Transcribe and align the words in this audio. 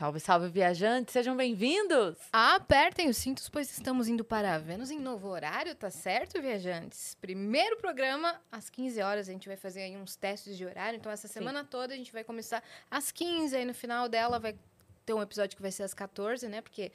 Salve, 0.00 0.18
salve, 0.18 0.48
viajantes, 0.48 1.12
sejam 1.12 1.36
bem-vindos! 1.36 2.16
Apertem 2.32 3.10
os 3.10 3.18
cintos, 3.18 3.50
pois 3.50 3.70
estamos 3.70 4.08
indo 4.08 4.24
para 4.24 4.56
Vênus 4.56 4.90
em 4.90 4.98
novo 4.98 5.28
horário, 5.28 5.74
tá 5.74 5.90
certo, 5.90 6.40
viajantes? 6.40 7.18
Primeiro 7.20 7.76
programa, 7.76 8.40
às 8.50 8.70
15 8.70 9.02
horas, 9.02 9.28
a 9.28 9.32
gente 9.32 9.46
vai 9.46 9.58
fazer 9.58 9.82
aí 9.82 9.98
uns 9.98 10.16
testes 10.16 10.56
de 10.56 10.64
horário. 10.64 10.96
Então, 10.96 11.12
essa 11.12 11.28
semana 11.28 11.60
Sim. 11.60 11.68
toda 11.70 11.92
a 11.92 11.96
gente 11.98 12.14
vai 12.14 12.24
começar 12.24 12.62
às 12.90 13.12
15, 13.12 13.54
aí 13.54 13.66
no 13.66 13.74
final 13.74 14.08
dela 14.08 14.38
vai 14.38 14.56
ter 15.04 15.12
um 15.12 15.20
episódio 15.20 15.54
que 15.54 15.60
vai 15.60 15.70
ser 15.70 15.82
às 15.82 15.92
14, 15.92 16.48
né? 16.48 16.62
Porque 16.62 16.90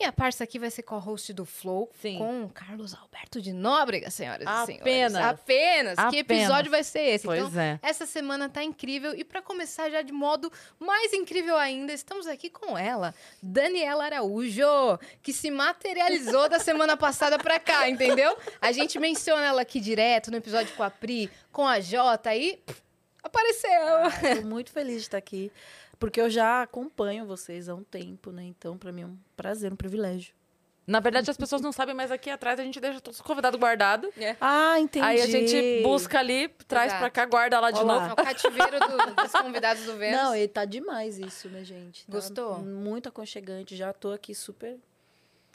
e 0.00 0.04
a 0.04 0.10
parça 0.10 0.44
aqui 0.44 0.58
vai 0.58 0.70
ser 0.70 0.82
co-host 0.82 1.30
do 1.34 1.44
Flow 1.44 1.90
Sim. 2.00 2.16
com 2.16 2.48
Carlos 2.48 2.94
Alberto 2.94 3.38
de 3.38 3.52
Nóbrega, 3.52 4.10
senhoras 4.10 4.46
Apenas. 4.46 4.62
e 4.62 4.72
senhores. 4.72 5.14
Apenas. 5.14 5.98
Apenas. 5.98 6.10
Que 6.10 6.18
episódio 6.20 6.70
vai 6.70 6.82
ser 6.82 7.00
esse? 7.00 7.26
Pois 7.26 7.44
então, 7.44 7.60
é. 7.60 7.78
essa 7.82 8.06
semana 8.06 8.48
tá 8.48 8.64
incrível. 8.64 9.14
E 9.14 9.22
para 9.22 9.42
começar 9.42 9.90
já 9.90 10.00
de 10.00 10.10
modo 10.10 10.50
mais 10.78 11.12
incrível 11.12 11.54
ainda, 11.54 11.92
estamos 11.92 12.26
aqui 12.26 12.48
com 12.48 12.78
ela, 12.78 13.14
Daniela 13.42 14.06
Araújo, 14.06 14.98
que 15.22 15.34
se 15.34 15.50
materializou 15.50 16.48
da 16.48 16.58
semana 16.58 16.96
passada 16.98 17.38
para 17.38 17.60
cá, 17.60 17.86
entendeu? 17.86 18.34
A 18.58 18.72
gente 18.72 18.98
menciona 18.98 19.44
ela 19.44 19.60
aqui 19.60 19.80
direto 19.80 20.30
no 20.30 20.38
episódio 20.38 20.74
com 20.74 20.82
a 20.82 20.90
Pri, 20.90 21.30
com 21.52 21.66
a 21.66 21.78
Jota, 21.78 22.30
aí 22.30 22.58
apareceu. 23.22 23.70
Ah, 23.70 24.36
tô 24.40 24.46
muito 24.46 24.70
feliz 24.70 24.96
de 24.96 25.02
estar 25.02 25.18
aqui. 25.18 25.52
Porque 26.00 26.18
eu 26.18 26.30
já 26.30 26.62
acompanho 26.62 27.26
vocês 27.26 27.68
há 27.68 27.74
um 27.74 27.84
tempo, 27.84 28.32
né? 28.32 28.42
Então, 28.42 28.78
para 28.78 28.90
mim 28.90 29.02
é 29.02 29.06
um 29.06 29.18
prazer, 29.36 29.70
um 29.70 29.76
privilégio. 29.76 30.32
Na 30.86 30.98
verdade, 30.98 31.30
as 31.30 31.36
pessoas 31.36 31.60
não 31.60 31.72
sabem, 31.72 31.94
mas 31.94 32.10
aqui 32.10 32.30
atrás 32.30 32.58
a 32.58 32.64
gente 32.64 32.80
deixa 32.80 33.00
todos 33.02 33.20
os 33.20 33.24
convidados 33.24 33.60
guardados. 33.60 34.10
É. 34.16 34.34
Ah, 34.40 34.80
entendi. 34.80 35.04
Aí 35.04 35.20
a 35.20 35.26
gente 35.26 35.82
busca 35.82 36.18
ali, 36.18 36.48
traz 36.66 36.92
para 36.94 37.10
cá, 37.10 37.26
guarda 37.26 37.60
lá 37.60 37.70
de 37.70 37.80
Olá. 37.80 37.94
novo. 37.94 38.06
É 38.08 38.12
o 38.14 38.16
cativeiro 38.16 38.80
do, 38.80 39.14
dos 39.22 39.30
convidados 39.30 39.84
do 39.84 39.96
Vênus. 39.98 40.20
Não, 40.20 40.34
e 40.34 40.48
tá 40.48 40.64
demais 40.64 41.18
isso, 41.18 41.50
né, 41.50 41.62
gente? 41.62 42.06
Tá 42.06 42.12
Gostou? 42.12 42.58
Muito 42.60 43.10
aconchegante. 43.10 43.76
Já 43.76 43.92
tô 43.92 44.10
aqui 44.10 44.34
super 44.34 44.78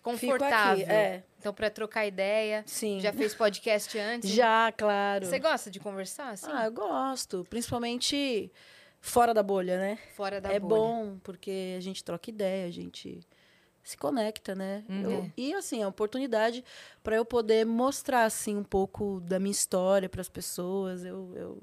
confortável. 0.03 0.83
Aqui, 0.83 0.91
é. 0.93 1.23
Então, 1.39 1.51
para 1.51 1.71
trocar 1.71 2.05
ideia. 2.05 2.63
Sim. 2.67 2.99
Já 3.01 3.11
fez 3.11 3.33
podcast 3.33 3.97
antes? 3.97 4.29
Já, 4.29 4.71
claro. 4.71 5.25
Você 5.25 5.39
gosta 5.39 5.71
de 5.71 5.79
conversar? 5.79 6.29
Assim? 6.29 6.47
Ah, 6.49 6.65
eu 6.65 6.71
gosto. 6.71 7.45
Principalmente 7.49 8.51
fora 9.05 9.33
da 9.33 9.43
bolha, 9.43 9.77
né? 9.77 9.99
Fora 10.15 10.41
da 10.41 10.51
é 10.51 10.59
bolha. 10.59 10.73
É 10.73 10.79
bom, 10.79 11.17
porque 11.23 11.75
a 11.77 11.81
gente 11.81 12.03
troca 12.03 12.29
ideia, 12.29 12.67
a 12.67 12.71
gente 12.71 13.19
se 13.83 13.95
conecta, 13.95 14.55
né? 14.55 14.83
Uhum. 14.89 15.11
Eu, 15.11 15.31
e 15.37 15.53
assim, 15.53 15.81
é 15.81 15.85
uma 15.85 15.89
oportunidade 15.89 16.65
para 17.03 17.15
eu 17.15 17.23
poder 17.23 17.65
mostrar 17.65 18.25
assim 18.25 18.57
um 18.57 18.63
pouco 18.63 19.21
da 19.21 19.39
minha 19.39 19.51
história 19.51 20.09
para 20.09 20.21
as 20.21 20.27
pessoas. 20.27 21.05
Eu, 21.05 21.31
eu 21.35 21.61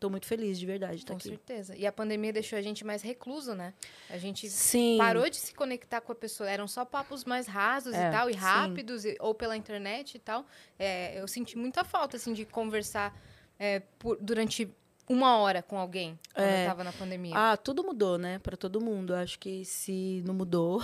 tô 0.00 0.10
muito 0.10 0.26
feliz 0.26 0.58
de 0.58 0.66
verdade 0.66 0.96
de 0.96 1.02
estar 1.02 1.12
Com 1.12 1.18
aqui. 1.18 1.28
certeza. 1.28 1.76
E 1.76 1.86
a 1.86 1.92
pandemia 1.92 2.32
deixou 2.32 2.58
a 2.58 2.62
gente 2.62 2.84
mais 2.84 3.02
recluso, 3.02 3.54
né? 3.54 3.72
A 4.08 4.18
gente 4.18 4.50
sim. 4.50 4.96
parou 4.98 5.30
de 5.30 5.36
se 5.36 5.54
conectar 5.54 6.00
com 6.00 6.10
a 6.10 6.14
pessoa. 6.14 6.50
Eram 6.50 6.66
só 6.66 6.84
papos 6.84 7.24
mais 7.24 7.46
rasos 7.46 7.94
é, 7.94 8.08
e 8.08 8.10
tal, 8.10 8.28
e 8.28 8.32
rápidos, 8.32 9.04
e, 9.04 9.16
ou 9.20 9.32
pela 9.32 9.56
internet 9.56 10.16
e 10.16 10.18
tal. 10.18 10.44
É, 10.76 11.20
eu 11.20 11.28
senti 11.28 11.56
muita 11.56 11.84
falta, 11.84 12.16
assim, 12.16 12.32
de 12.32 12.44
conversar 12.44 13.16
é, 13.60 13.80
por, 13.98 14.16
durante 14.20 14.68
uma 15.10 15.38
hora 15.38 15.60
com 15.60 15.76
alguém 15.76 16.16
quando 16.32 16.46
é. 16.46 16.62
eu 16.62 16.68
tava 16.68 16.84
na 16.84 16.92
pandemia? 16.92 17.32
Ah, 17.34 17.56
tudo 17.56 17.82
mudou, 17.82 18.16
né? 18.16 18.38
Para 18.38 18.56
todo 18.56 18.80
mundo. 18.80 19.12
Acho 19.12 19.40
que 19.40 19.64
se 19.64 20.22
não 20.24 20.32
mudou, 20.32 20.80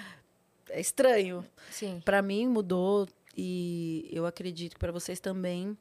é 0.70 0.80
estranho. 0.80 1.44
Sim. 1.70 2.00
Para 2.02 2.22
mim 2.22 2.48
mudou 2.48 3.06
e 3.36 4.08
eu 4.10 4.24
acredito 4.24 4.72
que 4.72 4.78
para 4.78 4.90
vocês 4.90 5.20
também. 5.20 5.76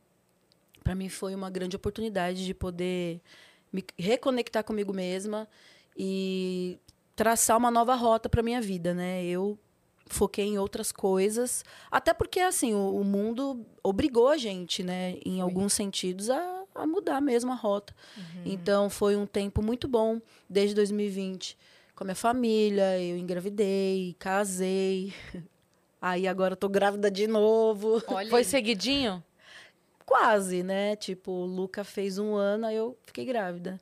Para 0.83 0.95
mim 0.95 1.07
foi 1.07 1.33
uma 1.33 1.49
grande 1.49 1.77
oportunidade 1.77 2.45
de 2.45 2.53
poder 2.53 3.21
me 3.71 3.83
reconectar 3.97 4.65
comigo 4.65 4.93
mesma 4.93 5.47
e 5.95 6.77
traçar 7.15 7.57
uma 7.57 7.71
nova 7.71 7.95
rota 7.95 8.27
para 8.27 8.43
minha 8.43 8.59
vida, 8.61 8.93
né? 8.93 9.23
Eu 9.23 9.57
foquei 10.09 10.45
em 10.45 10.57
outras 10.57 10.91
coisas, 10.91 11.63
até 11.89 12.13
porque 12.13 12.39
assim 12.39 12.73
o, 12.73 12.99
o 12.99 13.03
mundo 13.03 13.65
obrigou 13.83 14.29
a 14.29 14.37
gente, 14.37 14.81
né, 14.81 15.17
em 15.25 15.41
alguns 15.41 15.73
sentidos 15.73 16.29
a 16.29 16.63
a 16.77 16.87
mudar 16.87 17.21
mesmo 17.21 17.51
a 17.51 17.55
rota. 17.55 17.93
Uhum. 18.15 18.41
Então 18.45 18.89
foi 18.89 19.15
um 19.15 19.25
tempo 19.25 19.61
muito 19.61 19.87
bom 19.87 20.21
desde 20.49 20.75
2020 20.75 21.57
com 21.97 22.03
a 22.03 22.05
minha 22.05 22.15
família, 22.15 23.01
eu 23.01 23.17
engravidei, 23.17 24.15
casei. 24.19 25.11
Aí 25.99 26.27
agora 26.27 26.53
eu 26.53 26.57
tô 26.57 26.69
grávida 26.69 27.09
de 27.09 27.25
novo. 27.25 28.01
Olha. 28.07 28.29
Foi 28.29 28.43
seguidinho? 28.43 29.23
Quase, 30.05 30.61
né? 30.61 30.95
Tipo, 30.95 31.31
o 31.31 31.45
Luca 31.45 31.83
fez 31.83 32.19
um 32.19 32.35
ano, 32.35 32.67
aí 32.67 32.77
eu 32.77 32.97
fiquei 33.05 33.25
grávida. 33.25 33.77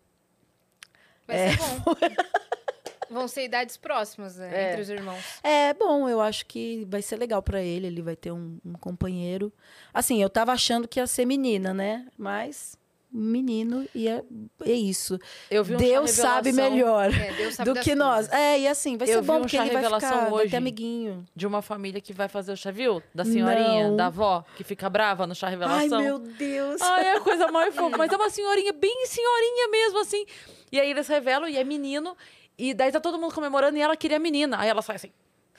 Vai 1.27 1.37
é. 1.37 1.51
ser 1.51 1.57
bom. 1.57 1.95
Vão 3.11 3.27
ser 3.27 3.43
idades 3.43 3.77
próximas 3.77 4.37
né, 4.37 4.49
é. 4.51 4.69
entre 4.69 4.81
os 4.81 4.89
irmãos. 4.89 5.23
É, 5.43 5.73
bom, 5.75 6.09
eu 6.09 6.19
acho 6.19 6.47
que 6.47 6.83
vai 6.89 7.03
ser 7.03 7.17
legal 7.17 7.43
para 7.43 7.61
ele, 7.61 7.85
ele 7.85 8.01
vai 8.01 8.15
ter 8.15 8.31
um, 8.31 8.57
um, 8.65 8.73
companheiro. 8.73 9.53
Assim, 9.93 10.19
eu 10.19 10.29
tava 10.29 10.51
achando 10.51 10.87
que 10.87 10.99
ia 10.99 11.05
ser 11.05 11.25
menina, 11.25 11.73
né? 11.73 12.07
Mas 12.17 12.75
menino 13.15 13.87
e 13.95 14.07
é, 14.07 14.21
é 14.65 14.71
isso. 14.71 15.17
Eu 15.49 15.63
vi 15.63 15.75
um 15.75 15.77
Deus 15.77 16.11
sabe 16.11 16.51
melhor 16.51 17.13
é, 17.13 17.31
Deus 17.33 17.55
sabe 17.55 17.73
do 17.73 17.79
que 17.79 17.95
nós. 17.95 18.31
É, 18.31 18.59
e 18.59 18.67
assim, 18.67 18.97
vai 18.97 19.07
eu 19.07 19.19
ser 19.19 19.21
bom 19.21 19.37
um 19.37 19.41
porque 19.41 19.57
ele 19.57 19.71
vai 19.71 19.83
ficar, 19.83 20.25
hoje 20.25 20.31
vai 20.31 20.49
ter 20.49 20.57
amiguinho. 20.57 21.25
De 21.35 21.47
uma 21.47 21.61
família 21.61 22.01
que 22.01 22.13
vai 22.13 22.27
fazer 22.27 22.51
o 22.51 22.57
chá, 22.57 22.71
viu? 22.71 23.01
Da 23.13 23.23
senhorinha, 23.23 23.87
Não. 23.87 23.95
da 23.95 24.07
avó, 24.07 24.43
que 24.55 24.63
fica 24.63 24.89
brava 24.89 25.25
no 25.25 25.33
chá 25.33 25.47
revelação. 25.47 25.97
Ai, 25.97 26.03
meu 26.03 26.19
Deus. 26.19 26.81
Ai, 26.81 27.05
é 27.05 27.17
a 27.17 27.21
coisa 27.21 27.51
mais 27.51 27.73
fofa. 27.75 27.97
Mas 27.97 28.11
é 28.11 28.15
uma 28.15 28.29
senhorinha, 28.29 28.73
bem 28.73 29.05
senhorinha 29.05 29.67
mesmo, 29.69 29.99
assim. 29.99 30.25
E 30.71 30.79
aí 30.79 30.89
eles 30.89 31.07
revelam, 31.07 31.47
e 31.47 31.57
é 31.57 31.63
menino. 31.63 32.15
E 32.57 32.73
daí 32.73 32.91
tá 32.91 32.99
todo 32.99 33.17
mundo 33.17 33.33
comemorando, 33.33 33.77
e 33.77 33.81
ela 33.81 33.95
queria 33.95 34.19
menina. 34.19 34.59
Aí 34.59 34.69
ela 34.69 34.81
sai 34.81 34.97
assim... 34.97 35.11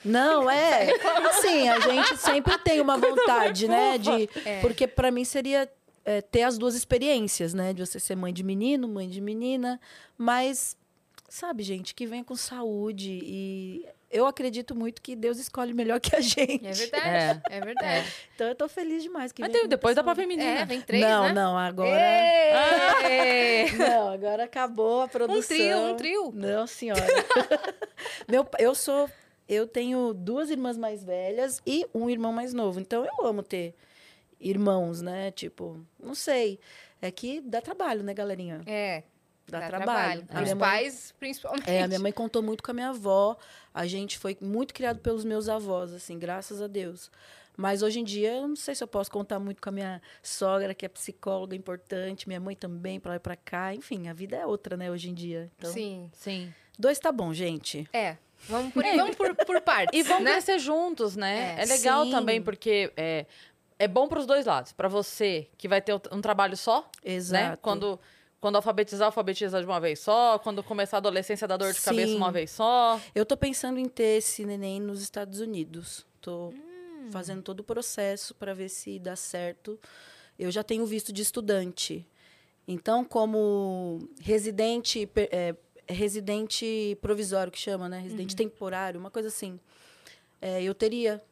Não, 0.05 0.49
é. 0.49 0.89
Assim, 1.27 1.67
a 1.67 1.79
gente 1.79 2.17
sempre 2.17 2.55
tem 2.59 2.79
uma 2.79 2.97
vontade, 2.97 3.67
né? 3.67 3.97
De, 3.97 4.29
é. 4.45 4.59
Porque 4.61 4.87
para 4.87 5.09
mim 5.09 5.25
seria 5.25 5.67
é, 6.07 6.21
ter 6.21 6.43
as 6.43 6.57
duas 6.57 6.73
experiências, 6.73 7.53
né? 7.53 7.73
De 7.73 7.85
você 7.85 7.99
ser 7.99 8.15
mãe 8.15 8.31
de 8.31 8.41
menino, 8.41 8.87
mãe 8.87 9.09
de 9.09 9.19
menina. 9.19 9.77
Mas, 10.17 10.77
sabe, 11.27 11.63
gente, 11.63 11.93
que 11.93 12.07
venha 12.07 12.23
com 12.23 12.33
saúde. 12.33 13.19
E 13.21 13.85
eu 14.09 14.25
acredito 14.25 14.73
muito 14.73 15.01
que 15.01 15.17
Deus 15.17 15.37
escolhe 15.37 15.73
melhor 15.73 15.99
que 15.99 16.15
a 16.15 16.21
gente. 16.21 16.65
É 16.65 16.71
verdade. 16.71 17.41
É, 17.49 17.57
é 17.57 17.59
verdade. 17.59 18.13
Então 18.33 18.47
eu 18.47 18.55
tô 18.55 18.69
feliz 18.69 19.03
demais 19.03 19.33
que 19.33 19.41
Mas 19.41 19.51
tem, 19.51 19.67
depois 19.67 19.97
dá 19.97 20.01
pra 20.01 20.13
ver 20.13 20.25
menina. 20.25 20.61
É, 20.61 20.65
vem 20.65 20.79
três, 20.79 21.03
Não, 21.03 21.23
né? 21.23 21.33
não, 21.33 21.57
agora. 21.57 21.99
não, 23.77 24.07
agora 24.09 24.45
acabou 24.45 25.01
a 25.01 25.09
produção. 25.09 25.37
Um 25.37 25.41
trio, 25.41 25.77
um 25.77 25.95
trio. 25.97 26.31
Não, 26.33 26.65
senhora. 26.65 27.05
Meu, 28.29 28.47
eu 28.59 28.73
sou. 28.73 29.09
Eu 29.49 29.67
tenho 29.67 30.13
duas 30.13 30.49
irmãs 30.49 30.77
mais 30.77 31.03
velhas 31.03 31.61
e 31.67 31.85
um 31.93 32.09
irmão 32.09 32.31
mais 32.31 32.53
novo. 32.53 32.79
Então 32.79 33.05
eu 33.05 33.25
amo 33.25 33.43
ter 33.43 33.75
irmãos, 34.39 35.01
né? 35.01 35.31
Tipo, 35.31 35.79
não 35.99 36.15
sei. 36.15 36.59
É 37.01 37.11
que 37.11 37.41
dá 37.41 37.61
trabalho, 37.61 38.03
né, 38.03 38.13
galerinha? 38.13 38.61
É. 38.65 39.03
Dá, 39.47 39.61
dá 39.61 39.67
trabalho. 39.67 40.25
trabalho. 40.25 40.45
Os 40.45 40.53
mãe, 40.53 40.59
pais, 40.59 41.15
principalmente. 41.17 41.69
É, 41.69 41.83
a 41.83 41.87
minha 41.87 41.99
mãe 41.99 42.11
contou 42.11 42.43
muito 42.43 42.61
com 42.61 42.71
a 42.71 42.73
minha 42.73 42.89
avó. 42.89 43.37
A 43.73 43.87
gente 43.87 44.17
foi 44.17 44.37
muito 44.41 44.73
criado 44.73 44.99
pelos 44.99 45.23
meus 45.23 45.47
avós, 45.47 45.93
assim, 45.93 46.19
graças 46.19 46.61
a 46.61 46.67
Deus. 46.67 47.09
Mas 47.55 47.81
hoje 47.81 47.99
em 47.99 48.03
dia, 48.03 48.33
eu 48.33 48.47
não 48.47 48.55
sei 48.55 48.75
se 48.75 48.83
eu 48.83 48.87
posso 48.87 49.09
contar 49.09 49.39
muito 49.39 49.61
com 49.61 49.69
a 49.69 49.71
minha 49.71 50.01
sogra, 50.21 50.75
que 50.75 50.85
é 50.85 50.89
psicóloga 50.89 51.55
importante, 51.55 52.27
minha 52.27 52.39
mãe 52.39 52.55
também, 52.55 52.99
para 52.99 53.11
lá 53.11 53.15
e 53.15 53.19
pra 53.19 53.35
cá. 53.35 53.73
Enfim, 53.73 54.09
a 54.09 54.13
vida 54.13 54.35
é 54.35 54.45
outra, 54.45 54.77
né, 54.77 54.91
hoje 54.91 55.09
em 55.09 55.13
dia. 55.13 55.49
Então, 55.57 55.71
sim, 55.71 56.11
sim. 56.13 56.53
Dois 56.77 56.99
tá 56.99 57.11
bom, 57.11 57.33
gente. 57.33 57.89
É. 57.91 58.17
Vamos 58.47 58.71
por, 58.71 58.85
é. 58.85 58.95
vamos 58.95 59.15
por, 59.15 59.33
por 59.33 59.59
partes. 59.61 59.99
E 59.99 60.03
vamos 60.03 60.25
né? 60.25 60.33
crescer 60.33 60.59
juntos, 60.59 61.15
né? 61.15 61.55
É, 61.57 61.63
é 61.63 61.65
legal 61.65 62.05
Sim. 62.05 62.11
também, 62.11 62.41
porque 62.41 62.91
é, 62.95 63.25
é 63.79 63.87
bom 63.87 64.07
para 64.07 64.19
os 64.19 64.25
dois 64.25 64.45
lados. 64.45 64.71
Para 64.71 64.87
você, 64.87 65.47
que 65.57 65.67
vai 65.67 65.81
ter 65.81 65.93
um 66.11 66.21
trabalho 66.21 66.55
só, 66.57 66.89
Exato. 67.03 67.49
né? 67.51 67.57
Quando, 67.61 67.99
quando 68.39 68.55
alfabetizar, 68.55 69.05
alfabetiza 69.07 69.59
de 69.59 69.65
uma 69.65 69.79
vez 69.79 69.99
só. 69.99 70.39
Quando 70.39 70.63
começar 70.63 70.97
a 70.97 70.99
adolescência, 70.99 71.47
dá 71.47 71.57
dor 71.57 71.73
de 71.73 71.79
Sim. 71.79 71.85
cabeça 71.85 72.15
uma 72.15 72.31
vez 72.31 72.51
só. 72.51 72.99
Eu 73.13 73.25
tô 73.25 73.35
pensando 73.37 73.79
em 73.79 73.85
ter 73.87 74.17
esse 74.17 74.45
neném 74.45 74.79
nos 74.79 75.01
Estados 75.01 75.39
Unidos. 75.39 76.05
Tô 76.21 76.49
Hum. 76.49 77.09
fazendo 77.11 77.41
todo 77.41 77.59
o 77.61 77.63
processo 77.63 78.33
para 78.35 78.53
ver 78.53 78.69
se 78.69 78.99
dá 78.99 79.15
certo. 79.15 79.79
Eu 80.37 80.51
já 80.51 80.63
tenho 80.63 80.85
visto 80.85 81.11
de 81.13 81.21
estudante. 81.21 82.05
Então, 82.67 83.03
como 83.05 84.09
residente, 84.19 85.09
é, 85.31 85.55
residente 85.87 86.97
provisório 87.01 87.51
que 87.51 87.57
chama, 87.59 87.87
né? 87.87 87.99
Residente 87.99 88.35
temporário, 88.35 88.99
uma 88.99 89.09
coisa 89.09 89.29
assim. 89.29 89.59
É, 90.41 90.61
eu 90.61 90.75
teria 90.75 91.23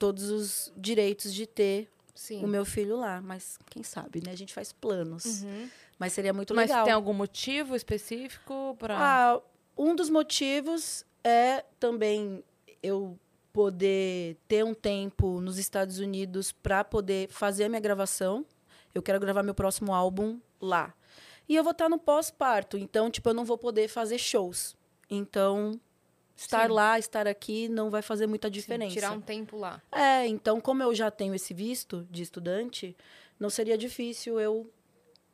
todos 0.00 0.30
os 0.30 0.72
direitos 0.74 1.32
de 1.32 1.46
ter 1.46 1.86
Sim. 2.14 2.42
o 2.42 2.48
meu 2.48 2.64
filho 2.64 2.96
lá, 2.96 3.20
mas 3.20 3.58
quem 3.66 3.82
sabe, 3.82 4.22
né? 4.24 4.32
A 4.32 4.36
gente 4.36 4.54
faz 4.54 4.72
planos. 4.72 5.42
Uhum. 5.42 5.68
Mas 5.98 6.14
seria 6.14 6.32
muito 6.32 6.54
Mas 6.54 6.70
legal. 6.70 6.84
tem 6.84 6.94
algum 6.94 7.12
motivo 7.12 7.76
específico 7.76 8.74
para. 8.78 8.96
Ah, 8.98 9.40
um 9.76 9.94
dos 9.94 10.08
motivos 10.08 11.04
é 11.22 11.62
também 11.78 12.42
eu 12.82 13.18
poder 13.52 14.38
ter 14.48 14.64
um 14.64 14.72
tempo 14.72 15.38
nos 15.40 15.58
Estados 15.58 15.98
Unidos 15.98 16.50
para 16.50 16.82
poder 16.82 17.28
fazer 17.28 17.64
a 17.64 17.68
minha 17.68 17.80
gravação. 17.80 18.46
Eu 18.94 19.02
quero 19.02 19.20
gravar 19.20 19.42
meu 19.42 19.54
próximo 19.54 19.92
álbum 19.92 20.40
lá. 20.58 20.94
E 21.46 21.54
eu 21.54 21.62
vou 21.62 21.72
estar 21.72 21.90
no 21.90 21.98
pós-parto, 21.98 22.78
então 22.78 23.10
tipo 23.10 23.28
eu 23.28 23.34
não 23.34 23.44
vou 23.44 23.58
poder 23.58 23.86
fazer 23.88 24.16
shows. 24.16 24.74
Então 25.10 25.78
estar 26.40 26.68
Sim. 26.68 26.72
lá, 26.74 26.98
estar 26.98 27.26
aqui, 27.28 27.68
não 27.68 27.90
vai 27.90 28.02
fazer 28.02 28.26
muita 28.26 28.48
Sim, 28.48 28.52
diferença. 28.52 28.94
tirar 28.94 29.12
um 29.12 29.20
tempo 29.20 29.56
lá. 29.56 29.80
É, 29.92 30.26
então, 30.26 30.60
como 30.60 30.82
eu 30.82 30.94
já 30.94 31.10
tenho 31.10 31.34
esse 31.34 31.52
visto 31.52 32.06
de 32.10 32.22
estudante, 32.22 32.96
não 33.38 33.50
seria 33.50 33.76
difícil 33.76 34.40
eu 34.40 34.70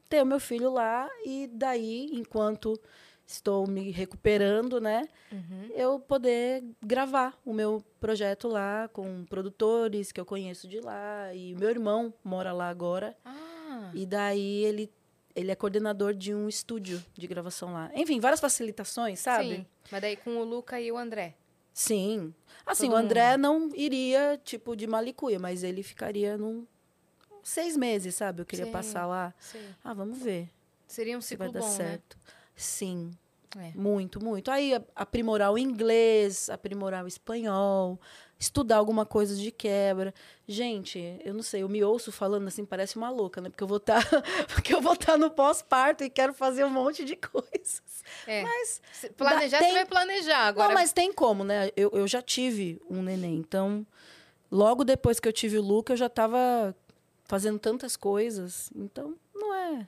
ter 0.08 0.22
o 0.22 0.26
meu 0.26 0.40
filho 0.40 0.70
lá 0.70 1.08
e 1.24 1.48
daí, 1.52 2.08
enquanto 2.12 2.78
estou 3.26 3.66
me 3.66 3.90
recuperando, 3.90 4.80
né, 4.80 5.08
Uhum. 5.32 5.68
eu 5.74 5.98
poder 5.98 6.62
gravar 6.80 7.36
o 7.44 7.52
meu 7.52 7.82
projeto 8.00 8.46
lá 8.46 8.88
com 8.92 9.24
produtores 9.24 10.12
que 10.12 10.20
eu 10.20 10.24
conheço 10.24 10.68
de 10.68 10.80
lá 10.80 11.34
e 11.34 11.54
meu 11.56 11.68
irmão 11.68 12.14
mora 12.22 12.52
lá 12.52 12.68
agora 12.68 13.16
Ah, 13.24 13.90
e 13.92 14.06
daí 14.06 14.64
ele 14.64 14.88
ele 15.36 15.52
é 15.52 15.54
coordenador 15.54 16.14
de 16.14 16.34
um 16.34 16.48
estúdio 16.48 17.04
de 17.14 17.26
gravação 17.26 17.72
lá. 17.72 17.90
Enfim, 17.94 18.18
várias 18.18 18.40
facilitações, 18.40 19.20
sabe? 19.20 19.56
sim. 19.56 19.66
Mas 19.92 20.00
daí 20.00 20.16
com 20.16 20.38
o 20.38 20.44
Luca 20.44 20.80
e 20.80 20.90
o 20.90 20.96
André. 20.96 21.36
Sim. 21.72 22.34
Assim, 22.64 22.86
Todo 22.86 22.94
o 22.94 22.96
André 22.96 23.36
não 23.36 23.68
iria, 23.74 24.40
tipo, 24.42 24.74
de 24.74 24.86
malicuia, 24.86 25.38
mas 25.38 25.62
ele 25.62 25.82
ficaria 25.82 26.38
num 26.38 26.66
seis 27.42 27.76
meses, 27.76 28.14
sabe? 28.14 28.40
Eu 28.40 28.46
queria 28.46 28.64
Sim. 28.64 28.72
passar 28.72 29.06
lá. 29.06 29.34
Sim. 29.38 29.62
Ah, 29.84 29.92
vamos 29.92 30.18
ver 30.18 30.48
Seria 30.86 31.18
um 31.18 31.20
se 31.20 31.28
ciclo 31.28 31.44
vai 31.44 31.52
dar 31.52 31.60
bom, 31.60 31.68
certo. 31.68 32.16
Sim, 32.54 33.10
né? 33.54 33.72
É. 33.74 33.78
muito, 33.78 34.24
muito. 34.24 34.50
Aí 34.50 34.72
aprimorar 34.94 35.52
o 35.52 35.58
inglês, 35.58 36.48
aprimorar 36.48 37.04
o 37.04 37.08
espanhol, 37.08 38.00
estudar 38.38 38.76
alguma 38.76 39.06
coisa 39.06 39.34
de 39.34 39.50
quebra. 39.50 40.12
Gente, 40.46 41.18
eu 41.24 41.32
não 41.32 41.42
sei, 41.42 41.62
eu 41.62 41.68
me 41.68 41.82
ouço 41.82 42.12
falando 42.12 42.46
assim, 42.48 42.64
parece 42.64 42.96
uma 42.96 43.08
louca, 43.10 43.40
né? 43.40 43.48
Porque 43.48 43.62
eu 43.64 43.68
vou 43.68 43.78
estar, 43.78 44.02
porque 44.52 44.74
eu 44.74 44.80
vou 44.80 44.92
estar 44.92 45.16
no 45.16 45.30
pós-parto 45.30 46.04
e 46.04 46.10
quero 46.10 46.32
fazer 46.34 46.64
um 46.64 46.70
monte 46.70 47.04
de 47.04 47.16
coisas. 47.16 47.82
É. 48.26 48.42
Mas 48.42 48.80
Se 48.92 49.08
planejar, 49.10 49.58
tem- 49.58 49.68
você 49.68 49.74
vai 49.74 49.86
planejar. 49.86 50.46
Agora, 50.48 50.68
Não, 50.68 50.74
mas 50.74 50.92
tem 50.92 51.12
como, 51.12 51.44
né? 51.44 51.70
Eu, 51.76 51.90
eu 51.92 52.06
já 52.06 52.20
tive 52.22 52.80
um 52.88 53.02
neném. 53.02 53.36
Então, 53.36 53.86
logo 54.50 54.84
depois 54.84 55.18
que 55.18 55.26
eu 55.26 55.32
tive 55.32 55.58
o 55.58 55.62
Luca, 55.62 55.92
eu 55.94 55.96
já 55.96 56.06
estava 56.06 56.74
fazendo 57.24 57.58
tantas 57.58 57.96
coisas. 57.96 58.70
Então, 58.76 59.14
não 59.34 59.54
é. 59.54 59.86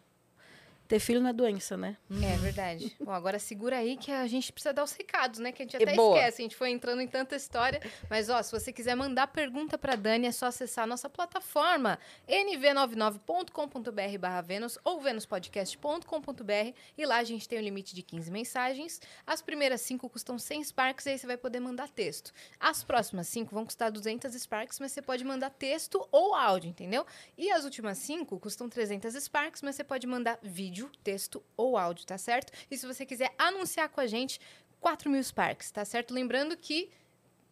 Ter 0.88 0.98
filho 0.98 1.20
não 1.20 1.28
é 1.28 1.32
doença, 1.34 1.76
né? 1.76 1.98
É 2.10 2.36
verdade. 2.38 2.96
Bom, 2.98 3.12
agora 3.12 3.38
segura 3.38 3.76
aí 3.76 3.98
que 3.98 4.10
a 4.10 4.26
gente 4.26 4.50
precisa 4.50 4.72
dar 4.72 4.82
os 4.82 4.92
recados, 4.92 5.38
né? 5.38 5.52
Que 5.52 5.62
a 5.62 5.66
gente 5.66 5.76
até 5.76 5.94
boa. 5.94 6.16
esquece. 6.16 6.40
A 6.40 6.44
gente 6.44 6.56
foi 6.56 6.70
entrando 6.70 7.02
em 7.02 7.06
tanta 7.06 7.36
história. 7.36 7.80
Mas, 8.08 8.30
ó, 8.30 8.42
se 8.42 8.50
você 8.50 8.72
quiser 8.72 8.94
mandar 8.94 9.26
pergunta 9.26 9.76
pra 9.76 9.96
Dani, 9.96 10.26
é 10.26 10.32
só 10.32 10.46
acessar 10.46 10.84
a 10.84 10.86
nossa 10.86 11.10
plataforma 11.10 11.98
nv99.com.br 12.26 14.18
barra 14.18 14.40
Vênus 14.40 14.78
ou 14.82 15.00
venuspodcast.com.br 15.00 16.72
e 16.96 17.04
lá 17.04 17.18
a 17.18 17.24
gente 17.24 17.46
tem 17.48 17.58
o 17.58 17.62
limite 17.62 17.94
de 17.94 18.02
15 18.02 18.30
mensagens. 18.30 19.00
As 19.26 19.42
primeiras 19.42 19.82
cinco 19.82 20.08
custam 20.08 20.38
100 20.38 20.64
Sparks 20.64 21.04
e 21.06 21.10
aí 21.10 21.18
você 21.18 21.26
vai 21.26 21.36
poder 21.36 21.60
mandar 21.60 21.88
texto. 21.88 22.32
As 22.58 22.82
próximas 22.82 23.28
cinco 23.28 23.54
vão 23.54 23.64
custar 23.66 23.90
200 23.90 24.32
Sparks, 24.34 24.80
mas 24.80 24.92
você 24.92 25.02
pode 25.02 25.22
mandar 25.24 25.50
texto 25.50 26.06
ou 26.10 26.34
áudio, 26.34 26.70
entendeu? 26.70 27.04
E 27.36 27.50
as 27.50 27.64
últimas 27.64 27.98
cinco 27.98 28.38
custam 28.38 28.68
300 28.68 29.14
Sparks, 29.22 29.60
mas 29.62 29.76
você 29.76 29.84
pode 29.84 30.06
mandar 30.06 30.38
vídeo, 30.42 30.77
texto 31.02 31.42
ou 31.56 31.76
áudio, 31.76 32.06
tá 32.06 32.18
certo? 32.18 32.52
E 32.70 32.76
se 32.76 32.86
você 32.86 33.04
quiser 33.04 33.34
anunciar 33.38 33.88
com 33.88 34.00
a 34.00 34.06
gente, 34.06 34.40
4 34.80 35.10
mil 35.10 35.22
Sparks, 35.22 35.70
tá 35.70 35.84
certo? 35.84 36.14
Lembrando 36.14 36.56
que 36.56 36.90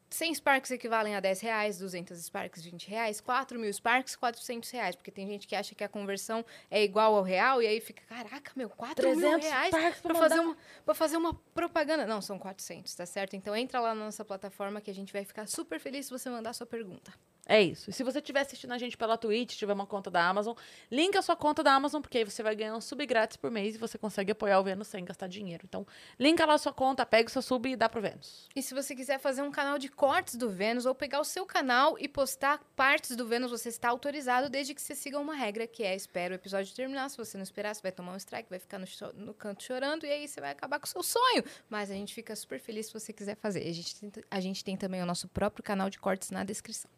100 0.08 0.34
Sparks 0.36 0.70
equivalem 0.70 1.14
a 1.14 1.20
10 1.20 1.40
reais, 1.40 1.78
200 1.78 2.18
Sparks, 2.18 2.62
20 2.62 2.88
reais, 2.88 3.20
4 3.20 3.58
mil 3.58 3.72
Sparks, 3.72 4.16
400 4.16 4.70
reais. 4.70 4.96
Porque 4.96 5.10
tem 5.10 5.26
gente 5.26 5.46
que 5.46 5.54
acha 5.54 5.74
que 5.74 5.82
a 5.82 5.88
conversão 5.88 6.44
é 6.70 6.82
igual 6.82 7.14
ao 7.14 7.22
real 7.22 7.60
e 7.62 7.66
aí 7.66 7.80
fica, 7.80 8.02
caraca, 8.08 8.52
meu, 8.54 8.70
4 8.70 9.08
mil 9.08 9.38
300 9.38 9.48
reais 9.48 10.00
pra 10.00 10.14
fazer, 10.14 10.40
uma, 10.40 10.56
fazer 10.94 11.16
uma 11.16 11.34
propaganda. 11.54 12.06
Não, 12.06 12.20
são 12.20 12.38
400, 12.38 12.94
tá 12.94 13.06
certo? 13.06 13.34
Então 13.34 13.54
entra 13.56 13.80
lá 13.80 13.94
na 13.94 14.04
nossa 14.04 14.24
plataforma 14.24 14.80
que 14.80 14.90
a 14.90 14.94
gente 14.94 15.12
vai 15.12 15.24
ficar 15.24 15.46
super 15.46 15.80
feliz 15.80 16.06
se 16.06 16.12
você 16.12 16.30
mandar 16.30 16.52
sua 16.52 16.66
pergunta. 16.66 17.12
É 17.48 17.62
isso. 17.62 17.88
E 17.88 17.92
se 17.92 18.02
você 18.02 18.18
estiver 18.18 18.40
assistindo 18.40 18.72
a 18.72 18.78
gente 18.78 18.96
pela 18.96 19.16
Twitch, 19.16 19.56
tiver 19.56 19.72
uma 19.72 19.86
conta 19.86 20.10
da 20.10 20.28
Amazon, 20.28 20.54
linka 20.90 21.20
a 21.20 21.22
sua 21.22 21.36
conta 21.36 21.62
da 21.62 21.72
Amazon, 21.72 22.02
porque 22.02 22.18
aí 22.18 22.24
você 22.24 22.42
vai 22.42 22.56
ganhar 22.56 22.74
um 22.74 22.80
sub 22.80 23.06
grátis 23.06 23.36
por 23.36 23.52
mês 23.52 23.76
e 23.76 23.78
você 23.78 23.96
consegue 23.96 24.32
apoiar 24.32 24.58
o 24.58 24.64
Vênus 24.64 24.88
sem 24.88 25.04
gastar 25.04 25.28
dinheiro. 25.28 25.62
Então, 25.64 25.86
linka 26.18 26.44
lá 26.44 26.54
a 26.54 26.58
sua 26.58 26.72
conta, 26.72 27.06
pega 27.06 27.28
o 27.28 27.30
seu 27.30 27.40
sub 27.40 27.70
e 27.70 27.76
dá 27.76 27.88
pro 27.88 28.02
Vênus. 28.02 28.48
E 28.54 28.60
se 28.60 28.74
você 28.74 28.96
quiser 28.96 29.20
fazer 29.20 29.42
um 29.42 29.52
canal 29.52 29.78
de 29.78 29.88
cortes 30.06 30.36
do 30.36 30.48
Vênus 30.48 30.86
ou 30.86 30.94
pegar 30.94 31.18
o 31.18 31.24
seu 31.24 31.44
canal 31.44 31.96
e 31.98 32.06
postar 32.06 32.60
partes 32.76 33.16
do 33.16 33.26
Vênus, 33.26 33.50
você 33.50 33.68
está 33.68 33.88
autorizado 33.88 34.48
desde 34.48 34.72
que 34.72 34.80
você 34.80 34.94
siga 34.94 35.18
uma 35.18 35.34
regra 35.34 35.66
que 35.66 35.82
é 35.82 35.96
espera 35.96 36.32
o 36.32 36.36
episódio 36.36 36.72
terminar. 36.72 37.10
Se 37.10 37.16
você 37.16 37.36
não 37.36 37.42
esperar, 37.42 37.74
você 37.74 37.82
vai 37.82 37.90
tomar 37.90 38.12
um 38.12 38.16
strike, 38.16 38.48
vai 38.48 38.60
ficar 38.60 38.78
no, 38.78 38.86
no 39.14 39.34
canto 39.34 39.64
chorando 39.64 40.06
e 40.06 40.08
aí 40.08 40.28
você 40.28 40.40
vai 40.40 40.52
acabar 40.52 40.78
com 40.78 40.86
o 40.86 40.88
seu 40.88 41.02
sonho. 41.02 41.42
Mas 41.68 41.90
a 41.90 41.94
gente 41.94 42.14
fica 42.14 42.36
super 42.36 42.60
feliz 42.60 42.86
se 42.86 42.92
você 42.92 43.12
quiser 43.12 43.34
fazer. 43.34 43.68
A 43.68 43.72
gente 43.72 43.96
tem, 43.96 44.12
a 44.30 44.38
gente 44.38 44.64
tem 44.64 44.76
também 44.76 45.02
o 45.02 45.06
nosso 45.06 45.26
próprio 45.26 45.64
canal 45.64 45.90
de 45.90 45.98
cortes 45.98 46.30
na 46.30 46.44
descrição. 46.44 46.88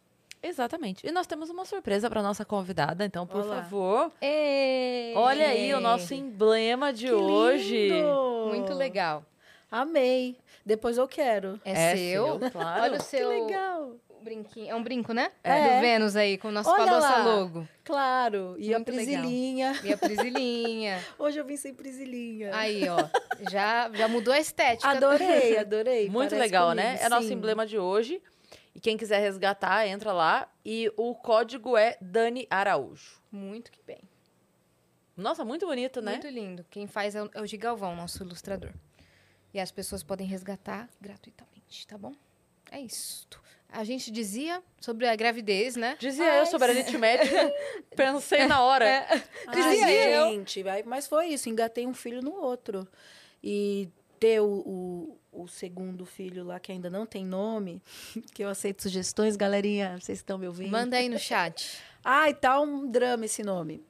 Exatamente. 0.42 1.06
E 1.06 1.10
nós 1.10 1.26
temos 1.26 1.48
uma 1.48 1.64
surpresa 1.64 2.10
para 2.10 2.22
nossa 2.22 2.44
convidada, 2.44 3.06
então, 3.06 3.26
por 3.26 3.40
Olá. 3.40 3.62
favor, 3.62 4.12
olha 5.16 5.48
aí 5.48 5.72
o 5.72 5.80
nosso 5.80 6.12
emblema 6.12 6.92
de 6.92 7.06
Que 7.06 7.12
hoje. 7.12 7.88
lindo! 7.88 8.48
Muito 8.50 8.74
legal. 8.74 9.24
Amei. 9.70 10.36
Depois 10.64 10.96
eu 10.98 11.06
quero. 11.06 11.60
É, 11.64 11.96
seu. 11.96 12.38
claro. 12.50 12.82
Olha 12.82 12.94
o 12.94 12.98
Que 12.98 13.04
seu 13.04 13.28
legal. 13.28 13.96
brinquinho. 14.22 14.70
É 14.70 14.74
um 14.74 14.82
brinco, 14.82 15.12
né? 15.12 15.30
É. 15.44 15.76
Do 15.76 15.80
Vênus 15.80 16.16
aí, 16.16 16.38
com, 16.38 16.48
o 16.48 16.50
nosso, 16.50 16.74
com 16.74 16.80
a 16.80 16.86
nossa 16.86 17.22
logo. 17.22 17.68
Claro. 17.84 18.54
E 18.58 18.70
Muito 18.70 18.90
a 18.90 18.94
legal. 18.94 19.22
Prisilinha. 19.22 19.80
E 19.84 19.92
a 19.92 19.98
Prisilinha. 19.98 21.04
Hoje 21.18 21.38
eu 21.38 21.44
vim 21.44 21.56
sem 21.56 21.74
Prisilinha. 21.74 22.54
Aí, 22.54 22.88
ó. 22.88 22.96
Já, 23.50 23.90
já 23.92 24.08
mudou 24.08 24.32
a 24.32 24.38
estética. 24.38 24.88
Adorei, 24.88 25.56
adorei. 25.58 26.08
Muito 26.08 26.30
Parece 26.30 26.36
legal, 26.36 26.70
comigo, 26.70 26.86
né? 26.86 26.98
É 27.00 27.08
nosso 27.08 27.28
sim. 27.28 27.34
emblema 27.34 27.66
de 27.66 27.78
hoje. 27.78 28.22
E 28.74 28.80
quem 28.80 28.96
quiser 28.96 29.18
resgatar, 29.20 29.86
entra 29.86 30.12
lá. 30.12 30.48
E 30.64 30.90
o 30.96 31.14
código 31.14 31.76
é 31.76 31.96
Dani 32.00 32.46
Araújo. 32.50 33.20
Muito 33.30 33.70
que 33.70 33.82
bem. 33.86 34.00
Nossa, 35.16 35.44
muito 35.44 35.66
bonito, 35.66 36.00
né? 36.00 36.12
Muito 36.12 36.28
lindo. 36.28 36.64
Quem 36.70 36.86
faz 36.86 37.16
é 37.16 37.22
o, 37.22 37.30
é 37.34 37.40
o 37.42 37.46
Gigalvão, 37.46 37.96
nosso 37.96 38.22
ilustrador. 38.22 38.70
E 39.58 39.60
as 39.60 39.72
pessoas 39.72 40.04
podem 40.04 40.24
resgatar 40.24 40.88
gratuitamente, 41.00 41.84
tá 41.84 41.98
bom? 41.98 42.12
É 42.70 42.80
isso. 42.80 43.26
A 43.68 43.82
gente 43.82 44.08
dizia 44.08 44.62
sobre 44.80 45.04
a 45.08 45.16
gravidez, 45.16 45.74
né? 45.74 45.96
Dizia 45.98 46.36
eu 46.36 46.46
sobre 46.46 46.68
a 46.68 46.70
aritmética, 46.70 47.52
pensei 47.96 48.46
na 48.46 48.62
hora. 48.62 48.84
É. 48.84 49.20
Dizia 49.52 50.10
eu. 50.10 50.30
gente, 50.30 50.62
vai- 50.62 50.84
mas 50.84 51.08
foi 51.08 51.26
isso, 51.30 51.48
engatei 51.48 51.88
um 51.88 51.92
filho 51.92 52.22
no 52.22 52.34
outro. 52.40 52.86
E 53.42 53.88
ter 54.20 54.40
o, 54.40 54.46
o, 55.32 55.42
o 55.42 55.48
segundo 55.48 56.06
filho 56.06 56.44
lá, 56.44 56.60
que 56.60 56.70
ainda 56.70 56.88
não 56.88 57.04
tem 57.04 57.26
nome, 57.26 57.82
que 58.32 58.44
eu 58.44 58.48
aceito 58.48 58.82
sugestões, 58.82 59.34
galerinha, 59.34 59.98
vocês 60.00 60.18
estão 60.20 60.38
me 60.38 60.46
ouvindo? 60.46 60.70
Manda 60.70 60.96
aí 60.98 61.08
no 61.08 61.18
chat. 61.18 61.80
Ai, 62.04 62.32
tá 62.32 62.60
um 62.60 62.88
drama 62.88 63.24
esse 63.24 63.42
nome. 63.42 63.84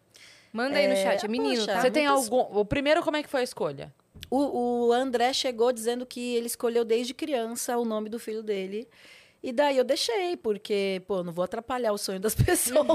Manda 0.51 0.79
aí 0.79 0.89
no 0.89 0.95
É, 0.95 1.03
chat. 1.03 1.27
É 1.27 1.29
menino, 1.29 1.57
poxa, 1.61 1.75
tá? 1.75 1.83
Você 1.83 1.91
tem 1.91 2.07
algum. 2.07 2.39
O 2.59 2.65
primeiro, 2.65 3.03
como 3.03 3.19
é 3.19 3.23
que 3.23 3.29
foi 3.29 3.41
a 3.41 3.45
escolha? 3.45 3.95
O, 4.31 4.87
o 4.89 4.93
André 4.93 5.33
chegou 5.33 5.73
dizendo 5.73 6.05
que 6.05 6.35
ele 6.37 6.47
escolheu 6.47 6.85
desde 6.85 7.15
criança 7.15 7.79
o 7.79 7.85
nome 7.85 8.09
do 8.09 8.19
filho 8.19 8.43
dele. 8.43 8.89
E 9.43 9.53
daí 9.53 9.79
eu 9.79 9.85
deixei, 9.85 10.37
porque, 10.37 11.01
pô, 11.07 11.23
não 11.23 11.33
vou 11.33 11.45
atrapalhar 11.45 11.93
o 11.93 11.99
sonho 11.99 12.19
das 12.21 12.35
pessoas. 12.37 12.87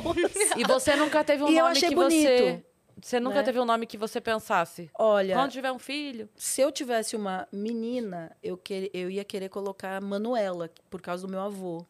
E 0.57 0.63
você 0.65 0.95
nunca 0.95 1.23
teve 1.23 1.41
um 1.43 1.47
E 1.49 1.57
eu 1.57 1.63
nome 1.65 1.77
achei 1.77 1.89
que 1.89 1.95
você. 1.95 2.37
bonito, 2.49 2.63
Você 3.01 3.19
nunca 3.19 3.37
né? 3.37 3.43
teve 3.43 3.59
um 3.59 3.65
nome 3.65 3.85
que 3.87 3.97
você 3.97 4.19
pensasse. 4.21 4.89
Olha, 4.93 5.35
Quando 5.35 5.51
tiver 5.51 5.71
um 5.71 5.79
filho. 5.79 6.29
se 6.35 6.61
eu 6.61 6.71
tivesse 6.71 7.15
uma 7.15 7.47
menina, 7.51 8.35
eu, 8.43 8.57
que, 8.57 8.91
eu 8.93 9.09
ia 9.09 9.23
querer 9.23 9.49
colocar 9.49 10.01
Manuela, 10.01 10.69
por 10.89 11.01
causa 11.01 11.25
do 11.25 11.31
meu 11.31 11.39
avô. 11.39 11.85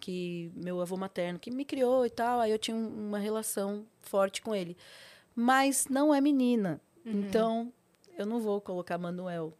Que 0.00 0.50
meu 0.56 0.80
avô 0.80 0.96
materno, 0.96 1.38
que 1.38 1.50
me 1.50 1.64
criou 1.64 2.04
e 2.04 2.10
tal, 2.10 2.40
aí 2.40 2.50
eu 2.50 2.58
tinha 2.58 2.76
um- 2.76 3.08
uma 3.08 3.18
relação 3.20 3.86
forte 4.00 4.42
com 4.42 4.52
ele. 4.52 4.76
Mas 5.34 5.86
não 5.88 6.12
é 6.12 6.20
menina. 6.20 6.80
Então, 7.06 7.72
eu 8.18 8.26
não 8.26 8.40
vou 8.40 8.60
colocar 8.60 8.98
Manuel. 8.98 9.52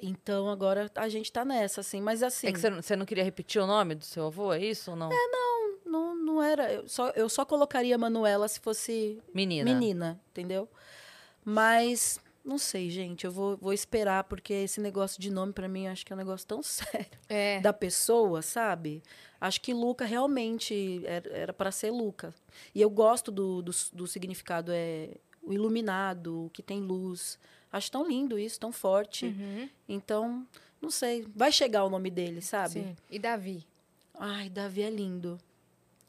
Então, 0.00 0.48
agora 0.50 0.90
a 0.96 1.08
gente 1.08 1.30
tá 1.30 1.44
nessa, 1.44 1.80
assim. 1.80 2.00
Mas 2.00 2.22
assim. 2.22 2.48
É 2.48 2.52
que 2.52 2.58
você, 2.58 2.70
não- 2.70 2.80
não 2.98 3.06
queria 3.06 3.22
repetir 3.24 3.60
o 3.62 3.66
nome 3.66 3.94
do 3.94 4.04
seu 4.04 4.26
avô, 4.26 4.52
é 4.52 4.58
isso 4.64 4.90
ou 4.90 4.96
não? 4.96 5.10
Não, 5.84 6.14
não 6.16 6.42
era. 6.42 6.72
Eu 6.72 6.88
só, 6.88 7.10
eu 7.10 7.28
só 7.28 7.44
colocaria 7.44 7.96
Manuela 7.98 8.48
se 8.48 8.58
fosse 8.60 9.20
Menina. 9.34 9.70
menina, 9.72 10.20
entendeu? 10.30 10.68
Mas 11.44 12.18
não 12.44 12.58
sei, 12.58 12.90
gente. 12.90 13.24
Eu 13.24 13.30
vou, 13.32 13.56
vou 13.56 13.72
esperar, 13.72 14.24
porque 14.24 14.52
esse 14.52 14.80
negócio 14.80 15.20
de 15.20 15.30
nome, 15.30 15.52
pra 15.52 15.68
mim, 15.68 15.86
acho 15.86 16.04
que 16.04 16.12
é 16.12 16.16
um 16.16 16.18
negócio 16.18 16.46
tão 16.46 16.62
sério 16.64 17.06
É. 17.28 17.60
da 17.60 17.72
pessoa, 17.72 18.42
sabe? 18.42 19.02
Acho 19.40 19.60
que 19.60 19.74
Luca 19.74 20.04
realmente 20.04 21.02
era- 21.04 21.30
era 21.30 21.52
para 21.52 21.70
ser 21.70 21.90
Luca. 21.90 22.34
E 22.74 22.80
eu 22.80 22.88
gosto 22.90 23.30
do, 23.30 23.60
do, 23.62 23.72
do 23.92 24.06
significado, 24.06 24.72
é 24.72 25.10
o 25.42 25.52
iluminado, 25.52 26.46
o 26.46 26.50
que 26.50 26.62
tem 26.62 26.80
luz. 26.80 27.38
Acho 27.70 27.90
tão 27.90 28.06
lindo 28.06 28.38
isso, 28.38 28.60
tão 28.60 28.70
forte. 28.72 29.26
Uhum. 29.26 29.68
Então, 29.88 30.46
não 30.80 30.90
sei. 30.90 31.26
Vai 31.34 31.50
chegar 31.50 31.84
o 31.84 31.90
nome 31.90 32.10
dele, 32.10 32.40
sabe? 32.42 32.70
Sim. 32.74 32.96
E 33.10 33.18
Davi? 33.18 33.66
Ai, 34.18 34.48
Davi 34.50 34.82
é 34.82 34.90
lindo. 34.90 35.38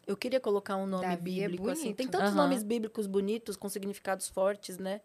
Eu 0.05 0.17
queria 0.17 0.39
colocar 0.41 0.75
um 0.75 0.85
nome 0.85 1.03
Davi 1.07 1.39
é 1.41 1.47
bíblico, 1.47 1.69
assim. 1.69 1.93
Tem 1.93 2.05
tantos 2.07 2.31
Aham. 2.31 2.43
nomes 2.43 2.61
bíblicos 2.61 3.07
bonitos, 3.07 3.55
com 3.55 3.69
significados 3.69 4.27
fortes, 4.27 4.77
né? 4.77 4.99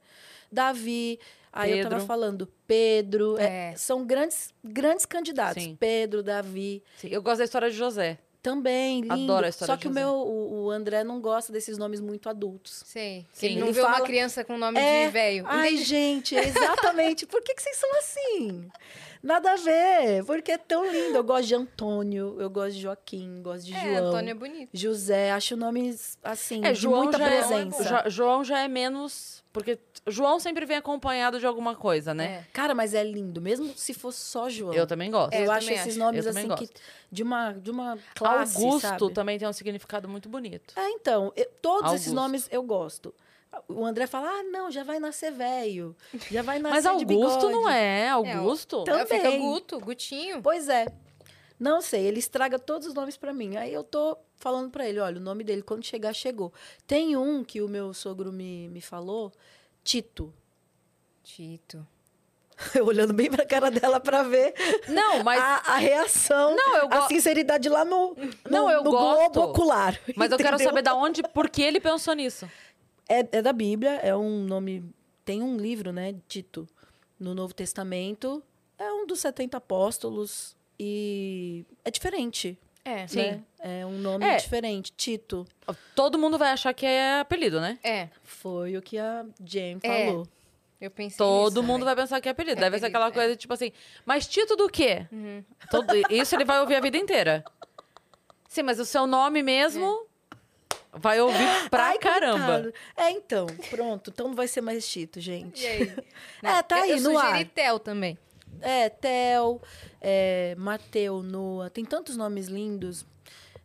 Davi, 0.51 1.21
aí 1.53 1.71
eu 1.79 1.85
tava 1.85 1.95
Pedro. 1.97 2.07
falando, 2.07 2.49
Pedro. 2.67 3.39
é, 3.39 3.71
É. 3.73 3.77
são 3.77 4.05
grandes, 4.05 4.53
grandes 4.65 5.07
candidatos. 5.07 5.63
Sim. 5.63 5.77
Pedro, 5.77 6.23
Davi. 6.23 6.83
Sim, 6.97 7.09
eu 7.09 7.23
gosto 7.23 7.39
da 7.39 7.45
história 7.45 7.71
de 7.71 7.77
José. 7.77 8.19
Também, 8.43 9.01
lindo. 9.01 9.13
Adoro 9.13 9.47
a 9.47 9.49
história 9.49 9.73
Só 9.73 9.77
de 9.77 9.83
que 9.83 9.89
o 9.89 9.91
meu, 9.91 10.11
o, 10.11 10.65
o 10.67 10.71
André 10.71 11.03
não 11.03 11.21
gosta 11.21 11.53
desses 11.53 11.77
nomes 11.77 12.01
muito 12.01 12.29
adultos. 12.29 12.83
Sei. 12.87 13.27
Sim. 13.33 13.47
Ele 13.47 13.57
não 13.61 13.67
Ele 13.67 13.73
vê 13.75 13.81
uma 13.81 13.93
fala- 13.95 14.07
criança 14.07 14.45
com 14.45 14.57
nome 14.57 14.79
É, 14.79 15.07
de 15.07 15.13
velho. 15.13 15.45
Ai, 15.47 15.77
gente, 15.77 16.35
exatamente. 16.37 17.27
Por 17.27 17.43
que, 17.43 17.55
que 17.55 17.63
vocês 17.63 17.77
são 17.77 17.99
assim? 17.99 18.71
Nada 19.23 19.53
a 19.53 19.57
ver. 19.57 20.25
Porque 20.25 20.53
é 20.53 20.59
tão 20.59 20.85
lindo. 20.91 21.17
Eu 21.17 21.25
gosto 21.25 21.47
de 21.49 21.55
Antônio, 21.55 22.37
eu 22.39 22.49
gosto 22.51 22.75
de 22.75 22.83
Joaquim, 22.83 23.43
gosto 23.43 23.65
de 23.67 23.75
É, 23.75 23.81
João. 23.81 24.09
Antônio 24.09 24.31
é 24.31 24.35
bonito. 24.35 24.71
José, 24.73 25.33
acho 25.33 25.57
nomes 25.57 26.17
assim, 26.23 26.65
É, 26.65 26.73
de 26.73 26.81
João 26.81 27.03
muita 27.05 27.19
já 27.19 27.27
presença. 27.27 27.83
É, 27.83 28.03
Jo- 28.05 28.11
João 28.11 28.45
já 28.45 28.61
é 28.61 28.69
menos. 28.69 29.43
Porque 29.53 29.79
João 30.07 30.39
sempre 30.39 30.65
vem 30.67 30.77
acompanhado 30.77 31.41
de 31.41 31.47
alguma 31.47 31.75
coisa, 31.75 32.15
né? 32.15 32.27
É. 32.27 32.45
Cara, 32.53 32.75
mas 32.75 32.95
é 32.95 33.03
lindo, 33.03 33.41
mesmo 33.41 33.73
se 33.77 33.93
fosse 33.93 34.21
só 34.21 34.49
João. 34.49 34.73
Eu 34.75 34.87
também 34.87 35.11
gosto. 35.11 35.33
É, 35.33 35.41
eu 35.41 35.47
eu 35.47 35.53
acho 35.53 35.71
esses 35.73 35.89
acho. 35.89 35.99
nomes 35.99 36.25
Eu 36.25 36.31
assim 36.31 36.55
que 36.55 36.69
de 37.11 37.23
uma 37.23 37.53
de 37.55 37.71
uma 37.71 37.99
classe, 38.15 38.57
Augusto 38.63 38.87
sabe? 38.87 39.13
também 39.15 39.39
tem 39.39 39.49
um 39.49 39.53
significado 39.53 40.07
muito 40.09 40.29
bonito. 40.29 40.75
É, 40.79 40.91
então, 40.91 41.33
eu- 41.35 41.49
todos 41.61 41.93
esses 41.95 42.09
Augusto. 42.09 42.15
nomes 42.15 42.49
eu 42.53 42.63
gosto. 42.63 43.13
O 43.69 43.85
André 43.85 44.07
fala: 44.07 44.29
"Ah, 44.29 44.43
não, 44.45 44.71
já 44.71 44.85
vai 44.85 44.99
nascer 45.01 45.33
velho. 45.33 45.97
Já 46.31 46.43
vai 46.43 46.59
nascer 46.59 46.75
Mas 46.75 46.87
Augusto 46.87 47.07
bigode." 47.07 47.53
não 47.53 47.69
é. 47.69 48.09
Augusto? 48.09 48.85
Também. 48.85 49.03
É, 49.03 49.07
Fica 49.07 49.31
Guto, 49.37 49.81
Gutinho. 49.81 50.43
Pois 50.43 50.69
é. 50.69 50.87
Não 51.59 51.81
sei, 51.81 52.07
ele 52.07 52.19
estraga 52.21 52.59
todos 52.59 52.87
os 52.87 52.95
nomes 52.95 53.17
pra 53.17 53.33
mim. 53.35 53.57
Aí 53.57 53.73
eu 53.75 53.83
tô 53.83 54.17
falando 54.37 54.71
pra 54.71 54.87
ele, 54.89 55.01
olha, 55.01 55.17
o 55.17 55.21
nome 55.21 55.43
dele 55.43 55.63
quando 55.63 55.85
chegar 55.85 56.13
chegou. 56.15 56.53
Tem 56.87 57.17
um 57.17 57.43
que 57.43 57.61
o 57.61 57.69
meu 57.69 57.93
sogro 57.93 58.31
me, 58.33 58.69
me 58.69 58.81
falou, 58.81 59.33
Tito. 59.83 60.33
Tito. 61.25 61.85
Eu 62.75 62.87
olhando 62.87 63.13
bem 63.13 63.31
pra 63.31 63.47
cara 63.47 63.71
dela 63.71 64.01
pra 64.01 64.25
ver 64.25 64.53
Não, 64.89 65.23
mas. 65.23 65.41
a, 65.41 65.75
a 65.75 65.77
reação, 65.77 66.57
Não, 66.57 66.77
eu 66.77 66.85
a 66.91 67.01
go- 67.03 67.09
sinceridade 67.09 67.69
lá 67.69 67.85
no, 67.85 68.15
no, 68.17 68.31
Não, 68.51 68.71
eu 68.71 68.83
no 68.83 68.91
gosto. 68.91 69.31
globo 69.33 69.51
ocular. 69.53 70.01
Mas 70.17 70.31
eu 70.33 70.37
quero 70.37 70.55
entendeu? 70.57 70.69
saber 70.71 70.83
da 70.83 70.93
onde, 70.95 71.23
por 71.23 71.49
que 71.49 71.63
ele 71.63 71.79
pensou 71.81 72.15
nisso. 72.15 72.51
É, 73.09 73.21
é 73.39 73.43
da 73.43 73.53
Bíblia, 73.53 73.93
é 73.97 74.15
um 74.15 74.45
nome. 74.45 74.85
Tem 75.25 75.43
um 75.43 75.57
livro, 75.57 75.93
né? 75.93 76.15
Tito, 76.29 76.69
no 77.19 77.35
Novo 77.35 77.55
Testamento. 77.55 78.43
É 78.79 78.93
um 78.93 79.07
dos 79.07 79.21
70 79.21 79.57
apóstolos. 79.57 80.57
E 80.79 81.65
é 81.85 81.91
diferente. 81.91 82.59
É. 82.85 83.07
Sim. 83.07 83.17
né? 83.19 83.43
É 83.61 83.85
um 83.87 83.99
nome 83.99 84.25
É. 84.25 84.37
diferente. 84.37 84.93
Tito. 84.97 85.47
Todo 85.95 86.19
mundo 86.19 86.39
vai 86.39 86.53
achar 86.53 86.73
que 86.73 86.87
é 86.87 87.21
apelido, 87.21 87.61
né? 87.61 87.79
É, 87.83 88.09
Foi 88.23 88.77
o 88.77 88.83
que 88.83 88.97
a 88.99 89.27
Jane 89.45 89.81
É. 89.83 90.07
falou. 90.07 90.27
eu 90.81 90.91
pensei 90.91 91.19
Todo 91.19 91.61
nisso 91.61 91.63
mundo 91.65 91.85
vai 91.85 91.97
pensar 91.97 92.21
que 92.21 92.29
é 92.29 92.33
apelido. 92.33 92.61
É 92.61 92.65
Deve 92.65 92.79
ser 92.79 92.87
apelido, 92.87 92.97
aquela 92.99 93.09
é. 93.09 93.13
coisa 93.13 93.37
tipo 93.37 93.53
assim, 93.53 93.73
mas 94.07 94.27
Tito 94.29 94.55
do 94.57 94.69
quê? 94.69 95.07
Uhum. 95.11 95.45
Todo- 95.71 95.93
isso 96.11 96.35
ele 96.37 96.45
vai 96.45 96.61
ouvir 96.61 96.77
a 96.77 96.81
vida 96.81 96.97
inteira. 96.97 97.45
Sim, 98.49 98.63
mas 98.63 98.79
o 98.79 98.85
seu 98.85 99.07
nome 99.07 99.43
mesmo 99.43 100.07
vai 101.01 101.21
ouvir 101.21 101.47
pra 101.71 101.87
Ai, 101.87 101.99
caramba. 101.99 102.45
coitado. 102.47 102.75
É, 102.97 103.11
então. 103.11 103.47
Pronto. 103.71 104.11
Então 104.11 104.29
não 104.29 104.35
vai 104.35 104.49
ser 104.49 104.61
mais 104.61 104.87
Tito, 104.89 105.21
gente. 105.21 105.63
E 105.63 105.67
aí? 105.67 105.95
É, 106.43 106.63
tá 106.63 106.83
aí 106.83 106.91
eu 106.91 107.01
no 107.01 107.19
ar. 107.19 107.45
Tel 107.47 107.79
também. 107.79 108.17
É, 108.61 108.89
Theo, 108.89 109.61
é, 110.01 110.55
Mateu, 110.57 111.23
Noah. 111.23 111.71
Tem 111.71 111.85
tantos 111.85 112.17
nomes 112.17 112.47
lindos. 112.47 113.05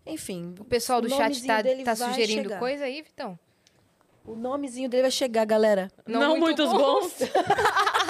Enfim. 0.06 0.54
O 0.60 0.66
pessoal 0.66 1.02
do 1.02 1.08
o 1.08 1.10
chat 1.10 1.46
tá, 1.46 1.64
tá 1.86 1.96
sugerindo 1.96 2.44
chegar. 2.44 2.60
coisa 2.60 2.86
aí, 2.86 3.02
Vitão? 3.02 3.38
O 4.26 4.36
nomezinho 4.36 4.90
dele 4.90 5.04
vai 5.04 5.12
chegar, 5.12 5.46
galera. 5.46 5.92
Não, 6.08 6.38
muitos 6.38 6.70
bons. 6.70 7.14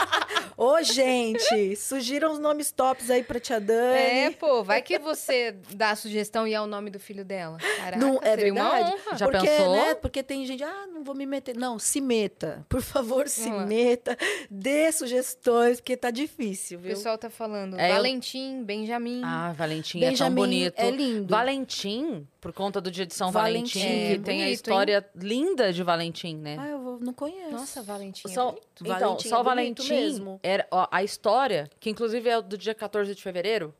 Ô, 0.56 0.82
gente, 0.84 1.76
surgiram 1.76 2.32
os 2.32 2.40
nomes 2.40 2.72
tops 2.72 3.10
aí 3.10 3.24
pra 3.24 3.40
Tia 3.40 3.60
Dani. 3.60 3.98
É, 3.98 4.32
pô, 4.32 4.64
vai 4.64 4.82
que 4.82 5.00
você 5.00 5.56
dá 5.74 5.92
a 5.92 5.96
sugestão 5.96 6.48
e 6.48 6.54
é 6.54 6.62
o 6.62 6.68
nome 6.68 6.90
do 6.90 7.00
filho 7.00 7.26
dela. 7.26 7.58
Caraca, 7.78 7.98
Não, 7.98 8.18
é 8.22 8.30
seria 8.36 8.54
verdade? 8.54 8.82
uma 8.84 8.92
honra. 8.94 9.18
Já 9.18 9.26
porque, 9.28 9.48
pensou? 9.48 9.76
Né, 9.76 9.96
porque 9.96 10.24
tem 10.24 10.46
gente, 10.46 10.64
ah, 10.64 10.88
não 10.94 11.04
vou 11.04 11.16
me 11.16 11.26
meter. 11.26 11.56
Não, 11.56 11.80
se 11.80 12.00
meta. 12.00 12.66
Por 12.70 12.82
favor, 12.82 13.28
se 13.28 13.44
Vamos 13.46 13.58
lá. 13.62 13.66
meta. 13.66 14.18
Dê 14.50 14.92
sugestões, 14.92 15.80
porque 15.82 15.98
tá 15.98 16.12
difícil, 16.12 16.78
O 16.78 16.82
viu? 16.82 16.92
pessoal 16.96 17.18
tá 17.18 17.30
falando 17.30 17.78
É, 17.80 17.90
eu- 17.90 17.96
Valentim, 17.96 18.64
Benjamin. 18.64 19.22
Ah, 19.24 19.52
Valentim 19.54 19.98
é 19.98 20.02
tão 20.02 20.10
Benjamin 20.12 20.36
bonito. 20.36 20.80
é 20.80 20.92
lindo. 20.92 21.28
Valentim, 21.32 22.28
por 22.44 22.52
conta 22.52 22.82
do 22.82 22.92
dia 22.92 23.06
de 23.06 23.14
São 23.14 23.32
Valentim. 23.32 23.80
Valentim, 23.80 24.04
É, 24.12 24.16
que 24.18 24.20
tem 24.24 24.36
a 24.42 24.44
bonito, 24.44 24.54
história 24.56 25.10
linda 25.16 25.72
de 25.72 25.82
Valentim, 25.82 26.36
né? 26.36 26.58
Ah, 26.60 26.68
eu 26.68 26.80
vou- 26.80 27.00
não 27.00 27.14
conheço. 27.14 27.52
Nossa, 27.52 27.82
Valentim. 27.82 28.28
é 28.28 28.32
Só, 28.34 28.48
bonito. 28.48 28.68
então, 28.82 29.00
Valentim 29.00 29.30
só 29.30 29.40
é 29.40 29.44
Valentim 29.44 29.90
mesmo. 29.94 30.40
era 30.44 30.68
ó, 30.70 30.86
a 30.92 31.02
história, 31.02 31.70
que 31.80 31.90
inclusive 31.90 32.30
é 32.30 32.42
do 32.42 32.58
dia 32.58 32.76
14 32.76 33.16
de 33.16 33.24
fevereiro, 33.24 33.74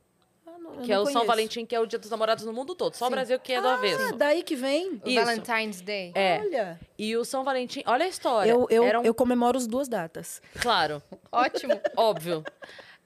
Ah, 0.48 0.82
que 0.82 0.92
é 0.94 0.98
o 0.98 1.04
São 1.04 1.14
conheço. 1.14 1.28
valentim 1.28 1.66
que 1.66 1.76
é 1.76 1.80
o 1.80 1.86
dia 1.86 2.00
dos 2.00 2.10
namorados 2.10 2.46
no 2.46 2.54
mundo 2.54 2.74
todo. 2.74 2.96
Só 2.96 3.06
o 3.06 3.08
Sim. 3.10 3.14
Brasil 3.16 3.38
que 3.40 3.52
é 3.52 3.62
do 3.62 3.68
Ah, 3.68 3.74
avesso. 3.74 4.16
daí 4.16 4.42
que 4.44 4.56
vem? 4.56 4.94
O 5.06 5.10
Isso. 5.10 5.26
Valentine's 5.26 5.82
Day. 5.82 6.14
É. 6.16 6.40
Olha. 6.42 6.80
E 6.98 7.18
o 7.18 7.26
São 7.26 7.44
Valentim, 7.44 7.84
olha 7.86 8.06
a 8.06 8.08
história. 8.08 8.50
Eu, 8.50 8.66
eu, 8.70 8.84
Era 8.86 9.02
um- 9.02 9.04
eu 9.04 9.14
comemoro 9.14 9.58
as 9.58 9.68
duas 9.68 9.90
datas. 9.90 10.42
Claro, 10.62 11.04
Ótimo. 11.32 11.80
óbvio. 11.98 12.44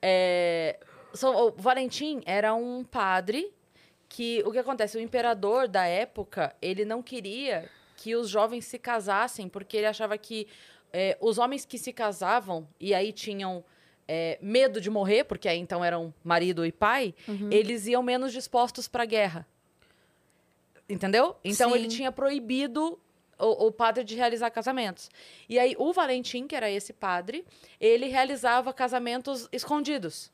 É, 0.02 0.78
São, 1.14 1.48
o 1.48 1.52
Valentim 1.58 2.22
era 2.28 2.54
um 2.54 2.84
padre 2.84 3.52
que, 4.10 4.42
o 4.46 4.52
que 4.52 4.58
acontece, 4.60 4.98
o 4.98 5.02
imperador 5.02 5.68
da 5.68 5.86
época, 5.86 6.56
ele 6.62 6.86
não 6.86 7.02
queria 7.04 7.70
que 7.96 8.16
os 8.16 8.30
jovens 8.30 8.66
se 8.66 8.78
casassem, 8.80 9.50
porque 9.50 9.76
ele 9.78 9.86
achava 9.88 10.18
que 10.18 10.48
é, 10.94 11.18
os 11.20 11.38
homens 11.38 11.66
que 11.66 11.78
se 11.78 11.92
casavam 11.92 12.68
e 12.80 12.94
aí 12.94 13.12
tinham 13.12 13.64
é, 14.08 14.38
medo 14.42 14.80
de 14.80 14.90
morrer, 14.90 15.24
porque 15.26 15.50
aí 15.50 15.58
então 15.60 15.84
eram 15.84 16.14
marido 16.24 16.66
e 16.66 16.72
pai, 16.72 17.14
Uhum. 17.28 17.50
eles 17.52 17.88
iam 17.88 18.02
menos 18.02 18.32
dispostos 18.32 18.88
para 18.88 19.04
a 19.04 19.06
guerra. 19.06 19.46
Entendeu? 20.90 21.36
Então 21.44 21.76
ele 21.76 21.90
Sim. 21.90 21.98
tinha 21.98 22.12
proibido 22.12 22.98
o, 23.38 23.68
o 23.68 23.72
padre 23.72 24.04
de 24.06 24.16
realizar 24.16 24.50
casamentos. 24.50 25.10
E 25.50 25.60
aí 25.60 25.76
o 25.78 25.92
Valentim, 25.92 26.48
que 26.48 26.56
era 26.56 26.72
esse 26.72 26.94
padre, 26.94 27.46
ele 27.80 28.08
realizava 28.08 28.72
casamentos 28.72 29.50
escondidos. 29.52 30.32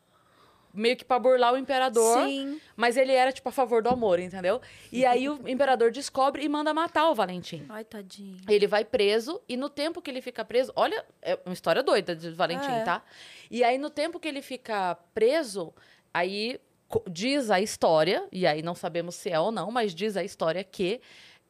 Meio 0.73 0.97
que 0.97 1.05
para 1.05 1.19
burlar 1.19 1.53
o 1.53 1.57
imperador, 1.57 2.25
Sim. 2.25 2.59
mas 2.75 2.97
ele 2.97 3.11
era 3.11 3.31
tipo 3.31 3.47
a 3.47 3.51
favor 3.51 3.83
do 3.83 3.89
amor, 3.89 4.17
entendeu? 4.19 4.59
E 4.91 5.05
aí 5.05 5.29
o 5.29 5.39
imperador 5.47 5.91
descobre 5.91 6.43
e 6.43 6.49
manda 6.49 6.73
matar 6.73 7.09
o 7.11 7.13
Valentim. 7.15 7.63
Ai, 7.69 7.83
tadinho. 7.83 8.37
Ele 8.49 8.65
vai 8.65 8.83
preso 8.83 9.39
e 9.47 9.55
no 9.55 9.69
tempo 9.69 10.01
que 10.01 10.09
ele 10.09 10.19
fica 10.21 10.43
preso, 10.43 10.73
olha, 10.75 11.05
é 11.21 11.37
uma 11.45 11.53
história 11.53 11.83
doida 11.83 12.15
de 12.15 12.31
Valentim, 12.31 12.71
É. 12.71 12.81
tá? 12.83 13.03
E 13.51 13.63
aí 13.63 13.77
no 13.77 13.91
tempo 13.91 14.19
que 14.19 14.27
ele 14.27 14.41
fica 14.41 14.95
preso, 15.13 15.71
aí 16.11 16.59
diz 17.07 17.51
a 17.51 17.61
história, 17.61 18.27
e 18.31 18.45
aí 18.47 18.61
não 18.63 18.73
sabemos 18.75 19.13
se 19.15 19.29
é 19.29 19.39
ou 19.39 19.51
não, 19.51 19.69
mas 19.71 19.93
diz 19.93 20.17
a 20.17 20.23
história 20.23 20.63
que 20.63 20.99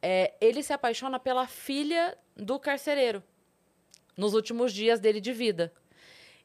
é, 0.02 0.34
ele 0.38 0.62
se 0.62 0.72
apaixona 0.72 1.18
pela 1.18 1.46
filha 1.46 2.16
do 2.36 2.58
carcereiro 2.58 3.22
nos 4.16 4.34
últimos 4.34 4.70
dias 4.72 5.00
dele 5.00 5.20
de 5.20 5.32
vida. 5.32 5.72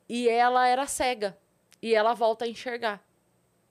E 0.08 0.28
ela 0.30 0.66
era 0.68 0.88
cega. 0.88 1.38
E 1.82 1.94
ela 1.96 2.14
volta 2.14 2.46
a 2.46 2.48
enxergar. 2.48 3.02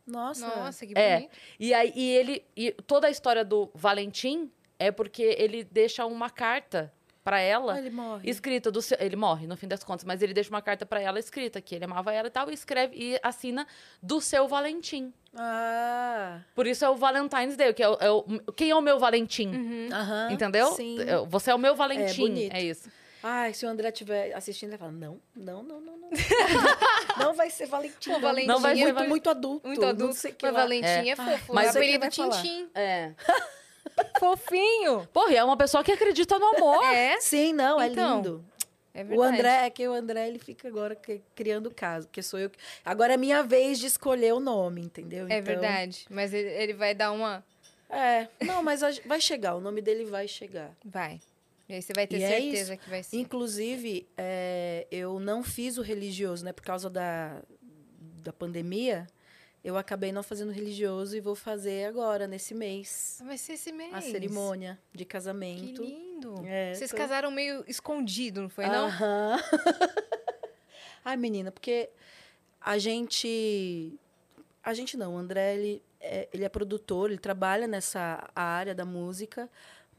Nossa. 0.06 0.46
Nossa, 0.46 0.86
que 0.86 0.96
É. 0.96 1.16
bonito. 1.16 1.32
E 1.60 1.74
aí 1.74 1.92
e 1.94 2.10
ele 2.16 2.44
e 2.56 2.72
toda 2.86 3.06
a 3.06 3.10
história 3.10 3.44
do 3.44 3.70
Valentim 3.74 4.50
é 4.78 4.90
porque 4.90 5.22
ele 5.38 5.64
deixa 5.64 6.06
uma 6.06 6.30
carta 6.30 6.92
pra 7.22 7.40
ela 7.40 7.74
Ah, 7.74 7.78
ele 7.78 7.90
morre. 7.90 8.30
escrita 8.30 8.70
do 8.70 8.80
seu, 8.80 8.96
ele 8.98 9.16
morre 9.16 9.46
no 9.46 9.54
fim 9.54 9.68
das 9.68 9.84
contas, 9.84 10.02
mas 10.06 10.22
ele 10.22 10.32
deixa 10.32 10.48
uma 10.48 10.62
carta 10.62 10.86
pra 10.86 10.98
ela 10.98 11.18
escrita 11.18 11.60
que 11.60 11.74
ele 11.74 11.84
amava 11.84 12.10
ela 12.10 12.28
e 12.28 12.30
tal 12.30 12.48
e 12.50 12.54
escreve 12.54 12.96
e 12.96 13.20
assina 13.22 13.66
do 14.02 14.18
seu 14.18 14.48
Valentim. 14.48 15.12
Ah. 15.36 16.40
Por 16.54 16.66
isso 16.66 16.86
é 16.86 16.88
o 16.88 16.94
Valentine's 16.96 17.54
Day, 17.54 17.74
que 17.74 17.82
é 17.82 17.88
o, 17.90 17.94
é 18.00 18.10
o- 18.10 18.24
quem 18.56 18.70
é 18.70 18.74
o 18.74 18.80
meu 18.80 18.98
Valentim? 18.98 19.48
Uhum. 19.48 19.88
Aham. 19.92 20.32
Entendeu? 20.32 20.68
Sim. 20.72 21.00
É, 21.02 21.18
Você 21.26 21.50
é 21.50 21.54
o 21.54 21.58
meu 21.58 21.74
Valentim, 21.76 22.22
bonito. 22.28 22.54
é 22.56 22.62
isso. 22.62 22.90
Ai, 23.22 23.52
se 23.52 23.66
o 23.66 23.68
André 23.68 23.88
estiver 23.88 24.32
assistindo, 24.34 24.70
ele 24.70 24.76
vai 24.78 24.88
falar: 24.88 24.92
não, 25.00 25.20
não, 25.34 25.62
não, 25.62 25.80
não, 25.80 25.96
não. 25.98 26.10
não 27.18 27.34
vai 27.34 27.50
ser 27.50 27.66
Valentim. 27.66 28.10
Pô, 28.10 28.12
não. 28.12 28.20
Valentim 28.20 28.46
Não 28.48 28.60
vai 28.60 28.76
ser 28.76 28.82
muito, 28.84 28.94
Val- 28.98 29.08
muito 29.08 29.30
adulto. 29.30 29.66
Muito 29.66 29.80
Não 29.82 29.88
adulto. 29.88 30.14
sei 30.14 30.30
o 30.30 30.34
que 30.34 30.46
Mas 30.46 30.54
lá. 30.54 30.60
Valentim 30.60 30.86
é, 30.86 31.08
É. 31.10 31.16
fofo. 31.16 31.54
mas 31.54 31.66
Mas 31.66 31.76
apelido 31.76 32.10
falar. 32.12 32.42
Tintim. 32.42 32.68
É. 32.74 33.12
Fofinho. 34.20 35.08
Porra, 35.12 35.32
e 35.32 35.36
é 35.36 35.44
uma 35.44 35.56
pessoa 35.56 35.82
que 35.82 35.92
acredita 35.92 36.38
no 36.38 36.46
amor. 36.56 36.84
É, 36.84 37.20
Sim, 37.20 37.52
não, 37.52 37.80
é 37.80 37.88
Então, 37.88 38.16
lindo. 38.16 38.44
é 38.94 39.02
verdade. 39.04 39.18
O 39.20 39.22
André, 39.22 39.66
é 39.66 39.70
que 39.70 39.88
o 39.88 39.92
André, 39.92 40.28
ele 40.28 40.38
fica 40.38 40.68
agora 40.68 40.94
que- 40.94 41.20
criando 41.34 41.70
caso, 41.70 42.06
porque 42.06 42.22
sou 42.22 42.38
eu. 42.38 42.50
que- 42.50 42.58
Agora 42.84 43.14
é 43.14 43.16
minha 43.16 43.42
vez 43.42 43.78
de 43.78 43.86
escolher 43.86 44.32
o 44.34 44.40
nome, 44.40 44.82
entendeu? 44.82 45.26
É 45.28 45.38
Então, 45.38 45.42
verdade. 45.42 46.06
Mas 46.10 46.32
ele, 46.32 46.48
ele 46.50 46.74
vai 46.74 46.94
dar 46.94 47.12
uma... 47.12 47.44
É, 47.90 48.28
não, 48.44 48.62
mas 48.62 48.82
vai 49.06 49.20
chegar, 49.20 49.54
o 49.54 49.60
nome 49.60 49.80
dele 49.80 50.04
vai 50.04 50.28
chegar. 50.28 50.70
Vai. 50.84 51.20
E 51.68 51.74
aí 51.74 51.82
você 51.82 51.92
vai 51.94 52.06
ter 52.06 52.18
E 52.18 52.22
é 52.22 52.28
certeza 52.40 52.76
que 52.76 52.88
vai 52.88 53.02
ser. 53.02 53.16
Inclusive, 53.18 54.08
é, 54.16 54.86
eu 54.90 55.20
não 55.20 55.42
fiz 55.42 55.76
o 55.76 55.82
religioso, 55.82 56.44
né? 56.44 56.52
Por 56.52 56.62
causa 56.64 56.88
da, 56.88 57.42
da 58.22 58.32
pandemia. 58.32 59.06
eu 59.62 59.76
acabei 59.76 60.10
não 60.12 60.22
fazendo 60.22 60.50
religioso 60.50 61.14
e 61.16 61.20
vou 61.20 61.34
fazer 61.34 61.84
agora, 61.86 62.26
nesse 62.26 62.54
mês, 62.54 63.20
Vai 63.24 63.36
ser 63.36 63.52
esse 63.54 63.70
mês. 63.72 63.92
a 63.92 64.00
cerimônia 64.00 64.78
de 64.92 65.04
Que 65.04 65.10
casamento. 65.10 65.82
lindo. 65.82 66.34
É, 66.46 66.72
Vocês 66.74 66.90
tô- 66.90 66.96
casaram 66.96 67.30
meio 67.30 67.62
escondido, 67.68 68.40
não 68.40 68.48
foi, 68.48 68.66
não? 68.66 68.86
Aham. 68.86 69.36
Ai, 71.04 71.16
menina, 71.16 71.50
porque 71.50 71.90
a 72.60 72.78
gente. 72.78 73.98
A 74.62 74.74
gente 74.74 74.96
não, 74.96 75.14
o 75.14 75.18
André, 75.18 75.54
ele 75.54 75.82
é, 76.00 76.28
ele 76.32 76.44
é 76.44 76.48
produtor, 76.48 77.10
ele 77.10 77.18
trabalha 77.18 77.66
nessa 77.66 78.28
área 78.34 78.74
da 78.74 78.84
música, 78.84 79.48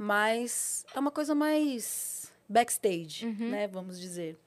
mas 0.02 0.86
é 0.96 1.00
uma 1.00 1.12
coisa 1.12 1.36
mais 1.36 2.32
backstage, 2.48 3.26
Uhum. 3.26 3.50
né? 3.50 3.68
Vamos 3.68 4.00
dizer. 4.00 4.38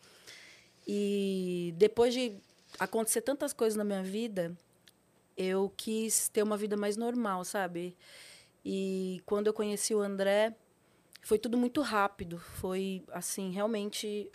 E 0.88 1.74
depois 1.76 2.14
de 2.14 2.32
acontecer 2.78 3.20
tantas 3.20 3.52
coisas 3.52 3.76
na 3.76 3.84
minha 3.84 4.02
vida, 4.02 4.56
eu 5.36 5.70
quis 5.76 6.28
ter 6.30 6.42
uma 6.42 6.56
vida 6.56 6.74
mais 6.74 6.96
normal, 6.96 7.44
sabe? 7.44 7.94
E 8.64 9.20
quando 9.26 9.46
eu 9.48 9.52
conheci 9.52 9.94
o 9.94 10.00
André, 10.00 10.54
foi 11.20 11.38
tudo 11.38 11.58
muito 11.58 11.82
rápido. 11.82 12.38
Foi, 12.38 13.04
assim, 13.12 13.50
realmente 13.50 14.30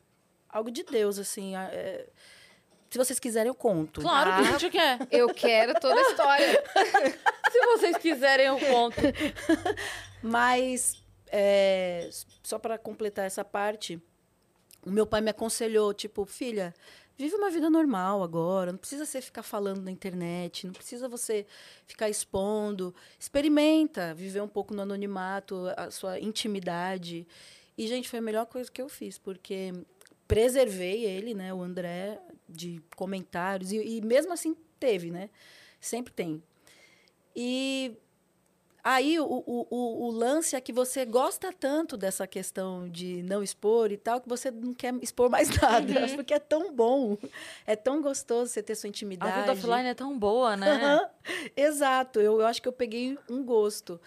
algo 0.48 0.70
de 0.70 0.84
Deus, 0.84 1.18
assim. 1.18 1.56
é- 1.56 2.08
Se 2.90 2.98
vocês 2.98 3.20
quiserem, 3.20 3.50
eu 3.50 3.56
conto. 3.56 4.00
Claro 4.02 4.32
que 4.44 4.48
a 4.48 4.52
gente 4.52 4.70
quer. 4.72 5.00
Eu 5.12 5.28
quero 5.34 5.74
toda 5.80 6.00
a 6.00 6.04
história. 6.04 6.64
Se 7.52 7.60
vocês 7.66 7.98
quiserem, 7.98 8.46
eu 8.46 8.58
conto. 8.60 8.96
Mas, 10.22 10.96
é, 11.32 12.10
só 12.44 12.58
para 12.58 12.78
completar 12.78 13.26
essa 13.26 13.44
parte, 13.44 14.02
o 14.86 14.92
meu 14.92 15.06
pai 15.06 15.22
me 15.22 15.30
aconselhou, 15.30 15.94
tipo, 15.94 16.26
filha, 16.26 16.74
vive 17.18 17.36
uma 17.36 17.50
vida 17.50 17.70
normal 17.70 18.24
agora, 18.24 18.72
não 18.72 18.80
precisa 18.80 19.06
você 19.06 19.22
ficar 19.22 19.44
falando 19.44 19.82
na 19.82 19.92
internet, 19.92 20.66
não 20.66 20.74
precisa 20.74 21.10
você 21.10 21.46
ficar 21.86 22.10
expondo, 22.10 22.94
experimenta 23.20 24.14
viver 24.14 24.42
um 24.42 24.48
pouco 24.48 24.74
no 24.74 24.82
anonimato, 24.82 25.66
a 25.76 25.90
sua 25.90 26.20
intimidade. 26.20 27.28
E, 27.78 27.88
gente, 27.88 28.08
foi 28.08 28.20
a 28.20 28.22
melhor 28.22 28.46
coisa 28.46 28.72
que 28.72 28.82
eu 28.82 28.88
fiz, 28.88 29.18
porque 29.18 29.74
preservei 30.28 31.06
ele, 31.06 31.34
né, 31.34 31.54
o 31.54 31.62
André, 31.62 32.20
de 32.48 32.82
comentários, 32.96 33.72
e, 33.72 33.78
e 33.78 34.02
mesmo 34.02 34.32
assim 34.32 34.56
teve, 34.80 35.10
né? 35.10 35.30
Sempre 35.80 36.14
tem. 36.14 36.44
E 37.36 37.98
Aí 38.84 39.20
o, 39.20 39.26
o, 39.26 39.68
o, 39.70 40.06
o 40.08 40.12
lance 40.12 40.56
é 40.56 40.62
que 40.62 40.72
você 40.72 41.04
gosta 41.06 41.52
tanto 41.52 41.98
dessa 41.98 42.26
questão 42.26 42.88
de 42.88 43.22
não 43.24 43.44
expor 43.44 43.92
e 43.92 43.98
tal, 43.98 44.22
que 44.22 44.30
você 44.30 44.50
não 44.50 44.74
quer 44.74 44.94
expor 45.02 45.30
mais 45.30 45.50
nada. 45.62 46.02
Uhum. 46.06 46.16
Porque 46.16 46.34
é 46.34 46.40
tão 46.40 46.74
bom, 46.74 47.18
é 47.66 47.76
tão 47.76 48.02
gostoso 48.02 48.52
você 48.52 48.64
ter 48.64 48.76
sua 48.76 48.88
A 48.88 48.90
intimidade. 48.90 49.40
vida 49.42 49.52
offline 49.52 49.90
é 49.90 49.94
tão 49.94 50.18
boa, 50.18 50.56
né? 50.56 51.10
Exato, 51.56 52.20
eu, 52.20 52.40
eu 52.40 52.46
acho 52.48 52.62
que 52.62 52.68
eu 52.68 52.74
peguei 52.74 53.18
um 53.30 53.44
gosto 53.44 54.00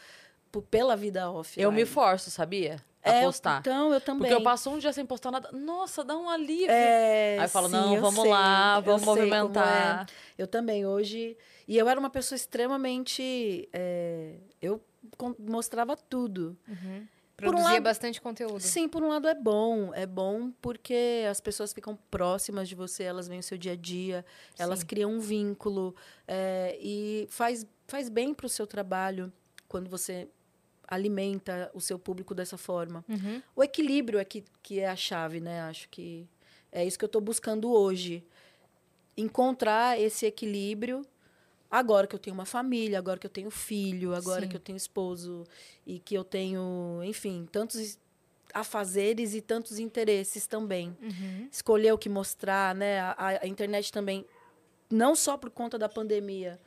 pela 0.71 0.97
vida 0.97 1.31
offline. 1.31 1.63
Eu 1.65 1.71
me 1.71 1.85
forço, 1.85 2.31
sabia? 2.31 2.83
A 3.03 3.15
é, 3.15 3.23
postar. 3.25 3.61
Então, 3.61 3.95
eu 3.95 4.01
também. 4.01 4.29
Porque 4.29 4.35
eu 4.35 4.43
passo 4.43 4.69
um 4.69 4.79
dia 4.79 4.93
sem 4.93 5.07
postar 5.07 5.31
nada. 5.31 5.51
Nossa, 5.53 6.05
dá 6.05 6.15
um 6.17 6.29
alívio. 6.29 6.71
É, 6.71 7.39
Aí 7.39 7.45
eu 7.47 7.49
falo, 7.49 7.67
sim, 7.67 7.73
não, 7.73 7.95
eu 7.95 8.01
vamos 8.03 8.21
sei, 8.21 8.31
lá, 8.31 8.81
vamos 8.81 9.05
como 9.05 9.17
movimentar. 9.17 10.07
é. 10.09 10.43
Eu 10.43 10.47
também, 10.47 10.85
hoje. 10.87 11.37
E 11.71 11.79
eu 11.79 11.89
era 11.89 12.01
uma 12.01 12.11
pessoa 12.11 12.35
extremamente. 12.37 13.69
é, 13.73 14.35
eu 14.61 14.83
mostrava 15.39 15.97
tudo. 15.97 16.57
Uhum. 16.69 17.07
Por 17.37 17.47
um 17.47 17.51
Produzia 17.53 17.71
lado- 17.75 17.83
bastante 17.85 18.21
conteúdo. 18.21 18.59
Sim, 18.61 18.89
por 18.89 19.03
um 19.05 19.09
lado 19.09 19.29
é 19.29 19.35
bom. 19.35 19.95
É 19.95 20.05
bom 20.05 20.51
porque 20.61 21.25
as 21.31 21.41
pessoas 21.41 21.73
ficam 21.73 21.97
próximas 22.11 22.69
de 22.69 22.75
você, 22.75 23.05
elas 23.05 23.29
veem 23.29 23.39
o 23.39 23.43
seu 23.43 23.57
dia 23.57 23.73
a 23.73 23.77
dia, 23.77 24.27
elas 24.59 24.81
Sim. 24.81 24.87
criam 24.87 25.13
um 25.13 25.21
vínculo. 25.21 25.95
é, 26.27 26.77
e 26.81 27.27
faz, 27.31 27.65
faz 27.87 28.09
bem 28.09 28.35
para 28.35 28.47
o 28.47 28.49
seu 28.49 28.67
trabalho 28.67 29.33
quando 29.69 29.89
você 29.89 30.29
alimenta 30.89 31.71
o 31.73 31.81
seu 31.81 32.01
público 32.01 32.35
dessa 32.35 32.57
forma. 32.59 33.05
Uhum. 33.09 33.41
O 33.55 33.63
equilíbrio 33.63 34.19
é 34.19 34.25
que, 34.25 34.43
que 34.61 34.81
é 34.81 34.89
a 34.89 34.97
chave, 34.97 35.39
né? 35.41 35.61
Acho 35.63 35.89
que 35.89 36.29
é 36.73 36.85
isso 36.85 36.99
que 36.99 37.05
eu 37.05 37.13
estou 37.13 37.21
buscando 37.23 37.71
hoje. 37.73 38.25
Encontrar 39.17 39.99
esse 40.01 40.27
equilíbrio 40.27 41.07
agora 41.71 42.07
que 42.07 42.15
eu 42.15 42.19
tenho 42.19 42.35
uma 42.35 42.45
família, 42.47 42.99
agora 42.99 43.19
que 43.19 43.27
eu 43.27 43.31
tenho 43.31 43.51
filho, 43.51 44.15
agora 44.15 44.43
Sim. 44.43 44.49
que 44.49 44.57
eu 44.57 44.61
tenho 44.61 44.77
esposo 44.77 45.45
e 45.87 45.99
que 45.99 46.15
eu 46.15 46.25
tenho, 46.25 47.01
enfim, 47.05 47.49
tantos 47.51 47.99
afazeres 48.53 49.35
e 49.35 49.41
tantos 49.41 49.79
interesses 49.79 50.47
também. 50.47 50.97
Uhum. 51.01 51.49
Escolher 51.51 51.93
o 51.93 51.99
que 51.99 52.09
mostrar, 52.09 52.75
né? 52.75 52.99
A, 53.01 53.15
a- 53.43 53.47
internet 53.47 53.93
também, 53.93 54.27
não 54.91 55.15
só 55.15 55.37
por 55.37 55.51
conta 55.51 55.79
da 55.79 55.89
pandemia, 55.89 56.59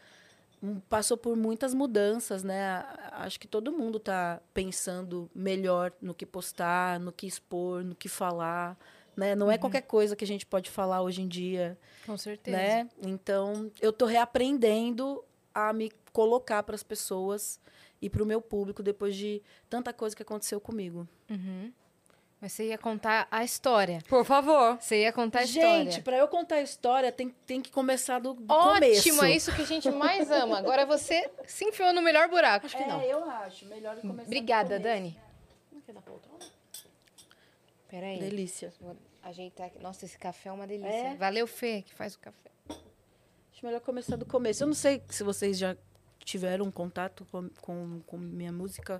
passou 0.87 1.17
por 1.17 1.35
muitas 1.35 1.73
mudanças, 1.73 2.41
né? 2.41 2.85
Acho 3.11 3.37
que 3.37 3.47
todo 3.47 3.71
mundo 3.73 3.97
está 3.97 4.41
pensando 4.53 5.29
melhor 5.35 5.91
no 6.01 6.13
que 6.13 6.25
postar, 6.25 6.99
no 7.01 7.11
que 7.11 7.27
expor, 7.27 7.83
no 7.83 7.93
que 7.95 8.07
falar, 8.07 8.77
né? 9.15 9.35
Não 9.35 9.51
é 9.51 9.57
qualquer 9.57 9.81
coisa 9.81 10.15
que 10.15 10.23
a 10.23 10.27
gente 10.27 10.45
pode 10.45 10.69
falar 10.69 11.01
hoje 11.01 11.21
em 11.21 11.27
dia, 11.27 11.77
Com 12.05 12.17
certeza. 12.17 12.55
né? 12.57 12.89
Então, 13.01 13.71
eu 13.81 13.91
tô 13.93 14.05
reaprendendo 14.05 15.23
a 15.53 15.71
me 15.73 15.91
colocar 16.11 16.63
para 16.63 16.75
as 16.75 16.83
pessoas 16.83 17.59
e 18.01 18.09
para 18.09 18.21
o 18.23 18.25
meu 18.25 18.41
público 18.41 18.83
depois 18.83 19.15
de 19.15 19.41
tanta 19.69 19.93
coisa 19.93 20.15
que 20.15 20.21
aconteceu 20.21 20.59
comigo. 20.59 21.07
Uhum. 21.29 21.71
Mas 22.41 22.51
você 22.51 22.67
ia 22.67 22.77
contar 22.77 23.25
a 23.31 23.41
história. 23.45 23.99
Por 24.09 24.25
favor. 24.25 24.77
Você 24.77 25.03
ia 25.03 25.13
contar 25.13 25.39
a 25.39 25.45
Gente, 25.45 25.61
história. 25.87 26.03
para 26.03 26.17
eu 26.17 26.27
contar 26.27 26.55
a 26.55 26.61
história, 26.61 27.09
tem, 27.09 27.29
tem 27.47 27.61
que 27.61 27.71
começar 27.71 28.19
do, 28.19 28.33
do 28.33 28.53
Ótimo, 28.53 28.79
começo. 29.19 29.23
é 29.23 29.31
isso 29.31 29.55
que 29.55 29.61
a 29.61 29.65
gente 29.65 29.89
mais 29.89 30.29
ama. 30.29 30.57
Agora 30.59 30.85
você 30.85 31.31
se 31.47 31.63
enfiou 31.63 31.93
no 31.93 32.01
melhor 32.01 32.27
buraco. 32.27 32.65
Acho 32.65 32.75
que 32.75 32.83
É, 32.83 32.87
não. 32.87 33.01
eu 33.01 33.23
acho. 33.29 33.65
Melhor 33.67 33.95
começar 34.01 34.23
Obrigada, 34.23 34.77
do 34.77 34.81
começo. 34.83 35.01
Dani. 35.01 35.17
Peraí. 37.93 38.17
Delícia. 38.17 38.73
Vou 38.81 38.97
ajeitar 39.21 39.67
aqui. 39.67 39.77
Nossa, 39.79 40.03
esse 40.05 40.17
café 40.17 40.49
é 40.49 40.51
uma 40.51 40.65
delícia. 40.65 40.89
É? 40.89 41.15
Valeu, 41.15 41.45
Fê, 41.45 41.83
que 41.83 41.93
faz 41.93 42.15
o 42.15 42.19
café. 42.19 42.49
Acho 42.67 43.63
melhor 43.63 43.81
começar 43.81 44.15
do 44.15 44.25
começo. 44.25 44.63
Eu 44.63 44.67
não 44.67 44.73
sei 44.73 44.99
se 45.09 45.23
vocês 45.23 45.59
já 45.59 45.77
tiveram 46.25 46.71
contato 46.71 47.23
com, 47.31 47.47
com, 47.61 48.01
com 48.07 48.17
minha 48.17 48.51
música 48.51 48.99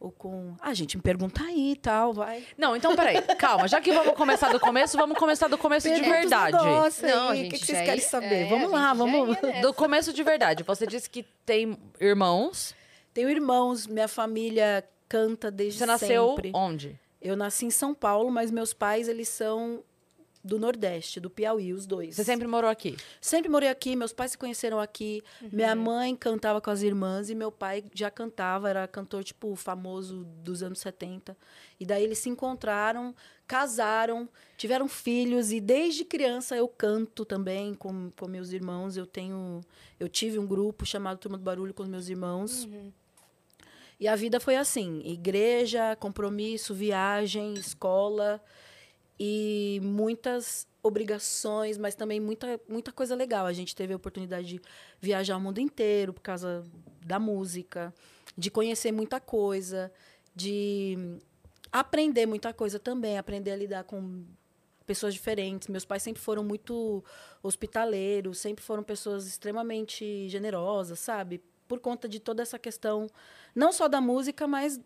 ou 0.00 0.10
com. 0.10 0.56
Ah, 0.58 0.72
gente, 0.72 0.96
me 0.96 1.02
pergunta 1.02 1.42
aí 1.42 1.72
e 1.72 1.76
tal, 1.76 2.14
vai. 2.14 2.42
Não, 2.56 2.74
então 2.74 2.96
peraí, 2.96 3.20
calma. 3.36 3.68
Já 3.68 3.78
que 3.78 3.92
vamos 3.92 4.14
começar 4.14 4.50
do 4.50 4.58
começo, 4.58 4.96
vamos 4.96 5.18
começar 5.18 5.46
do 5.48 5.58
começo 5.58 5.86
de 5.86 5.94
Pergunta 6.00 6.18
verdade. 6.20 6.56
negócios 6.56 7.10
Não, 7.10 7.30
O 7.30 7.34
que, 7.34 7.48
que 7.50 7.58
vocês 7.58 7.78
querem 7.80 7.96
ia- 8.02 8.08
saber? 8.08 8.46
é, 8.46 8.48
vamos 8.48 8.70
lá, 8.70 8.94
vamos. 8.94 9.36
nessa. 9.42 9.60
Do 9.60 9.74
começo 9.74 10.14
de 10.14 10.22
verdade. 10.22 10.62
Você 10.62 10.86
disse 10.86 11.10
que 11.10 11.24
tem 11.44 11.76
irmãos. 12.00 12.74
Tenho 13.12 13.28
irmãos, 13.28 13.86
minha 13.86 14.08
família 14.08 14.82
canta 15.10 15.50
desde 15.50 15.78
Você 15.80 15.86
nasceu 15.86 16.30
sempre. 16.30 16.50
onde? 16.54 16.98
Eu 17.24 17.36
nasci 17.36 17.64
em 17.64 17.70
São 17.70 17.94
Paulo, 17.94 18.30
mas 18.30 18.50
meus 18.50 18.74
pais, 18.74 19.08
eles 19.08 19.28
são 19.28 19.82
do 20.44 20.58
Nordeste, 20.58 21.18
do 21.18 21.30
Piauí, 21.30 21.72
os 21.72 21.86
dois. 21.86 22.16
Você 22.16 22.22
sempre 22.22 22.46
morou 22.46 22.68
aqui? 22.68 22.98
Sempre 23.18 23.48
morei 23.48 23.70
aqui, 23.70 23.96
meus 23.96 24.12
pais 24.12 24.32
se 24.32 24.38
conheceram 24.38 24.78
aqui. 24.78 25.22
Uhum. 25.40 25.48
Minha 25.50 25.74
mãe 25.74 26.14
cantava 26.14 26.60
com 26.60 26.68
as 26.68 26.82
irmãs 26.82 27.30
e 27.30 27.34
meu 27.34 27.50
pai 27.50 27.82
já 27.94 28.10
cantava, 28.10 28.68
era 28.68 28.86
cantor, 28.86 29.24
tipo, 29.24 29.56
famoso 29.56 30.22
dos 30.42 30.62
anos 30.62 30.80
70. 30.80 31.34
E 31.80 31.86
daí 31.86 32.04
eles 32.04 32.18
se 32.18 32.28
encontraram, 32.28 33.14
casaram, 33.46 34.28
tiveram 34.58 34.86
filhos 34.86 35.50
e 35.50 35.60
desde 35.60 36.04
criança 36.04 36.54
eu 36.54 36.68
canto 36.68 37.24
também 37.24 37.72
com, 37.72 38.10
com 38.14 38.28
meus 38.28 38.52
irmãos. 38.52 38.98
Eu 38.98 39.06
tenho. 39.06 39.62
Eu 39.98 40.10
tive 40.10 40.38
um 40.38 40.46
grupo 40.46 40.84
chamado 40.84 41.16
Turma 41.16 41.38
do 41.38 41.44
Barulho 41.44 41.72
com 41.72 41.82
os 41.82 41.88
meus 41.88 42.10
irmãos. 42.10 42.64
Uhum. 42.64 42.92
E 43.98 44.08
a 44.08 44.16
vida 44.16 44.40
foi 44.40 44.56
assim: 44.56 45.00
igreja, 45.04 45.96
compromisso, 45.96 46.74
viagem, 46.74 47.54
escola 47.54 48.40
e 49.18 49.80
muitas 49.82 50.66
obrigações, 50.82 51.78
mas 51.78 51.94
também 51.94 52.20
muita, 52.20 52.60
muita 52.68 52.92
coisa 52.92 53.14
legal. 53.14 53.46
A 53.46 53.52
gente 53.52 53.74
teve 53.74 53.92
a 53.92 53.96
oportunidade 53.96 54.46
de 54.46 54.60
viajar 55.00 55.36
o 55.36 55.40
mundo 55.40 55.58
inteiro 55.58 56.12
por 56.12 56.20
causa 56.20 56.64
da 57.04 57.18
música, 57.18 57.94
de 58.36 58.50
conhecer 58.50 58.92
muita 58.92 59.20
coisa, 59.20 59.90
de 60.34 61.18
aprender 61.72 62.26
muita 62.26 62.52
coisa 62.52 62.78
também, 62.78 63.16
aprender 63.16 63.52
a 63.52 63.56
lidar 63.56 63.84
com 63.84 64.24
pessoas 64.86 65.14
diferentes. 65.14 65.68
Meus 65.68 65.84
pais 65.84 66.02
sempre 66.02 66.22
foram 66.22 66.44
muito 66.44 67.02
hospitaleiros, 67.42 68.38
sempre 68.38 68.62
foram 68.62 68.82
pessoas 68.82 69.26
extremamente 69.26 70.28
generosas, 70.28 70.98
sabe? 71.00 71.42
Por 71.74 71.80
conta 71.80 72.08
de 72.08 72.20
toda 72.20 72.40
essa 72.40 72.56
questão, 72.56 73.08
não 73.52 73.72
só 73.72 73.88
da 73.88 74.00
música, 74.00 74.46
mas 74.46 74.80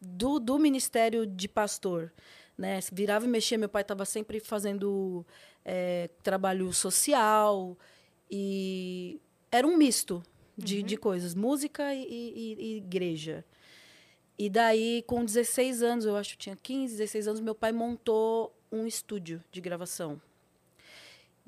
do, 0.00 0.38
do 0.40 0.58
ministério 0.58 1.26
de 1.26 1.46
pastor. 1.46 2.10
Né? 2.56 2.80
Virava 2.90 3.26
e 3.26 3.28
mexia, 3.28 3.58
meu 3.58 3.68
pai 3.68 3.82
estava 3.82 4.06
sempre 4.06 4.40
fazendo 4.40 5.26
é, 5.62 6.08
trabalho 6.22 6.72
social 6.72 7.76
e 8.30 9.20
era 9.52 9.66
um 9.66 9.76
misto 9.76 10.22
de, 10.56 10.82
de 10.82 10.96
coisas, 10.96 11.34
música 11.34 11.94
e, 11.94 12.02
e- 12.02 12.56
e 12.58 12.76
igreja. 12.78 13.44
E 14.38 14.48
daí, 14.48 15.04
com 15.06 15.22
16 15.22 15.82
anos, 15.82 16.06
eu 16.06 16.16
acho 16.16 16.30
que 16.32 16.38
tinha 16.38 16.56
15, 16.56 16.96
16 16.96 17.28
anos, 17.28 17.40
meu 17.42 17.54
pai 17.54 17.72
montou 17.72 18.56
um 18.72 18.86
estúdio 18.86 19.44
de 19.52 19.60
gravação. 19.60 20.18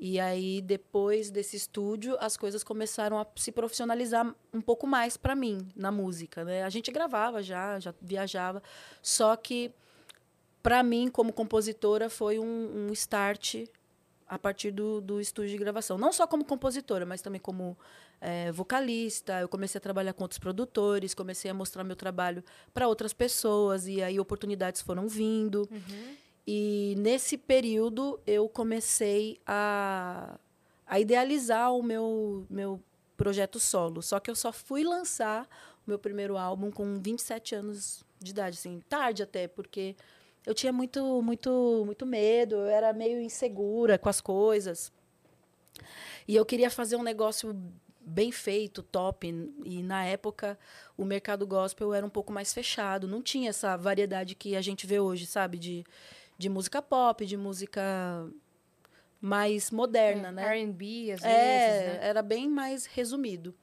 E 0.05 0.19
aí, 0.19 0.61
depois 0.61 1.31
desse 1.31 1.57
estúdio, 1.57 2.17
as 2.19 2.37
coisas 2.37 2.65
começaram 2.65 3.21
a 3.21 3.27
se 3.37 3.53
profissionalizar 3.53 4.35
um 4.53 4.61
pouco 4.61 4.85
mais 4.85 5.17
para 5.17 5.37
mim 5.37 5.69
na 5.77 5.93
música. 5.93 6.45
Né? 6.45 6.65
A 6.65 6.69
gente 6.69 6.91
gravava 6.91 7.41
já, 7.41 7.79
já 7.79 7.95
viajava, 8.03 8.61
só 9.01 9.37
que 9.37 9.71
para 10.61 10.83
mim, 10.83 11.09
como 11.09 11.33
compositora, 11.33 12.11
foi 12.11 12.41
um, 12.41 12.89
um 12.89 12.93
start 12.93 13.65
a 14.27 14.37
partir 14.37 14.73
do, 14.73 15.01
do 15.01 15.21
estúdio 15.21 15.51
de 15.51 15.59
gravação. 15.59 15.97
Não 15.97 16.13
só 16.13 16.27
como 16.27 16.45
compositora, 16.45 17.07
mas 17.07 17.23
também 17.23 17.41
como 17.41 17.79
é, 18.21 18.51
vocalista. 18.51 19.41
Eu 19.41 19.49
comecei 19.49 19.79
a 19.79 19.81
trabalhar 19.81 20.15
com 20.15 20.25
outros 20.25 20.41
produtores, 20.41 21.15
comecei 21.15 21.49
a 21.49 21.55
mostrar 21.55 21.85
meu 21.85 21.95
trabalho 21.95 22.43
para 22.75 22.89
outras 22.89 23.13
pessoas, 23.13 23.87
e 23.87 24.03
aí 24.03 24.19
oportunidades 24.19 24.81
foram 24.81 25.07
vindo. 25.07 25.69
Uhum. 25.71 26.17
E 26.47 26.95
nesse 26.99 27.39
período 27.39 28.21
eu 28.27 28.49
comecei 28.49 29.41
a, 29.47 30.39
a 30.87 30.99
idealizar 30.99 31.73
o 31.73 31.83
meu, 31.83 32.47
meu 32.51 32.81
projeto 33.17 33.61
solo. 33.61 34.03
Só 34.03 34.19
que 34.19 34.31
eu 34.31 34.35
só 34.35 34.53
fui 34.53 34.83
lançar 34.83 35.49
o 35.87 35.91
meu 35.91 35.99
primeiro 35.99 36.37
álbum 36.37 36.71
com 36.71 37.01
27 37.01 37.55
anos 37.55 38.05
de 38.19 38.31
idade, 38.31 38.57
assim, 38.59 38.81
tarde 38.89 39.23
até, 39.23 39.49
porque 39.49 39.97
eu 40.47 40.55
tinha 40.55 40.73
muito, 40.73 41.23
muito, 41.23 41.83
muito 41.85 42.07
medo, 42.07 42.57
eu 42.57 42.67
era 42.67 42.93
meio 42.93 43.21
insegura 43.21 43.99
com 43.99 44.09
as 44.09 44.21
coisas. 44.21 44.93
E 46.27 46.37
eu 46.37 46.45
queria 46.45 46.71
fazer 46.71 46.97
um 46.97 47.03
negócio 47.03 47.57
bem 48.01 48.33
feito, 48.33 48.83
top. 48.83 49.29
E 49.65 49.83
na 49.83 50.05
época 50.05 50.59
o 50.97 51.05
mercado 51.05 51.47
gospel 51.47 51.95
era 51.95 52.05
um 52.05 52.11
pouco 52.11 52.33
mais 52.33 52.53
fechado, 52.53 53.07
não 53.07 53.23
tinha 53.23 53.51
essa 53.51 53.77
variedade 53.77 54.35
que 54.35 54.57
a 54.57 54.61
gente 54.61 54.87
vê 54.87 54.99
hoje, 54.99 55.27
sabe, 55.27 55.59
de 55.59 55.85
de 56.39 56.49
música 56.49 56.83
pop, 56.83 57.25
de 57.25 57.37
música 57.37 57.83
mais 59.21 59.71
moderna, 59.71 60.29
é, 60.29 60.33
né? 60.33 60.59
R&B, 60.59 61.13
às 61.13 61.23
é, 61.23 61.29
vezes, 61.29 62.01
né? 62.01 62.09
era 62.09 62.23
bem 62.23 62.49
mais 62.49 62.87
resumido. 62.87 63.55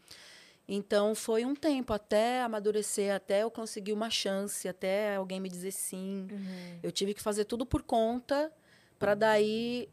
Então 0.71 1.15
foi 1.15 1.43
um 1.45 1.55
tempo 1.55 1.91
até 1.93 2.43
amadurecer, 2.43 3.13
até 3.13 3.41
eu 3.41 3.49
conseguir 3.49 3.91
uma 3.91 4.09
chance, 4.09 4.67
até 4.67 5.15
alguém 5.15 5.39
me 5.39 5.49
dizer 5.49 5.71
sim. 5.71 6.27
Uhum. 6.31 6.79
Eu 6.83 6.91
tive 6.91 7.13
que 7.13 7.21
fazer 7.21 7.45
tudo 7.45 7.65
por 7.65 7.81
conta 7.81 8.51
para 8.99 9.15
daí 9.15 9.89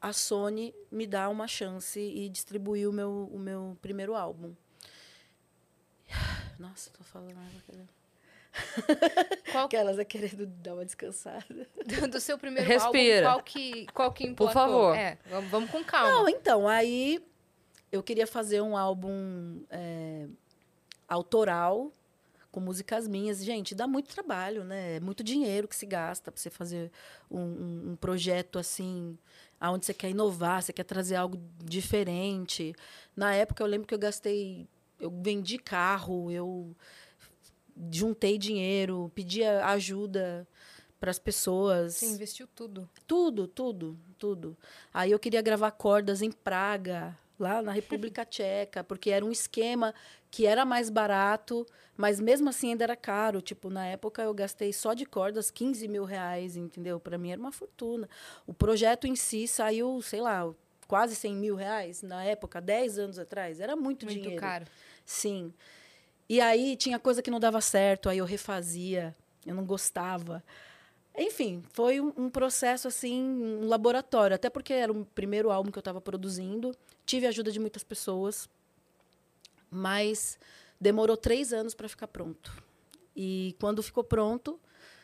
a 0.00 0.12
Sony 0.12 0.74
me 0.90 1.06
dar 1.06 1.28
uma 1.28 1.46
chance 1.46 2.00
e 2.00 2.28
distribuir 2.28 2.88
o 2.88 2.92
meu, 2.92 3.28
o 3.32 3.38
meu 3.38 3.76
primeiro 3.82 4.14
álbum. 4.14 4.54
Nossa, 6.58 6.90
tô 6.90 7.04
falando. 7.04 7.34
Qual... 9.50 9.66
Aquelas 9.66 9.98
é 9.98 10.04
querendo 10.04 10.46
dar 10.46 10.74
uma 10.74 10.84
descansada. 10.84 11.68
Do, 12.10 12.20
seu 12.20 12.38
primeiro 12.38 12.68
Respira. 12.68 13.30
álbum, 13.30 13.34
qual 13.34 13.42
que, 13.42 13.86
qual 13.92 14.12
que 14.12 14.34
Por 14.34 14.52
favor. 14.52 14.96
É, 14.96 15.18
vamos, 15.28 15.50
vamos 15.50 15.70
com 15.70 15.82
calma. 15.84 16.10
Não, 16.10 16.28
então, 16.28 16.68
aí 16.68 17.22
eu 17.90 18.02
queria 18.02 18.26
fazer 18.26 18.60
um 18.60 18.76
álbum 18.76 19.62
é, 19.70 20.26
autoral, 21.08 21.92
com 22.50 22.60
músicas 22.60 23.08
minhas. 23.08 23.44
Gente, 23.44 23.74
dá 23.74 23.86
muito 23.86 24.08
trabalho, 24.08 24.64
né? 24.64 24.96
É 24.96 25.00
muito 25.00 25.24
dinheiro 25.24 25.66
que 25.66 25.74
se 25.74 25.86
gasta 25.86 26.30
para 26.30 26.40
você 26.40 26.50
fazer 26.50 26.90
um, 27.30 27.40
um, 27.40 27.90
um 27.90 27.96
projeto 27.96 28.58
assim, 28.58 29.18
aonde 29.60 29.86
você 29.86 29.94
quer 29.94 30.10
inovar, 30.10 30.62
você 30.62 30.72
quer 30.72 30.84
trazer 30.84 31.16
algo 31.16 31.40
diferente. 31.62 32.74
Na 33.16 33.34
época, 33.34 33.62
eu 33.62 33.66
lembro 33.66 33.86
que 33.86 33.94
eu 33.94 33.98
gastei... 33.98 34.68
Eu 35.00 35.10
vendi 35.10 35.58
carro, 35.58 36.30
eu 36.30 36.74
juntei 37.90 38.38
dinheiro, 38.38 39.10
pedia 39.14 39.64
ajuda 39.66 40.46
para 40.98 41.10
as 41.10 41.18
pessoas. 41.18 41.96
Você 41.96 42.06
investiu 42.06 42.48
tudo. 42.54 42.88
Tudo, 43.06 43.46
tudo, 43.46 43.98
tudo. 44.18 44.56
Aí 44.92 45.10
eu 45.10 45.18
queria 45.18 45.42
gravar 45.42 45.70
cordas 45.72 46.22
em 46.22 46.30
Praga, 46.30 47.16
lá 47.38 47.60
na 47.60 47.72
República 47.72 48.24
Tcheca, 48.24 48.82
porque 48.82 49.10
era 49.10 49.24
um 49.24 49.30
esquema 49.30 49.94
que 50.30 50.46
era 50.46 50.64
mais 50.64 50.90
barato, 50.90 51.66
mas 51.96 52.18
mesmo 52.18 52.48
assim 52.48 52.70
ainda 52.70 52.84
era 52.84 52.96
caro. 52.96 53.40
Tipo, 53.40 53.70
na 53.70 53.86
época 53.86 54.22
eu 54.22 54.32
gastei 54.32 54.72
só 54.72 54.94
de 54.94 55.04
cordas 55.04 55.50
15 55.50 55.86
mil 55.88 56.04
reais, 56.04 56.56
entendeu? 56.56 56.98
Para 56.98 57.18
mim 57.18 57.30
era 57.30 57.40
uma 57.40 57.52
fortuna. 57.52 58.08
O 58.46 58.54
projeto 58.54 59.06
em 59.06 59.14
si 59.14 59.46
saiu, 59.46 60.00
sei 60.00 60.20
lá, 60.20 60.52
quase 60.88 61.14
100 61.14 61.36
mil 61.36 61.54
reais 61.54 62.02
na 62.02 62.24
época, 62.24 62.60
10 62.60 62.98
anos 62.98 63.18
atrás. 63.18 63.60
Era 63.60 63.76
muito, 63.76 64.06
muito 64.06 64.06
dinheiro. 64.06 64.30
Muito 64.30 64.40
caro. 64.40 64.64
Sim. 65.04 65.52
E 66.28 66.40
aí 66.40 66.76
tinha 66.76 66.98
coisa 66.98 67.22
que 67.22 67.30
não 67.30 67.38
dava 67.38 67.60
certo, 67.60 68.08
aí 68.08 68.18
eu 68.18 68.24
refazia, 68.24 69.14
eu 69.44 69.54
não 69.54 69.64
gostava. 69.64 70.42
Enfim, 71.16 71.62
foi 71.72 72.00
um, 72.00 72.12
um, 72.16 72.30
processo 72.30 72.88
assim, 72.88 73.22
um 73.22 73.68
laboratório, 73.68 74.34
até 74.34 74.48
porque 74.48 74.72
era 74.72 74.90
o 74.90 75.04
primeiro 75.04 75.50
álbum 75.50 75.70
que 75.70 75.78
eu 75.78 75.82
estava 75.82 76.00
produzindo. 76.00 76.74
Tive 77.04 77.26
a 77.26 77.28
ajuda 77.28 77.52
de 77.52 77.60
muitas 77.60 77.84
pessoas, 77.84 78.48
mas 79.70 80.38
demorou 80.80 81.16
três 81.16 81.52
anos 81.52 81.74
para 81.74 81.88
ficar 81.88 82.08
pronto. 82.08 82.52
E 83.14 83.54
quando 83.60 83.82
ficou 83.82 84.02
pronto, 84.02 84.58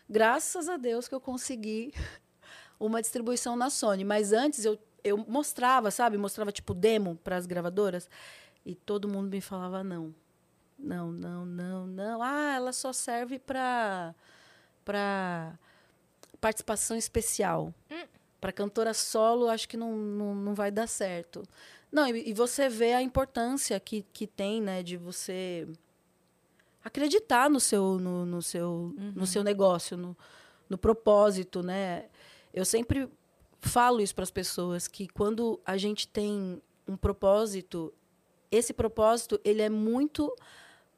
graças 0.09 0.69
a 0.69 0.77
Deus 0.77 1.07
que 1.07 1.15
eu 1.15 1.21
consegui 1.21 1.93
uma 2.81 3.03
distribuição 3.03 3.55
na 3.57 3.69
Sony. 3.69 4.05
Mas 4.05 4.33
antes 4.33 4.65
eu, 4.65 4.79
eu 5.05 5.19
mostrava, 5.19 5.91
sabe? 5.91 6.17
Mostrava 6.17 6.51
tipo 6.51 6.73
demo 6.75 7.17
para 7.23 7.37
as 7.37 7.47
gravadoras 7.47 8.09
e 8.65 8.75
todo 8.75 9.07
mundo 9.07 9.31
me 9.31 9.41
falava 9.41 9.85
não 9.85 10.15
não, 10.83 11.13
não, 11.13 11.45
não, 11.47 11.87
não. 11.87 12.23
Ah, 12.23 12.55
ela 12.57 12.73
só 12.73 12.93
serve 12.93 13.39
para 13.39 14.15
para 14.85 15.59
participação 16.41 16.97
especial. 16.97 17.73
Hum. 17.91 18.07
Para 18.41 18.53
cantora 18.53 18.95
solo, 18.95 19.49
acho 19.49 19.69
que 19.69 19.77
não, 19.77 19.95
não, 19.95 20.35
não 20.35 20.55
vai 20.55 20.71
dar 20.71 20.87
certo. 20.87 21.43
Não, 21.93 22.07
e, 22.09 22.31
e, 22.31 22.33
você 22.33 22.69
vê 22.69 22.95
a 22.95 23.03
importância 23.03 23.79
que, 23.79 24.05
que 24.13 24.27
tem, 24.27 24.63
né, 24.63 24.83
de 24.83 24.97
você 24.97 25.69
acreditar 26.83 27.51
no 27.51 27.61
seu 27.61 27.99
no, 27.99 28.25
no 28.25 28.41
seu 28.41 28.95
uhum. 28.97 29.13
no 29.15 29.27
seu 29.27 29.45
negócio, 29.45 29.97
no, 29.97 30.17
no 30.69 30.79
propósito, 30.79 31.63
né? 31.63 32.07
Eu 32.55 32.65
sempre 32.65 33.09
falo 33.61 34.01
isso 34.01 34.15
para 34.15 34.25
as 34.25 34.31
pessoas 34.31 34.89
que 34.89 35.07
quando 35.09 35.61
a 35.65 35.77
gente 35.77 36.09
tem 36.09 36.63
um 36.89 36.97
propósito, 36.97 37.93
esse 38.51 38.73
propósito 38.73 39.39
ele 39.45 39.61
é 39.61 39.69
muito 39.69 40.35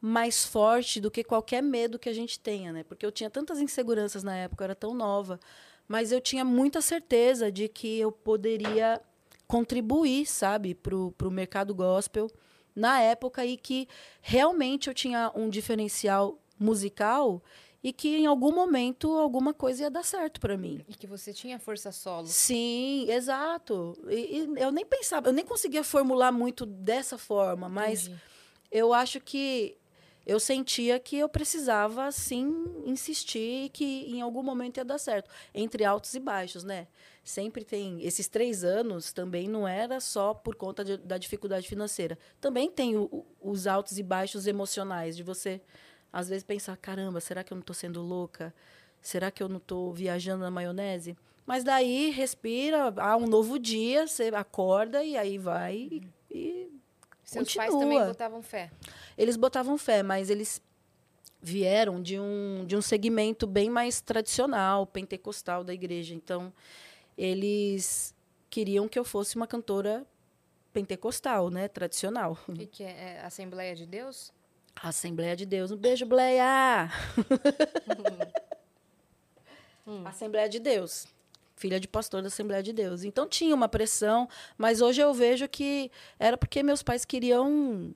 mais 0.05 0.45
forte 0.45 1.01
do 1.01 1.13
que 1.13 1.23
qualquer 1.23 1.63
medo 1.63 1.97
que 1.97 2.09
a 2.09 2.13
gente 2.13 2.37
tenha, 2.41 2.73
né? 2.73 2.83
Porque 2.83 3.07
eu 3.07 3.13
tinha 3.13 3.31
tantas 3.31 3.61
inseguranças 3.61 4.25
na 4.25 4.37
época, 4.37 4.65
eu 4.65 4.67
era 4.67 4.75
tão 4.75 4.93
nova, 4.93 5.39
mas 5.87 6.11
eu 6.11 6.21
tinha 6.21 6.45
muita 6.45 6.81
certeza 6.81 7.53
de 7.53 7.69
que 7.69 8.01
eu 8.01 8.11
poderia 8.11 9.01
contribuir, 9.47 10.27
sabe, 10.27 10.75
para 10.75 10.97
o 10.97 11.31
mercado 11.31 11.73
gospel 11.73 12.29
na 12.75 13.01
época 13.01 13.47
e 13.47 13.57
que 13.57 13.87
realmente 14.21 14.89
eu 14.89 14.95
tinha 14.95 15.31
um 15.37 15.49
diferencial 15.49 16.37
musical 16.59 17.41
e 17.81 17.93
que 17.93 18.17
em 18.17 18.27
algum 18.27 18.53
momento 18.53 19.17
alguma 19.17 19.55
coisa 19.55 19.85
ia 19.85 19.91
dar 19.91 20.05
certo 20.05 20.41
para 20.41 20.57
mim. 20.57 20.85
E 20.89 20.95
que 20.95 21.07
você 21.07 21.33
tinha 21.33 21.61
força 21.61 21.93
solo. 21.93 22.27
Sim, 22.27 23.09
exato. 23.09 23.97
E, 24.09 24.41
e, 24.41 24.53
eu 24.57 24.73
nem 24.73 24.85
pensava, 24.85 25.29
eu 25.29 25.33
nem 25.33 25.45
conseguia 25.45 25.85
formular 25.85 26.33
muito 26.33 26.67
dessa 26.67 27.17
forma, 27.17 27.69
mas 27.69 28.07
Entendi. 28.07 28.21
eu 28.71 28.93
acho 28.93 29.21
que 29.21 29.77
eu 30.27 30.39
sentia 30.39 30.99
que 31.01 31.17
eu 31.17 31.29
precisava, 31.29 32.11
sim, 32.13 32.65
insistir 32.85 33.71
que 33.71 33.85
em 33.85 34.21
algum 34.21 34.43
momento 34.43 34.77
ia 34.77 34.85
dar 34.85 34.99
certo. 34.99 35.29
Entre 35.55 35.85
altos 35.85 36.15
e 36.15 36.21
baixos, 36.21 36.63
né? 36.63 36.87
Sempre 37.25 37.65
tem. 37.65 38.03
Esses 38.05 38.29
três 38.29 38.63
anos 38.65 39.13
também 39.13 39.49
não 39.49 39.67
era 39.67 40.01
só 40.01 40.33
por 40.33 40.55
conta 40.55 40.85
de, 40.85 40.97
da 40.97 41.19
dificuldade 41.19 41.69
financeira. 41.69 42.19
Também 42.41 42.71
tem 42.71 42.97
o, 42.97 43.25
os 43.41 43.67
altos 43.67 43.99
e 43.99 44.03
baixos 44.03 44.47
emocionais, 44.47 45.17
de 45.17 45.23
você, 45.23 45.61
às 46.13 46.29
vezes, 46.29 46.45
pensar: 46.45 46.77
caramba, 46.77 47.21
será 47.21 47.43
que 47.43 47.53
eu 47.53 47.57
não 47.57 47.63
estou 47.63 47.75
sendo 47.75 48.01
louca? 48.01 48.55
Será 49.01 49.31
que 49.31 49.43
eu 49.43 49.49
não 49.49 49.57
estou 49.57 49.93
viajando 49.93 50.43
na 50.43 50.51
maionese? 50.51 51.17
Mas 51.45 51.65
daí 51.65 52.11
respira, 52.11 52.95
há 52.97 53.17
um 53.17 53.27
novo 53.27 53.59
dia, 53.59 54.07
você 54.07 54.29
acorda 54.29 55.03
e 55.03 55.17
aí 55.17 55.39
vai 55.39 55.89
uhum. 55.91 56.01
e, 56.31 56.39
e 56.39 56.82
Seus 57.33 57.49
continua. 57.49 57.67
pais 57.67 57.79
também 57.79 58.07
botavam 58.07 58.43
fé. 58.43 58.71
Eles 59.17 59.37
botavam 59.37 59.79
fé, 59.79 60.03
mas 60.03 60.29
eles 60.29 60.61
vieram 61.41 62.01
de 62.01 62.21
um, 62.21 62.65
de 62.67 62.77
um 62.77 62.83
segmento 62.83 63.47
bem 63.47 63.71
mais 63.71 64.01
tradicional, 64.01 64.87
pentecostal 64.87 65.65
da 65.65 65.73
igreja. 65.73 66.15
Então, 66.15 66.53
eles 67.17 68.15
queriam 68.51 68.87
que 68.87 68.99
eu 68.99 69.05
fosse 69.05 69.35
uma 69.35 69.47
cantora 69.47 70.07
pentecostal, 70.73 71.49
né? 71.51 71.69
Tradicional. 71.69 72.39
O 72.47 72.53
que, 72.53 72.67
que 72.67 72.85
é? 72.85 73.17
é? 73.17 73.21
Assembleia 73.25 73.75
de 73.75 73.87
Deus? 73.87 74.33
Assembleia 74.77 75.35
de 75.35 75.47
Deus. 75.47 75.71
Um 75.71 75.77
beijo, 75.77 76.05
Bleia! 76.05 76.91
hum. 79.87 80.07
Assembleia 80.07 80.49
de 80.49 80.59
Deus. 80.61 81.07
Filha 81.63 81.79
de 81.79 81.87
pastor 81.87 82.23
da 82.23 82.27
Assembleia 82.27 82.61
de 82.61 82.73
Deus. 82.73 83.05
Então 83.05 83.25
tinha 83.29 83.55
uma 83.55 83.69
pressão, 83.69 84.29
mas 84.59 84.81
hoje 84.81 85.01
eu 85.01 85.15
vejo 85.15 85.49
que 85.49 85.93
era 86.19 86.37
porque 86.37 86.61
meus 86.61 86.83
pais 86.83 87.05
queriam 87.05 87.95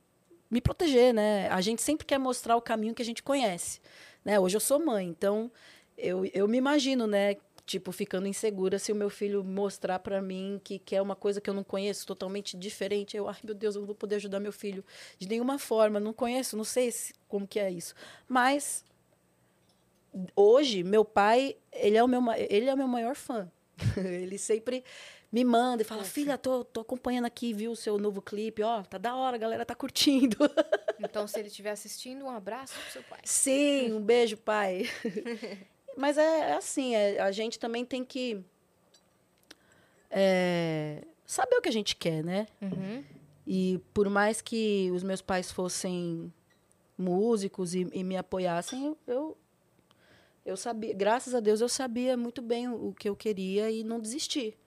me 0.49 0.61
proteger, 0.61 1.13
né? 1.13 1.49
A 1.49 1.59
gente 1.59 1.81
sempre 1.81 2.05
quer 2.05 2.17
mostrar 2.17 2.55
o 2.55 2.61
caminho 2.61 2.95
que 2.95 3.01
a 3.01 3.05
gente 3.05 3.21
conhece, 3.21 3.81
né? 4.23 4.39
Hoje 4.39 4.55
eu 4.55 4.61
sou 4.61 4.79
mãe, 4.79 5.05
então 5.05 5.51
eu, 5.97 6.23
eu 6.33 6.47
me 6.47 6.57
imagino, 6.57 7.05
né? 7.05 7.35
tipo, 7.65 7.91
ficando 7.91 8.25
insegura 8.27 8.79
se 8.79 8.93
o 8.93 8.95
meu 8.95 9.09
filho 9.09 9.43
mostrar 9.43 9.99
pra 9.99 10.21
mim 10.21 10.61
que 10.63 10.79
quer 10.79 11.01
uma 11.01 11.17
coisa 11.17 11.41
que 11.41 11.49
eu 11.49 11.53
não 11.53 11.65
conheço, 11.65 12.07
totalmente 12.07 12.55
diferente. 12.55 13.17
Eu, 13.17 13.27
ai 13.27 13.35
meu 13.43 13.53
Deus, 13.53 13.75
eu 13.75 13.81
não 13.81 13.85
vou 13.85 13.95
poder 13.95 14.15
ajudar 14.15 14.39
meu 14.39 14.53
filho 14.53 14.85
de 15.19 15.27
nenhuma 15.27 15.59
forma, 15.59 15.99
não 15.99 16.13
conheço, 16.13 16.55
não 16.55 16.63
sei 16.63 16.89
se, 16.89 17.13
como 17.27 17.45
que 17.45 17.59
é 17.59 17.69
isso. 17.69 17.93
Mas 18.25 18.85
hoje, 20.33 20.81
meu 20.81 21.03
pai, 21.03 21.57
ele 21.73 21.97
é 21.97 22.03
o 22.03 22.07
meu, 22.07 22.21
ele 22.49 22.69
é 22.69 22.73
o 22.73 22.77
meu 22.77 22.87
maior 22.87 23.15
fã. 23.15 23.51
ele 23.97 24.37
sempre 24.37 24.83
me 25.31 25.43
manda 25.43 25.81
e 25.81 25.85
fala: 25.85 26.03
Filha, 26.03 26.37
tô, 26.37 26.63
tô 26.63 26.81
acompanhando 26.81 27.25
aqui, 27.25 27.53
viu 27.53 27.71
o 27.71 27.75
seu 27.75 27.97
novo 27.97 28.21
clipe, 28.21 28.63
ó, 28.63 28.81
tá 28.83 28.97
da 28.97 29.15
hora, 29.15 29.35
a 29.35 29.39
galera 29.39 29.65
tá 29.65 29.75
curtindo. 29.75 30.37
Então, 30.99 31.27
se 31.27 31.37
ele 31.37 31.47
estiver 31.47 31.69
assistindo, 31.69 32.25
um 32.25 32.29
abraço 32.31 32.73
pro 32.73 32.91
seu 32.91 33.03
pai. 33.03 33.19
Sim, 33.23 33.93
um 33.93 34.01
beijo, 34.01 34.35
pai. 34.35 34.89
Mas 35.95 36.17
é, 36.17 36.39
é 36.49 36.53
assim, 36.53 36.95
é- 36.95 37.19
a 37.19 37.31
gente 37.31 37.59
também 37.59 37.85
tem 37.85 38.03
que 38.03 38.43
é, 40.09 41.03
saber 41.23 41.55
o 41.55 41.61
que 41.61 41.69
a 41.69 41.71
gente 41.71 41.95
quer, 41.95 42.23
né? 42.23 42.47
Uhum. 42.59 43.03
E 43.45 43.79
por 43.93 44.09
mais 44.09 44.41
que 44.41 44.89
os 44.91 45.03
meus 45.03 45.21
pais 45.21 45.51
fossem 45.51 46.33
músicos 46.97 47.75
e, 47.75 47.87
e 47.93 48.03
me 48.03 48.17
apoiassem, 48.17 48.85
eu, 48.87 48.97
eu, 49.07 49.37
eu 50.47 50.57
sabia, 50.57 50.93
graças 50.93 51.35
a 51.35 51.39
Deus, 51.39 51.61
eu 51.61 51.69
sabia 51.69 52.15
muito 52.17 52.41
bem 52.41 52.67
o, 52.67 52.87
o 52.89 52.93
que 52.93 53.07
eu 53.09 53.15
queria 53.15 53.69
e 53.69 53.83
não 53.83 53.99
desisti, 53.99 54.57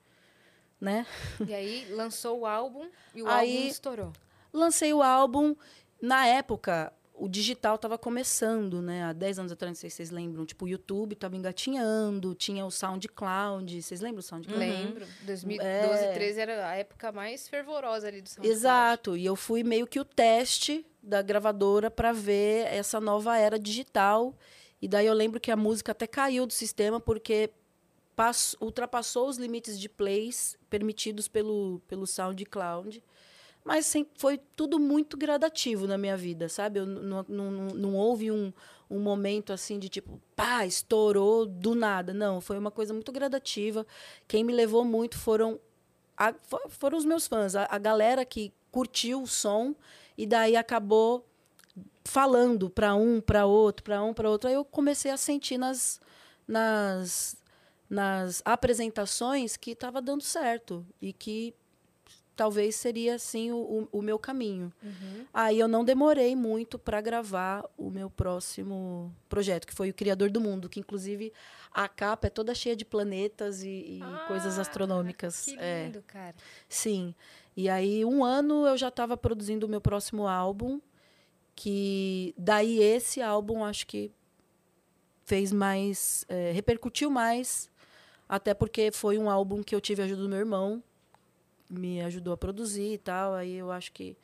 né? 0.79 1.05
E 1.47 1.53
aí, 1.53 1.87
lançou 1.91 2.39
o 2.41 2.45
álbum 2.45 2.87
e 3.15 3.21
o 3.23 3.27
Aí- 3.27 3.55
álbum 3.57 3.67
estourou. 3.69 4.13
Lancei 4.53 4.93
o 4.93 5.01
álbum, 5.01 5.55
na 6.01 6.25
época, 6.27 6.91
o 7.13 7.29
digital 7.29 7.75
estava 7.75 7.97
começando, 7.97 8.81
né? 8.81 9.03
Há 9.05 9.13
10 9.13 9.39
anos 9.39 9.51
atrás, 9.51 9.69
não 9.69 9.75
sei 9.79 9.89
se 9.89 9.95
vocês 9.97 10.09
lembram, 10.11 10.45
tipo, 10.45 10.65
o 10.65 10.67
YouTube 10.67 11.13
estava 11.13 11.35
engatinhando, 11.37 12.35
tinha 12.35 12.65
o 12.65 12.71
SoundCloud, 12.71 13.81
vocês 13.81 14.01
lembram 14.01 14.19
o 14.19 14.23
SoundCloud? 14.23 14.59
Lembro. 14.59 15.05
2012, 15.23 15.69
É. 15.69 15.87
2013 15.87 16.39
era 16.41 16.67
a 16.69 16.75
época 16.75 17.11
mais 17.11 17.47
fervorosa 17.47 18.07
ali 18.07 18.21
do 18.21 18.27
SoundCloud. 18.27 18.51
Exato, 18.57 19.15
e 19.17 19.25
eu 19.25 19.35
fui 19.35 19.63
meio 19.63 19.87
que 19.87 19.99
o 19.99 20.05
teste 20.05 20.85
da 21.01 21.21
gravadora 21.21 21.89
para 21.89 22.11
ver 22.11 22.67
essa 22.67 22.99
nova 22.99 23.37
era 23.37 23.57
digital. 23.57 24.35
E 24.81 24.87
daí 24.87 25.05
eu 25.05 25.13
lembro 25.13 25.39
que 25.39 25.51
a 25.51 25.55
música 25.55 25.91
até 25.91 26.07
caiu 26.07 26.45
do 26.45 26.53
sistema 26.53 26.99
porque 26.99 27.51
pass- 28.15 28.55
ultrapassou 28.59 29.27
os 29.27 29.37
limites 29.37 29.79
de 29.79 29.87
plays 29.87 30.57
permitidos 30.69 31.27
pelo, 31.27 31.81
pelo 31.87 32.07
SoundCloud. 32.07 33.03
Mas 33.63 33.85
sem- 33.85 34.07
foi 34.15 34.39
tudo 34.55 34.79
muito 34.79 35.15
gradativo 35.15 35.85
na 35.85 35.97
minha 35.97 36.17
vida, 36.17 36.49
sabe? 36.49 36.79
Eu, 36.79 36.85
não, 36.85 37.23
não, 37.29 37.51
não- 37.51 37.95
houve 37.95 38.31
um, 38.31 38.51
um 38.89 38.99
momento 38.99 39.53
assim 39.53 39.77
de 39.77 39.87
tipo, 39.87 40.19
pá, 40.35 40.65
estourou 40.65 41.45
do 41.45 41.75
nada. 41.75 42.11
Não, 42.13 42.41
foi 42.41 42.57
uma 42.57 42.71
coisa 42.71 42.91
muito 42.91 43.11
gradativa. 43.11 43.85
Quem 44.27 44.43
me 44.43 44.51
levou 44.51 44.83
muito 44.83 45.17
foram 45.17 45.59
a- 46.17 46.33
fo- 46.33 46.69
foram 46.69 46.97
os 46.97 47.05
meus 47.05 47.27
fãs, 47.27 47.55
a, 47.55 47.67
a 47.69 47.77
galera 47.77 48.25
que 48.25 48.51
curtiu 48.71 49.21
o 49.21 49.27
som 49.27 49.75
e 50.17 50.25
daí 50.25 50.55
acabou 50.55 51.25
falando 52.03 52.69
para 52.69 52.95
um, 52.95 53.21
para 53.21 53.45
outro, 53.45 53.83
para 53.83 54.03
um, 54.03 54.13
para 54.13 54.29
outro. 54.29 54.47
Aí 54.49 54.55
eu 54.55 54.65
comecei 54.65 55.11
a 55.11 55.17
sentir 55.17 55.57
nas, 55.57 55.99
nas, 56.47 57.37
nas 57.89 58.41
apresentações 58.45 59.55
que 59.57 59.71
estava 59.71 60.01
dando 60.01 60.23
certo 60.23 60.85
e 61.01 61.13
que 61.13 61.53
talvez 62.35 62.75
seria 62.75 63.15
assim 63.15 63.51
o, 63.51 63.87
o, 63.91 64.01
meu 64.01 64.17
caminho. 64.17 64.73
Uhum. 64.81 65.25
Aí 65.31 65.59
eu 65.59 65.67
não 65.67 65.85
demorei 65.85 66.35
muito 66.35 66.79
para 66.79 66.99
gravar 66.99 67.63
o 67.77 67.91
meu 67.91 68.09
próximo 68.09 69.13
projeto, 69.29 69.67
que 69.67 69.73
foi 69.73 69.91
o 69.91 69.93
Criador 69.93 70.31
do 70.31 70.41
Mundo, 70.41 70.67
que 70.67 70.79
inclusive 70.79 71.31
a 71.71 71.87
capa 71.87 72.27
é 72.27 72.29
toda 72.31 72.55
cheia 72.55 72.75
de 72.75 72.83
planetas 72.83 73.61
e, 73.61 73.67
e 73.69 74.01
coisas 74.27 74.57
Ah, 74.57 74.61
astronômicas. 74.61 75.45
Que 75.45 75.55
É. 75.59 75.85
lindo, 75.85 76.03
cara. 76.07 76.35
Sim. 76.67 77.13
E 77.55 77.69
aí, 77.69 78.03
um 78.05 78.23
ano 78.23 78.65
eu 78.65 78.75
já 78.77 78.87
estava 78.87 79.15
produzindo 79.15 79.67
o 79.67 79.69
meu 79.69 79.81
próximo 79.81 80.25
álbum, 80.27 80.79
que 81.55 82.33
daí 82.37 82.81
esse 82.81 83.21
álbum 83.21 83.63
acho 83.63 83.85
que 83.87 84.11
fez 85.25 85.51
mais, 85.51 86.25
eh, 86.27 86.51
repercutiu 86.53 87.09
mais, 87.09 87.69
até 88.27 88.53
porque 88.53 88.91
foi 88.91 89.17
um 89.17 89.29
álbum 89.29 89.61
que 89.63 89.75
eu 89.75 89.81
tive 89.81 90.01
a 90.01 90.05
ajuda 90.05 90.23
do 90.23 90.29
meu 90.29 90.39
irmão, 90.39 90.83
me 91.69 92.01
ajudou 92.01 92.33
a 92.33 92.37
produzir 92.37 92.93
e 92.93 92.97
tal, 92.97 93.33
aí 93.33 93.53
eu 93.53 93.71
acho 93.71 93.91
que 93.91 94.17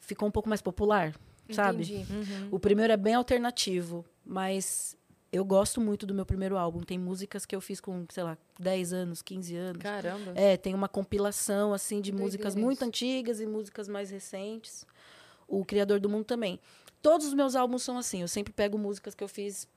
ficou 0.00 0.28
um 0.28 0.30
pouco 0.30 0.48
mais 0.48 0.62
popular, 0.62 1.14
sabe? 1.50 1.82
Entendi. 1.82 2.06
O 2.50 2.58
primeiro 2.58 2.92
é 2.92 2.96
bem 2.96 3.14
alternativo, 3.14 4.04
mas 4.24 4.96
eu 5.34 5.44
gosto 5.44 5.80
muito 5.80 6.06
do 6.06 6.14
meu 6.14 6.24
primeiro 6.24 6.56
álbum. 6.56 6.80
Tem 6.80 6.96
músicas 6.96 7.44
que 7.44 7.56
eu 7.56 7.60
fiz 7.60 7.80
com, 7.80 8.06
sei 8.08 8.22
lá, 8.22 8.38
10 8.60 8.92
anos, 8.92 9.20
15 9.20 9.56
anos. 9.56 9.82
Caramba. 9.82 10.32
É, 10.36 10.56
tem 10.56 10.72
uma 10.72 10.88
compilação 10.88 11.74
assim 11.74 12.00
de 12.00 12.12
Doideira 12.12 12.24
músicas 12.24 12.54
isso. 12.54 12.62
muito 12.62 12.84
antigas 12.84 13.40
e 13.40 13.46
músicas 13.46 13.88
mais 13.88 14.10
recentes. 14.10 14.86
O 15.58 15.64
Criador 15.64 16.00
do 16.00 16.08
Mundo 16.08 16.24
também. 16.24 16.58
Todos 17.02 17.26
os 17.26 17.34
meus 17.34 17.54
álbuns 17.54 17.82
são 17.82 17.98
assim. 17.98 18.22
Eu 18.22 18.28
sempre 18.28 18.52
pego 18.52 18.78
músicas 18.78 19.14
que 19.14 19.22
eu 19.22 19.28
fiz 19.28 19.68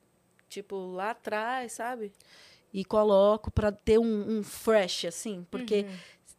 tipo 0.50 0.76
lá 0.94 1.12
atrás, 1.12 1.74
sabe? 1.74 2.12
E 2.74 2.86
coloco 2.86 3.52
pra 3.52 3.72
ter 3.72 3.98
um, 4.00 4.38
um 4.40 4.44
fresh 4.44 5.06
assim, 5.06 5.46
porque 5.52 5.86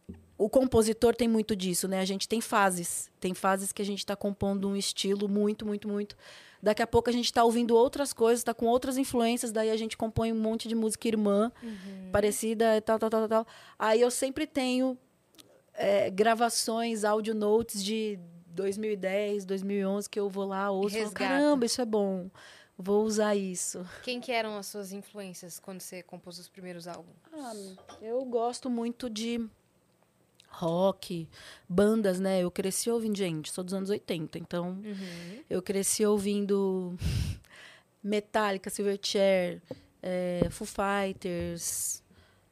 Uhum. 0.09 0.15
o 0.37 0.49
compositor 0.49 1.15
tem 1.15 1.27
muito 1.27 1.55
disso, 1.55 1.87
né? 1.87 1.99
A 1.99 2.05
gente 2.05 2.27
tem 2.27 2.41
fases. 2.41 3.11
Tem 3.19 3.33
fases 3.33 3.71
que 3.71 3.81
a 3.81 3.85
gente 3.85 3.99
está 3.99 4.15
compondo 4.15 4.67
um 4.67 4.75
estilo 4.75 5.27
muito, 5.27 5.65
muito, 5.65 5.87
muito. 5.87 6.15
Daqui 6.61 6.81
a 6.81 6.87
pouco 6.87 7.09
a 7.09 7.13
gente 7.13 7.25
está 7.25 7.43
ouvindo 7.43 7.75
outras 7.75 8.11
coisas, 8.11 8.39
está 8.39 8.53
com 8.53 8.65
outras 8.65 8.97
influências, 8.97 9.51
daí 9.51 9.69
a 9.71 9.77
gente 9.77 9.95
compõe 9.95 10.33
um 10.33 10.39
monte 10.39 10.67
de 10.67 10.75
música 10.75 11.07
irmã, 11.07 11.51
Uhum. 11.63 12.09
parecida, 12.11 12.75
e 12.75 12.81
tal, 12.81 12.97
tal, 12.99 13.09
tal, 13.09 13.27
tal. 13.29 13.47
Aí 13.77 14.01
eu 14.01 14.11
sempre 14.11 14.45
tenho 14.47 14.97
é, 15.73 16.09
gravações, 16.09 17.03
audio 17.05 17.33
notes 17.33 17.81
de 17.83 18.19
2010, 18.51 19.45
2011, 19.45 20.09
que 20.09 20.19
eu 20.19 20.29
vou 20.29 20.45
lá, 20.45 20.69
ouço 20.71 20.95
e 20.95 20.99
falo, 20.99 21.11
caramba, 21.13 21.65
isso 21.65 21.81
é 21.81 21.85
bom. 21.85 22.29
Vou 22.77 23.03
usar 23.03 23.35
isso. 23.35 23.85
Quem 24.03 24.21
que 24.21 24.31
eram 24.31 24.57
as 24.57 24.67
suas 24.67 24.91
influências 24.93 25.59
quando 25.59 25.81
você 25.81 26.01
compôs 26.01 26.39
os 26.39 26.47
primeiros 26.47 26.87
álbuns? 26.87 27.15
Ah, 27.33 27.53
eu 28.01 28.23
gosto 28.25 28.69
muito 28.69 29.09
de 29.09 29.45
rock, 30.49 31.27
bandas, 31.67 32.19
né? 32.19 32.41
Eu 32.41 32.49
cresci 32.49 32.89
ouvindo, 32.89 33.17
gente, 33.17 33.51
sou 33.51 33.63
dos 33.63 33.73
anos 33.73 33.89
80, 33.89 34.37
então 34.39 34.71
Uhum. 34.83 35.43
eu 35.49 35.61
cresci 35.61 36.05
ouvindo 36.05 36.95
Metallica, 38.03 38.69
Silverchair, 38.69 39.61
é, 40.01 40.47
Foo 40.49 40.65
Fighters, 40.67 42.01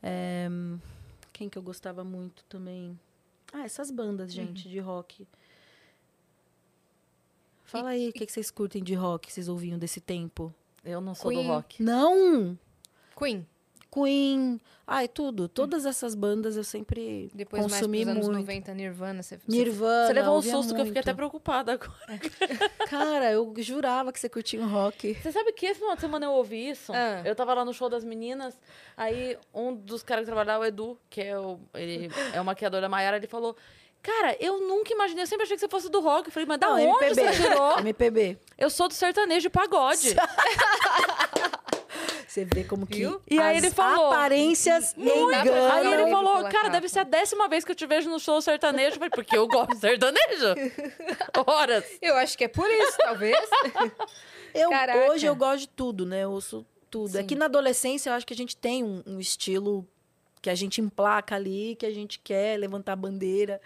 é, 0.04 0.48
quem 1.34 1.50
que 1.50 1.58
eu 1.58 1.62
gostava 1.64 2.04
muito 2.04 2.44
também? 2.46 3.00
Ah, 3.54 3.64
essas 3.64 3.90
bandas, 3.90 4.32
gente, 4.34 4.68
de 4.68 4.80
rock. 4.80 5.26
Fala 7.68 7.90
aí, 7.90 8.10
o 8.10 8.14
que, 8.14 8.26
que 8.26 8.32
vocês 8.32 8.50
curtem 8.50 8.82
de 8.82 8.94
rock, 8.94 9.32
vocês 9.32 9.50
ouviam 9.50 9.78
desse 9.78 10.00
tempo? 10.00 10.54
Eu 10.86 11.02
não 11.02 11.14
sou 11.14 11.30
Queen. 11.30 11.44
do 11.44 11.50
rock. 11.50 11.84
Não! 11.84 12.58
Queen. 13.18 13.46
Queen, 13.92 14.60
ai, 14.86 15.08
tudo. 15.08 15.48
Todas 15.50 15.86
essas 15.86 16.14
bandas 16.14 16.56
eu 16.56 16.64
sempre 16.64 17.30
Depois 17.34 17.64
consumi 17.64 18.06
mais 18.06 18.18
pros 18.18 18.28
anos 18.28 18.38
muito. 18.38 18.48
90, 18.48 18.74
Nirvana. 18.74 19.24
Você, 19.24 19.40
Nirvana. 19.48 20.08
Você 20.08 20.14
levou 20.14 20.38
um 20.38 20.42
susto 20.42 20.76
que 20.76 20.82
eu 20.82 20.86
fiquei 20.86 21.00
muito. 21.00 21.10
até 21.10 21.14
preocupada 21.14 21.74
agora. 21.74 22.20
Cara, 22.90 23.32
eu 23.32 23.54
jurava 23.58 24.14
que 24.14 24.20
você 24.20 24.30
curtia 24.30 24.62
um 24.62 24.70
rock. 24.70 25.16
Você 25.16 25.32
sabe 25.32 25.52
que 25.52 25.66
esse 25.66 25.80
final 25.80 25.96
de 25.96 26.02
semana 26.02 26.26
eu 26.26 26.32
ouvi 26.32 26.70
isso? 26.70 26.94
Ah. 26.94 27.22
Eu 27.26 27.36
tava 27.36 27.54
lá 27.54 27.66
no 27.66 27.74
show 27.74 27.90
das 27.90 28.04
meninas, 28.04 28.58
aí 28.96 29.38
um 29.54 29.74
dos 29.74 30.04
caras 30.04 30.24
que 30.24 30.28
trabalhava, 30.28 30.64
o 30.64 30.68
Edu, 30.68 30.98
que 31.10 31.22
é 31.22 31.38
o, 31.38 31.60
ele 31.74 32.10
é 32.34 32.40
o 32.40 32.46
maquiador 32.46 32.82
da 32.82 32.90
Maiara, 32.90 33.18
ele 33.18 33.28
falou: 33.28 33.56
Cara, 34.08 34.38
eu 34.39 34.62
nunca 34.62 34.93
imaginei, 34.93 35.24
eu 35.24 35.28
sempre 35.28 35.43
achei 35.43 35.58
que 35.58 35.60
você 35.60 35.67
fosse 35.67 35.89
do 35.89 36.00
rock. 36.00 36.30
Eu 36.30 36.32
falei, 36.32 36.48
mas 36.48 36.58
da 36.58 36.67
Não, 36.67 36.76
onde 36.76 37.04
MPB. 37.06 37.13
você 37.34 37.43
tirou? 37.43 37.80
MPB. 37.80 38.38
Eu 38.58 38.70
sou 38.70 38.88
do 38.88 38.93
sertanejo 38.93 39.50
pagode. 39.50 40.15
Você 42.28 42.46
vê 42.46 42.63
como 42.63 42.86
que 42.86 43.00
Viu? 43.00 43.22
E 43.28 43.39
aí 43.39 43.58
ele 43.58 43.72
falou- 43.72 44.12
aparências 44.12 44.93
enganam. 44.96 45.72
Aí 45.72 45.88
ele 45.93 46.12
falou, 46.12 46.43
cara, 46.50 46.70
deve 46.70 46.88
ser 46.88 47.00
a 47.00 47.04
décima 47.04 47.48
vez 47.48 47.65
que 47.65 47.72
eu 47.72 47.76
te 47.76 47.86
vejo 47.88 48.10
no 48.10 48.20
show 48.20 48.39
sertanejo. 48.41 48.89
Eu 48.89 49.00
falei, 49.00 49.10
porque 49.10 49.36
eu 49.36 49.48
gosto 49.48 49.74
de 49.74 49.80
sertanejo. 49.80 50.54
Horas. 51.48 51.84
Eu 52.02 52.15
acho 52.15 52.38
que 52.38 52.43
é 52.43 52.48
por 52.48 52.70
isso, 52.70 52.98
talvez. 53.00 53.36
Eu, 54.54 54.70
Caraca. 54.70 55.12
hoje 55.12 55.26
eu 55.26 55.36
gosto 55.36 55.60
de 55.62 55.67
tudo, 55.70 56.06
né? 56.06 56.24
Eu 56.24 56.32
ouço 56.32 56.65
tudo. 56.89 57.15
É 57.17 57.22
Sim. 57.22 57.28
que 57.28 57.36
na 57.36 57.46
adolescência 57.46 58.10
eu 58.10 58.13
acho 58.13 58.26
que 58.26 58.34
a 58.34 58.38
gente 58.38 58.56
tem 58.58 58.84
um, 58.84 59.04
um 59.06 59.20
estilo 59.20 59.88
que 60.41 60.50
a 60.50 60.56
gente 60.56 60.80
emplaca 60.82 61.36
ali, 61.36 61.76
que 61.78 61.86
a 61.86 61.91
gente 61.93 62.17
quer 62.20 62.58
levantar 62.58 62.93
a 62.93 62.96
bandeira. 62.96 63.62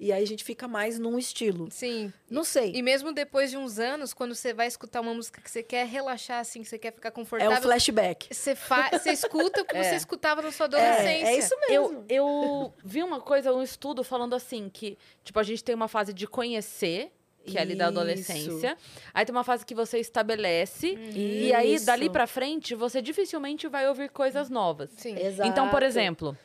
E 0.00 0.12
aí 0.12 0.22
a 0.22 0.26
gente 0.26 0.44
fica 0.44 0.68
mais 0.68 0.96
num 0.98 1.18
estilo. 1.18 1.68
Sim. 1.70 2.12
Não 2.30 2.44
sei. 2.44 2.72
E 2.74 2.82
mesmo 2.82 3.12
depois 3.12 3.50
de 3.50 3.56
uns 3.56 3.80
anos, 3.80 4.14
quando 4.14 4.32
você 4.34 4.54
vai 4.54 4.68
escutar 4.68 5.00
uma 5.00 5.12
música 5.12 5.40
que 5.40 5.50
você 5.50 5.60
quer 5.62 5.86
relaxar, 5.86 6.38
assim, 6.38 6.62
que 6.62 6.68
você 6.68 6.78
quer 6.78 6.92
ficar 6.92 7.08
É 7.08 7.12
confortável, 7.12 7.58
o 7.58 7.62
flashback. 7.62 8.32
você, 8.32 8.54
fa... 8.54 8.90
você 8.92 9.10
escuta 9.10 9.62
o 9.62 9.64
que 9.64 9.74
É. 9.76 9.82
você 9.82 9.96
escutava 9.96 10.40
na 10.40 10.52
sua 10.52 10.66
adolescência. 10.66 11.26
É, 11.26 11.34
é 11.34 11.38
isso 11.38 11.54
mesmo. 11.68 11.74
Eu, 11.74 12.04
eu 12.08 12.74
vi 12.84 13.02
uma 13.02 13.20
coisa, 13.20 13.52
um 13.52 13.62
estudo 13.62 14.04
falando 14.04 14.34
assim, 14.36 14.70
que, 14.72 14.96
tipo, 15.24 15.38
a 15.40 15.42
gente 15.42 15.64
tem 15.64 15.74
uma 15.74 15.88
fase 15.88 16.12
de 16.12 16.26
conhecer 16.26 17.10
que 17.44 17.56
é 17.56 17.62
ali 17.62 17.74
da 17.74 17.84
Isso. 17.88 17.98
adolescência. 17.98 18.76
Aí 19.14 19.24
tem 19.24 19.34
uma 19.34 19.42
fase 19.42 19.64
que 19.64 19.74
você 19.74 19.98
estabelece. 19.98 20.88
E 21.14 21.50
aí, 21.54 21.74
Isso. 21.74 21.86
dali 21.86 22.10
pra 22.10 22.26
frente, 22.26 22.74
você 22.74 23.00
dificilmente 23.00 23.66
vai 23.68 23.88
ouvir 23.88 24.10
coisas 24.10 24.50
novas. 24.50 24.90
Sim. 24.98 25.18
Exato. 25.18 25.48
Então, 25.48 25.70
por 25.70 25.82
exemplo, 25.82 26.36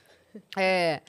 é, 0.57 1.01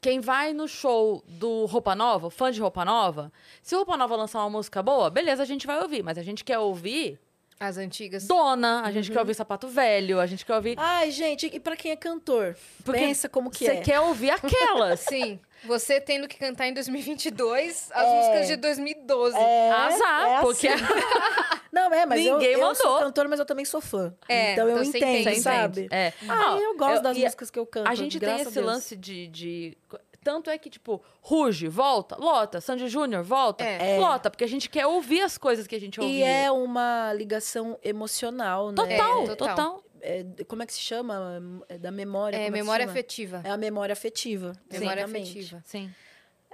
quem 0.00 0.20
vai 0.20 0.52
no 0.52 0.66
show 0.66 1.22
do 1.28 1.66
Roupa 1.66 1.94
Nova, 1.94 2.30
fã 2.30 2.50
de 2.50 2.60
Roupa 2.60 2.84
Nova, 2.84 3.30
se 3.62 3.74
Roupa 3.74 3.96
Nova 3.96 4.16
lançar 4.16 4.40
uma 4.40 4.50
música 4.50 4.82
boa, 4.82 5.10
beleza, 5.10 5.42
a 5.42 5.46
gente 5.46 5.66
vai 5.66 5.80
ouvir. 5.80 6.02
Mas 6.02 6.16
a 6.16 6.22
gente 6.22 6.42
quer 6.42 6.58
ouvir 6.58 7.20
As 7.62 7.76
antigas. 7.76 8.26
Dona, 8.26 8.80
a 8.80 8.86
Uhum. 8.86 8.92
gente 8.92 9.12
quer 9.12 9.18
ouvir 9.20 9.34
Sapato 9.34 9.68
Velho, 9.68 10.18
a 10.18 10.24
gente 10.26 10.46
quer 10.46 10.54
ouvir... 10.54 10.76
Ai, 10.78 11.10
gente, 11.10 11.46
e 11.52 11.60
pra 11.60 11.76
quem 11.76 11.92
é 11.92 11.96
cantor? 11.96 12.56
Porque 12.82 12.98
Pensa 12.98 13.28
como 13.28 13.50
que 13.50 13.66
Você 13.66 13.72
é. 13.72 13.80
quer 13.82 14.00
ouvir 14.00 14.30
aquelas. 14.30 15.00
Sim. 15.06 15.38
Você 15.66 16.00
tendo 16.00 16.26
que 16.26 16.38
cantar 16.38 16.68
em 16.68 16.72
2022 16.72 17.90
as 17.92 18.02
É. 18.06 18.16
músicas 18.16 18.46
de 18.46 18.56
2012. 18.56 19.36
É, 19.36 19.70
Azar, 19.70 20.28
é 20.30 20.40
porque... 20.40 20.68
assim. 20.68 20.84
Não, 21.70 21.92
é, 21.92 22.06
mas 22.06 22.24
eu, 22.24 22.38
Ninguém 22.38 22.52
eu 22.58 22.74
sou 22.74 22.86
mandou. 22.92 23.04
cantora, 23.06 23.28
mas 23.28 23.38
eu 23.38 23.44
também 23.44 23.64
sou 23.66 23.80
fã. 23.82 24.12
É, 24.26 24.52
então 24.52 24.66
eu 24.66 24.72
então 24.78 24.84
você 24.86 24.96
entendo, 24.98 25.20
entende. 25.20 25.36
Você 25.36 25.42
sabe? 25.42 25.88
É. 25.92 26.12
Ah, 26.28 26.34
Não, 26.36 26.58
eu 26.62 26.76
gosto 26.78 27.02
das 27.02 27.16
e 27.16 27.20
músicas 27.24 27.50
que 27.50 27.58
eu 27.58 27.66
canto. 27.66 27.88
A 27.90 27.94
gente 27.94 28.18
tem 28.18 28.40
esse 28.40 28.58
lance 28.60 28.96
de, 28.96 29.28
de- 29.28 29.78
Tanto 30.22 30.50
é 30.50 30.58
que, 30.58 30.68
tipo, 30.68 31.02
Ruge, 31.22 31.66
volta, 31.68 32.16
lota. 32.16 32.60
Sandy 32.60 32.88
Júnior, 32.88 33.22
volta, 33.22 33.64
É. 33.64 33.98
lota. 33.98 34.30
Porque 34.30 34.44
a 34.44 34.48
gente 34.48 34.68
quer 34.68 34.86
ouvir 34.86 35.22
as 35.22 35.38
coisas 35.38 35.66
que 35.66 35.74
a 35.74 35.80
gente 35.80 35.98
ouvia. 36.00 36.18
E 36.18 36.22
é 36.22 36.50
uma 36.50 37.12
ligação 37.14 37.78
emocional, 37.82 38.68
né? 38.68 38.74
Total, 38.74 39.22
É, 39.22 39.26
total. 39.26 39.48
total. 39.48 39.84
É, 40.02 40.24
como 40.46 40.62
é 40.62 40.66
que 40.66 40.72
se 40.74 40.80
chama? 40.80 41.62
É 41.68 41.78
da 41.78 41.90
memória. 41.90 42.36
É, 42.36 42.44
se 42.46 42.50
memória 42.50 42.84
afetiva. 42.86 43.40
É 43.44 43.50
a 43.50 43.56
memória 43.56 43.92
afetiva. 43.92 44.52
Memória 44.70 45.00
exatamente. 45.02 45.30
afetiva. 45.30 45.62
Sim. 45.66 45.90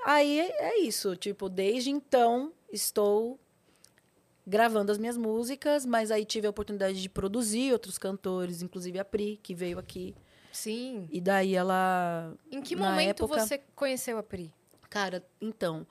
Aí 0.04 0.38
é 0.40 0.78
isso, 0.80 1.16
tipo, 1.16 1.48
desde 1.48 1.90
então 1.90 2.52
estou 2.72 3.38
gravando 4.46 4.92
as 4.92 4.98
minhas 4.98 5.16
músicas, 5.16 5.84
mas 5.84 6.12
aí 6.12 6.24
tive 6.24 6.46
a 6.46 6.50
oportunidade 6.50 7.02
de 7.02 7.08
produzir 7.08 7.72
outros 7.72 7.98
cantores, 7.98 8.62
inclusive 8.62 8.96
a 9.00 9.04
Pri, 9.04 9.40
que 9.42 9.54
veio 9.54 9.76
aqui. 9.78 10.14
Sim. 10.56 11.06
E 11.12 11.20
daí 11.20 11.54
ela. 11.54 12.34
Em 12.50 12.62
que 12.62 12.74
momento 12.74 13.24
época- 13.24 13.46
você 13.46 13.58
conheceu 13.74 14.16
a 14.16 14.22
Pri? 14.22 14.50
Cara, 14.88 15.22
então, 15.40 15.86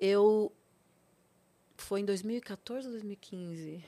eu. 0.00 0.50
Foi 1.76 2.00
em 2.00 2.04
2014 2.06 2.86
ou 2.86 2.92
2015? 2.92 3.84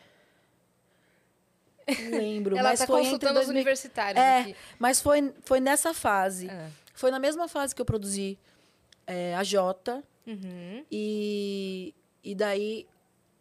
Não 2.11 2.19
lembro. 2.19 2.57
Ela 2.59 2.69
mas 2.71 2.81
tá 2.81 2.87
foi 2.87 3.01
entre 3.01 3.11
consultando 3.13 3.41
os 3.41 3.47
2000 3.47 3.55
universitários 3.63 4.23
É. 4.23 4.41
aqui. 4.41 4.57
Mas 4.79 5.01
foi, 5.01 5.33
foi 5.43 5.61
nessa 5.61 5.95
fase. 5.95 6.49
É. 6.51 6.71
Foi 6.93 7.11
na 7.11 7.19
mesma 7.19 7.49
fase 7.49 7.75
que 7.75 7.81
eu 7.81 7.87
produzi 7.87 8.39
é, 9.07 9.35
a 9.35 9.43
Jota. 9.43 10.05
Uhum. 10.27 10.85
E, 10.93 11.95
e 12.23 12.35
daí 12.35 12.87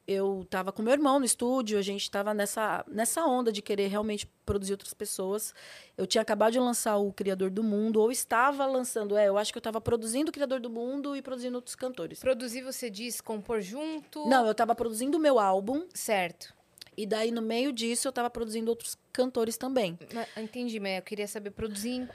eu 0.08 0.48
tava 0.50 0.72
com 0.72 0.82
meu 0.82 0.94
irmão 0.94 1.20
no 1.20 1.26
estúdio, 1.26 1.78
a 1.78 1.82
gente 1.82 2.10
tava 2.10 2.34
nessa, 2.34 2.86
nessa 2.88 3.26
onda 3.26 3.52
de 3.52 3.62
querer 3.62 3.88
realmente 3.88 4.26
produzir 4.46 4.72
outras 4.72 4.94
pessoas. 4.94 5.54
Eu 5.98 6.08
tinha 6.08 6.22
acabado 6.22 6.54
de 6.54 6.60
lançar 6.60 6.96
o 6.98 7.12
Criador 7.12 7.50
do 7.50 7.62
Mundo, 7.62 8.00
ou 8.00 8.10
estava 8.10 8.66
lançando, 8.66 9.18
é, 9.18 9.28
eu 9.28 9.38
acho 9.38 9.52
que 9.52 9.58
eu 9.58 9.60
estava 9.60 9.82
produzindo 9.82 10.30
o 10.30 10.34
Criador 10.34 10.62
do 10.62 10.70
Mundo 10.70 11.16
e 11.16 11.22
produzindo 11.22 11.58
outros 11.58 11.76
cantores. 11.76 12.20
Produzir, 12.20 12.62
você 12.62 12.90
diz, 12.90 13.20
compor 13.20 13.60
junto? 13.62 14.26
Não, 14.30 14.46
eu 14.46 14.52
estava 14.54 14.74
produzindo 14.74 15.18
o 15.18 15.20
meu 15.20 15.38
álbum, 15.40 15.86
Certo. 15.94 16.54
e 16.96 17.06
daí 17.06 17.30
no 17.30 17.42
meio 17.42 17.74
disso 17.74 18.08
eu 18.08 18.12
estava 18.12 18.30
produzindo 18.30 18.70
outros 18.72 18.98
cantores 19.12 19.58
também. 19.58 20.00
Entendi, 20.38 20.80
mas 20.80 20.96
eu 20.98 21.02
queria 21.02 21.28
saber, 21.28 21.52
produzir 21.52 22.10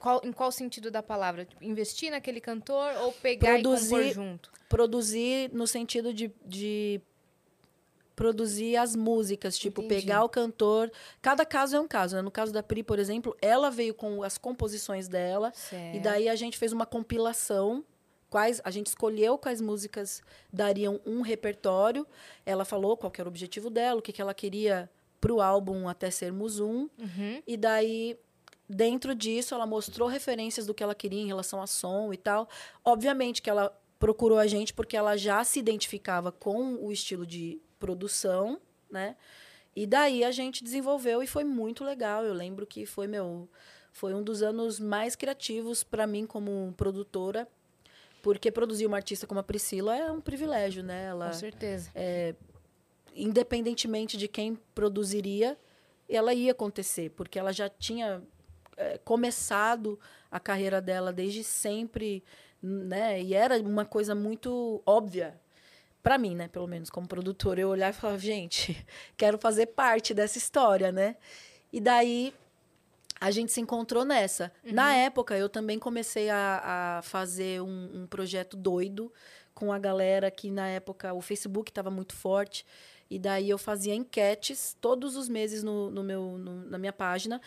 qual, 0.00 0.20
em 0.24 0.32
qual 0.32 0.50
sentido 0.50 0.90
da 0.90 1.02
palavra? 1.02 1.46
Investir 1.62 2.10
naquele 2.10 2.40
cantor 2.40 2.92
ou 3.02 3.12
pegar 3.12 3.58
e 3.60 3.62
compor 3.62 3.78
Produzir- 3.78 4.12
junto? 4.14 4.50
Produzir 4.68 5.50
no 5.52 5.64
sentido 5.66 6.12
de, 6.12 6.32
de 6.44 7.00
produzir 8.16 8.76
as 8.76 8.96
músicas, 8.96 9.58
tipo, 9.58 9.82
Entendi. 9.82 10.00
pegar 10.00 10.24
o 10.24 10.28
cantor. 10.28 10.90
Cada 11.20 11.44
caso 11.44 11.76
é 11.76 11.80
um 11.80 11.86
caso, 11.86 12.16
né? 12.16 12.22
No 12.22 12.30
caso 12.30 12.50
da 12.50 12.62
Pri, 12.62 12.82
por 12.82 12.98
exemplo, 12.98 13.36
ela 13.42 13.70
veio 13.70 13.92
com 13.92 14.22
as 14.22 14.38
composições 14.38 15.06
dela. 15.06 15.52
Certo. 15.54 15.96
E 15.96 16.00
daí 16.00 16.26
a 16.28 16.34
gente 16.34 16.56
fez 16.56 16.72
uma 16.72 16.86
compilação. 16.86 17.84
Quais, 18.30 18.60
a 18.64 18.70
gente 18.70 18.86
escolheu 18.86 19.38
quais 19.38 19.60
músicas 19.60 20.20
dariam 20.52 20.98
um 21.06 21.20
repertório. 21.20 22.06
Ela 22.44 22.64
falou 22.64 22.96
qual 22.96 23.12
era 23.16 23.28
o 23.28 23.30
objetivo 23.30 23.70
dela, 23.70 24.00
o 24.00 24.02
que, 24.02 24.12
que 24.12 24.20
ela 24.20 24.34
queria 24.34 24.90
pro 25.20 25.40
álbum 25.40 25.86
Até 25.86 26.10
Sermos 26.10 26.58
Um. 26.58 26.88
Uhum. 26.98 27.42
E 27.46 27.56
daí, 27.56 28.18
dentro 28.68 29.14
disso, 29.14 29.54
ela 29.54 29.66
mostrou 29.66 30.08
referências 30.08 30.66
do 30.66 30.74
que 30.74 30.82
ela 30.82 30.94
queria 30.94 31.20
em 31.20 31.26
relação 31.26 31.60
a 31.60 31.66
som 31.66 32.12
e 32.12 32.16
tal. 32.16 32.48
Obviamente 32.84 33.40
que 33.40 33.50
ela 33.50 33.78
procurou 33.98 34.38
a 34.38 34.46
gente 34.46 34.74
porque 34.74 34.96
ela 34.96 35.16
já 35.16 35.42
se 35.44 35.58
identificava 35.58 36.32
com 36.32 36.74
o 36.76 36.90
estilo 36.90 37.26
de 37.26 37.60
produção, 37.78 38.60
né? 38.90 39.16
E 39.74 39.86
daí 39.86 40.24
a 40.24 40.30
gente 40.30 40.64
desenvolveu 40.64 41.22
e 41.22 41.26
foi 41.26 41.44
muito 41.44 41.84
legal. 41.84 42.24
Eu 42.24 42.32
lembro 42.32 42.66
que 42.66 42.86
foi 42.86 43.06
meu 43.06 43.48
foi 43.92 44.12
um 44.12 44.22
dos 44.22 44.42
anos 44.42 44.78
mais 44.78 45.16
criativos 45.16 45.82
para 45.82 46.06
mim 46.06 46.26
como 46.26 46.74
produtora, 46.76 47.48
porque 48.22 48.50
produzir 48.50 48.84
uma 48.84 48.98
artista 48.98 49.26
como 49.26 49.40
a 49.40 49.42
Priscila 49.42 49.96
é 49.96 50.12
um 50.12 50.20
privilégio, 50.20 50.82
né? 50.82 51.06
Ela 51.06 51.28
Com 51.28 51.32
certeza. 51.32 51.90
independentemente 53.14 54.18
de 54.18 54.28
quem 54.28 54.58
produziria, 54.74 55.58
ela 56.08 56.34
ia 56.34 56.52
acontecer, 56.52 57.10
porque 57.10 57.38
ela 57.38 57.52
já 57.52 57.70
tinha 57.70 58.22
eh, 58.76 58.98
começado 59.02 59.98
a 60.30 60.38
carreira 60.38 60.80
dela 60.80 61.10
desde 61.12 61.42
sempre, 61.42 62.22
né? 62.62 63.22
E 63.22 63.32
era 63.32 63.58
uma 63.58 63.86
coisa 63.86 64.14
muito 64.14 64.82
óbvia 64.84 65.40
para 66.06 66.18
mim, 66.18 66.36
né? 66.36 66.46
Pelo 66.46 66.68
menos 66.68 66.88
como 66.88 67.08
produtora, 67.08 67.60
eu 67.60 67.68
olhar 67.68 67.90
e 67.90 67.92
falar, 67.92 68.16
gente, 68.18 68.86
quero 69.18 69.36
fazer 69.38 69.66
parte 69.66 70.14
dessa 70.14 70.38
história, 70.38 70.92
né? 70.92 71.16
E 71.72 71.80
daí 71.80 72.32
a 73.20 73.32
gente 73.32 73.50
se 73.50 73.60
encontrou 73.60 74.04
nessa. 74.04 74.52
Na 74.62 74.94
época, 74.94 75.36
eu 75.36 75.48
também 75.48 75.80
comecei 75.80 76.30
a, 76.30 76.98
a 76.98 77.02
fazer 77.02 77.60
um, 77.60 78.02
um 78.02 78.06
projeto 78.06 78.56
doido 78.56 79.12
com 79.52 79.72
a 79.72 79.80
galera 79.80 80.30
que 80.30 80.48
na 80.48 80.68
época 80.68 81.12
o 81.12 81.20
Facebook 81.20 81.72
estava 81.72 81.90
muito 81.90 82.14
forte. 82.14 82.64
E 83.10 83.18
daí 83.18 83.50
eu 83.50 83.58
fazia 83.58 83.92
enquetes 83.92 84.76
todos 84.80 85.16
os 85.16 85.28
meses 85.28 85.64
no, 85.64 85.90
no 85.90 86.04
meu, 86.04 86.38
no- 86.38 86.66
na 86.70 86.78
minha 86.78 86.92
página. 86.92 87.40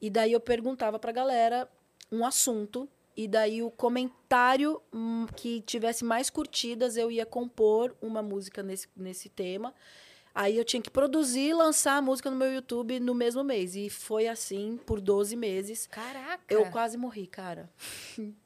E 0.00 0.08
daí 0.08 0.32
eu 0.32 0.40
perguntava 0.40 0.98
pra 0.98 1.12
galera 1.12 1.68
um 2.10 2.24
assunto. 2.24 2.88
E 3.16 3.26
daí 3.26 3.62
o 3.62 3.70
comentário 3.70 4.80
hum, 4.92 5.26
que 5.34 5.62
tivesse 5.62 6.04
mais 6.04 6.28
curtidas, 6.28 6.96
eu 6.96 7.10
ia 7.10 7.24
compor 7.24 7.96
uma 8.00 8.22
música 8.22 8.62
nesse, 8.62 8.88
nesse 8.94 9.28
tema. 9.28 9.74
Aí 10.34 10.58
eu 10.58 10.64
tinha 10.64 10.82
que 10.82 10.90
produzir 10.90 11.48
e 11.48 11.54
lançar 11.54 11.96
a 11.96 12.02
música 12.02 12.30
no 12.30 12.36
meu 12.36 12.52
YouTube 12.52 13.00
no 13.00 13.14
mesmo 13.14 13.42
mês. 13.42 13.74
E 13.74 13.88
foi 13.88 14.28
assim 14.28 14.78
por 14.84 15.00
12 15.00 15.34
meses. 15.34 15.86
Caraca! 15.86 16.52
Eu 16.52 16.70
quase 16.70 16.98
morri, 16.98 17.26
cara. 17.26 17.70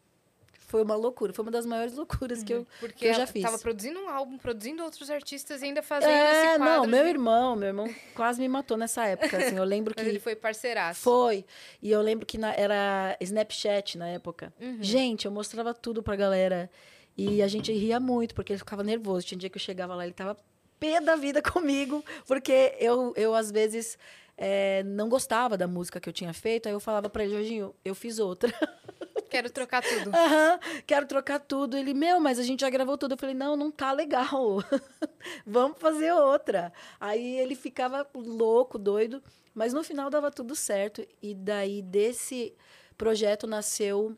Foi 0.71 0.83
uma 0.85 0.95
loucura. 0.95 1.33
Foi 1.33 1.43
uma 1.45 1.51
das 1.51 1.67
maiores 1.67 1.97
loucuras 1.97 2.45
que 2.45 2.55
eu, 2.55 2.67
Porque 2.79 2.95
que 2.95 3.07
eu 3.07 3.15
já 3.15 3.27
fiz. 3.27 3.43
tava 3.43 3.59
produzindo 3.59 3.99
um 3.99 4.09
álbum, 4.09 4.39
produzindo 4.39 4.85
outros 4.85 5.11
artistas 5.11 5.63
e 5.63 5.65
ainda 5.65 5.83
fazendo 5.83 6.11
É, 6.11 6.31
esse 6.51 6.59
quadro. 6.59 6.65
não, 6.65 6.87
meu 6.87 7.07
irmão, 7.09 7.57
meu 7.57 7.69
irmão 7.69 7.95
quase 8.15 8.41
me 8.41 8.49
matou 8.49 8.77
nessa 8.77 9.05
época, 9.05 9.37
assim. 9.37 9.57
Eu 9.57 9.65
lembro 9.65 9.93
Mas 9.97 10.05
que 10.05 10.09
ele 10.11 10.21
foi 10.21 10.37
parceiraço. 10.37 11.01
foi. 11.01 11.45
E 11.83 11.91
eu 11.91 12.01
lembro 12.01 12.25
que 12.25 12.39
na- 12.39 12.55
era 12.55 13.17
Snapchat 13.21 13.99
na 13.99 14.07
época. 14.09 14.55
Uhum. 14.61 14.79
Gente, 14.81 15.27
eu 15.27 15.33
mostrava 15.33 15.75
tudo 15.75 16.03
pra 16.05 16.15
galera. 16.15 16.71
E 17.17 17.43
a 17.43 17.49
gente 17.49 17.73
ria 17.73 17.99
muito, 17.99 18.33
porque 18.35 18.53
ele 18.53 18.59
ficava 18.59 18.85
nervoso. 18.85 19.27
Tinha 19.27 19.37
um 19.37 19.41
dia 19.41 19.51
que 19.51 19.57
eu 19.57 19.61
chegava 19.61 19.95
lá, 19.97 20.05
ele 20.05 20.15
tava 20.15 20.37
pé 20.79 21.01
da 21.01 21.17
vida 21.17 21.43
comigo, 21.43 22.05
porque 22.27 22.77
eu, 22.79 23.13
eu 23.17 23.35
às 23.35 23.51
vezes, 23.51 23.99
é, 24.39 24.83
não 24.85 25.09
gostava 25.09 25.59
da 25.59 25.67
música 25.67 25.99
que 26.01 26.09
eu 26.09 26.13
tinha 26.13 26.33
feito. 26.33 26.67
Aí 26.69 26.73
eu 26.73 26.81
falava 26.81 27.11
pra 27.11 27.25
ele, 27.25 27.33
Jorginho, 27.35 27.75
eu 27.85 27.95
fiz 27.95 28.21
outra. 28.21 28.51
Quero 29.31 29.49
trocar 29.51 29.83
tudo. 29.83 30.11
Aham, 30.15 30.59
quero 30.87 31.07
trocar 31.07 31.39
tudo. 31.41 31.77
Ele, 31.77 31.95
meu, 31.95 32.19
mas 32.21 32.39
a 32.39 32.43
gente 32.43 32.61
já 32.61 32.71
gravou 32.71 32.99
tudo. 32.99 33.13
Eu 33.15 33.19
falei, 33.19 33.35
não, 33.35 33.57
não 33.57 33.71
tá 33.71 33.93
legal. 33.93 34.63
Vamos 35.47 35.79
fazer 35.79 36.13
outra. 36.13 36.73
Aí 37.01 37.39
ele 37.39 37.55
ficava 37.55 38.07
louco, 38.15 38.79
doido. 38.79 39.23
Mas 39.55 39.73
no 39.73 39.83
final 39.85 40.11
dava 40.11 40.31
tudo 40.31 40.55
certo. 40.55 41.07
E 41.23 41.35
daí 41.35 41.83
desse 41.83 42.55
projeto 42.99 43.47
nasceu 43.47 44.17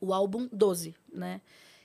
o 0.00 0.12
álbum 0.12 0.48
12, 0.52 0.94
né? 1.12 1.40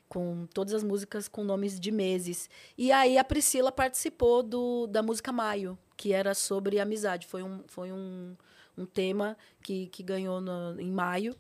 Com 0.07 0.45
todas 0.53 0.73
as 0.73 0.83
músicas 0.83 1.27
com 1.29 1.43
nomes 1.43 1.79
de 1.79 1.89
meses. 1.91 2.49
E 2.77 2.91
aí 2.91 3.17
a 3.17 3.23
Priscila 3.23 3.71
participou 3.71 4.43
do, 4.43 4.85
da 4.87 5.01
música 5.01 5.31
Maio, 5.31 5.77
que 5.95 6.11
era 6.11 6.33
sobre 6.33 6.79
amizade. 6.79 7.25
Foi 7.25 7.41
um, 7.41 7.63
foi 7.67 7.91
um, 7.93 8.35
um 8.77 8.85
tema 8.85 9.37
que, 9.63 9.87
que 9.87 10.03
ganhou 10.03 10.41
no- 10.41 10.79
em 10.81 10.91
maio. 10.91 11.33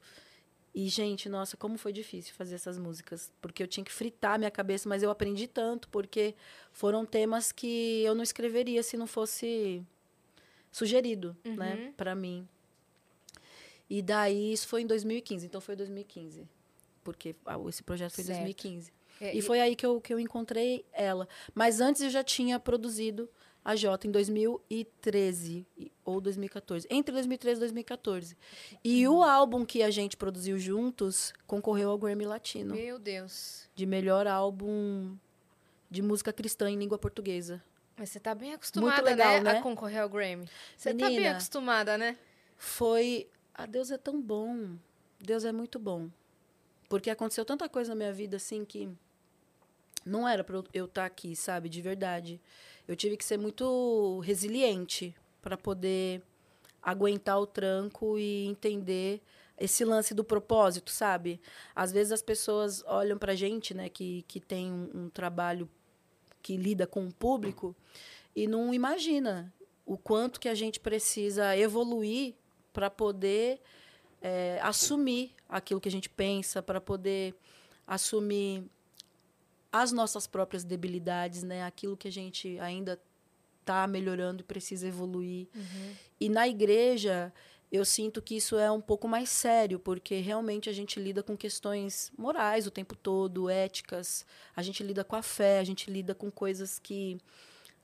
E, 0.73 0.87
gente, 0.87 1.27
nossa, 1.27 1.57
como 1.57 1.77
foi 1.77 1.91
difícil 1.91 2.33
fazer 2.33 2.55
essas 2.55 2.77
músicas. 2.77 3.29
Porque 3.41 3.61
eu 3.61 3.67
tinha 3.67 3.83
que 3.83 3.91
fritar 3.91 4.39
minha 4.39 4.49
cabeça, 4.51 4.87
mas 4.87 5.03
eu 5.03 5.09
aprendi 5.09 5.45
tanto, 5.47 5.89
porque 5.89 6.33
foram 6.71 7.05
temas 7.05 7.51
que 7.51 8.01
eu 8.03 8.15
não 8.15 8.23
escreveria 8.23 8.81
se 8.81 8.95
não 8.95 9.05
fosse 9.07 9.83
sugerido, 10.71 11.35
né, 11.43 11.75
Uhum. 11.75 11.91
para 11.93 12.15
mim. 12.15 12.47
E 13.89 14.01
daí, 14.01 14.53
isso 14.53 14.67
foi 14.67 14.81
em 14.83 14.87
2015, 14.87 15.45
então 15.45 15.59
foi 15.59 15.75
2015. 15.75 16.47
Porque 17.03 17.35
esse 17.67 17.83
projeto 17.83 18.13
foi 18.13 18.23
em 18.23 18.27
Certo. 18.27 18.37
2015. 18.39 18.93
É, 19.19 19.35
E 19.35 19.41
foi 19.41 19.59
aí 19.59 19.75
que 19.75 19.85
eu, 19.85 19.99
que 19.99 20.13
eu 20.13 20.19
encontrei 20.19 20.85
ela. 20.93 21.27
Mas 21.53 21.81
antes 21.81 22.01
eu 22.01 22.09
já 22.09 22.23
tinha 22.23 22.57
produzido 22.59 23.29
a 23.63 23.75
Jota 23.75 24.07
em 24.07 24.11
2013 24.11 25.65
e- 25.77 25.91
ou 26.03 26.19
2014. 26.19 26.87
Entre 26.89 27.11
2013 27.13 27.57
e 27.57 27.61
2014. 27.61 28.37
E 28.83 29.07
o 29.07 29.21
álbum 29.23 29.65
que 29.65 29.83
a 29.83 29.91
gente 29.91 30.17
produziu 30.17 30.57
juntos 30.57 31.33
concorreu 31.45 31.89
ao 31.91 31.97
Grammy 31.97 32.25
Latino. 32.25 32.73
Meu 32.73 32.97
Deus. 32.99 33.69
De 33.75 33.85
melhor 33.85 34.27
álbum 34.27 35.15
de 35.89 36.01
música 36.01 36.31
cristã 36.33 36.69
em 36.69 36.77
língua 36.77 36.97
portuguesa. 36.97 37.61
Mas 37.97 38.09
você 38.09 38.19
tá 38.19 38.33
bem 38.33 38.53
acostumada, 38.53 39.01
legal, 39.03 39.33
né, 39.43 39.53
né? 39.53 39.59
a 39.59 39.61
concorrer 39.61 40.01
ao 40.01 40.09
Grammy. 40.09 40.47
Você 40.75 40.89
tá 40.93 41.05
bem 41.05 41.15
Menina. 41.17 41.31
acostumada, 41.31 41.97
né? 41.97 42.17
Foi. 42.57 43.27
Ah, 43.53 43.65
Deus 43.65 43.91
é 43.91 43.97
tão 43.97 44.19
bom. 44.21 44.75
Deus 45.19 45.43
é 45.45 45.51
muito 45.51 45.77
bom. 45.77 46.09
Porque 46.89 47.09
aconteceu 47.09 47.45
tanta 47.45 47.69
coisa 47.69 47.89
na 47.91 47.95
minha 47.95 48.11
vida 48.13 48.37
assim 48.37 48.65
que 48.65 48.89
não 50.05 50.27
era 50.27 50.43
pra 50.43 50.55
eu- 50.57 50.65
eu 50.73 50.85
estar 50.85 51.05
aqui, 51.05 51.35
sabe? 51.35 51.69
De 51.69 51.81
verdade. 51.81 52.41
Eu 52.91 52.95
tive 52.97 53.15
que 53.15 53.23
ser 53.23 53.37
muito 53.37 54.19
resiliente 54.19 55.15
para 55.41 55.57
poder 55.57 56.21
aguentar 56.81 57.39
o 57.39 57.47
tranco 57.47 58.19
e 58.19 58.45
entender 58.47 59.21
esse 59.57 59.85
lance 59.85 60.13
do 60.13 60.25
propósito, 60.25 60.91
sabe? 60.91 61.39
Às 61.73 61.93
vezes 61.93 62.11
as 62.11 62.21
pessoas 62.21 62.83
olham 62.85 63.17
pra 63.17 63.33
gente, 63.33 63.73
né, 63.73 63.87
que, 63.87 64.25
que 64.27 64.41
tem 64.41 64.69
um, 64.69 65.03
um 65.03 65.09
trabalho 65.09 65.69
que 66.41 66.57
lida 66.57 66.85
com 66.85 67.05
o 67.07 67.13
público 67.13 67.73
e 68.35 68.45
não 68.45 68.73
imagina 68.73 69.53
o 69.85 69.97
quanto 69.97 70.37
que 70.37 70.49
a 70.49 70.55
gente 70.55 70.77
precisa 70.77 71.55
evoluir 71.55 72.35
para 72.73 72.89
poder 72.89 73.61
é, 74.21 74.59
assumir 74.61 75.31
aquilo 75.47 75.79
que 75.79 75.87
a 75.87 75.91
gente 75.91 76.09
pensa, 76.09 76.61
para 76.61 76.81
poder 76.81 77.33
assumir 77.87 78.65
as 79.71 79.91
nossas 79.91 80.27
próprias 80.27 80.63
debilidades, 80.63 81.43
né? 81.43 81.63
Aquilo 81.63 81.95
que 81.95 82.07
a 82.07 82.11
gente 82.11 82.59
ainda 82.59 82.99
está 83.61 83.87
melhorando 83.87 84.41
e 84.41 84.43
precisa 84.43 84.87
evoluir. 84.87 85.47
E 86.19 86.27
na 86.27 86.47
igreja, 86.47 87.33
eu 87.71 87.85
sinto 87.85 88.21
que 88.21 88.35
isso 88.35 88.57
é 88.57 88.69
um 88.69 88.81
pouco 88.81 89.07
mais 89.07 89.29
sério, 89.29 89.79
porque 89.79 90.19
realmente 90.19 90.69
a 90.69 90.73
gente 90.73 90.99
lida 90.99 91.23
com 91.23 91.37
questões 91.37 92.11
morais 92.17 92.67
o 92.67 92.71
tempo 92.71 92.95
todo, 92.95 93.49
éticas, 93.49 94.25
a 94.53 94.61
gente 94.61 94.83
lida 94.83 95.05
com 95.05 95.15
a 95.15 95.23
fé, 95.23 95.59
a 95.59 95.63
gente 95.63 95.89
lida 95.89 96.13
com 96.13 96.29
coisas 96.29 96.77
que 96.77 97.17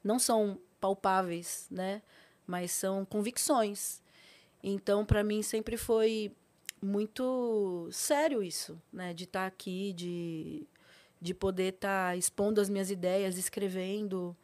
não 0.04 0.20
são 0.20 0.60
palpáveis, 0.82 1.68
né? 1.72 2.02
Mas 2.46 2.72
são 2.72 3.06
convicções. 3.06 4.02
Então, 4.62 5.06
para 5.06 5.24
mim 5.24 5.42
sempre 5.42 5.78
foi 5.78 6.34
muito 6.82 7.88
sério 7.92 8.44
isso, 8.44 8.82
né? 8.92 9.14
De 9.14 9.24
estar 9.24 9.46
aqui, 9.46 9.94
de 9.94 10.68
de 11.20 11.34
poder 11.34 11.74
estar 11.74 12.18
expondo 12.18 12.62
as 12.62 12.70
minhas 12.70 12.90
ideias, 12.92 13.38
escrevendo 13.38 14.36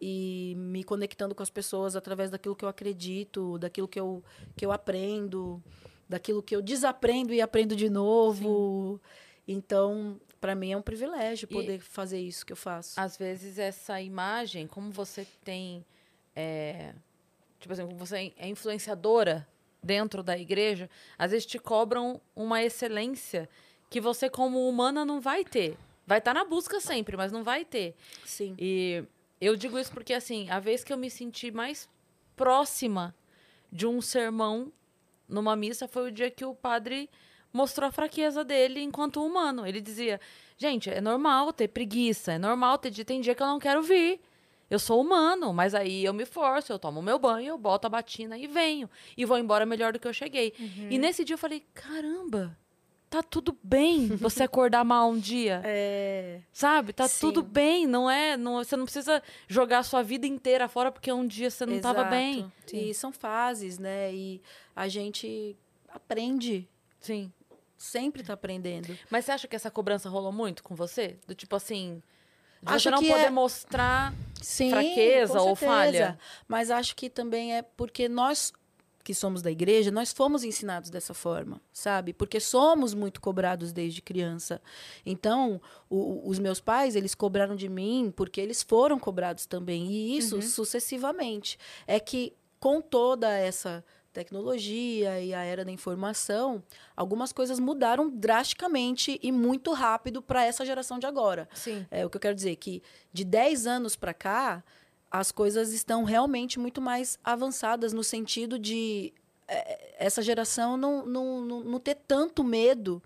e 0.00 0.54
me 0.56 0.82
conectando 0.82 1.34
com 1.34 1.42
as 1.42 1.50
pessoas 1.50 1.94
através 1.94 2.30
daquilo 2.30 2.56
que 2.56 2.64
eu 2.64 2.68
acredito, 2.68 3.58
daquilo 3.58 3.86
que 3.86 4.00
eu, 4.00 4.22
que 4.56 4.64
eu 4.66 4.72
aprendo, 4.72 5.62
daquilo 6.08 6.42
que 6.42 6.56
eu 6.56 6.62
desaprendo 6.62 7.32
e 7.32 7.40
aprendo 7.40 7.76
de 7.76 7.88
novo. 7.88 9.00
Então, 9.46 10.20
para 10.40 10.54
mim 10.54 10.72
é 10.72 10.76
um 10.76 10.82
privilégio 10.82 11.46
E- 11.50 11.52
poder 11.54 11.78
fazer 11.80 12.20
isso 12.20 12.44
que 12.44 12.52
eu 12.52 12.56
faço. 12.56 12.98
Às 12.98 13.16
vezes 13.16 13.58
essa 13.58 14.00
imagem, 14.00 14.66
como 14.66 14.90
você 14.90 15.26
tem. 15.44 15.84
é, 16.34 16.94
tipo 17.60 17.72
assim, 17.72 17.84
como 17.84 17.96
você 17.96 18.32
é 18.38 18.48
influenciadora 18.48 19.46
dentro 19.82 20.22
da 20.22 20.36
igreja, 20.38 20.88
às 21.18 21.30
vezes 21.30 21.44
te 21.46 21.58
cobram 21.58 22.20
uma 22.34 22.62
excelência 22.62 23.48
que 23.90 24.00
você, 24.00 24.30
como 24.30 24.66
humana, 24.68 25.04
não 25.04 25.20
vai 25.20 25.44
ter. 25.44 25.76
Vai 26.06 26.18
estar 26.18 26.34
na 26.34 26.44
busca 26.44 26.80
sempre, 26.80 27.16
mas 27.16 27.32
não 27.32 27.44
vai 27.44 27.64
ter. 27.64 27.94
Sim. 28.24 28.54
E 28.58 29.04
eu 29.40 29.56
digo 29.56 29.78
isso 29.78 29.92
porque, 29.92 30.12
assim, 30.12 30.48
a 30.50 30.58
vez 30.58 30.82
que 30.82 30.92
eu 30.92 30.96
me 30.96 31.10
senti 31.10 31.50
mais 31.50 31.88
próxima 32.36 33.14
de 33.70 33.86
um 33.86 34.00
sermão 34.00 34.72
numa 35.28 35.56
missa 35.56 35.88
foi 35.88 36.08
o 36.08 36.12
dia 36.12 36.30
que 36.30 36.44
o 36.44 36.54
padre 36.54 37.08
mostrou 37.52 37.88
a 37.88 37.92
fraqueza 37.92 38.44
dele 38.44 38.80
enquanto 38.80 39.24
humano. 39.24 39.66
Ele 39.66 39.80
dizia: 39.80 40.20
gente, 40.56 40.90
é 40.90 41.00
normal 41.00 41.52
ter 41.52 41.68
preguiça, 41.68 42.32
é 42.32 42.38
normal 42.38 42.78
ter 42.78 42.90
dia, 42.90 43.04
tem 43.04 43.20
dia 43.20 43.34
que 43.34 43.42
eu 43.42 43.46
não 43.46 43.58
quero 43.58 43.82
vir. 43.82 44.20
Eu 44.70 44.78
sou 44.78 45.02
humano, 45.02 45.52
mas 45.52 45.74
aí 45.74 46.02
eu 46.02 46.14
me 46.14 46.24
forço, 46.24 46.72
eu 46.72 46.78
tomo 46.78 47.02
meu 47.02 47.18
banho, 47.18 47.48
eu 47.48 47.58
boto 47.58 47.86
a 47.86 47.90
batina 47.90 48.38
e 48.38 48.46
venho. 48.46 48.88
E 49.14 49.24
vou 49.26 49.36
embora 49.36 49.66
melhor 49.66 49.92
do 49.92 49.98
que 49.98 50.08
eu 50.08 50.14
cheguei. 50.14 50.54
E 50.90 50.98
nesse 50.98 51.24
dia 51.24 51.34
eu 51.34 51.38
falei: 51.38 51.62
caramba, 51.74 52.56
tá 53.12 53.22
tudo 53.22 53.56
bem 53.62 54.08
você 54.16 54.42
acordar 54.44 54.84
mal 54.84 55.10
um 55.10 55.18
dia. 55.18 55.60
É, 55.64 56.40
Sabe? 56.52 56.92
Tá 56.94 57.06
Sim. 57.06 57.20
tudo 57.20 57.42
bem, 57.42 57.86
não 57.86 58.10
é? 58.10 58.36
Não, 58.36 58.54
você 58.64 58.76
não 58.76 58.84
precisa 58.84 59.22
jogar 59.46 59.80
a 59.80 59.82
sua 59.82 60.02
vida 60.02 60.26
inteira 60.26 60.66
fora 60.68 60.90
porque 60.90 61.12
um 61.12 61.26
dia 61.26 61.50
você 61.50 61.66
não 61.66 61.76
estava 61.76 62.00
exato. 62.00 62.10
bem. 62.10 62.52
E 62.72 62.94
são 62.94 63.12
fases, 63.12 63.78
né? 63.78 64.12
E 64.14 64.40
a 64.74 64.88
gente 64.88 65.54
aprende, 65.88 66.66
Sim. 67.00 67.30
sempre 67.76 68.22
está 68.22 68.32
aprendendo. 68.32 68.96
Mas 69.10 69.26
você 69.26 69.32
acha 69.32 69.46
que 69.48 69.54
essa 69.56 69.70
cobrança 69.70 70.08
rolou 70.08 70.32
muito 70.32 70.62
com 70.62 70.74
você? 70.74 71.16
Do 71.26 71.34
tipo 71.34 71.54
assim. 71.54 72.02
De 72.62 72.72
Acho 72.72 72.84
você 72.84 72.90
não 72.90 73.00
que 73.00 73.08
poder 73.08 73.24
é- 73.26 73.30
mostrar. 73.30 74.14
Sim, 74.40 74.70
fraqueza 74.70 75.40
ou 75.40 75.54
falha? 75.54 76.18
Mas 76.48 76.70
acho 76.70 76.96
que 76.96 77.08
também 77.10 77.54
é 77.56 77.62
porque 77.62 78.08
nós 78.08 78.52
que 79.04 79.14
somos 79.14 79.42
da 79.42 79.50
igreja, 79.50 79.90
nós 79.90 80.12
fomos 80.12 80.44
ensinados 80.44 80.88
dessa 80.90 81.12
forma, 81.12 81.60
sabe? 81.72 82.12
Porque 82.12 82.38
somos 82.38 82.94
muito 82.94 83.20
cobrados 83.20 83.72
desde 83.72 84.00
criança. 84.00 84.60
Então, 85.04 85.60
o- 85.90 86.22
os 86.28 86.38
meus 86.38 86.60
pais, 86.60 86.94
eles 86.94 87.14
cobraram 87.14 87.56
de 87.56 87.68
mim 87.68 88.12
porque 88.14 88.40
eles 88.40 88.62
foram 88.62 88.98
cobrados 88.98 89.44
também. 89.46 89.86
E 89.90 90.16
isso 90.16 90.36
sucessivamente. 90.42 91.58
É 91.86 91.98
que 91.98 92.32
com 92.60 92.80
toda 92.80 93.28
essa 93.30 93.84
tecnologia 94.12 95.20
e 95.20 95.32
a 95.34 95.42
era 95.42 95.64
da 95.64 95.70
informação, 95.72 96.62
algumas 96.96 97.32
coisas 97.32 97.58
mudaram 97.58 98.08
drasticamente 98.10 99.18
e 99.22 99.32
muito 99.32 99.72
rápido 99.72 100.20
para 100.22 100.44
essa 100.44 100.64
geração 100.64 100.98
de 100.98 101.06
agora. 101.06 101.48
Sim. 101.54 101.86
É 101.90 102.04
o 102.04 102.10
que 102.10 102.16
eu 102.16 102.20
quero 102.20 102.34
dizer 102.34 102.56
que 102.56 102.82
de 103.12 103.24
10 103.24 103.66
anos 103.66 103.96
para 103.96 104.14
cá, 104.14 104.62
as 105.12 105.30
coisas 105.30 105.72
estão 105.74 106.04
realmente 106.04 106.58
muito 106.58 106.80
mais 106.80 107.18
avançadas 107.22 107.92
no 107.92 108.02
sentido 108.02 108.58
de 108.58 109.12
é, 109.46 109.94
essa 109.98 110.22
geração 110.22 110.78
não, 110.78 111.04
não, 111.04 111.40
não, 111.42 111.60
não 111.60 111.78
ter 111.78 111.96
tanto 111.96 112.42
medo 112.42 113.02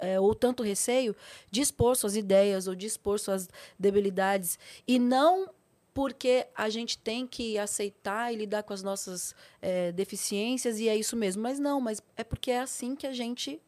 é, 0.00 0.18
ou 0.18 0.34
tanto 0.34 0.62
receio 0.62 1.14
de 1.50 1.60
expor 1.60 1.94
suas 1.94 2.16
ideias 2.16 2.66
ou 2.66 2.74
de 2.74 2.86
expor 2.86 3.20
suas 3.20 3.50
debilidades. 3.78 4.58
E 4.88 4.98
não 4.98 5.50
porque 5.92 6.46
a 6.54 6.70
gente 6.70 6.96
tem 6.96 7.26
que 7.26 7.58
aceitar 7.58 8.32
e 8.32 8.36
lidar 8.36 8.62
com 8.62 8.72
as 8.72 8.82
nossas 8.82 9.34
é, 9.60 9.92
deficiências 9.92 10.80
e 10.80 10.88
é 10.88 10.96
isso 10.96 11.14
mesmo, 11.14 11.42
mas 11.42 11.60
não, 11.60 11.82
mas 11.82 12.02
é 12.16 12.24
porque 12.24 12.50
é 12.50 12.60
assim 12.60 12.96
que 12.96 13.06
a 13.06 13.12
gente 13.12 13.60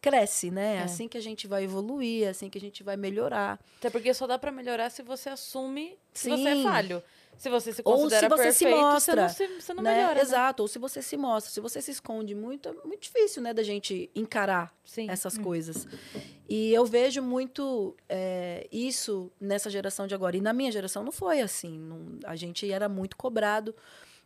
cresce, 0.00 0.50
né? 0.50 0.76
É 0.76 0.82
assim 0.82 1.08
que 1.08 1.18
a 1.18 1.22
gente 1.22 1.46
vai 1.46 1.64
evoluir, 1.64 2.24
é 2.24 2.28
assim 2.28 2.48
que 2.48 2.58
a 2.58 2.60
gente 2.60 2.82
vai 2.82 2.96
melhorar. 2.96 3.58
Até 3.78 3.90
porque 3.90 4.12
só 4.14 4.26
dá 4.26 4.38
pra 4.38 4.52
melhorar 4.52 4.90
se 4.90 5.02
você 5.02 5.28
assume 5.28 5.98
que 6.12 6.20
você 6.20 6.30
é 6.30 6.54
Sim. 6.54 6.62
falho. 6.62 7.02
Se 7.36 7.48
você 7.48 7.72
se 7.72 7.82
Ou 7.84 7.94
se 7.96 8.02
considera 8.02 8.28
você 8.28 8.52
se 8.52 8.64
perfeito, 8.64 8.80
mostra, 8.84 9.28
você 9.28 9.46
não, 9.46 9.54
se, 9.54 9.60
você 9.66 9.74
não 9.74 9.82
né? 9.84 9.94
melhora. 9.94 10.14
né? 10.16 10.20
Exato, 10.22 10.62
ou 10.62 10.68
se 10.68 10.76
você 10.76 11.00
se 11.00 11.16
mostra, 11.16 11.52
se 11.52 11.60
você 11.60 11.80
se 11.80 11.92
esconde 11.92 12.34
muito, 12.34 12.68
é 12.68 12.72
muito 12.84 13.02
difícil, 13.02 13.40
né, 13.40 13.54
da 13.54 13.62
gente 13.62 14.10
encarar 14.12 14.74
Sim. 14.84 15.08
essas 15.08 15.38
coisas. 15.38 15.86
E 16.48 16.72
eu 16.74 16.84
vejo 16.84 17.22
muito 17.22 17.94
é, 18.08 18.66
isso 18.72 19.30
nessa 19.40 19.70
geração 19.70 20.08
de 20.08 20.16
agora. 20.16 20.36
E 20.36 20.40
na 20.40 20.52
minha 20.52 20.72
geração 20.72 21.04
não 21.04 21.12
foi 21.12 21.40
assim. 21.40 21.78
não- 21.78 22.18
a 22.24 22.34
gente 22.34 22.68
era 22.72 22.88
muito 22.88 23.16
cobrado. 23.16 23.72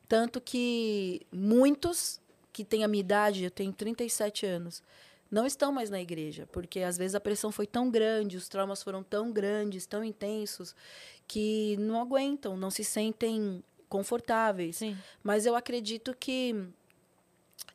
Tanto 0.08 0.40
que 0.40 1.20
muitos 1.30 2.18
que 2.50 2.64
têm 2.64 2.82
a 2.82 2.88
minha 2.88 3.00
idade, 3.00 3.44
eu 3.44 3.50
tenho 3.50 3.72
37 3.74 4.46
anos, 4.46 4.82
não 5.32 5.46
estão 5.46 5.72
mais 5.72 5.88
na 5.88 6.00
igreja. 6.00 6.46
Porque 6.52 6.80
às 6.80 6.98
vezes 6.98 7.14
a 7.14 7.20
pressão 7.20 7.50
foi 7.50 7.66
tão 7.66 7.90
grande, 7.90 8.36
os 8.36 8.48
traumas 8.48 8.82
foram 8.82 9.02
tão 9.02 9.32
grandes, 9.32 9.86
tão 9.86 10.04
intensos, 10.04 10.76
que 11.26 11.74
não 11.78 11.98
aguentam, 11.98 12.54
não 12.54 12.70
se 12.70 12.84
sentem 12.84 13.64
confortáveis. 13.88 14.76
Sim. 14.76 14.96
Mas 15.22 15.46
eu 15.46 15.56
acredito 15.56 16.14
que 16.14 16.54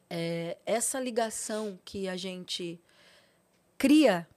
é, 0.07 0.55
essa 0.67 0.99
ligação 0.99 1.79
que 1.83 2.07
a 2.07 2.15
gente 2.15 2.79
cria 3.75 4.27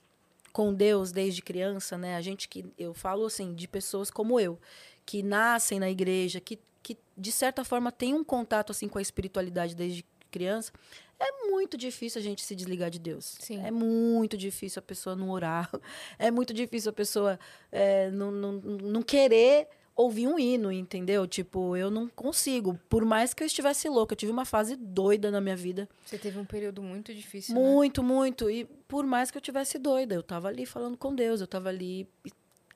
com 0.51 0.73
Deus 0.73 1.13
desde 1.13 1.43
criança, 1.43 1.99
né? 1.99 2.17
A 2.17 2.21
gente 2.23 2.49
que 2.49 2.65
eu 2.77 2.95
falo 2.95 3.27
assim 3.27 3.55
de 3.55 3.69
pessoas 3.69 4.11
como 4.11 4.41
eu 4.41 4.59
que 5.05 5.23
nascem 5.23 5.79
na 5.79 5.91
igreja, 5.91 6.41
que, 6.41 6.59
que 6.83 6.97
de 7.17 7.33
certa 7.33 7.65
forma 7.65 7.93
tem 7.93 8.15
um 8.15 8.25
contato 8.25 8.71
assim 8.73 8.89
com 8.89 8.99
a 8.99 9.03
espiritualidade 9.03 9.75
desde 9.75 10.05
criança, 10.31 10.73
é 11.21 11.47
muito 11.51 11.77
difícil 11.77 12.19
a 12.19 12.25
gente 12.25 12.43
se 12.43 12.57
desligar 12.57 12.91
de 12.91 12.99
Deus. 12.99 13.37
Sim. 13.39 13.63
É 13.63 13.71
muito 13.71 14.37
difícil 14.37 14.81
a 14.81 14.83
pessoa 14.83 15.15
não 15.15 15.31
orar. 15.31 15.71
É 16.19 16.31
muito 16.31 16.53
difícil 16.53 16.91
a 16.91 16.93
pessoa 16.93 17.39
é, 17.71 18.11
não, 18.11 18.31
não, 18.31 18.53
não 18.53 19.03
querer 19.03 19.69
ouvir 19.95 20.27
um 20.27 20.39
hino, 20.39 20.73
entendeu? 20.73 21.27
Tipo, 21.27 21.77
eu 21.77 21.91
não 21.91 22.09
consigo. 22.09 22.79
Por 22.89 23.05
mais 23.05 23.35
que 23.35 23.43
eu 23.43 23.47
estivesse 23.47 23.89
louca, 23.89 24.15
eu 24.15 24.17
tive 24.17 24.33
uma 24.33 24.45
fase 24.45 24.77
doida 24.77 25.31
na 25.31 25.41
minha 25.41 25.57
vida. 25.57 25.89
Você 26.05 26.17
teve 26.17 26.39
um 26.39 26.45
período 26.45 26.83
muito 26.83 27.15
difícil, 27.15 27.55
né? 27.55 27.61
Muito, 27.61 28.03
muito. 28.03 28.51
E 28.51 28.65
por 28.89 29.05
mais 29.05 29.31
que 29.31 29.37
eu 29.37 29.43
tivesse 29.43 29.79
doida, 29.79 30.15
eu 30.15 30.23
tava 30.23 30.49
ali 30.49 30.65
falando 30.65 30.97
com 30.97 31.15
Deus, 31.15 31.41
eu 31.41 31.47
tava 31.47 31.69
ali 31.69 32.09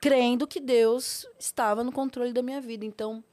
crendo 0.00 0.46
que 0.46 0.60
Deus 0.60 1.26
estava 1.38 1.82
no 1.82 1.92
controle 1.92 2.32
da 2.32 2.42
minha 2.42 2.60
vida. 2.60 2.84
Então, 2.84 3.24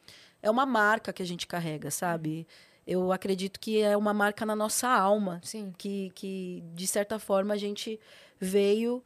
é 0.42 0.50
uma 0.50 0.66
marca 0.66 1.12
que 1.12 1.22
a 1.22 1.26
gente 1.26 1.46
carrega, 1.46 1.92
sabe? 1.92 2.48
Eu 2.86 3.12
acredito 3.12 3.60
que 3.60 3.80
é 3.80 3.96
uma 3.96 4.14
marca 4.14 4.46
na 4.46 4.56
nossa 4.56 4.88
alma. 4.88 5.40
Sim. 5.44 5.74
Que, 5.78 6.12
que 6.16 6.64
de 6.74 6.88
certa 6.88 7.20
forma, 7.20 7.54
a 7.54 7.58
gente 7.58 8.00
veio 8.40 9.04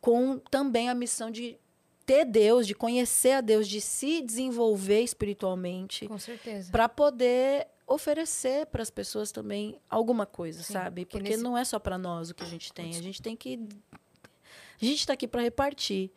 com 0.00 0.38
também 0.50 0.88
a 0.90 0.94
missão 0.94 1.30
de 1.30 1.56
ter 2.04 2.26
Deus, 2.26 2.66
de 2.66 2.74
conhecer 2.74 3.32
a 3.32 3.40
Deus, 3.40 3.66
de 3.66 3.80
se 3.80 4.20
desenvolver 4.20 5.00
espiritualmente, 5.00 6.06
Com 6.06 6.18
certeza. 6.18 6.70
para 6.70 6.86
poder 6.88 7.66
oferecer 7.86 8.66
para 8.66 8.82
as 8.82 8.90
pessoas 8.90 9.32
também 9.32 9.78
alguma 9.88 10.26
coisa, 10.26 10.62
Sim, 10.62 10.74
sabe? 10.74 11.06
porque 11.06 11.30
nesse- 11.30 11.42
não 11.42 11.56
é 11.56 11.64
só 11.64 11.78
para 11.78 11.96
nós 11.96 12.28
o 12.30 12.34
que 12.34 12.42
a 12.42 12.46
gente 12.46 12.70
tem, 12.72 12.90
a 12.96 13.02
gente 13.02 13.22
tem 13.22 13.34
que 13.34 13.58
a 14.80 14.84
gente 14.84 14.98
está 15.00 15.12
aqui 15.14 15.26
para 15.28 15.40
repartir. 15.40 16.10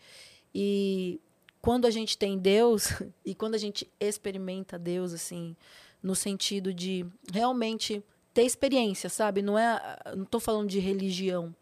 E 0.54 1.22
quando 1.62 1.86
a 1.86 1.92
gente 1.92 2.18
tem 2.18 2.38
Deus 2.38 2.88
e 3.26 3.34
quando 3.36 3.56
a 3.56 3.58
gente 3.58 3.90
experimenta 4.00 4.78
Deus 4.78 5.14
assim, 5.14 5.56
no 6.02 6.16
sentido 6.16 6.74
de 6.74 7.06
realmente 7.32 8.04
ter 8.34 8.44
experiência, 8.44 9.10
sabe? 9.10 9.42
Não 9.42 9.58
é, 9.58 9.98
não 10.16 10.26
tô 10.26 10.40
falando 10.40 10.70
de 10.70 10.80
religião. 10.80 11.56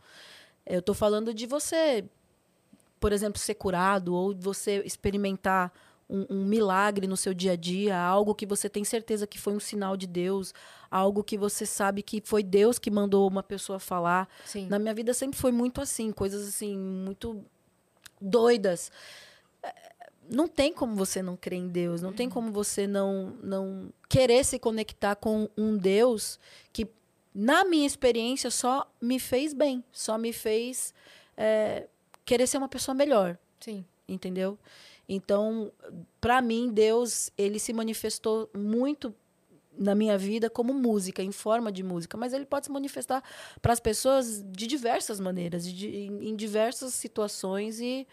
Eu 0.66 0.82
tô 0.82 0.94
falando 0.94 1.34
de 1.34 1.46
você, 1.46 2.04
por 3.00 3.14
exemplo, 3.14 3.40
ser 3.40 3.56
curado 3.56 4.14
ou 4.14 4.36
você 4.36 4.82
experimentar 4.86 5.72
um, 6.10 6.26
um 6.30 6.46
milagre 6.46 7.08
no 7.08 7.18
seu 7.18 7.34
dia 7.34 7.54
a 7.54 7.56
dia, 7.56 7.98
algo 7.98 8.36
que 8.36 8.46
você 8.46 8.70
tem 8.70 8.84
certeza 8.84 9.26
que 9.26 9.40
foi 9.40 9.54
um 9.54 9.60
sinal 9.60 9.98
de 9.98 10.08
Deus, 10.08 10.54
algo 10.90 11.24
que 11.24 11.38
você 11.38 11.66
sabe 11.66 12.04
que 12.04 12.22
foi 12.24 12.44
Deus 12.44 12.78
que 12.78 12.92
mandou 12.92 13.28
uma 13.28 13.44
pessoa 13.44 13.80
falar. 13.80 14.28
Sim. 14.46 14.68
Na 14.68 14.78
minha 14.80 14.94
vida 14.94 15.14
sempre 15.14 15.40
foi 15.40 15.52
muito 15.52 15.82
assim, 15.82 16.12
coisas 16.12 16.48
assim, 16.48 16.78
muito 16.78 17.44
doidas. 18.22 18.92
Não 20.30 20.48
tem 20.48 20.74
como 20.74 20.96
você 20.96 21.22
não 21.22 21.36
crer 21.38 21.60
em 21.60 21.68
Deus, 21.68 22.02
não 22.02 22.12
tem 22.12 22.30
como 22.30 22.52
você 22.52 22.88
não, 22.88 23.36
não 23.44 23.94
querer 24.10 24.44
se 24.44 24.58
conectar 24.58 25.16
com 25.16 25.50
um 25.58 25.78
Deus 25.78 26.40
que, 26.74 26.88
na 27.34 27.64
minha 27.64 27.86
experiência, 27.86 28.50
só 28.50 28.90
me 29.00 29.20
fez 29.20 29.54
bem, 29.54 29.84
só 29.92 30.18
me 30.18 30.34
fez 30.34 30.94
é, 31.38 31.88
querer 32.24 32.48
ser 32.48 32.58
uma 32.58 32.70
pessoa 32.70 32.96
melhor 32.96 33.38
Sim. 33.60 33.86
entendeu? 34.08 34.58
Então, 35.08 35.72
para 36.20 36.42
mim, 36.42 36.72
Deus, 36.72 37.30
ele 37.38 37.60
se 37.60 37.72
manifestou 37.72 38.50
muito 38.56 39.14
na 39.78 39.94
minha 39.94 40.18
vida 40.18 40.50
como 40.50 40.74
música, 40.74 41.22
em 41.22 41.32
forma 41.32 41.72
de 41.72 41.84
música, 41.84 42.18
mas 42.18 42.34
ele 42.34 42.46
pode 42.46 42.66
se 42.66 42.72
manifestar 42.72 43.24
para 43.62 43.74
as 43.74 43.80
pessoas 43.80 44.44
de 44.44 44.68
diversas 44.68 45.20
maneiras, 45.20 45.68
de, 45.68 45.88
em, 45.88 46.30
em 46.30 46.36
diversas 46.36 46.94
situações 46.94 47.80
e 47.80 48.08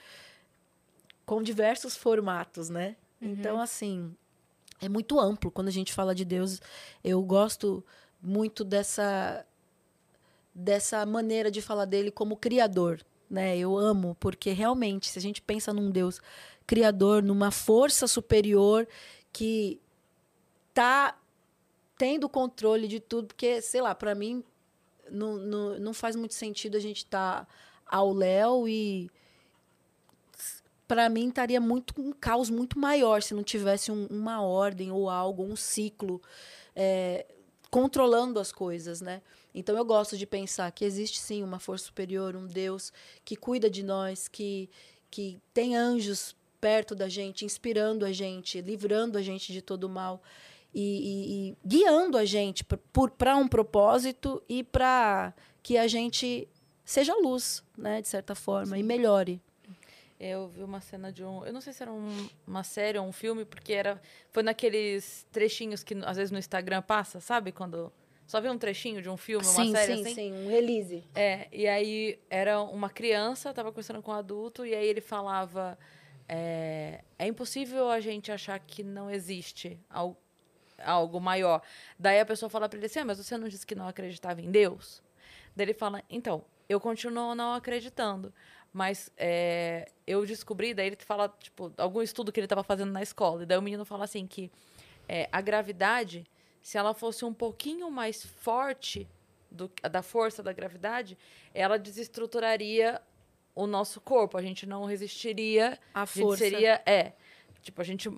com 1.25 1.43
diversos 1.43 1.97
formatos, 1.97 2.69
né? 2.69 2.97
Então, 3.21 3.61
assim, 3.61 4.15
é 4.81 4.89
muito 4.89 5.21
amplo 5.21 5.51
quando 5.51 5.69
a 5.69 5.73
gente 5.73 5.93
fala 5.93 6.15
de 6.15 6.25
Deus. 6.25 6.61
Eu 7.05 7.23
gosto 7.23 7.85
muito 8.21 8.65
dessa 8.65 9.47
dessa 10.55 11.07
maneira 11.07 11.51
de 11.51 11.63
falar 11.63 11.87
dele 11.87 12.11
como 12.11 12.37
criador, 12.37 13.01
né? 13.31 13.57
Eu 13.57 13.79
amo 13.79 14.17
porque 14.21 14.51
realmente, 14.51 15.09
se 15.09 15.19
a 15.19 15.23
gente 15.23 15.41
pensa 15.41 15.73
num 15.73 15.91
Deus 15.91 16.21
criador, 16.67 17.23
numa 17.23 17.51
força 17.51 18.07
superior 18.07 18.87
que 19.33 19.81
tá 20.75 21.17
tendo 21.97 22.29
controle 22.29 22.89
de 22.89 23.01
tudo, 23.01 23.29
porque 23.29 23.63
sei 23.63 23.81
lá, 23.81 23.95
para 23.95 24.15
mim 24.15 24.45
não, 25.11 25.37
não, 25.37 25.79
não 25.79 25.95
faz 25.95 26.17
muito 26.17 26.35
sentido 26.35 26.77
a 26.77 26.81
gente 26.81 26.99
estar 26.99 27.45
tá 27.45 27.49
ao 27.87 28.13
léu 28.13 28.69
e 28.69 29.11
para 30.93 31.09
mim 31.09 31.29
estaria 31.31 31.59
muito 31.59 31.95
um 31.99 32.13
caos 32.13 32.51
muito 32.51 32.79
maior 32.79 33.23
se 33.23 33.33
não 33.33 33.43
tivesse 33.43 33.91
um- 33.91 34.07
uma 34.11 34.43
ordem 34.43 34.93
ou 34.93 35.09
algo, 35.09 35.43
um 35.43 35.57
ciclo 35.57 36.21
é, 36.77 37.25
controlando 37.71 38.39
as 38.39 38.53
coisas, 38.53 39.01
né? 39.01 39.23
Então 39.55 39.75
eu 39.75 39.85
gosto 39.87 40.19
de 40.19 40.27
pensar 40.27 40.71
que 40.71 40.85
existe 40.85 41.19
sim 41.19 41.43
uma 41.43 41.59
força 41.59 41.87
superior, 41.87 42.37
um 42.37 42.47
Deus 42.47 42.93
que 43.25 43.37
cuida 43.37 43.71
de 43.71 43.83
nós, 43.83 44.29
que 44.29 44.69
que 45.11 45.39
tem 45.55 45.77
anjos 45.77 46.35
perto 46.61 46.95
da 46.95 47.09
gente, 47.09 47.45
inspirando 47.45 48.05
a 48.05 48.13
gente, 48.13 48.61
livrando 48.61 49.17
a 49.19 49.23
gente 49.23 49.51
de 49.53 49.61
todo 49.63 49.85
o 49.85 49.89
mal 49.89 50.23
e, 50.75 50.81
e- 50.81 51.49
e 51.51 51.57
guiando 51.67 52.17
a 52.19 52.25
gente 52.27 52.65
para 53.19 53.37
um 53.37 53.49
propósito 53.49 54.43
e 54.49 54.63
para 54.63 55.35
que 55.63 55.77
a 55.79 55.87
gente 55.87 56.47
seja 56.85 57.15
luz, 57.17 57.63
né, 57.77 58.01
de 58.03 58.09
certa 58.09 58.35
forma, 58.35 58.79
e 58.79 58.83
melhore. 58.83 59.41
Eu 60.25 60.47
vi 60.49 60.63
uma 60.63 60.81
cena 60.81 61.11
de 61.11 61.25
um. 61.25 61.45
Eu 61.45 61.53
não 61.53 61.61
sei 61.61 61.73
se 61.73 61.83
era 61.83 61.91
um- 61.93 62.29
uma 62.47 62.63
série 62.63 62.97
ou 62.97 63.05
um 63.05 63.11
filme, 63.13 63.45
porque 63.45 63.73
era. 63.73 64.01
Foi 64.31 64.43
naqueles 64.45 65.27
trechinhos 65.33 65.83
que 65.83 65.95
às 66.05 66.17
vezes 66.17 66.31
no 66.31 66.39
Instagram 66.39 66.81
passa, 66.81 67.19
sabe? 67.19 67.51
Quando. 67.51 67.93
Só 68.25 68.41
vê 68.41 68.49
um 68.49 68.57
trechinho 68.57 69.03
de 69.03 69.11
um 69.11 69.17
filme, 69.17 69.45
uma 69.45 69.65
sim, 69.65 69.73
série 69.73 69.97
sim, 69.97 70.01
assim. 70.03 70.15
sim, 70.15 70.33
um 70.33 70.49
release. 70.49 71.03
É, 71.15 71.49
e 71.53 71.67
aí 71.67 72.19
era 72.31 72.63
uma 72.63 72.89
criança, 72.89 73.53
tava 73.53 73.71
conversando 73.71 74.01
com 74.01 74.13
um 74.13 74.15
adulto, 74.15 74.65
e 74.65 74.75
aí 74.75 74.87
ele 74.87 75.01
falava: 75.01 75.77
é, 76.29 77.03
é 77.19 77.27
impossível 77.27 77.91
a 77.91 77.99
gente 78.01 78.31
achar 78.31 78.59
que 78.61 78.83
não 78.85 79.11
existe 79.11 79.79
al- 79.91 80.17
algo 80.79 81.21
maior. 81.21 81.61
Daí 81.99 82.21
a 82.21 82.25
pessoa 82.27 82.49
fala 82.49 82.69
pra 82.69 82.79
ele 82.79 82.87
assim: 82.87 83.01
ah, 83.01 83.05
mas 83.05 83.19
você 83.19 83.37
não 83.37 83.49
disse 83.49 83.67
que 83.67 83.75
não 83.75 83.89
acreditava 83.89 84.41
em 84.41 84.51
Deus? 84.51 85.03
Daí 85.57 85.65
ele 85.67 85.75
fala: 85.75 86.03
então, 86.09 86.45
eu 86.69 86.81
continuo 86.81 87.35
não 87.35 87.55
acreditando. 87.55 88.33
Mas 88.73 89.11
é, 89.17 89.91
eu 90.07 90.25
descobri, 90.25 90.73
daí 90.73 90.87
ele 90.87 90.97
fala, 90.97 91.29
tipo, 91.41 91.73
algum 91.77 92.01
estudo 92.01 92.33
que 92.33 92.41
ele 92.41 92.47
estava 92.47 92.63
fazendo 92.63 92.91
na 92.91 93.03
escola. 93.03 93.43
E 93.43 93.47
daí 93.47 93.59
o 93.59 93.63
menino 93.63 93.85
fala 93.85 94.05
assim 94.05 94.27
que 94.27 94.51
é, 95.09 95.29
a 95.31 95.41
gravidade, 95.41 96.27
se 96.63 96.79
ela 96.79 96.95
fosse 96.95 97.25
um 97.25 97.35
pouquinho 97.35 97.91
mais 97.91 98.25
forte 98.25 99.07
do, 99.51 99.71
da 99.91 100.03
força 100.03 100.43
da 100.43 100.53
gravidade, 100.53 101.19
ela 101.53 101.79
desestruturaria 101.79 103.01
o 103.55 103.67
nosso 103.67 104.01
corpo. 104.01 104.39
A 104.39 104.43
gente 104.43 104.65
não 104.67 104.85
resistiria. 104.85 105.79
A 105.93 106.03
A 106.03 106.07
força. 106.07 106.45
seria. 106.45 106.81
É. 106.87 107.13
Tipo, 107.61 107.81
a 107.81 107.85
gente 107.85 108.09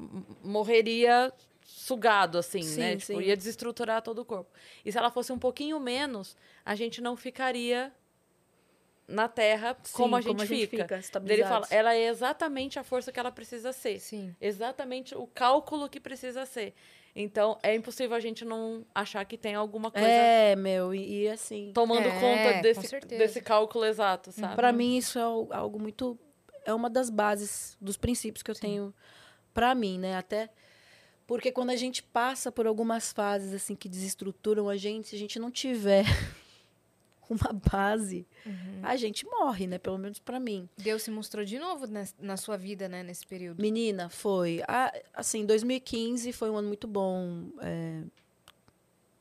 morreria 0.43 1.33
sugado, 1.63 2.39
assim, 2.39 2.63
Sim, 2.63 2.81
né? 2.81 2.97
Tipo, 2.97 3.19
sim. 3.19 3.27
ia 3.27 3.37
desestruturar 3.37 4.03
todo 4.03 4.21
o 4.21 4.25
corpo. 4.25 4.51
E 4.85 4.93
se 4.93 4.97
ela 4.97 5.11
fosse 5.11 5.33
um 5.33 5.39
pouquinho 5.39 5.81
menos, 5.81 6.37
a 6.65 6.75
gente 6.75 7.01
não 7.01 7.17
ficaria 7.17 7.93
na 9.07 9.29
Terra 9.29 9.77
como, 9.93 10.17
a 10.17 10.21
Sim, 10.21 10.23
gente, 10.23 10.31
como 10.33 10.43
a 10.43 10.47
gente 10.47 10.67
fica. 10.67 11.01
fica, 11.01 11.21
Daí 11.21 11.37
ele 11.37 11.45
fala, 11.45 11.67
ela 11.71 11.95
é 11.95 12.07
exatamente 12.09 12.79
a 12.79 12.85
força 12.85 13.13
que 13.13 13.21
ela 13.21 13.31
precisa 13.31 13.73
ser. 13.73 14.01
Sim. 14.01 14.35
Exatamente 14.41 15.15
o 15.15 15.27
cálculo 15.27 15.89
que 15.89 16.01
precisa 16.01 16.47
ser. 16.47 16.75
Então, 17.17 17.57
é 17.63 17.75
impossível 17.75 18.17
a 18.17 18.21
gente 18.21 18.45
não 18.45 18.85
achar 18.95 19.25
que 19.25 19.39
tem 19.39 19.55
alguma 19.55 19.91
coisa 19.91 20.07
É, 20.07 20.57
meu, 20.57 20.93
e, 20.93 21.23
e 21.23 21.29
assim, 21.29 21.71
tomando 21.73 22.09
É, 22.09 22.19
conta 22.21 22.55
desse, 22.61 22.99
desse 23.07 23.41
cálculo 23.41 23.85
exato, 23.85 24.33
sabe? 24.33 24.57
Pra 24.57 24.73
mim 24.73 24.97
isso 24.97 25.19
é 25.19 25.23
al- 25.23 25.49
algo 25.53 25.79
muito 25.79 26.19
é 26.65 26.73
uma 26.75 26.89
das 26.91 27.11
bases 27.11 27.77
dos 27.81 27.97
princípios 27.97 28.43
que 28.43 28.51
eu 28.51 28.55
tenho 28.55 28.93
pra 29.53 29.75
mim, 29.75 29.99
né? 29.99 30.17
Até 30.17 30.49
porque 31.27 31.53
quando 31.53 31.71
a 31.71 31.77
gente 31.77 32.03
passa 32.03 32.51
por 32.51 32.67
algumas 32.67 33.13
fases 33.13 33.55
assim 33.55 33.77
que 33.77 33.89
desestruturam 33.89 34.69
a 34.69 34.77
gente, 34.77 35.09
se 35.09 35.15
a 35.15 35.19
gente 35.19 35.39
não 35.39 35.51
tiver 35.53 36.05
uma 37.31 37.53
base, 37.53 38.27
a 38.83 38.97
gente 38.97 39.25
morre, 39.25 39.67
né? 39.67 39.79
Pelo 39.79 39.99
menos 39.99 40.19
pra 40.19 40.39
mim. 40.39 40.69
Deus 40.77 41.03
se 41.03 41.11
mostrou 41.11 41.45
de 41.45 41.59
novo 41.59 41.87
na 42.21 42.37
sua 42.37 42.57
vida, 42.57 42.89
né, 42.89 43.03
nesse 43.03 43.27
período. 43.27 43.61
Menina, 43.61 44.09
foi. 44.09 44.61
Assim, 45.13 45.45
2015 45.47 46.33
foi 46.33 46.51
um 46.51 46.57
ano 46.57 46.69
muito 46.69 46.87
bom 46.87 47.49
é, 47.61 48.03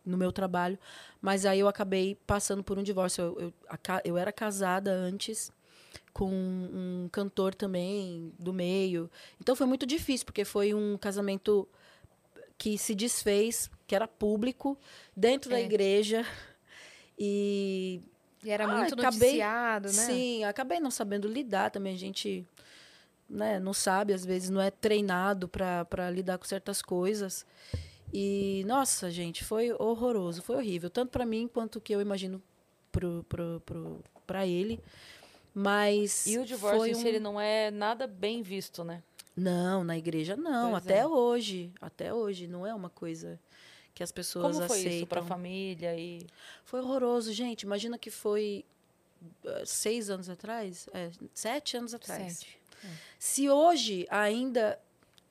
no 0.05 0.17
meu 0.17 0.31
trabalho, 0.31 0.77
mas 1.21 1.45
aí 1.45 1.59
eu 1.59 1.67
acabei 1.67 2.17
passando 2.27 2.63
por 2.63 2.77
um 2.77 2.83
divórcio. 2.83 3.23
Eu, 3.23 3.39
eu, 3.39 3.53
a 3.69 4.01
eu 4.03 4.17
era 4.17 4.31
casada 4.31 4.91
antes 4.91 5.51
com 6.11 6.29
um 6.29 7.09
cantor 7.11 7.55
também 7.55 8.31
do 8.37 8.53
meio. 8.53 9.09
Então 9.41 9.55
foi 9.55 9.65
muito 9.65 9.85
difícil, 9.85 10.25
porque 10.25 10.45
foi 10.45 10.73
um 10.73 10.97
casamento 10.97 11.67
que 12.57 12.77
se 12.77 12.93
desfez, 12.93 13.69
que 13.87 13.95
era 13.95 14.07
público, 14.07 14.77
dentro 15.17 15.49
da 15.49 15.59
É. 15.59 15.63
igreja. 15.63 16.25
E 17.25 18.01
E 18.45 18.49
era 18.51 18.65
Ah, 18.65 18.77
muito 18.79 18.93
acabei- 18.95 19.19
noticiado, 19.29 19.87
né? 19.87 19.93
Sim, 20.05 20.43
acabei 20.43 20.77
não 20.81 20.91
sabendo 20.91 21.29
lidar 21.29 21.71
também. 21.71 21.95
A 21.95 21.97
gente 21.97 22.45
né, 23.29 23.57
não 23.57 23.73
sabe, 23.73 24.11
às 24.13 24.25
vezes 24.25 24.49
não 24.49 24.59
é 24.59 24.69
treinado 24.69 25.47
para 25.47 26.11
lidar 26.11 26.37
com 26.37 26.43
certas 26.45 26.81
coisas. 26.81 27.45
E, 28.13 28.63
nossa, 28.67 29.09
gente, 29.09 29.43
foi 29.45 29.71
horroroso, 29.71 30.41
foi 30.41 30.57
horrível. 30.57 30.89
Tanto 30.89 31.09
para 31.11 31.25
mim 31.25 31.47
quanto 31.51 31.79
que 31.79 31.95
eu 31.95 32.01
imagino 32.01 32.43
pro, 32.91 33.25
pro, 33.29 33.61
pro, 33.65 33.99
pra 34.27 34.45
ele. 34.45 34.77
Mas. 35.53 36.27
E 36.27 36.37
o 36.37 36.45
divórcio 36.45 36.97
um- 36.97 37.07
ele 37.07 37.19
não 37.19 37.39
é 37.39 37.71
nada 37.71 38.05
bem 38.05 38.41
visto, 38.43 38.83
né? 38.83 39.01
Não, 39.35 39.83
na 39.85 39.97
igreja 39.97 40.35
não, 40.35 40.71
Pois 40.71 40.83
até 40.83 40.99
é. 40.99 41.07
hoje, 41.07 41.71
até 41.81 42.13
hoje 42.13 42.45
não 42.45 42.67
é 42.67 42.75
uma 42.75 42.89
coisa 42.89 43.39
que 43.93 44.01
as 44.03 44.11
pessoas 44.11 44.55
Como 44.55 44.67
foi 44.67 44.77
aceitam. 44.79 44.97
isso 44.97 45.07
pra 45.07 45.21
família 45.23 45.95
e... 45.97 46.25
Foi 46.63 46.79
horroroso, 46.81 47.31
gente. 47.31 47.63
Imagina 47.63 47.97
que 47.97 48.09
foi 48.09 48.65
eh, 49.45 49.63
seis 49.65 50.09
anos 50.09 50.29
atrás, 50.29 50.87
é, 50.93 51.11
sete 51.33 51.77
anos 51.77 51.93
atrás. 51.93 52.37
Sete. 52.39 52.59
Se 53.19 53.49
hoje 53.49 54.05
ainda 54.09 54.79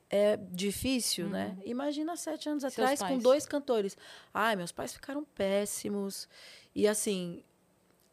é 0.09 0.37
difícil, 0.37 1.29
né? 1.29 1.57
Imagina 1.65 2.17
sete 2.17 2.49
anos 2.49 2.63
Uhum. 2.63 2.71
Seus 2.71 2.85
atrás 2.85 3.01
com 3.01 3.07
pais? 3.09 3.23
dois 3.23 3.47
cantores. 3.47 3.97
Ai, 4.33 4.57
meus 4.57 4.71
pais 4.73 4.93
ficaram 4.93 5.25
péssimos. 5.25 6.29
E 6.75 6.87
assim, 6.87 7.43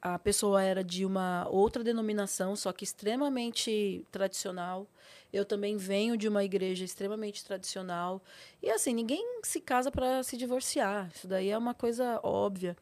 a 0.01 0.17
pessoa 0.17 0.61
era 0.63 0.83
de 0.83 1.05
uma 1.05 1.47
outra 1.49 1.83
denominação, 1.83 2.55
só 2.55 2.71
que 2.71 2.83
extremamente 2.83 4.05
tradicional. 4.11 4.87
Eu 5.31 5.45
também 5.45 5.77
venho 5.77 6.17
de 6.17 6.27
uma 6.27 6.43
igreja 6.43 6.83
extremamente 6.85 7.43
tradicional. 7.43 8.21
E 8.63 8.69
assim, 8.69 8.93
ninguém 8.93 9.23
se 9.43 9.59
casa 9.59 9.91
para 9.91 10.23
se 10.23 10.37
divorciar. 10.37 11.11
Isso 11.13 11.27
daí 11.27 11.49
é 11.49 11.57
uma 11.57 11.73
coisa 11.73 12.19
óbvia. 12.23 12.75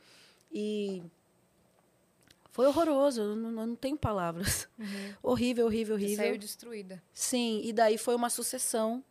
E 0.52 1.04
foi 2.52 2.68
horroroso, 2.68 3.22
eu 3.22 3.36
não, 3.36 3.62
eu 3.62 3.68
não 3.68 3.76
tenho 3.76 3.98
palavras. 3.98 4.68
Horrível, 5.22 5.66
horrível, 5.66 5.98
Você 5.98 6.06
horrível. 6.06 6.26
saiu 6.26 6.38
destruída. 6.38 7.04
Sim, 7.14 7.62
e 7.64 7.74
daí 7.74 7.98
foi 7.98 8.16
uma 8.16 8.30
sucessão 8.30 9.04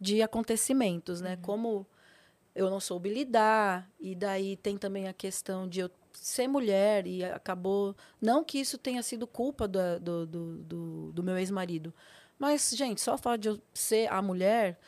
de 0.00 0.22
acontecimentos, 0.22 1.20
né? 1.20 1.36
Como 1.42 1.86
eu 2.54 2.70
não 2.70 2.80
soube 2.80 3.12
lidar, 3.12 3.90
e 4.00 4.14
daí 4.14 4.56
tem 4.56 4.76
também 4.78 5.08
a 5.08 5.12
questão 5.12 5.68
de 5.68 5.80
eu 5.80 5.90
ser 6.24 6.48
mulher, 6.48 7.06
e 7.06 7.22
acabou. 7.22 7.94
Não 8.18 8.42
que 8.42 8.58
isso 8.58 8.78
tenha 8.78 9.02
sido 9.02 9.26
culpa 9.26 9.68
do, 9.68 10.00
do, 10.00 10.26
do, 10.26 11.12
do, 11.12 11.22
meu 11.22 11.36
ex-marido, 11.36 11.92
mas, 12.38 12.70
gente, 12.74 13.02
só 13.02 13.14
o 13.14 13.18
fato 13.18 13.40
de 13.42 13.48
eu 13.50 13.60
ser 13.74 14.10
a 14.10 14.22
mulher, 14.22 14.78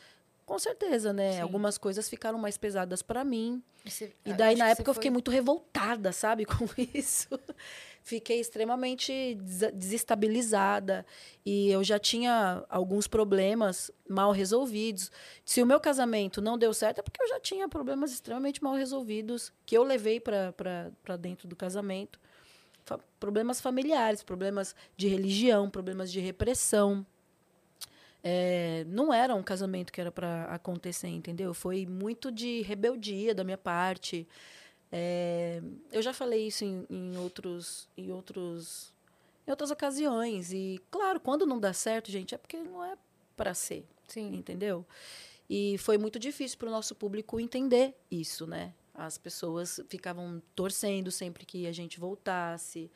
com 0.46 0.58
certeza, 0.58 1.12
né? 1.12 1.34
Sim. 1.34 1.40
Algumas 1.42 1.76
coisas 1.76 2.08
ficaram 2.08 2.38
mais 2.38 2.56
pesadas 2.56 3.02
para 3.02 3.22
mim. 3.22 3.62
E, 3.86 3.90
você- 3.90 4.12
E 4.24 4.30
acho 4.30 4.38
daí, 4.38 4.56
na 4.56 4.68
época, 4.70 4.90
eu 4.90 4.94
fiquei 4.94 5.10
foi- 5.10 5.12
muito 5.14 5.30
revoltada, 5.30 6.12
sabe, 6.12 6.44
com 6.68 6.68
isso. 6.94 7.28
Fiquei 8.02 8.38
extremamente 8.40 9.34
des- 9.36 9.72
desestabilizada. 9.72 11.04
E 11.44 11.70
eu 11.70 11.82
já 11.82 11.98
tinha 11.98 12.64
alguns 12.68 13.06
problemas 13.06 13.90
mal 14.08 14.30
resolvidos. 14.32 15.10
Se 15.44 15.62
o 15.62 15.66
meu 15.66 15.80
casamento 15.80 16.40
não 16.40 16.56
deu 16.58 16.72
certo, 16.72 16.98
é 16.98 17.02
porque 17.02 17.22
eu 17.22 17.28
já 17.28 17.40
tinha 17.40 17.68
problemas 17.68 18.12
extremamente 18.12 18.62
mal 18.62 18.74
resolvidos 18.74 19.52
que 19.64 19.76
eu 19.76 19.82
levei 19.82 20.20
para 20.20 21.16
dentro 21.18 21.48
do 21.48 21.56
casamento. 21.56 22.20
Fa- 22.84 23.00
problemas 23.18 23.60
familiares, 23.60 24.22
problemas 24.22 24.74
de 24.96 25.08
religião, 25.08 25.68
problemas 25.68 26.12
de 26.12 26.20
repressão. 26.20 27.04
É, 28.28 28.84
não 28.88 29.14
era 29.14 29.36
um 29.36 29.42
casamento 29.42 29.92
que 29.92 30.00
era 30.00 30.10
para 30.10 30.46
acontecer, 30.46 31.06
entendeu? 31.06 31.54
Foi 31.54 31.86
muito 31.86 32.32
de 32.32 32.60
rebeldia 32.62 33.32
da 33.32 33.44
minha 33.44 33.56
parte. 33.56 34.26
É, 34.90 35.62
eu 35.92 36.02
já 36.02 36.12
falei 36.12 36.48
isso 36.48 36.64
em, 36.64 36.84
em 36.90 37.16
outros, 37.18 37.88
em 37.96 38.10
outros, 38.10 38.92
em 39.46 39.50
outras 39.52 39.70
ocasiões. 39.70 40.52
E 40.52 40.80
claro, 40.90 41.20
quando 41.20 41.46
não 41.46 41.60
dá 41.60 41.72
certo, 41.72 42.10
gente, 42.10 42.34
é 42.34 42.38
porque 42.38 42.56
não 42.56 42.82
é 42.82 42.98
para 43.36 43.54
ser, 43.54 43.86
Sim. 44.08 44.34
entendeu? 44.34 44.84
E 45.48 45.78
foi 45.78 45.96
muito 45.96 46.18
difícil 46.18 46.58
para 46.58 46.66
o 46.66 46.72
nosso 46.72 46.96
público 46.96 47.38
entender 47.38 47.94
isso, 48.10 48.44
né? 48.44 48.74
As 48.92 49.16
pessoas 49.16 49.78
ficavam 49.88 50.42
torcendo 50.52 51.12
sempre 51.12 51.46
que 51.46 51.64
a 51.64 51.72
gente 51.72 52.00
voltasse. 52.00 52.90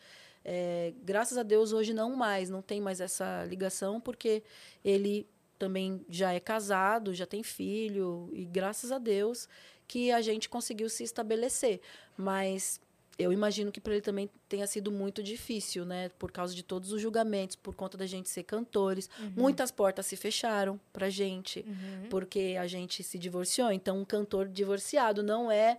É, 0.44 0.92
graças 1.02 1.36
a 1.36 1.42
Deus 1.42 1.72
hoje 1.72 1.92
não 1.92 2.16
mais, 2.16 2.48
não 2.48 2.62
tem 2.62 2.80
mais 2.80 3.00
essa 3.00 3.44
ligação 3.44 4.00
porque 4.00 4.42
ele 4.84 5.26
também 5.58 6.04
já 6.08 6.32
é 6.32 6.40
casado, 6.40 7.14
já 7.14 7.26
tem 7.26 7.42
filho 7.42 8.30
e 8.32 8.44
graças 8.46 8.90
a 8.90 8.98
Deus 8.98 9.46
que 9.86 10.10
a 10.10 10.22
gente 10.22 10.48
conseguiu 10.48 10.88
se 10.88 11.04
estabelecer. 11.04 11.80
Mas 12.16 12.80
eu 13.18 13.32
imagino 13.32 13.70
que 13.70 13.80
para 13.80 13.92
ele 13.92 14.00
também 14.00 14.30
tenha 14.48 14.66
sido 14.66 14.90
muito 14.90 15.22
difícil, 15.22 15.84
né? 15.84 16.08
Por 16.18 16.32
causa 16.32 16.54
de 16.54 16.62
todos 16.62 16.90
os 16.90 17.02
julgamentos, 17.02 17.54
por 17.54 17.74
conta 17.74 17.98
da 17.98 18.06
gente 18.06 18.30
ser 18.30 18.44
cantores. 18.44 19.10
Muitas 19.36 19.70
portas 19.70 20.06
se 20.06 20.16
fecharam 20.16 20.80
pra 20.92 21.10
gente, 21.10 21.62
porque 22.08 22.56
a 22.58 22.66
gente 22.66 23.02
se 23.02 23.18
divorciou. 23.18 23.70
Então, 23.70 23.98
um 23.98 24.04
cantor 24.04 24.48
divorciado 24.48 25.22
não 25.22 25.50
é 25.50 25.78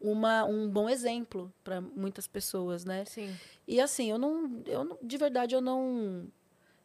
uma, 0.00 0.44
um 0.44 0.68
bom 0.68 0.88
exemplo 0.88 1.52
para 1.62 1.80
muitas 1.80 2.26
pessoas, 2.26 2.84
né? 2.84 3.04
Sim. 3.04 3.34
E 3.68 3.80
assim, 3.80 4.10
eu 4.10 4.18
não, 4.18 4.62
eu 4.66 4.84
não, 4.84 4.98
de 5.02 5.16
verdade, 5.16 5.54
eu 5.54 5.60
não 5.60 6.26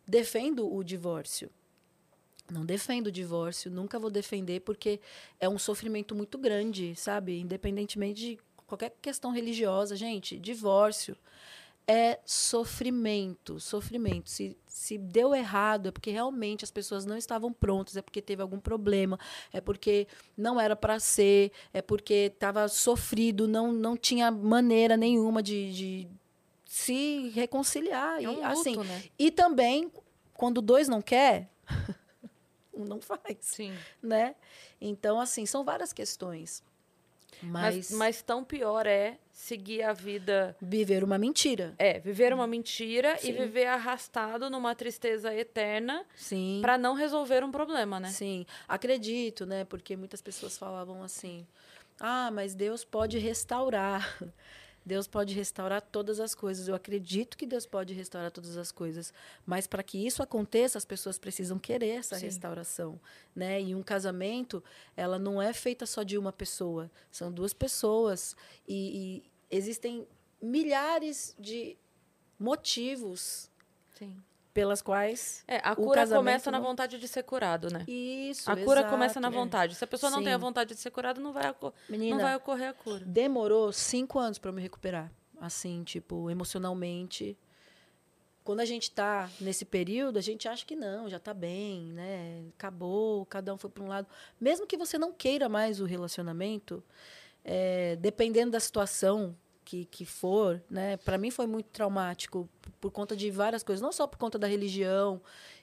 defendo 0.05 0.71
o 0.71 0.83
divórcio. 0.83 1.49
Não 2.51 2.63
defendo 2.63 3.07
o 3.07 3.11
divórcio, 3.11 3.71
nunca 3.71 3.97
vou 3.97 4.11
defender, 4.11 4.59
porque 4.59 4.99
é 5.39 5.49
um 5.49 5.57
sofrimento 5.57 6.13
muito 6.13 6.37
grande, 6.37 6.95
sabe? 6.95 7.39
Independentemente 7.39 8.21
de 8.21 8.39
qualquer 8.67 8.95
questão 9.01 9.31
religiosa, 9.31 9.95
gente, 9.95 10.37
divórcio 10.37 11.17
é 11.87 12.19
sofrimento, 12.25 13.59
sofrimento. 13.59 14.29
Se, 14.29 14.57
se 14.65 14.97
deu 14.97 15.35
errado, 15.35 15.89
é 15.89 15.91
porque 15.91 16.11
realmente 16.11 16.63
as 16.63 16.71
pessoas 16.71 17.05
não 17.05 17.17
estavam 17.17 17.53
prontas, 17.53 17.95
é 17.95 18.01
porque 18.01 18.21
teve 18.21 18.41
algum 18.41 18.59
problema, 18.59 19.19
é 19.53 19.61
porque 19.61 20.07
não 20.37 20.59
era 20.59 20.75
para 20.75 20.99
ser, 20.99 21.51
é 21.73 21.81
porque 21.81 22.31
estava 22.33 22.67
sofrido, 22.67 23.47
não, 23.47 23.71
não 23.71 23.95
tinha 23.95 24.31
maneira 24.31 24.97
nenhuma 24.97 25.43
de, 25.43 25.73
de 25.73 26.07
se 26.65 27.29
reconciliar. 27.29 28.23
É 28.23 28.29
um 28.29 28.33
e, 28.33 28.35
luto, 28.35 28.47
assim, 28.47 28.77
né? 28.77 29.03
e 29.17 29.31
também, 29.31 29.91
quando 30.33 30.61
dois 30.61 30.87
não 30.87 31.01
quer, 31.01 31.49
um 32.73 32.83
não 32.83 32.99
faz, 32.99 33.37
Sim. 33.41 33.73
né? 34.01 34.35
Então, 34.81 35.19
assim, 35.19 35.45
são 35.45 35.63
várias 35.63 35.93
questões. 35.93 36.63
Mas, 37.41 37.75
Mas, 37.75 37.91
mas 37.91 38.21
tão 38.21 38.43
pior 38.43 38.85
é 38.87 39.17
seguir 39.31 39.83
a 39.83 39.93
vida... 39.93 40.55
viver 40.61 41.03
uma 41.03 41.17
mentira. 41.17 41.73
É, 41.77 41.99
viver 41.99 42.33
uma 42.33 42.47
mentira 42.47 43.17
Sim. 43.17 43.29
e 43.29 43.31
viver 43.33 43.65
arrastado 43.65 44.49
numa 44.49 44.73
tristeza 44.73 45.33
eterna 45.33 46.05
Sim. 46.15 46.59
pra 46.61 46.77
não 46.77 46.93
resolver 46.93 47.43
um 47.43 47.51
problema, 47.51 47.99
né? 47.99 48.09
Sim, 48.09 48.45
acredito, 48.67 49.45
né? 49.45 49.65
Porque 49.65 49.95
muitas 49.95 50.21
pessoas 50.21 50.57
falavam 50.57 51.03
assim: 51.03 51.45
ah, 51.99 52.31
mas 52.31 52.55
Deus 52.55 52.83
pode 52.83 53.17
restaurar. 53.17 54.17
Deus 54.85 55.07
pode 55.07 55.33
restaurar 55.33 55.81
todas 55.81 56.19
as 56.19 56.35
coisas. 56.35 56.67
Eu 56.67 56.75
acredito 56.75 57.35
que 57.35 57.45
Deus 57.45 57.65
pode 57.65 57.93
restaurar 57.93 58.31
todas 58.31 58.55
as 58.55 58.71
coisas. 58.71 59.11
Mas 59.45 59.65
para 59.65 59.81
que 59.81 60.05
isso 60.05 60.21
aconteça, 60.21 60.77
as 60.77 60.85
pessoas 60.85 61.17
precisam 61.17 61.57
querer 61.57 61.89
essa 61.89 62.17
Sim. 62.17 62.25
restauração. 62.25 62.99
Né? 63.35 63.61
E 63.61 63.73
um 63.73 63.81
casamento, 63.81 64.63
ela 64.95 65.17
não 65.17 65.41
é 65.41 65.51
feita 65.53 65.85
só 65.85 66.03
de 66.03 66.17
uma 66.17 66.31
pessoa. 66.31 66.91
São 67.11 67.31
duas 67.31 67.53
pessoas. 67.53 68.35
E, 68.67 69.23
e 69.49 69.57
existem 69.57 70.07
milhares 70.41 71.35
de 71.39 71.75
motivos 72.37 73.49
Sim. 73.97 74.21
Pelas 74.55 74.81
quais 74.81 75.43
É, 75.49 75.57
a 75.57 75.75
cura 75.75 76.07
começa 76.07 76.49
na 76.49 76.61
vontade 76.61 76.97
de 76.97 77.07
ser 77.09 77.23
curado, 77.23 77.69
né? 77.69 77.83
isso 77.89 78.49
A 78.49 78.55
cura 78.55 78.79
exato. 78.79 78.89
começa 78.89 79.19
na 79.19 79.29
vontade. 79.29 79.75
Se 79.75 79.83
a 79.83 79.87
pessoa 79.87 80.09
não 80.09 80.23
tem 80.23 80.31
a 80.31 80.37
vontade 80.37 80.73
de 80.73 80.79
ser 80.79 80.91
curada, 80.91 81.19
não 81.19 81.33
vai, 81.33 81.53
Menina, 81.89 82.15
não 82.15 82.23
vai 82.23 82.35
ocorrer 82.37 82.69
a 82.69 82.73
cura. 82.73 83.03
demorou 83.05 83.73
cinco 83.73 84.17
anos 84.17 84.39
para 84.39 84.53
me 84.53 84.61
recuperar. 84.61 85.11
Assim, 85.41 85.83
tipo, 85.83 86.29
emocionalmente. 86.31 87.37
Quando 88.45 88.61
a 88.61 88.65
gente 88.65 88.89
tá 88.91 89.29
nesse 89.41 89.65
período, 89.65 90.17
a 90.17 90.21
gente 90.21 90.47
acha 90.47 90.65
que 90.65 90.75
não, 90.75 91.09
já 91.09 91.19
tá 91.19 91.33
bem, 91.33 91.91
né? 91.91 92.43
Acabou, 92.57 93.25
cada 93.25 93.53
um 93.53 93.57
foi 93.57 93.69
para 93.69 93.83
um 93.83 93.87
lado. 93.87 94.07
Mesmo 94.39 94.65
que 94.65 94.77
você 94.77 94.97
não 94.97 95.11
queira 95.11 95.49
mais 95.49 95.81
o 95.81 95.85
relacionamento, 95.85 96.81
é, 97.43 97.97
dependendo 97.97 98.51
da 98.51 98.59
situação 98.61 99.35
que, 99.65 99.85
que 99.85 100.05
for, 100.05 100.61
né? 100.69 100.95
Para 100.97 101.17
mim 101.17 101.31
foi 101.31 101.47
muito 101.47 101.65
traumático 101.67 102.47
por, 102.79 102.91
conta 102.91 103.15
de 103.15 103.31
várias 103.31 103.63
coisas, 103.63 103.81
não 103.81 103.91
só 103.91 104.05
por 104.05 104.17
conta 104.17 104.37
da 104.37 104.47
religião 104.47 105.19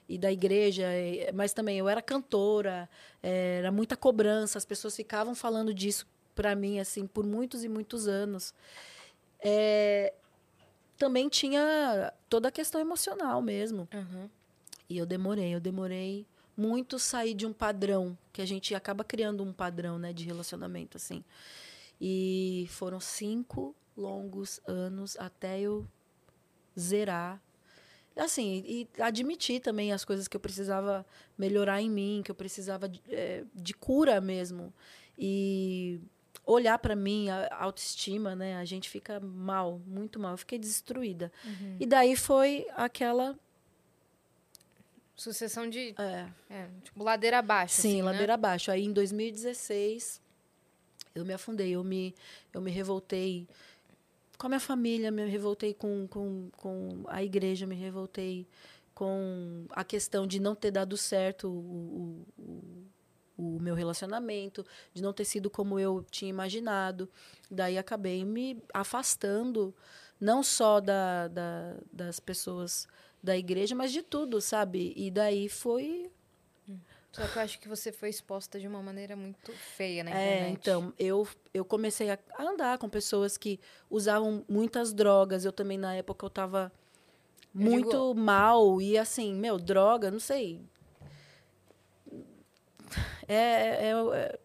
e 0.07 0.17
da 0.17 0.31
igreja, 0.31 0.85
mas 1.33 1.53
também 1.53 1.79
eu 1.79 1.87
era 1.87 2.01
cantora, 2.01 2.89
eh, 3.23 3.59
era 3.59 3.71
muita 3.71 3.95
cobrança, 3.95 4.57
as 4.57 4.65
pessoas 4.65 4.95
ficavam 4.95 5.33
falando 5.33 5.73
disso 5.73 6.05
para 6.35 6.53
mim 6.55 6.79
assim 6.79 7.07
por 7.07 7.25
muitos 7.25 7.63
e 7.63 7.69
muitos 7.69 8.07
anos. 8.07 8.53
É, 9.39 10.13
também 10.97 11.29
tinha 11.29 12.13
toda 12.29 12.49
a 12.49 12.51
questão 12.51 12.81
emocional 12.81 13.41
mesmo. 13.41 13.87
Uhum. 13.93 14.29
E 14.89 14.97
eu 14.97 15.05
demorei, 15.05 15.55
eu 15.55 15.59
demorei 15.61 16.25
muito 16.55 16.99
sair 16.99 17.33
de 17.33 17.45
um 17.45 17.53
padrão, 17.53 18.17
que 18.31 18.41
a 18.41 18.45
gente 18.45 18.75
acaba 18.75 19.03
criando 19.03 19.43
um 19.43 19.53
padrão, 19.53 19.97
né, 19.97 20.11
de 20.11 20.25
relacionamento 20.25 20.97
assim. 20.97 21.23
E 21.99 22.67
foram 22.69 22.99
cinco 22.99 23.73
longos 23.95 24.59
anos 24.65 25.17
até 25.19 25.59
eu 25.59 25.87
zerar. 26.77 27.41
Assim, 28.15 28.63
e 28.67 28.87
admitir 29.01 29.59
também 29.59 29.91
as 29.91 30.05
coisas 30.05 30.27
que 30.27 30.37
eu 30.37 30.41
precisava 30.41 31.05
melhorar 31.37 31.81
em 31.81 31.89
mim, 31.89 32.21
que 32.23 32.29
eu 32.29 32.35
precisava 32.35 32.87
de, 32.87 33.01
eh, 33.09 33.43
de 33.55 33.73
cura 33.73 34.21
mesmo. 34.21 34.71
E 35.17 35.99
olhar 36.45 36.77
para 36.77 36.95
mim, 36.95 37.29
a 37.29 37.55
autoestima, 37.55 38.35
né? 38.35 38.57
A 38.57 38.65
gente 38.65 38.87
fica 38.87 39.19
mal, 39.19 39.81
muito 39.87 40.19
mal. 40.19 40.31
Eu 40.31 40.37
fiquei 40.37 40.59
destruída. 40.59 41.31
Uhum. 41.43 41.77
E 41.79 41.87
daí 41.87 42.15
foi 42.15 42.67
aquela 42.75 43.35
Sucessão 45.15 45.69
de. 45.69 45.93
É. 45.97 46.27
É, 46.49 46.67
tipo, 46.83 47.03
ladeira 47.03 47.39
abaixo. 47.39 47.75
Sim, 47.75 47.87
assim, 47.87 47.97
né? 47.97 48.03
ladeira 48.03 48.33
abaixo. 48.33 48.71
Aí 48.71 48.83
em 48.83 48.91
2016 48.91 50.21
eu 51.13 51.23
me 51.23 51.33
afundei, 51.33 51.75
eu 51.75 51.83
me, 51.83 52.15
eu 52.51 52.59
me 52.59 52.71
revoltei 52.71 53.47
com 54.43 54.47
a 54.47 54.49
minha 54.49 54.59
família, 54.59 55.09
me 55.09 55.25
revoltei 55.25 55.73
com, 55.73 56.05
com, 56.05 56.49
com 56.57 57.05
a 57.07 57.23
igreja, 57.23 57.65
me 57.65 57.75
revoltei 57.75 58.45
com 58.93 59.65
a 59.69 59.85
questão 59.85 60.27
de 60.27 60.37
não 60.37 60.53
ter 60.53 60.69
dado 60.69 60.97
certo 60.97 61.47
o, 61.47 62.25
o, 62.37 62.43
o, 63.37 63.55
o 63.55 63.59
meu 63.61 63.73
relacionamento, 63.73 64.65
de 64.93 65.01
não 65.01 65.13
ter 65.13 65.23
sido 65.23 65.49
como 65.49 65.79
eu 65.79 66.05
tinha 66.11 66.27
imaginado. 66.27 67.09
Daí 67.49 67.77
acabei 67.77 68.25
me 68.25 68.61
afastando, 68.73 69.73
não 70.19 70.43
só 70.43 70.81
da, 70.81 71.29
da, 71.29 71.77
das 71.89 72.19
pessoas 72.19 72.85
da 73.23 73.37
igreja, 73.37 73.73
mas 73.73 73.93
de 73.93 74.01
tudo, 74.03 74.41
sabe? 74.41 74.91
E 74.97 75.09
daí 75.09 75.47
foi 75.47 76.11
Só 77.13 77.27
que 77.27 77.37
eu 77.37 77.41
acho 77.43 77.59
que 77.59 77.67
você 77.69 77.91
foi 77.91 78.09
exposta 78.09 78.59
de 78.59 78.67
uma 78.67 78.81
maneira 78.81 79.15
muito 79.15 79.51
feia 79.53 80.03
na 80.03 80.09
É, 80.11 80.13
internet. 80.49 80.59
então, 80.59 80.93
eu, 80.97 81.27
eu 81.53 81.63
comecei 81.63 82.09
a 82.09 82.17
a 82.35 82.43
andar 82.43 82.77
com 82.79 82.89
pessoas 82.89 83.37
que 83.37 83.59
usavam 83.89 84.43
muitas 84.49 84.91
drogas. 84.93 85.45
Eu 85.45 85.51
também, 85.53 85.77
na 85.77 85.93
época, 85.95 86.25
eu 86.25 86.29
tava 86.29 86.71
Eu 87.55 87.61
muito 87.61 87.87
digo- 87.87 88.15
mal. 88.15 88.81
E 88.81 88.97
assim, 88.97 89.33
meu, 89.35 89.59
droga, 89.59 90.09
não 90.09 90.19
sei. 90.19 90.61
É, 93.27 93.35
é, 93.35 93.91
é, 93.91 94.39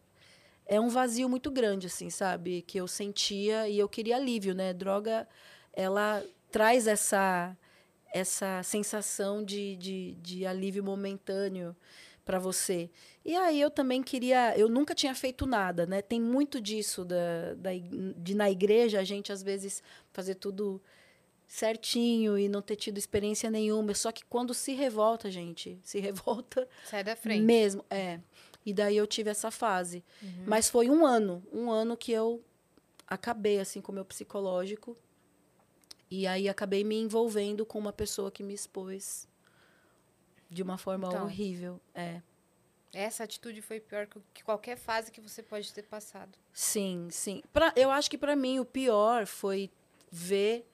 é 0.67 0.81
um 0.81 0.89
vazio 0.89 1.29
muito 1.29 1.51
grande, 1.51 1.87
assim, 1.87 2.11
sabe? 2.11 2.63
Que 2.63 2.79
eu 2.79 2.87
sentia 2.87 3.69
e 3.69 3.79
eu 3.79 3.89
queria 3.89 4.17
alívio, 4.17 4.55
né? 4.55 4.73
Droga, 4.73 5.27
ela 5.73 6.23
traz 6.51 6.87
essa, 6.87 7.57
essa 8.13 8.63
sensação 8.63 9.43
de, 9.45 9.77
de, 9.77 10.13
de 10.21 10.47
alívio 10.47 10.83
momentâneo 10.85 11.75
para 12.29 12.39
você. 12.39 12.91
E 13.25 13.35
aí 13.35 13.59
eu 13.59 13.71
também 13.71 14.03
queria, 14.03 14.55
eu 14.55 14.69
nunca 14.69 14.95
tinha 14.95 15.15
feito 15.15 15.47
nada, 15.47 15.87
né? 15.87 16.03
Tem 16.03 16.21
muito 16.21 16.61
disso 16.61 17.03
da, 17.03 17.55
da, 17.57 17.71
de 18.19 18.35
na 18.35 18.51
igreja 18.51 19.01
a 19.01 19.05
gente 19.05 19.33
às 19.33 19.43
vezes 19.43 19.83
fazer 20.13 20.35
tudo 20.35 20.79
certinho 21.47 22.39
e 22.39 22.47
não 22.47 22.61
ter 22.61 22.77
tido 22.77 22.99
experiência 22.99 23.51
nenhuma. 23.51 23.95
Só 23.95 24.13
que 24.13 24.27
quando 24.27 24.53
se 24.53 24.75
revolta, 24.75 25.31
gente, 25.31 25.81
se 25.83 26.01
revolta 26.01 26.69
Sai 26.85 27.03
da 27.03 27.17
frente. 27.17 27.41
mesmo, 27.43 27.83
é. 27.89 28.21
E 28.67 28.75
daí 28.75 28.99
eu 28.99 29.07
tive 29.07 29.31
essa 29.31 29.51
fase. 29.51 30.05
Mas 30.47 30.69
foi 30.69 30.91
um 30.91 31.07
ano, 31.07 31.43
um 31.51 31.71
ano 31.71 31.97
que 31.97 32.13
eu 32.13 32.45
acabei 33.07 33.59
assim 33.59 33.81
com 33.81 33.91
o 33.91 33.95
meu 33.95 34.05
psicológico. 34.05 34.95
E 36.11 36.27
aí 36.27 36.47
acabei 36.47 36.85
me 36.85 36.97
envolvendo 36.97 37.65
com 37.65 37.79
uma 37.79 37.93
pessoa 37.93 38.31
que 38.31 38.43
me 38.43 38.53
expôs 38.53 39.27
de 40.49 40.63
uma 40.63 40.79
forma 40.79 41.09
Então. 41.09 41.25
horrível. 41.25 41.81
É. 41.95 42.21
Essa 42.93 43.25
atitude 43.25 43.61
foi 43.61 43.81
pior 43.81 44.07
que 44.07 44.19
que 44.33 44.43
qualquer 44.43 44.77
fase 44.77 45.13
que 45.13 45.21
você 45.21 45.43
pode 45.43 45.73
ter 45.75 45.83
passado. 45.85 46.39
Sim, 46.53 47.09
sim. 47.11 47.43
Pra, 47.53 47.73
eu 47.77 47.91
acho 47.91 48.11
que 48.11 48.17
para 48.17 48.35
mim 48.35 48.59
o 48.61 48.65
pior 48.65 49.27
foi 49.27 49.71
ver 50.11 50.67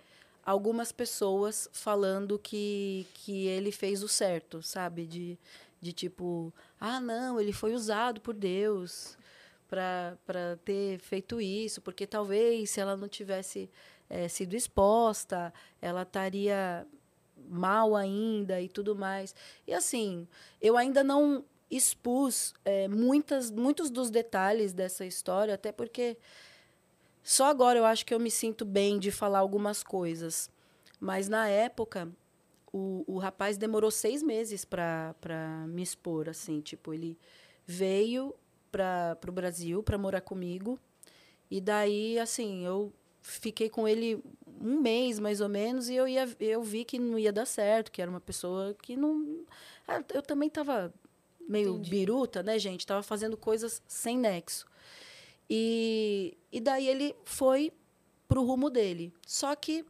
algumas 0.45 0.93
pessoas 0.93 1.69
falando 1.73 2.39
que, 2.39 3.07
que 3.15 3.47
ele 3.47 3.73
fez 3.73 4.03
o 4.03 4.09
certo, 4.09 4.63
sabe? 4.63 5.07
De, 5.07 5.37
de 5.81 5.93
tipo, 5.93 6.53
ah, 6.79 7.01
não, 7.01 7.41
ele 7.41 7.53
foi 7.53 7.75
usado 7.75 8.21
por 8.21 8.33
Deus 8.35 9.19
para 9.69 10.57
ter 10.65 11.01
feito 11.01 11.41
isso, 11.41 11.81
porque 11.83 12.07
talvez 12.07 12.71
se 12.71 12.81
ela 12.81 12.97
não 12.97 13.09
tivesse 13.09 13.69
eh, 14.09 14.29
sido 14.29 14.55
exposta, 14.55 15.53
ela 15.83 16.03
estaria 16.03 16.87
mal 17.49 17.95
ainda 17.95 18.61
e 18.61 18.69
tudo 18.69 18.95
mais. 18.95 19.35
E 19.67 19.73
assim, 19.73 20.27
eu 20.61 20.77
ainda 20.77 21.03
não 21.05 21.45
expus 21.71 22.55
eh, 22.65 22.89
muitas, 22.89 23.51
muitos 23.51 23.91
dos 23.91 24.11
detalhes 24.11 24.73
dessa 24.73 25.05
história, 25.05 25.55
até 25.55 25.73
porque 25.73 26.17
só 27.23 27.47
agora 27.47 27.79
eu 27.79 27.85
acho 27.85 28.05
que 28.05 28.13
eu 28.13 28.21
me 28.21 28.31
sinto 28.31 28.65
bem 28.65 28.99
de 28.99 29.11
falar 29.11 29.39
algumas 29.39 29.83
coisas. 29.83 30.51
Mas 31.01 31.29
na 31.29 31.49
época, 31.49 32.09
o, 32.73 33.05
o 33.07 33.19
rapaz 33.19 33.57
demorou 33.57 33.91
seis 33.91 34.23
meses 34.23 34.65
para 34.65 35.15
me 35.69 35.83
expor, 35.83 36.29
assim. 36.29 36.61
Tipo, 36.61 36.93
ele 36.93 37.19
veio 37.67 38.35
para 38.71 39.19
o 39.29 39.33
Brasil 39.33 39.83
para 39.83 39.97
morar 39.97 40.21
comigo. 40.21 40.79
E 41.51 41.61
daí, 41.61 42.19
assim, 42.19 42.65
eu 42.67 42.93
fiquei 43.23 43.71
com 43.71 43.89
ele 43.89 44.23
um 44.61 44.81
mês, 44.81 45.19
mais 45.19 45.41
ou 45.41 45.49
menos, 45.49 45.89
e 45.89 45.95
eu, 45.95 46.07
ia, 46.09 46.29
eu 46.41 46.63
vi 46.63 46.85
que 46.85 46.99
não 46.99 47.19
ia 47.19 47.33
dar 47.33 47.47
certo, 47.47 47.91
que 47.91 48.01
era 48.01 48.11
uma 48.11 48.21
pessoa 48.21 48.75
que 48.83 48.97
não... 48.97 49.45
Ah, 49.87 50.03
Eu 50.13 50.23
também 50.23 50.49
estava 50.49 50.93
meio 51.49 51.75
Entendi. 51.75 51.91
biruta, 51.91 52.43
né, 52.43 52.59
gente? 52.59 52.81
Estava 52.81 53.03
fazendo 53.03 53.37
coisas 53.37 53.83
sem 53.87 54.19
nexo. 54.19 54.67
E, 55.49 56.37
e 56.51 56.61
daí 56.61 56.89
ele 56.89 57.15
foi 57.25 57.73
pro 58.27 58.43
rumo 58.45 58.71
dele. 58.71 59.13
Só 59.27 59.55
que 59.55 59.85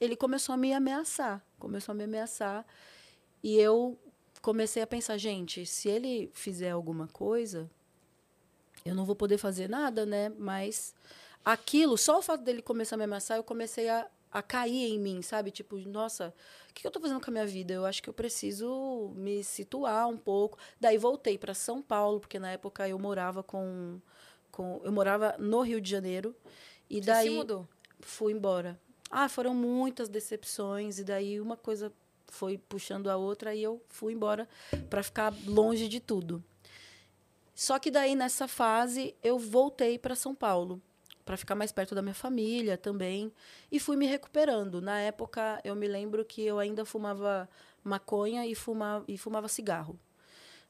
ele 0.00 0.16
começou 0.16 0.52
a 0.52 0.58
me 0.58 0.72
ameaçar. 0.72 1.44
Começou 1.58 1.92
a 1.92 1.96
me 1.96 2.04
ameaçar. 2.04 2.66
E 3.42 3.56
eu 3.56 3.98
comecei 4.40 4.82
a 4.82 4.86
pensar, 4.86 5.16
gente, 5.16 5.64
se 5.64 5.88
ele 5.88 6.30
fizer 6.34 6.70
alguma 6.70 7.08
coisa, 7.08 7.70
eu 8.84 8.94
não 8.94 9.04
vou 9.04 9.16
poder 9.16 9.38
fazer 9.38 9.68
nada, 9.68 10.04
né? 10.04 10.28
Mas 10.38 10.94
aquilo, 11.44 11.96
só 11.98 12.18
o 12.18 12.22
fato 12.22 12.42
dele 12.42 12.62
começar 12.62 12.96
a 12.96 12.98
me 12.98 13.04
ameaçar, 13.04 13.36
eu 13.36 13.44
comecei 13.44 13.88
a, 13.88 14.06
a 14.30 14.42
cair 14.42 14.92
em 14.92 14.98
mim, 14.98 15.22
sabe? 15.22 15.50
Tipo, 15.50 15.76
nossa, 15.78 16.34
o 16.70 16.74
que 16.74 16.86
eu 16.86 16.90
tô 16.90 17.00
fazendo 17.00 17.20
com 17.20 17.30
a 17.30 17.32
minha 17.32 17.46
vida? 17.46 17.74
Eu 17.74 17.84
acho 17.84 18.02
que 18.02 18.08
eu 18.08 18.14
preciso 18.14 19.12
me 19.14 19.42
situar 19.44 20.08
um 20.08 20.16
pouco. 20.16 20.58
Daí 20.80 20.96
voltei 20.98 21.36
para 21.36 21.54
São 21.54 21.82
Paulo, 21.82 22.20
porque 22.20 22.38
na 22.38 22.50
época 22.52 22.88
eu 22.88 22.98
morava 22.98 23.42
com, 23.42 24.00
com 24.50 24.80
eu 24.84 24.92
morava 24.92 25.36
no 25.38 25.60
Rio 25.62 25.80
de 25.80 25.90
Janeiro. 25.90 26.34
E 26.88 26.96
Você 27.00 27.06
daí 27.06 27.28
se 27.28 27.34
mudou. 27.34 27.68
fui 28.00 28.32
embora. 28.32 28.80
Ah, 29.10 29.28
foram 29.28 29.54
muitas 29.54 30.08
decepções 30.08 30.98
e 30.98 31.04
daí 31.04 31.40
uma 31.40 31.56
coisa 31.56 31.92
foi 32.28 32.56
puxando 32.56 33.10
a 33.10 33.16
outra 33.16 33.54
e 33.54 33.62
eu 33.62 33.82
fui 33.90 34.14
embora 34.14 34.48
para 34.88 35.02
ficar 35.02 35.34
longe 35.46 35.86
de 35.86 36.00
tudo. 36.00 36.42
Só 37.54 37.78
que 37.78 37.90
daí 37.90 38.14
nessa 38.14 38.48
fase 38.48 39.14
eu 39.22 39.38
voltei 39.38 39.98
para 39.98 40.14
São 40.14 40.34
Paulo 40.34 40.80
para 41.32 41.36
ficar 41.38 41.54
mais 41.54 41.72
perto 41.72 41.94
da 41.94 42.02
minha 42.02 42.14
família 42.14 42.76
também 42.76 43.32
e 43.70 43.80
fui 43.80 43.96
me 43.96 44.04
recuperando. 44.04 44.82
Na 44.82 45.00
época 45.00 45.58
eu 45.64 45.74
me 45.74 45.88
lembro 45.88 46.26
que 46.26 46.42
eu 46.42 46.58
ainda 46.58 46.84
fumava 46.84 47.48
maconha 47.82 48.46
e 48.46 48.54
fumava, 48.54 49.02
e 49.08 49.16
fumava 49.16 49.48
cigarro. 49.48 49.98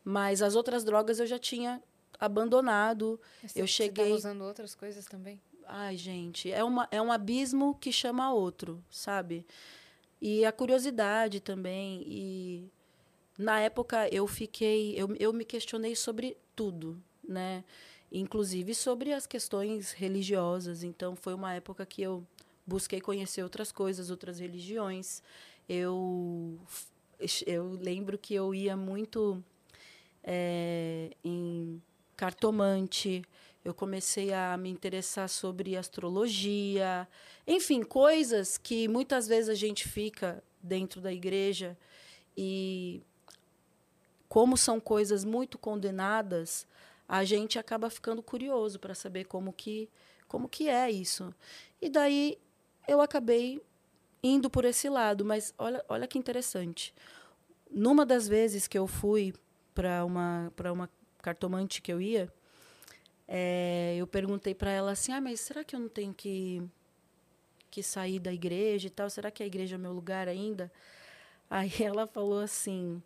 Mas 0.04 0.40
as 0.40 0.54
outras 0.54 0.84
drogas 0.84 1.18
eu 1.18 1.26
já 1.26 1.36
tinha 1.36 1.82
abandonado. 2.20 3.20
Mas 3.42 3.56
Eu 3.56 3.66
você- 3.66 3.72
cheguei- 3.72 4.10
Você 4.10 4.12
usando 4.12 4.42
outras 4.44 4.72
coisas 4.76 5.04
também? 5.06 5.40
Ai, 5.66 5.96
gente, 5.96 6.52
é, 6.52 6.62
uma, 6.62 6.86
é 6.92 7.02
um 7.02 7.10
abismo 7.10 7.74
que 7.80 7.90
chama 7.90 8.32
outro, 8.32 8.80
sabe? 8.88 9.44
E 10.20 10.44
a 10.44 10.52
curiosidade 10.52 11.40
também. 11.40 12.04
E 12.06 12.70
na 13.36 13.58
época 13.58 14.06
eu 14.14 14.28
fiquei. 14.28 14.94
Eu, 14.96 15.12
eu 15.18 15.32
me 15.32 15.44
questionei 15.44 15.96
sobre 15.96 16.36
tudo, 16.54 17.02
né? 17.26 17.64
Inclusive 18.12 18.74
sobre 18.74 19.12
as 19.12 19.26
questões 19.26 19.92
religiosas. 19.92 20.82
Então 20.82 21.16
foi 21.16 21.32
uma 21.32 21.54
época 21.54 21.86
que 21.86 22.02
eu 22.02 22.26
busquei 22.66 23.00
conhecer 23.00 23.42
outras 23.42 23.72
coisas, 23.72 24.10
outras 24.10 24.38
religiões. 24.38 25.22
Eu, 25.68 26.58
eu 27.46 27.78
lembro 27.80 28.18
que 28.18 28.34
eu 28.34 28.54
ia 28.54 28.76
muito 28.76 29.42
eh, 30.22 31.10
em 31.24 31.80
cartomante. 32.16 33.22
Eu 33.64 33.72
comecei 33.72 34.32
a 34.32 34.56
me 34.56 34.68
interessar 34.68 35.28
sobre 35.28 35.76
astrologia, 35.76 37.08
enfim, 37.46 37.82
coisas 37.82 38.58
que 38.58 38.88
muitas 38.88 39.28
vezes 39.28 39.48
a 39.48 39.54
gente 39.54 39.86
fica 39.86 40.42
dentro 40.60 41.00
da 41.00 41.12
igreja 41.12 41.78
e 42.36 43.00
como 44.28 44.56
são 44.56 44.80
coisas 44.80 45.24
muito 45.24 45.58
condenadas, 45.58 46.66
a 47.12 47.24
gente 47.24 47.58
acaba 47.58 47.90
ficando 47.90 48.22
curioso 48.22 48.80
para 48.80 48.94
saber 48.94 49.26
como 49.26 49.52
que 49.52 49.90
como 50.26 50.48
que 50.48 50.66
é 50.66 50.90
isso. 50.90 51.34
E 51.78 51.90
daí 51.90 52.38
eu 52.88 53.02
acabei 53.02 53.60
indo 54.22 54.48
por 54.48 54.64
esse 54.64 54.88
lado, 54.88 55.22
mas 55.22 55.52
olha, 55.58 55.84
olha 55.90 56.06
que 56.08 56.18
interessante. 56.18 56.94
Numa 57.70 58.06
das 58.06 58.26
vezes 58.26 58.66
que 58.66 58.78
eu 58.78 58.86
fui 58.86 59.34
para 59.74 60.06
uma 60.06 60.50
para 60.56 60.72
uma 60.72 60.88
cartomante 61.20 61.82
que 61.82 61.92
eu 61.92 62.00
ia, 62.00 62.32
é, 63.28 63.94
eu 63.98 64.06
perguntei 64.06 64.54
para 64.54 64.70
ela 64.70 64.92
assim: 64.92 65.12
"Ah, 65.12 65.20
mas 65.20 65.40
será 65.40 65.62
que 65.64 65.76
eu 65.76 65.80
não 65.80 65.90
tenho 65.90 66.14
que 66.14 66.62
que 67.70 67.82
sair 67.82 68.18
da 68.20 68.32
igreja 68.32 68.86
e 68.86 68.90
tal? 68.90 69.10
Será 69.10 69.30
que 69.30 69.42
a 69.42 69.46
igreja 69.46 69.74
é 69.76 69.78
meu 69.78 69.92
lugar 69.92 70.28
ainda?" 70.28 70.72
Aí 71.50 71.70
ela 71.84 72.06
falou 72.06 72.40
assim: 72.40 73.02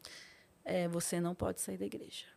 é, 0.64 0.88
"Você 0.88 1.20
não 1.20 1.34
pode 1.34 1.60
sair 1.60 1.78
da 1.78 1.86
igreja. 1.86 2.35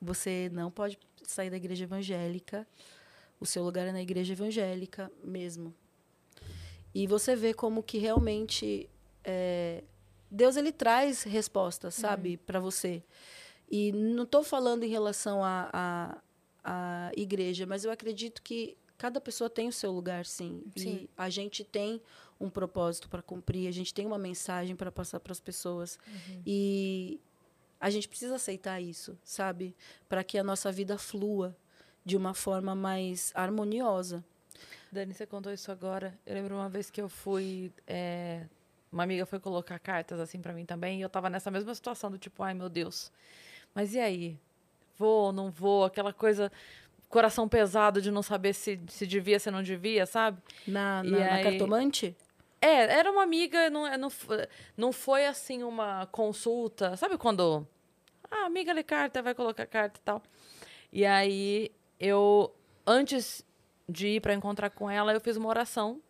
Você 0.00 0.50
não 0.52 0.70
pode 0.70 0.98
sair 1.24 1.50
da 1.50 1.56
igreja 1.56 1.84
evangélica. 1.84 2.66
O 3.40 3.46
seu 3.46 3.62
lugar 3.62 3.86
é 3.86 3.92
na 3.92 4.02
igreja 4.02 4.32
evangélica 4.32 5.10
mesmo." 5.22 5.74
E 6.94 7.06
você 7.06 7.36
vê 7.36 7.52
como 7.52 7.82
que 7.82 7.98
realmente 7.98 8.88
é, 9.22 9.84
Deus 10.30 10.56
ele 10.56 10.72
traz 10.72 11.22
respostas, 11.22 11.94
sabe, 11.94 12.36
para 12.38 12.60
você. 12.60 13.02
E 13.70 13.92
não 13.92 14.24
estou 14.24 14.42
falando 14.42 14.84
em 14.84 14.88
relação 14.88 15.44
à 15.44 15.70
a, 15.72 16.18
a, 16.64 17.08
a 17.08 17.12
igreja, 17.16 17.66
mas 17.66 17.84
eu 17.84 17.90
acredito 17.90 18.42
que 18.42 18.76
cada 18.96 19.20
pessoa 19.20 19.48
tem 19.48 19.68
o 19.68 19.72
seu 19.72 19.92
lugar, 19.92 20.26
sim. 20.26 20.64
Sim. 20.76 20.88
E 20.88 21.10
a 21.16 21.28
gente 21.30 21.62
tem 21.62 22.00
um 22.40 22.48
propósito 22.50 23.08
para 23.08 23.22
cumprir, 23.22 23.68
a 23.68 23.72
gente 23.72 23.92
tem 23.92 24.06
uma 24.06 24.18
mensagem 24.18 24.74
para 24.74 24.90
passar 24.90 25.20
para 25.20 25.32
as 25.32 25.40
pessoas. 25.40 25.98
E 26.46 27.20
a 27.80 27.90
gente 27.90 28.08
precisa 28.08 28.36
aceitar 28.36 28.80
isso, 28.80 29.18
sabe? 29.24 29.74
Para 30.08 30.24
que 30.24 30.38
a 30.38 30.42
nossa 30.44 30.70
vida 30.72 30.98
flua 30.98 31.56
de 32.04 32.16
uma 32.16 32.34
forma 32.34 32.74
mais 32.74 33.30
harmoniosa. 33.34 34.24
Dani, 34.90 35.12
você 35.12 35.26
contou 35.26 35.52
isso 35.52 35.70
agora. 35.70 36.18
Eu 36.26 36.34
lembro 36.34 36.54
uma 36.54 36.68
vez 36.68 36.90
que 36.90 37.00
eu 37.00 37.08
fui. 37.08 37.70
é, 37.86 38.46
uma 38.90 39.02
amiga 39.02 39.26
foi 39.26 39.38
colocar 39.38 39.78
cartas 39.78 40.18
assim 40.18 40.40
pra 40.40 40.52
mim 40.54 40.64
também. 40.64 40.98
E 40.98 41.02
eu 41.02 41.08
tava 41.10 41.28
nessa 41.28 41.50
mesma 41.50 41.74
situação 41.74 42.10
do 42.10 42.18
tipo, 42.18 42.42
ai 42.42 42.54
meu 42.54 42.68
Deus. 42.68 43.12
Mas 43.74 43.94
e 43.94 44.00
aí? 44.00 44.36
Vou, 44.96 45.32
não 45.32 45.50
vou? 45.50 45.84
Aquela 45.84 46.12
coisa. 46.12 46.50
Coração 47.08 47.48
pesado 47.48 48.02
de 48.02 48.10
não 48.10 48.22
saber 48.22 48.52
se, 48.54 48.78
se 48.88 49.06
devia, 49.06 49.38
se 49.38 49.50
não 49.50 49.62
devia, 49.62 50.04
sabe? 50.04 50.42
Na, 50.66 51.02
na, 51.02 51.18
na 51.18 51.34
aí- 51.34 51.44
cartomante? 51.44 52.16
É, 52.60 52.98
era 52.98 53.10
uma 53.10 53.22
amiga, 53.22 53.70
não, 53.70 53.96
não, 53.96 54.10
f- 54.10 54.48
não 54.76 54.92
foi 54.92 55.26
assim 55.26 55.62
uma 55.62 56.06
consulta. 56.06 56.96
Sabe 56.96 57.16
quando 57.16 57.66
a 58.30 58.46
amiga 58.46 58.72
lê 58.72 58.82
carta, 58.82 59.22
vai 59.22 59.34
colocar 59.34 59.66
carta 59.66 60.00
e 60.00 60.02
tal. 60.02 60.22
E 60.92 61.04
aí 61.06 61.70
eu, 62.00 62.54
antes 62.86 63.44
de 63.88 64.08
ir 64.16 64.20
para 64.20 64.34
encontrar 64.34 64.70
com 64.70 64.90
ela, 64.90 65.12
eu 65.12 65.20
fiz 65.20 65.36
uma 65.36 65.48
oração 65.48 66.00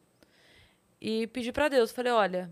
e 1.00 1.26
pedi 1.28 1.52
para 1.52 1.68
Deus. 1.68 1.90
Falei, 1.92 2.12
olha, 2.12 2.50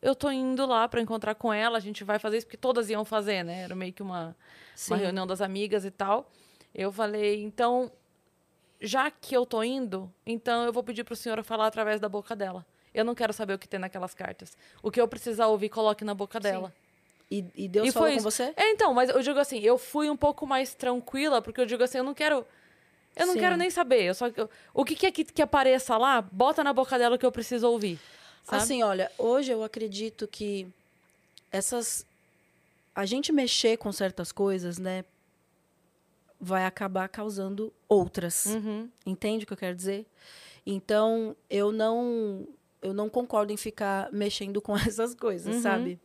eu 0.00 0.14
tô 0.14 0.30
indo 0.30 0.64
lá 0.64 0.88
para 0.88 1.00
encontrar 1.02 1.34
com 1.34 1.52
ela, 1.52 1.76
a 1.76 1.80
gente 1.80 2.02
vai 2.02 2.18
fazer 2.18 2.38
isso, 2.38 2.46
porque 2.46 2.56
todas 2.56 2.88
iam 2.88 3.04
fazer, 3.04 3.42
né? 3.44 3.62
Era 3.62 3.74
meio 3.74 3.92
que 3.92 4.02
uma, 4.02 4.34
Sim. 4.74 4.94
uma 4.94 4.98
reunião 4.98 5.26
das 5.26 5.40
amigas 5.42 5.84
e 5.84 5.90
tal. 5.90 6.30
Eu 6.74 6.90
falei, 6.90 7.42
então, 7.42 7.92
já 8.80 9.10
que 9.10 9.36
eu 9.36 9.44
tô 9.44 9.62
indo, 9.62 10.12
então 10.26 10.64
eu 10.64 10.72
vou 10.72 10.82
pedir 10.82 11.04
pro 11.04 11.14
senhor 11.16 11.42
falar 11.44 11.66
através 11.66 12.00
da 12.00 12.08
boca 12.08 12.34
dela. 12.34 12.64
Eu 12.92 13.04
não 13.04 13.14
quero 13.14 13.32
saber 13.32 13.54
o 13.54 13.58
que 13.58 13.68
tem 13.68 13.78
naquelas 13.78 14.14
cartas. 14.14 14.56
O 14.82 14.90
que 14.90 15.00
eu 15.00 15.06
precisar 15.06 15.46
ouvir, 15.46 15.68
coloque 15.68 16.04
na 16.04 16.14
boca 16.14 16.40
dela. 16.40 16.72
E, 17.30 17.44
e 17.54 17.68
Deus 17.68 17.88
E 17.88 17.92
falou 17.92 18.08
foi 18.08 18.14
com 18.16 18.18
isso. 18.18 18.30
você? 18.30 18.52
É, 18.56 18.70
então, 18.72 18.92
mas 18.92 19.08
eu 19.10 19.22
digo 19.22 19.38
assim, 19.38 19.60
eu 19.60 19.78
fui 19.78 20.10
um 20.10 20.16
pouco 20.16 20.44
mais 20.46 20.74
tranquila, 20.74 21.40
porque 21.40 21.60
eu 21.60 21.66
digo 21.66 21.82
assim, 21.84 21.98
eu 21.98 22.04
não 22.04 22.14
quero. 22.14 22.44
Eu 23.14 23.26
não 23.26 23.34
Sim. 23.34 23.38
quero 23.40 23.56
nem 23.56 23.70
saber. 23.70 24.02
Eu 24.02 24.14
só, 24.14 24.26
eu- 24.36 24.50
o 24.74 24.84
que 24.84 24.96
quer 24.96 25.12
que, 25.12 25.24
que 25.24 25.40
apareça 25.42 25.96
lá, 25.96 26.20
bota 26.20 26.64
na 26.64 26.72
boca 26.72 26.98
dela 26.98 27.14
o 27.14 27.18
que 27.18 27.26
eu 27.26 27.30
preciso 27.30 27.68
ouvir. 27.68 28.00
Sabe? 28.42 28.62
Assim, 28.62 28.82
olha, 28.82 29.12
hoje 29.18 29.52
eu 29.52 29.62
acredito 29.62 30.26
que 30.26 30.66
essas. 31.52 32.04
A 32.94 33.06
gente 33.06 33.30
mexer 33.32 33.76
com 33.76 33.92
certas 33.92 34.32
coisas, 34.32 34.78
né? 34.78 35.04
Vai 36.40 36.64
acabar 36.64 37.08
causando 37.08 37.72
outras. 37.88 38.46
Uhum. 38.46 38.88
Entende 39.04 39.44
o 39.44 39.46
que 39.46 39.52
eu 39.52 39.56
quero 39.58 39.76
dizer? 39.76 40.06
Então, 40.64 41.36
eu 41.48 41.70
não 41.72 42.46
eu 42.82 42.94
não 42.94 43.10
concordo 43.10 43.52
em 43.52 43.58
ficar 43.58 44.10
mexendo 44.10 44.60
com 44.62 44.74
essas 44.76 45.14
coisas, 45.14 45.56
Uhum. 45.56 45.62
sabe? 45.62 46.00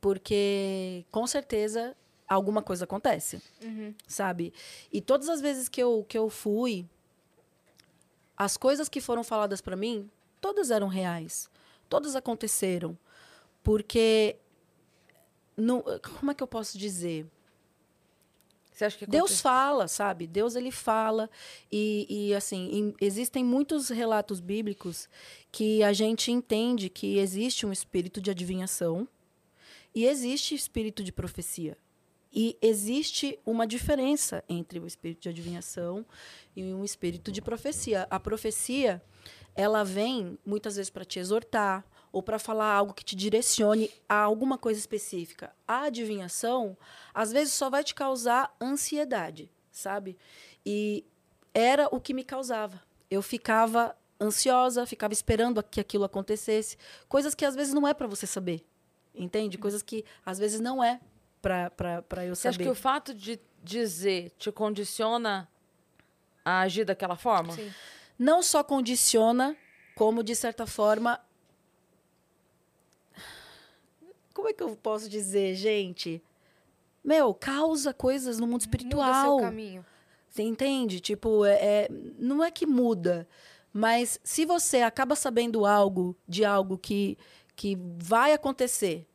Porque 0.00 1.04
com 1.10 1.26
certeza 1.26 1.94
alguma 2.26 2.62
coisa 2.62 2.84
acontece, 2.84 3.42
Uhum. 3.62 3.94
sabe? 4.08 4.52
E 4.90 5.00
todas 5.02 5.28
as 5.28 5.40
vezes 5.42 5.68
que 5.68 5.82
eu 5.82 6.04
que 6.08 6.16
eu 6.16 6.30
fui, 6.30 6.86
as 8.36 8.56
coisas 8.56 8.88
que 8.88 9.00
foram 9.02 9.22
faladas 9.22 9.60
para 9.60 9.76
mim, 9.76 10.10
todas 10.40 10.70
eram 10.70 10.88
reais. 10.88 11.50
Todas 11.88 12.16
aconteceram. 12.16 12.96
Porque 13.62 14.36
não, 15.56 15.82
como 16.18 16.30
é 16.30 16.34
que 16.34 16.42
eu 16.42 16.46
posso 16.46 16.76
dizer? 16.78 17.26
Você 18.74 18.84
acha 18.86 18.98
que 18.98 19.06
Deus 19.06 19.40
fala, 19.40 19.86
sabe? 19.86 20.26
Deus 20.26 20.56
ele 20.56 20.72
fala 20.72 21.30
e, 21.70 22.06
e, 22.10 22.34
assim 22.34 22.68
em- 22.72 22.94
existem 23.00 23.44
muitos 23.44 23.88
relatos 23.88 24.40
bíblicos 24.40 25.08
que 25.52 25.80
a 25.84 25.92
gente 25.92 26.32
entende 26.32 26.88
que 26.88 27.18
existe 27.18 27.64
um 27.64 27.70
espírito 27.72 28.20
de 28.20 28.32
adivinhação 28.32 29.06
e 29.94 30.04
existe 30.06 30.56
espírito 30.56 31.04
de 31.04 31.12
profecia 31.12 31.78
e 32.32 32.58
existe 32.60 33.38
uma 33.46 33.64
diferença 33.64 34.42
entre 34.48 34.80
o 34.80 34.86
espírito 34.88 35.20
de 35.22 35.28
adivinhação 35.28 36.04
e 36.56 36.64
um 36.74 36.84
espírito 36.84 37.30
de 37.30 37.40
profecia. 37.40 38.08
A 38.10 38.18
profecia 38.18 39.00
ela 39.54 39.84
vem 39.84 40.36
muitas 40.44 40.74
vezes 40.74 40.90
para 40.90 41.04
te 41.04 41.20
exortar 41.20 41.86
ou 42.14 42.22
para 42.22 42.38
falar 42.38 42.72
algo 42.72 42.94
que 42.94 43.04
te 43.04 43.16
direcione 43.16 43.90
a 44.08 44.14
alguma 44.14 44.56
coisa 44.56 44.78
específica. 44.78 45.52
A 45.66 45.82
adivinhação, 45.86 46.76
às 47.12 47.32
vezes, 47.32 47.52
só 47.52 47.68
vai 47.68 47.82
te 47.82 47.92
causar 47.92 48.54
ansiedade, 48.60 49.50
sabe? 49.72 50.16
E 50.64 51.04
era 51.52 51.88
o 51.90 52.00
que 52.00 52.14
me 52.14 52.22
causava. 52.22 52.80
Eu 53.10 53.20
ficava 53.20 53.96
ansiosa, 54.20 54.86
ficava 54.86 55.12
esperando 55.12 55.60
que 55.60 55.80
aquilo 55.80 56.04
acontecesse, 56.04 56.78
coisas 57.08 57.34
que 57.34 57.44
às 57.44 57.56
vezes 57.56 57.74
não 57.74 57.86
é 57.86 57.92
para 57.92 58.06
você 58.06 58.28
saber, 58.28 58.64
entende? 59.12 59.58
Coisas 59.58 59.82
que 59.82 60.04
às 60.24 60.38
vezes 60.38 60.60
não 60.60 60.82
é 60.84 61.00
para 61.42 62.24
eu 62.24 62.36
Você 62.36 62.46
acha 62.46 62.54
saber. 62.54 62.64
que 62.64 62.70
o 62.70 62.76
fato 62.76 63.12
de 63.12 63.40
dizer 63.60 64.30
te 64.38 64.52
condiciona 64.52 65.48
a 66.44 66.60
agir 66.60 66.84
daquela 66.84 67.16
forma? 67.16 67.52
Sim. 67.54 67.72
não 68.16 68.40
só 68.40 68.62
condiciona, 68.62 69.56
como 69.96 70.22
de 70.22 70.36
certa 70.36 70.64
forma. 70.64 71.20
Como 74.34 74.48
é 74.48 74.52
que 74.52 74.62
eu 74.62 74.76
posso 74.76 75.08
dizer, 75.08 75.54
gente? 75.54 76.20
Meu, 77.02 77.32
causa 77.32 77.94
coisas 77.94 78.38
no 78.38 78.46
mundo 78.46 78.62
Muda 78.62 78.64
espiritual. 78.64 79.38
seu 79.38 79.46
caminho. 79.48 79.86
Você 80.28 80.42
entende? 80.42 80.98
Tipo, 81.00 81.44
é, 81.44 81.52
é- 81.54 81.88
não 82.18 82.42
é 82.42 82.50
que 82.50 82.66
muda, 82.66 83.28
mas 83.72 84.18
se 84.24 84.44
você 84.44 84.78
acaba 84.82 85.14
sabendo 85.14 85.64
algo 85.64 86.16
de 86.28 86.44
algo 86.44 86.76
que, 86.76 87.16
que 87.54 87.78
vai 87.98 88.32
acontecer, 88.32 89.06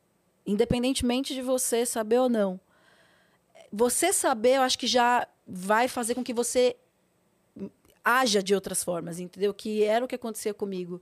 independentemente 0.46 1.34
de 1.34 1.42
você 1.42 1.84
saber 1.84 2.18
ou 2.20 2.28
não, 2.28 2.58
você 3.70 4.12
saber, 4.12 4.56
eu 4.56 4.62
acho 4.62 4.78
que 4.78 4.86
já 4.86 5.28
vai 5.46 5.88
fazer 5.88 6.14
com 6.14 6.24
que 6.24 6.32
você 6.32 6.76
haja 8.18 8.42
de 8.42 8.54
outras 8.54 8.82
formas, 8.82 9.18
entendeu? 9.18 9.52
Que 9.52 9.84
era 9.84 10.04
o 10.04 10.08
que 10.08 10.14
acontecia 10.14 10.54
comigo 10.54 11.00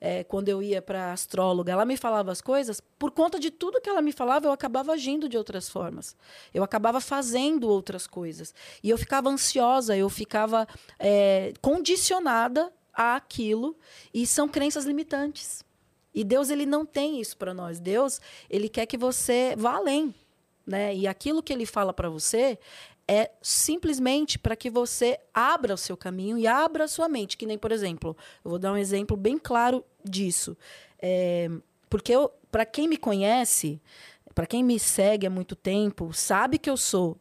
é, 0.00 0.24
quando 0.24 0.48
eu 0.48 0.62
ia 0.62 0.80
para 0.80 1.12
astróloga. 1.12 1.72
Ela 1.72 1.84
me 1.84 1.96
falava 1.96 2.32
as 2.32 2.40
coisas, 2.40 2.80
por 2.98 3.10
conta 3.10 3.38
de 3.38 3.50
tudo 3.50 3.80
que 3.80 3.88
ela 3.88 4.00
me 4.00 4.12
falava, 4.12 4.46
eu 4.46 4.52
acabava 4.52 4.92
agindo 4.92 5.28
de 5.28 5.36
outras 5.36 5.68
formas. 5.68 6.16
Eu 6.54 6.62
acabava 6.62 7.00
fazendo 7.00 7.68
outras 7.68 8.06
coisas. 8.06 8.54
E 8.82 8.90
eu 8.90 8.98
ficava 8.98 9.28
ansiosa, 9.28 9.96
eu 9.96 10.08
ficava 10.08 10.66
é, 10.98 11.52
condicionada 11.60 12.72
àquilo. 12.92 13.76
E 14.12 14.26
são 14.26 14.48
crenças 14.48 14.84
limitantes. 14.84 15.64
E 16.14 16.24
Deus 16.24 16.50
ele 16.50 16.66
não 16.66 16.84
tem 16.84 17.20
isso 17.20 17.36
para 17.36 17.54
nós. 17.54 17.78
Deus 17.78 18.20
ele 18.48 18.68
quer 18.68 18.86
que 18.86 18.96
você 18.96 19.54
vá 19.56 19.74
além, 19.76 20.14
né? 20.66 20.94
E 20.94 21.06
aquilo 21.06 21.42
que 21.42 21.52
ele 21.52 21.66
fala 21.66 21.92
para 21.92 22.08
você 22.08 22.58
é 23.10 23.28
simplesmente 23.42 24.38
para 24.38 24.54
que 24.54 24.70
você 24.70 25.18
abra 25.34 25.74
o 25.74 25.76
seu 25.76 25.96
caminho 25.96 26.38
e 26.38 26.46
abra 26.46 26.84
a 26.84 26.88
sua 26.88 27.08
mente. 27.08 27.36
Que 27.36 27.44
nem, 27.44 27.58
por 27.58 27.72
exemplo, 27.72 28.16
eu 28.44 28.50
vou 28.50 28.58
dar 28.58 28.72
um 28.72 28.76
exemplo 28.76 29.16
bem 29.16 29.36
claro 29.36 29.84
disso. 30.04 30.56
É, 31.02 31.50
porque 31.88 32.12
para 32.52 32.64
quem 32.64 32.86
me 32.86 32.96
conhece, 32.96 33.82
para 34.32 34.46
quem 34.46 34.62
me 34.62 34.78
segue 34.78 35.26
há 35.26 35.30
muito 35.30 35.56
tempo, 35.56 36.12
sabe 36.12 36.56
que 36.56 36.70
eu 36.70 36.76
sou 36.76 37.18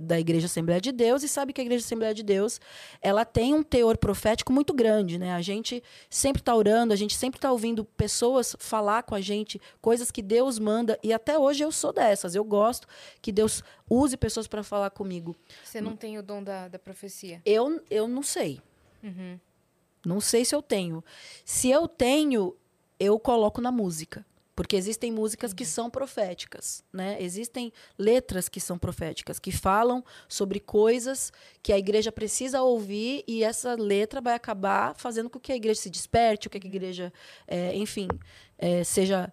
da 0.00 0.18
Igreja 0.18 0.46
Assembleia 0.46 0.80
de 0.80 0.92
Deus 0.92 1.22
e 1.22 1.28
sabe 1.28 1.52
que 1.52 1.60
a 1.60 1.64
Igreja 1.64 1.84
Assembleia 1.84 2.14
de 2.14 2.22
Deus 2.22 2.60
ela 3.00 3.24
tem 3.24 3.54
um 3.54 3.62
teor 3.62 3.96
profético 3.96 4.52
muito 4.52 4.72
grande, 4.74 5.18
né? 5.18 5.32
A 5.34 5.42
gente 5.42 5.82
sempre 6.10 6.40
está 6.40 6.54
orando, 6.54 6.92
a 6.92 6.96
gente 6.96 7.16
sempre 7.16 7.38
está 7.38 7.52
ouvindo 7.52 7.84
pessoas 7.84 8.56
falar 8.58 9.02
com 9.04 9.14
a 9.14 9.20
gente 9.20 9.60
coisas 9.80 10.10
que 10.10 10.22
Deus 10.22 10.58
manda 10.58 10.98
e 11.02 11.12
até 11.12 11.38
hoje 11.38 11.62
eu 11.64 11.70
sou 11.70 11.92
dessas. 11.92 12.34
Eu 12.34 12.44
gosto 12.44 12.86
que 13.22 13.30
Deus 13.30 13.62
use 13.88 14.16
pessoas 14.16 14.46
para 14.46 14.62
falar 14.62 14.90
comigo. 14.90 15.36
Você 15.62 15.80
não 15.80 15.96
tem 15.96 16.18
o 16.18 16.22
dom 16.22 16.42
da, 16.42 16.68
da 16.68 16.78
profecia. 16.78 17.40
Eu, 17.44 17.80
eu 17.90 18.08
não 18.08 18.22
sei. 18.22 18.60
Uhum. 19.02 19.38
Não 20.04 20.20
sei 20.20 20.44
se 20.44 20.54
eu 20.54 20.62
tenho. 20.62 21.04
Se 21.44 21.70
eu 21.70 21.86
tenho, 21.86 22.56
eu 22.98 23.18
coloco 23.18 23.60
na 23.60 23.70
música. 23.70 24.24
Porque 24.58 24.74
existem 24.74 25.12
músicas 25.12 25.52
que 25.52 25.64
são 25.64 25.88
proféticas, 25.88 26.82
né? 26.92 27.16
Existem 27.22 27.72
letras 27.96 28.48
que 28.48 28.60
são 28.60 28.76
proféticas, 28.76 29.38
que 29.38 29.52
falam 29.52 30.04
sobre 30.28 30.58
coisas 30.58 31.32
que 31.62 31.72
a 31.72 31.78
igreja 31.78 32.10
precisa 32.10 32.60
ouvir 32.60 33.22
e 33.28 33.44
essa 33.44 33.76
letra 33.76 34.20
vai 34.20 34.34
acabar 34.34 34.96
fazendo 34.96 35.30
com 35.30 35.38
que 35.38 35.52
a 35.52 35.54
igreja 35.54 35.80
se 35.80 35.88
desperte, 35.88 36.48
com 36.48 36.58
que 36.58 36.66
a 36.66 36.70
igreja, 36.70 37.12
é, 37.46 37.72
enfim, 37.76 38.08
é, 38.58 38.82
seja, 38.82 39.32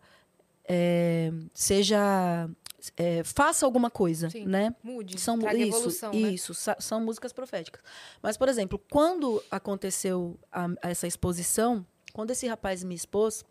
é, 0.69 1.31
seja 1.55 2.47
é, 2.95 3.23
faça 3.23 3.65
alguma 3.65 3.89
coisa, 3.89 4.29
Sim. 4.29 4.45
né? 4.45 4.75
Mude, 4.83 5.19
São 5.19 5.39
traga 5.39 5.57
isso, 5.57 5.75
evolução, 5.75 6.11
né? 6.13 6.19
isso, 6.29 6.53
sa- 6.53 6.77
são 6.79 7.01
músicas 7.01 7.33
proféticas. 7.33 7.81
Mas, 8.21 8.37
por 8.37 8.47
exemplo, 8.47 8.79
quando 8.91 9.43
aconteceu 9.49 10.37
a- 10.51 10.69
essa 10.83 11.07
exposição, 11.07 11.83
quando 12.13 12.29
esse 12.29 12.45
rapaz 12.45 12.83
me 12.83 12.93
expôs, 12.93 13.43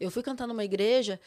Eu 0.00 0.10
fui 0.10 0.22
cantar 0.22 0.46
numa 0.46 0.64
igreja 0.64 1.20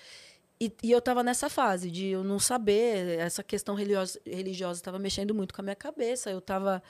e, 0.59 0.71
e 0.81 0.91
eu 0.91 0.99
estava 0.99 1.21
nessa 1.21 1.49
fase 1.49 1.91
de 1.91 2.07
eu 2.07 2.23
não 2.23 2.39
saber, 2.39 3.19
essa 3.19 3.43
questão 3.43 3.75
religiosa 3.75 4.79
estava 4.79 4.97
mexendo 4.97 5.33
muito 5.33 5.53
com 5.53 5.61
a 5.61 5.63
minha 5.63 5.75
cabeça. 5.75 6.29
Eu 6.29 6.39
estava 6.39 6.81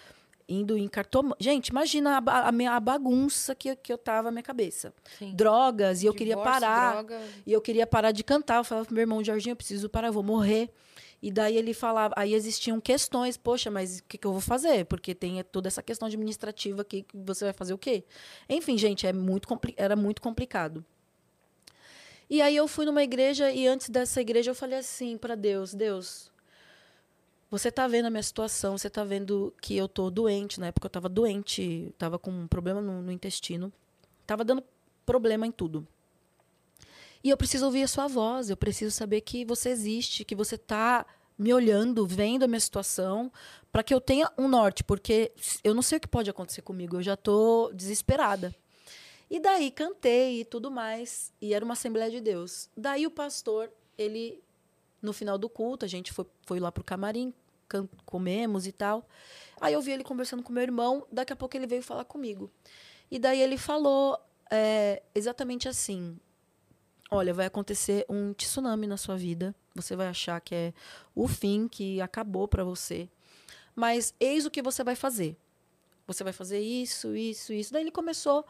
indo 0.47 0.78
em 0.78 0.88
cartomante. 0.88 1.43
Gente, 1.43 1.69
imagina 1.69 2.21
a, 2.23 2.47
a, 2.47 2.51
minha, 2.51 2.73
a 2.73 2.80
bagunça 2.80 3.55
que, 3.55 3.76
que 3.76 3.91
eu 3.91 3.97
tava 3.97 4.23
na 4.23 4.32
minha 4.32 4.43
cabeça. 4.43 4.93
Sim. 5.17 5.34
Drogas, 5.36 6.03
e 6.03 6.05
eu 6.05 6.13
queria 6.13 6.38
parar. 6.38 6.93
Droga. 6.93 7.21
E 7.45 7.51
eu 7.51 7.61
queria 7.61 7.88
parar 7.88 8.11
de 8.11 8.23
cantar. 8.23 8.57
Eu 8.57 8.63
falava 8.63 8.86
pro 8.86 8.93
meu 8.93 9.01
irmão, 9.01 9.23
Jorginho, 9.23 9.53
eu 9.53 9.57
preciso 9.57 9.89
parar, 9.89 10.07
eu 10.07 10.13
vou 10.13 10.23
morrer. 10.23 10.69
E 11.21 11.32
daí 11.32 11.57
ele 11.57 11.73
falava, 11.73 12.13
aí 12.15 12.36
existiam 12.36 12.80
questões, 12.80 13.36
poxa, 13.36 13.71
mas 13.71 13.97
o 13.97 14.03
que, 14.03 14.15
que 14.15 14.28
eu 14.28 14.32
vou 14.32 14.41
fazer? 14.41 14.86
Porque 14.86 15.15
tem 15.15 15.43
toda 15.45 15.67
essa 15.67 15.82
questão 15.82 16.07
administrativa 16.07 16.84
aqui, 16.84 17.01
que 17.01 17.17
você 17.17 17.45
vai 17.45 17.53
fazer 17.53 17.73
o 17.73 17.80
quê? 17.80 18.03
Enfim, 18.47 18.78
gente, 18.78 19.07
é 19.07 19.13
muito 19.13 19.47
era 19.76 19.95
muito 19.95 20.21
complicado. 20.21 20.86
E 22.30 22.41
aí 22.41 22.55
eu 22.55 22.67
fui 22.67 22.86
numa 22.86 23.03
igreja 23.03 23.51
e 23.51 23.67
antes 23.67 23.89
dessa 23.89 24.19
igreja 24.19 24.51
eu 24.51 24.55
falei 24.55 24.80
assim 24.80 25.17
para 25.17 25.36
Deus, 25.36 25.73
Deus, 25.73 26.32
você 27.51 27.71
tá 27.71 27.88
vendo 27.88 28.07
a 28.07 28.09
minha 28.09 28.23
situação, 28.23 28.78
você 28.78 28.89
tá 28.89 29.03
vendo 29.03 29.53
que 29.61 29.78
eu 29.78 29.88
tô 29.88 30.09
doente, 30.09 30.59
na 30.59 30.67
época 30.67 30.88
eu 30.88 30.89
tava 30.89 31.07
doente, 31.07 31.93
tava 31.97 32.17
com 32.17 32.32
um 32.32 32.47
problema 32.47 32.82
no, 32.82 33.01
no 33.01 33.11
intestino, 33.11 33.71
tava 34.26 34.43
dando 34.43 34.63
problema 35.05 35.45
em 35.45 35.51
tudo. 35.51 35.88
E 37.23 37.30
eu 37.30 37.38
preciso 37.38 37.65
ouvir 37.65 37.84
a 37.84 37.88
sua 37.88 38.07
voz, 38.07 38.49
eu 38.49 38.57
preciso 38.57 38.91
saber 38.91 39.21
que 39.21 39.45
você 39.45 39.69
existe, 39.69 40.26
que 40.26 40.36
você 40.36 40.57
tá 40.57 41.05
me 41.38 41.53
olhando, 41.53 42.07
vendo 42.07 42.43
a 42.43 42.47
minha 42.47 42.59
situação, 42.59 43.32
para 43.71 43.84
que 43.84 43.93
eu 43.93 44.01
tenha 44.01 44.32
um 44.38 44.47
norte, 44.47 44.84
porque 44.84 45.32
eu 45.63 45.73
não 45.73 45.82
sei 45.82 45.97
o 45.97 46.01
que 46.01 46.07
pode 46.07 46.30
acontecer 46.30 46.61
comigo, 46.61 46.97
eu 46.97 47.03
já 47.03 47.15
tô 47.15 47.71
desesperada. 47.73 48.55
E 49.36 49.40
daí 49.42 49.70
cantei 49.70 50.40
e 50.40 50.46
tudo 50.46 50.72
mais, 50.72 51.34
e 51.42 51.54
era 51.54 51.66
uma 51.66 51.74
Assembleia 51.74 52.10
de 52.10 52.22
Deus. 52.22 52.70
Daí 52.76 53.06
o 53.06 53.12
pastor, 53.12 53.70
ele 53.98 54.42
no 55.02 55.12
final 55.12 55.38
do 55.38 55.50
culto, 55.50 55.84
a 55.84 55.90
gente 55.90 56.14
foi, 56.14 56.26
foi 56.44 56.58
lá 56.58 56.72
pro 56.72 56.86
camarim, 56.86 57.34
comemos 58.06 58.66
e 58.66 58.72
tal. 58.72 59.06
Aí 59.60 59.74
eu 59.74 59.82
vi 59.82 59.92
ele 59.92 60.06
conversando 60.06 60.42
com 60.42 60.54
meu 60.54 60.64
irmão, 60.64 61.06
daqui 61.12 61.34
a 61.34 61.36
pouco 61.36 61.58
ele 61.58 61.68
veio 61.68 61.84
falar 61.84 62.06
comigo. 62.06 62.50
E 63.12 63.20
daí 63.20 63.42
ele 63.42 63.58
falou 63.58 64.18
é, 64.50 65.04
exatamente 65.14 65.68
assim: 65.68 66.18
Olha, 67.12 67.34
vai 67.34 67.48
acontecer 67.48 68.06
um 68.08 68.32
tsunami 68.32 68.88
na 68.88 68.96
sua 68.96 69.18
vida. 69.18 69.54
Você 69.76 69.98
vai 69.98 70.08
achar 70.08 70.40
que 70.40 70.56
é 70.56 70.74
o 71.14 71.28
fim, 71.28 71.68
que 71.68 72.00
acabou 72.00 72.48
para 72.48 72.64
você. 72.64 73.10
Mas 73.76 74.14
eis 74.18 74.46
o 74.46 74.50
que 74.50 74.62
você 74.62 74.82
vai 74.82 74.96
fazer. 74.96 75.36
Você 76.08 76.24
vai 76.24 76.32
fazer 76.32 76.62
isso, 76.62 77.14
isso, 77.14 77.52
isso. 77.52 77.74
Daí 77.74 77.84
ele 77.84 77.92
começou. 77.92 78.46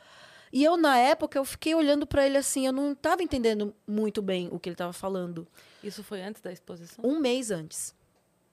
E 0.51 0.63
eu, 0.63 0.77
na 0.77 0.97
época, 0.97 1.37
eu 1.37 1.45
fiquei 1.45 1.75
olhando 1.75 2.05
para 2.07 2.25
ele 2.25 2.37
assim, 2.37 2.65
eu 2.65 2.73
não 2.73 2.93
estava 2.93 3.23
entendendo 3.23 3.73
muito 3.87 4.21
bem 4.21 4.47
o 4.51 4.59
que 4.59 4.69
ele 4.69 4.73
estava 4.73 4.93
falando. 4.93 5.47
Isso 5.83 6.03
foi 6.03 6.21
antes 6.21 6.41
da 6.41 6.51
exposição? 6.51 7.03
Um 7.03 7.19
mês 7.19 7.51
antes. 7.51 7.93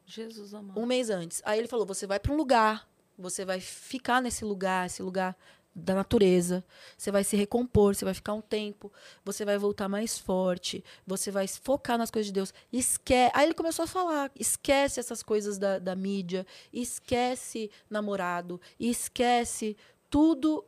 Jesus 0.07 0.53
amado. 0.53 0.79
Um 0.79 0.87
mês 0.87 1.11
antes. 1.11 1.41
Aí 1.45 1.59
ele 1.59 1.69
falou: 1.69 1.87
você 1.87 2.07
vai 2.07 2.21
para 2.21 2.33
um 2.33 2.37
lugar, 2.37 2.89
você 3.17 3.45
vai 3.45 3.61
ficar 3.61 4.21
nesse 4.21 4.45
lugar, 4.45 4.87
esse 4.87 5.03
lugar 5.03 5.37
da 5.75 5.95
natureza, 5.95 6.63
você 6.99 7.11
vai 7.11 7.25
se 7.25 7.35
recompor, 7.35 7.95
você 7.95 8.05
vai 8.05 8.13
ficar 8.13 8.35
um 8.35 8.43
tempo, 8.43 8.93
você 9.25 9.45
vai 9.45 9.57
voltar 9.57 9.89
mais 9.89 10.19
forte, 10.19 10.85
você 11.07 11.31
vai 11.31 11.49
focar 11.49 11.97
nas 11.97 12.11
coisas 12.11 12.27
de 12.27 12.33
Deus. 12.33 12.53
Esquece. 12.71 13.33
Aí 13.35 13.47
ele 13.47 13.55
começou 13.55 13.85
a 13.85 13.89
falar: 13.89 14.31
esquece 14.39 15.01
essas 15.01 15.23
coisas 15.23 15.59
da, 15.59 15.79
da 15.79 15.97
mídia, 15.97 16.47
esquece 16.73 17.71
namorado, 17.89 18.61
esquece 18.79 19.77
tudo. 20.11 20.65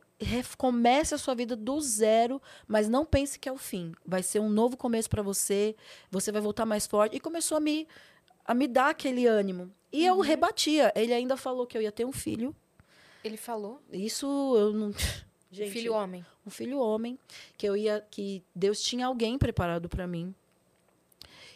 Comece 0.57 1.13
a 1.13 1.17
sua 1.17 1.35
vida 1.35 1.55
do 1.55 1.79
zero, 1.81 2.41
mas 2.67 2.87
não 2.87 3.05
pense 3.05 3.37
que 3.37 3.49
é 3.49 3.51
o 3.51 3.57
fim. 3.57 3.93
Vai 4.05 4.23
ser 4.23 4.39
um 4.39 4.49
novo 4.49 4.77
começo 4.77 5.09
para 5.09 5.21
você. 5.21 5.75
Você 6.09 6.31
vai 6.31 6.41
voltar 6.41 6.65
mais 6.65 6.87
forte. 6.87 7.15
E 7.15 7.19
começou 7.19 7.57
a 7.57 7.59
me 7.59 7.87
a 8.45 8.53
me 8.53 8.67
dar 8.67 8.89
aquele 8.89 9.25
ânimo. 9.25 9.71
E 9.91 10.01
uhum. 10.01 10.17
eu 10.17 10.19
rebatia. 10.21 10.93
Ele 10.95 11.13
ainda 11.13 11.35
falou 11.35 11.65
que 11.65 11.77
eu 11.77 11.81
ia 11.81 11.91
ter 11.91 12.05
um 12.05 12.11
filho. 12.11 12.55
Ele 13.23 13.37
falou? 13.37 13.81
Isso 13.91 14.25
eu 14.57 14.71
não. 14.71 14.93
Gente, 15.51 15.71
filho 15.71 15.93
homem. 15.93 16.25
Um 16.45 16.49
filho 16.49 16.79
homem 16.79 17.17
que 17.57 17.67
eu 17.67 17.75
ia 17.75 18.05
que 18.11 18.43
Deus 18.53 18.81
tinha 18.81 19.07
alguém 19.07 19.37
preparado 19.37 19.87
para 19.87 20.05
mim 20.05 20.35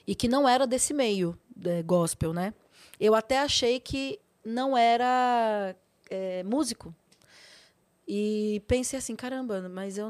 e 0.07 0.15
que 0.15 0.27
não 0.27 0.47
era 0.47 0.65
desse 0.65 0.93
meio 0.93 1.37
é, 1.65 1.83
gospel, 1.83 2.33
né? 2.33 2.53
Eu 2.99 3.13
até 3.13 3.39
achei 3.39 3.79
que 3.79 4.19
não 4.43 4.77
era 4.77 5.75
é, 6.09 6.43
músico 6.43 6.95
e 8.11 8.63
pensei 8.67 8.97
assim, 8.97 9.15
caramba, 9.15 9.69
mas 9.69 9.95
eu 9.95 10.09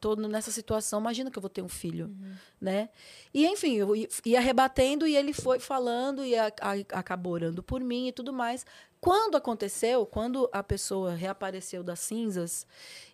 tô 0.00 0.16
nessa 0.16 0.50
situação, 0.50 0.98
imagina 0.98 1.30
que 1.30 1.36
eu 1.36 1.42
vou 1.42 1.50
ter 1.50 1.60
um 1.60 1.68
filho, 1.68 2.06
uhum. 2.06 2.34
né? 2.58 2.88
E 3.34 3.44
enfim, 3.46 3.74
eu 3.74 3.94
ia 4.24 4.40
rebatendo 4.40 5.06
e 5.06 5.14
ele 5.14 5.34
foi 5.34 5.58
falando 5.58 6.24
e 6.24 6.34
a, 6.34 6.46
a, 6.46 6.72
acabou 6.98 7.34
orando 7.34 7.62
por 7.62 7.82
mim 7.82 8.08
e 8.08 8.12
tudo 8.12 8.32
mais. 8.32 8.64
Quando 8.98 9.36
aconteceu, 9.36 10.06
quando 10.06 10.48
a 10.50 10.62
pessoa 10.62 11.14
reapareceu 11.14 11.82
das 11.82 12.00
cinzas 12.00 12.66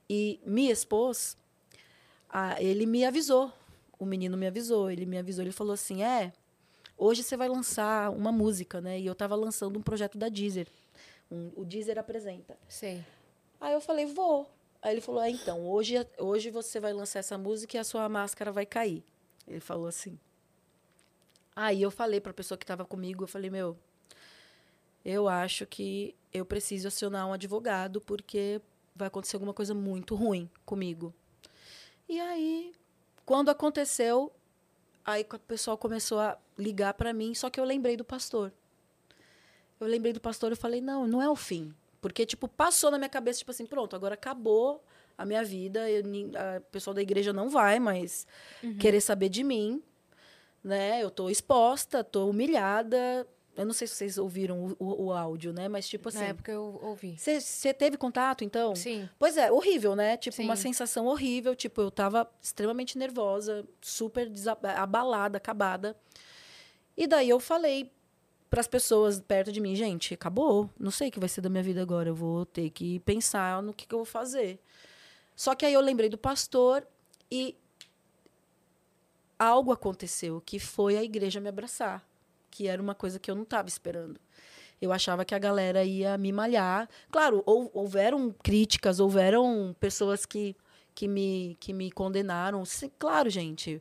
e 0.09 0.39
me 0.47 0.71
expôs, 0.71 1.37
a, 2.29 2.63
ele 2.63 2.87
me 2.87 3.05
avisou, 3.05 3.53
o 3.99 4.07
menino 4.07 4.37
me 4.37 4.47
avisou, 4.47 4.89
ele 4.93 5.07
me 5.07 5.19
avisou, 5.19 5.43
ele 5.43 5.51
falou 5.51 5.73
assim, 5.73 6.05
é, 6.05 6.33
hoje 6.97 7.25
você 7.25 7.37
vai 7.37 7.49
lançar 7.49 8.13
uma 8.13 8.31
música, 8.31 8.81
né? 8.81 9.01
E 9.01 9.07
eu 9.07 9.13
estava 9.13 9.35
lançando 9.35 9.77
um 9.77 9.83
projeto 9.83 10.17
da 10.17 10.29
Deezer, 10.29 10.69
um, 11.29 11.51
o 11.57 11.65
Deezer 11.65 11.99
apresenta. 11.99 12.57
Sim. 12.69 13.05
Aí 13.61 13.75
eu 13.75 13.81
falei, 13.81 14.07
vou. 14.07 14.49
Aí 14.83 14.95
ele 14.95 15.01
falou: 15.01 15.21
ah, 15.21 15.31
então, 15.31 15.67
hoje, 15.67 15.95
hoje 16.19 16.51
você 16.51 16.81
vai 16.81 16.93
lançar 16.93 17.19
essa 17.19 17.37
música 17.37 17.77
e 17.77 17.81
a 17.81 17.85
sua 17.85 18.09
máscara 18.09 18.51
vai 18.51 18.65
cair. 18.65 19.05
Ele 19.47 19.61
falou 19.61 19.87
assim. 19.87 20.19
Aí 21.55 21.83
eu 21.83 21.91
falei 21.91 22.21
para 22.21 22.31
a 22.31 22.35
pessoa 22.35 22.57
que 22.57 22.65
estava 22.65 22.85
comigo, 22.85 23.25
eu 23.25 23.29
falei: 23.29 23.51
meu, 23.51 23.77
eu 25.05 25.29
acho 25.29 25.67
que 25.67 26.15
eu 26.33 26.47
preciso 26.47 26.89
acionar 26.89 27.27
um 27.27 27.33
advogado 27.33 28.01
porque 28.01 28.61
vai 28.95 29.09
acontecer 29.09 29.37
alguma 29.37 29.53
coisa 29.53 29.75
muito 29.75 30.15
ruim 30.15 30.49
comigo. 30.65 31.13
E 32.09 32.19
aí, 32.19 32.73
quando 33.27 33.51
aconteceu, 33.51 34.33
aí 35.05 35.27
o 35.31 35.39
pessoal 35.41 35.77
começou 35.77 36.21
a 36.21 36.39
ligar 36.57 36.95
para 36.95 37.13
mim, 37.13 37.35
só 37.35 37.51
que 37.51 37.61
eu 37.61 37.65
lembrei 37.65 37.97
do 37.97 38.05
pastor. 38.05 38.51
Eu 39.79 39.87
lembrei 39.87 40.15
do 40.15 40.21
pastor 40.21 40.53
e 40.53 40.57
falei: 40.57 40.81
não, 40.81 41.07
não 41.07 41.21
é 41.21 41.29
o 41.29 41.37
fim. 41.37 41.75
Porque, 42.01 42.25
tipo, 42.25 42.49
passou 42.49 42.91
na 42.91 42.99
minha 42.99 43.09
cabeça, 43.09 43.41
tipo 43.41 43.51
assim, 43.51 43.67
pronto, 43.67 43.95
agora 43.95 44.15
acabou 44.15 44.83
a 45.17 45.25
minha 45.25 45.45
vida. 45.45 45.91
Eu, 45.91 46.03
a 46.35 46.61
pessoa 46.61 46.95
da 46.95 47.03
igreja 47.03 47.33
não 47.33 47.49
vai 47.51 47.79
mais 47.79 48.27
uhum. 48.63 48.77
querer 48.79 49.01
saber 49.01 49.29
de 49.29 49.45
mim. 49.45 49.83
Né? 50.65 51.03
Eu 51.03 51.11
tô 51.11 51.29
exposta, 51.29 52.03
tô 52.03 52.29
humilhada. 52.29 53.27
Eu 53.57 53.67
não 53.67 53.75
sei 53.75 53.87
se 53.87 53.95
vocês 53.95 54.17
ouviram 54.17 54.77
o, 54.79 54.85
o, 54.85 55.05
o 55.07 55.13
áudio, 55.13 55.53
né? 55.53 55.69
Mas, 55.69 55.87
tipo 55.87 56.09
assim. 56.09 56.19
Na 56.19 56.27
época 56.27 56.51
eu 56.51 56.79
ouvi. 56.83 57.17
Você 57.19 57.75
teve 57.75 57.99
contato, 57.99 58.45
então? 58.45 58.75
Sim. 58.75 59.09
Pois 59.19 59.37
é, 59.37 59.53
horrível, 59.53 59.95
né? 59.95 60.17
Tipo, 60.17 60.37
Sim. 60.37 60.45
uma 60.45 60.57
sensação 60.57 61.07
horrível. 61.07 61.55
Tipo, 61.55 61.83
eu 61.83 61.91
tava 61.91 62.31
extremamente 62.41 62.97
nervosa, 62.97 63.67
super 63.81 64.31
abalada, 64.77 65.37
acabada. 65.37 65.97
E 66.97 67.07
daí 67.07 67.29
eu 67.29 67.41
falei 67.41 67.93
para 68.51 68.61
as 68.61 68.67
pessoas 68.67 69.21
perto 69.21 69.53
de 69.53 69.61
mim, 69.61 69.77
gente, 69.77 70.13
acabou, 70.13 70.69
não 70.79 70.91
sei 70.91 71.09
o 71.09 71.13
que 71.13 71.21
vai 71.21 71.29
ser 71.29 71.41
da 71.41 71.49
minha 71.49 71.63
vida 71.63 71.81
agora, 71.81 72.09
eu 72.09 72.15
vou 72.15 72.45
ter 72.45 72.69
que 72.71 72.99
pensar 73.01 73.63
no 73.63 73.73
que, 73.73 73.87
que 73.87 73.95
eu 73.95 74.01
vou 74.01 74.05
fazer. 74.05 74.59
Só 75.37 75.55
que 75.55 75.65
aí 75.65 75.73
eu 75.73 75.81
lembrei 75.81 76.09
do 76.09 76.19
pastor 76.19 76.85
e 77.31 77.57
algo 79.39 79.71
aconteceu, 79.71 80.43
que 80.45 80.59
foi 80.59 80.99
a 80.99 81.03
igreja 81.03 81.41
me 81.41 81.49
abraçar, 81.49 82.05
que 82.51 82.67
era 82.67 82.83
uma 82.83 82.95
coisa 82.95 83.21
que 83.21 83.31
eu 83.31 83.37
não 83.37 83.45
estava 83.45 83.69
esperando. 83.69 84.21
Eu 84.83 84.93
achava 84.93 85.25
que 85.25 85.35
a 85.35 85.39
galera 85.39 85.85
ia 85.85 86.19
me 86.19 86.33
malhar. 86.33 86.89
Claro, 87.11 87.43
houveram 87.47 88.35
críticas, 88.43 88.99
houveram 88.99 89.77
pessoas 89.79 90.25
que, 90.25 90.57
que, 90.95 91.07
me, 91.07 91.57
que 91.61 91.73
me 91.73 91.91
condenaram. 91.91 92.63
Claro, 92.99 93.29
gente. 93.29 93.81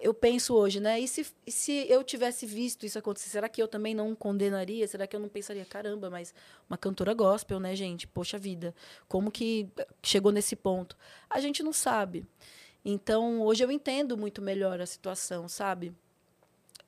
Eu 0.00 0.14
penso 0.14 0.54
hoje, 0.54 0.80
né? 0.80 1.00
E 1.00 1.08
se, 1.08 1.26
se 1.46 1.86
eu 1.88 2.04
tivesse 2.04 2.46
visto 2.46 2.86
isso 2.86 2.98
acontecer, 2.98 3.28
será 3.30 3.48
que 3.48 3.62
eu 3.62 3.68
também 3.68 3.94
não 3.94 4.14
condenaria? 4.14 4.86
Será 4.86 5.06
que 5.06 5.16
eu 5.16 5.20
não 5.20 5.28
pensaria, 5.28 5.64
caramba, 5.64 6.08
mas 6.08 6.34
uma 6.68 6.78
cantora 6.78 7.12
gospel, 7.14 7.58
né, 7.58 7.74
gente? 7.74 8.06
Poxa 8.06 8.38
vida, 8.38 8.74
como 9.08 9.30
que 9.30 9.68
chegou 10.02 10.30
nesse 10.30 10.54
ponto? 10.54 10.96
A 11.28 11.40
gente 11.40 11.62
não 11.62 11.72
sabe. 11.72 12.26
Então, 12.84 13.42
hoje 13.42 13.64
eu 13.64 13.70
entendo 13.70 14.16
muito 14.16 14.40
melhor 14.40 14.80
a 14.80 14.86
situação, 14.86 15.48
sabe? 15.48 15.92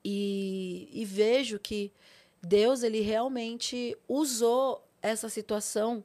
E, 0.04 0.88
e 0.92 1.04
vejo 1.04 1.58
que 1.58 1.92
Deus, 2.42 2.82
ele 2.82 3.00
realmente 3.00 3.96
usou 4.08 4.86
essa 5.02 5.28
situação 5.28 6.02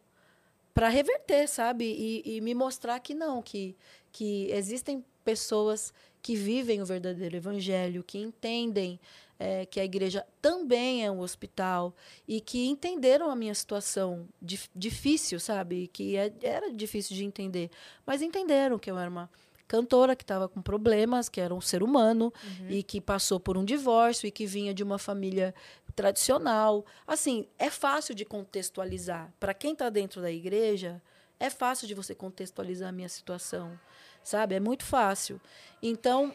para 0.74 0.90
reverter, 0.90 1.48
sabe? 1.48 1.86
E, 1.86 2.38
e 2.38 2.42
me 2.42 2.54
mostrar 2.54 3.00
que 3.00 3.14
não, 3.14 3.42
que, 3.42 3.76
que 4.12 4.52
existem 4.52 5.04
pessoas 5.24 5.94
que 6.26 6.36
vivem 6.36 6.82
o 6.82 6.86
verdadeiro 6.88 7.36
evangelho, 7.36 8.04
que 8.04 8.18
entendem 8.18 9.00
é, 9.38 9.64
que 9.64 9.80
a 9.80 9.86
igreja 9.86 10.26
também 10.42 11.06
é 11.06 11.12
um 11.12 11.20
hospital 11.20 11.96
e 12.28 12.42
que 12.42 12.66
entenderam 12.66 13.30
a 13.30 13.36
minha 13.36 13.54
situação 13.54 14.28
dif 14.42 14.68
difícil, 14.76 15.40
sabe? 15.40 15.88
Que 15.94 16.18
é, 16.18 16.34
era 16.42 16.74
difícil 16.74 17.16
de 17.16 17.24
entender, 17.24 17.70
mas 18.08 18.24
entenderam 18.24 18.80
que 18.80 18.90
eu 18.90 18.98
era 18.98 19.08
uma 19.08 19.30
cantora 19.68 20.16
que 20.16 20.24
estava 20.24 20.50
com 20.50 20.64
problemas, 20.64 21.30
que 21.30 21.40
era 21.40 21.54
um 21.54 21.62
ser 21.62 21.84
humano 21.84 22.34
e 22.68 22.82
que 22.82 23.00
passou 23.00 23.40
por 23.40 23.56
um 23.56 23.64
divórcio 23.64 24.26
e 24.26 24.32
que 24.32 24.48
vinha 24.48 24.74
de 24.74 24.82
uma 24.82 24.98
família 24.98 25.54
tradicional. 25.96 26.84
Assim, 27.06 27.46
é 27.60 27.70
fácil 27.70 28.16
de 28.16 28.26
contextualizar. 28.26 29.32
Para 29.40 29.54
quem 29.54 29.74
está 29.74 29.92
dentro 29.92 30.24
da 30.24 30.32
igreja, 30.32 31.00
é 31.40 31.52
fácil 31.52 31.88
de 31.88 31.94
você 31.94 32.16
contextualizar 32.16 32.90
a 32.90 32.92
minha 32.92 33.10
situação, 33.10 33.80
sabe? 34.26 34.56
É 34.56 34.60
muito 34.60 34.84
fácil. 34.84 35.40
Então, 35.82 36.34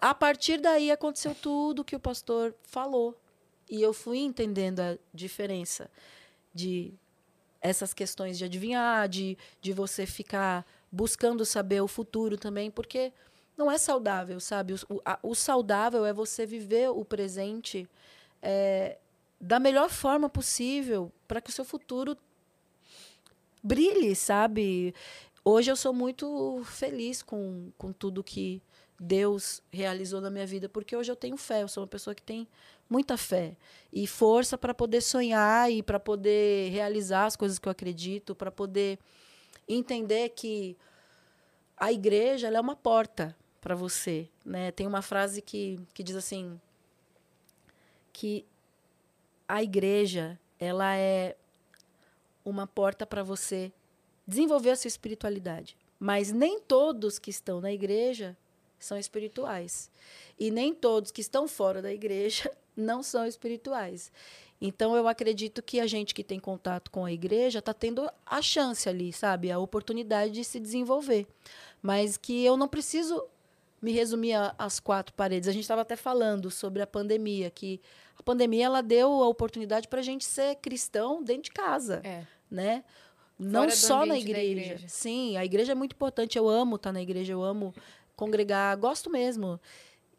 a 0.00 0.14
partir 0.14 0.60
daí 0.60 0.92
aconteceu 0.92 1.34
tudo 1.34 1.82
que 1.84 1.96
o 1.96 2.00
pastor 2.00 2.54
falou. 2.62 3.18
E 3.68 3.80
eu 3.80 3.92
fui 3.92 4.18
entendendo 4.18 4.80
a 4.80 4.98
diferença 5.12 5.90
de 6.52 6.92
essas 7.60 7.94
questões 7.94 8.36
de 8.36 8.44
adivinhar, 8.44 9.08
de, 9.08 9.36
de 9.60 9.72
você 9.72 10.06
ficar 10.06 10.66
buscando 10.92 11.44
saber 11.44 11.80
o 11.80 11.88
futuro 11.88 12.36
também, 12.36 12.70
porque 12.70 13.12
não 13.56 13.70
é 13.70 13.78
saudável, 13.78 14.38
sabe? 14.40 14.74
O, 14.88 15.00
a, 15.04 15.18
o 15.22 15.34
saudável 15.34 16.04
é 16.04 16.12
você 16.12 16.44
viver 16.44 16.90
o 16.90 17.04
presente 17.04 17.88
é, 18.42 18.98
da 19.40 19.58
melhor 19.58 19.88
forma 19.88 20.28
possível 20.28 21.10
para 21.26 21.40
que 21.40 21.50
o 21.50 21.52
seu 21.52 21.64
futuro 21.64 22.16
brilhe, 23.62 24.14
sabe? 24.16 24.94
Hoje 25.42 25.70
eu 25.70 25.76
sou 25.76 25.94
muito 25.94 26.62
feliz 26.64 27.22
com, 27.22 27.72
com 27.78 27.92
tudo 27.92 28.22
que 28.22 28.62
Deus 28.98 29.62
realizou 29.72 30.20
na 30.20 30.28
minha 30.28 30.46
vida, 30.46 30.68
porque 30.68 30.94
hoje 30.94 31.10
eu 31.10 31.16
tenho 31.16 31.38
fé, 31.38 31.62
eu 31.62 31.68
sou 31.68 31.82
uma 31.82 31.88
pessoa 31.88 32.14
que 32.14 32.22
tem 32.22 32.46
muita 32.90 33.16
fé 33.16 33.56
e 33.90 34.06
força 34.06 34.58
para 34.58 34.74
poder 34.74 35.00
sonhar 35.00 35.72
e 35.72 35.82
para 35.82 35.98
poder 35.98 36.70
realizar 36.70 37.24
as 37.24 37.36
coisas 37.36 37.58
que 37.58 37.66
eu 37.66 37.72
acredito, 37.72 38.34
para 38.34 38.50
poder 38.50 38.98
entender 39.66 40.28
que 40.30 40.76
a 41.74 41.90
igreja 41.90 42.48
é 42.48 42.60
uma 42.60 42.76
porta 42.76 43.34
para 43.62 43.74
você, 43.74 44.28
né? 44.44 44.70
Tem 44.70 44.86
uma 44.86 45.00
frase 45.00 45.40
que, 45.40 45.80
que 45.94 46.02
diz 46.02 46.16
assim 46.16 46.60
que 48.12 48.44
a 49.48 49.62
igreja 49.62 50.38
ela 50.58 50.94
é 50.94 51.34
uma 52.44 52.66
porta 52.66 53.06
para 53.06 53.22
você 53.22 53.72
desenvolver 54.30 54.70
a 54.70 54.76
sua 54.76 54.88
espiritualidade, 54.88 55.76
mas 55.98 56.30
nem 56.32 56.60
todos 56.60 57.18
que 57.18 57.30
estão 57.30 57.60
na 57.60 57.72
igreja 57.72 58.36
são 58.78 58.96
espirituais. 58.96 59.90
E 60.38 60.50
nem 60.50 60.72
todos 60.72 61.10
que 61.10 61.20
estão 61.20 61.46
fora 61.46 61.82
da 61.82 61.92
igreja 61.92 62.50
não 62.74 63.02
são 63.02 63.26
espirituais. 63.26 64.10
Então, 64.62 64.94
eu 64.94 65.08
acredito 65.08 65.62
que 65.62 65.80
a 65.80 65.86
gente 65.86 66.14
que 66.14 66.22
tem 66.22 66.38
contato 66.38 66.90
com 66.90 67.04
a 67.04 67.12
igreja 67.12 67.58
está 67.58 67.72
tendo 67.74 68.08
a 68.26 68.40
chance 68.42 68.88
ali, 68.88 69.12
sabe? 69.12 69.50
A 69.50 69.58
oportunidade 69.58 70.32
de 70.32 70.44
se 70.44 70.60
desenvolver. 70.60 71.26
Mas 71.82 72.16
que 72.16 72.44
eu 72.44 72.56
não 72.58 72.68
preciso 72.68 73.22
me 73.80 73.90
resumir 73.92 74.34
às 74.58 74.78
quatro 74.78 75.14
paredes. 75.14 75.48
A 75.48 75.52
gente 75.52 75.62
estava 75.62 75.80
até 75.80 75.96
falando 75.96 76.50
sobre 76.50 76.82
a 76.82 76.86
pandemia, 76.86 77.50
que 77.50 77.80
a 78.18 78.22
pandemia 78.22 78.66
ela 78.66 78.82
deu 78.82 79.10
a 79.22 79.28
oportunidade 79.28 79.88
para 79.88 80.00
a 80.00 80.02
gente 80.02 80.24
ser 80.26 80.56
cristão 80.56 81.22
dentro 81.22 81.44
de 81.44 81.52
casa, 81.52 82.02
É. 82.04 82.26
né? 82.50 82.84
Não 83.40 83.62
Fora 83.62 83.74
só 83.74 84.04
na 84.04 84.18
igreja. 84.18 84.60
igreja. 84.60 84.88
Sim, 84.88 85.38
a 85.38 85.44
igreja 85.44 85.72
é 85.72 85.74
muito 85.74 85.94
importante. 85.94 86.36
Eu 86.36 86.46
amo 86.46 86.76
estar 86.76 86.92
na 86.92 87.00
igreja, 87.00 87.32
eu 87.32 87.42
amo 87.42 87.74
congregar, 88.14 88.76
gosto 88.76 89.08
mesmo. 89.08 89.58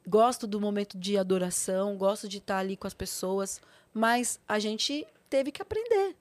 Gosto 0.07 0.47
do 0.47 0.59
momento 0.59 0.97
de 0.97 1.19
adoração, 1.19 1.95
gosto 1.95 2.27
de 2.27 2.39
estar 2.39 2.57
ali 2.57 2.75
com 2.75 2.87
as 2.87 2.95
pessoas, 2.95 3.61
mas 3.93 4.39
a 4.47 4.57
gente 4.57 5.05
teve 5.29 5.51
que 5.51 5.61
aprender 5.61 6.15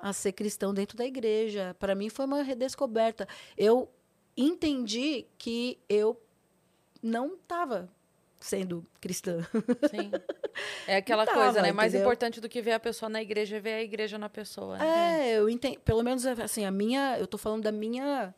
a 0.00 0.14
ser 0.14 0.32
cristão 0.32 0.72
dentro 0.72 0.96
da 0.96 1.04
igreja. 1.04 1.76
Para 1.78 1.94
mim 1.94 2.08
foi 2.08 2.24
uma 2.24 2.42
redescoberta. 2.42 3.28
Eu 3.54 3.86
entendi 4.34 5.26
que 5.36 5.78
eu 5.86 6.18
não 7.02 7.34
estava 7.34 7.90
sendo 8.40 8.86
cristã. 9.00 9.46
Sim. 9.90 10.10
É 10.86 10.96
aquela 10.98 11.26
Tava, 11.26 11.44
coisa, 11.44 11.62
né? 11.62 11.72
Mais 11.72 11.92
entendeu? 11.92 12.06
importante 12.06 12.40
do 12.40 12.48
que 12.48 12.62
ver 12.62 12.72
a 12.72 12.80
pessoa 12.80 13.08
na 13.08 13.20
igreja 13.20 13.56
é 13.56 13.60
ver 13.60 13.74
a 13.74 13.82
igreja 13.82 14.18
na 14.18 14.28
pessoa. 14.28 14.78
né? 14.78 15.30
É, 15.30 15.38
eu 15.38 15.48
entendo. 15.48 15.78
Pelo 15.80 16.02
menos 16.02 16.24
assim, 16.26 16.64
a 16.64 16.70
minha, 16.70 17.16
eu 17.18 17.26
tô 17.26 17.36
falando 17.38 17.62
da 17.64 17.72
minha 17.72 18.34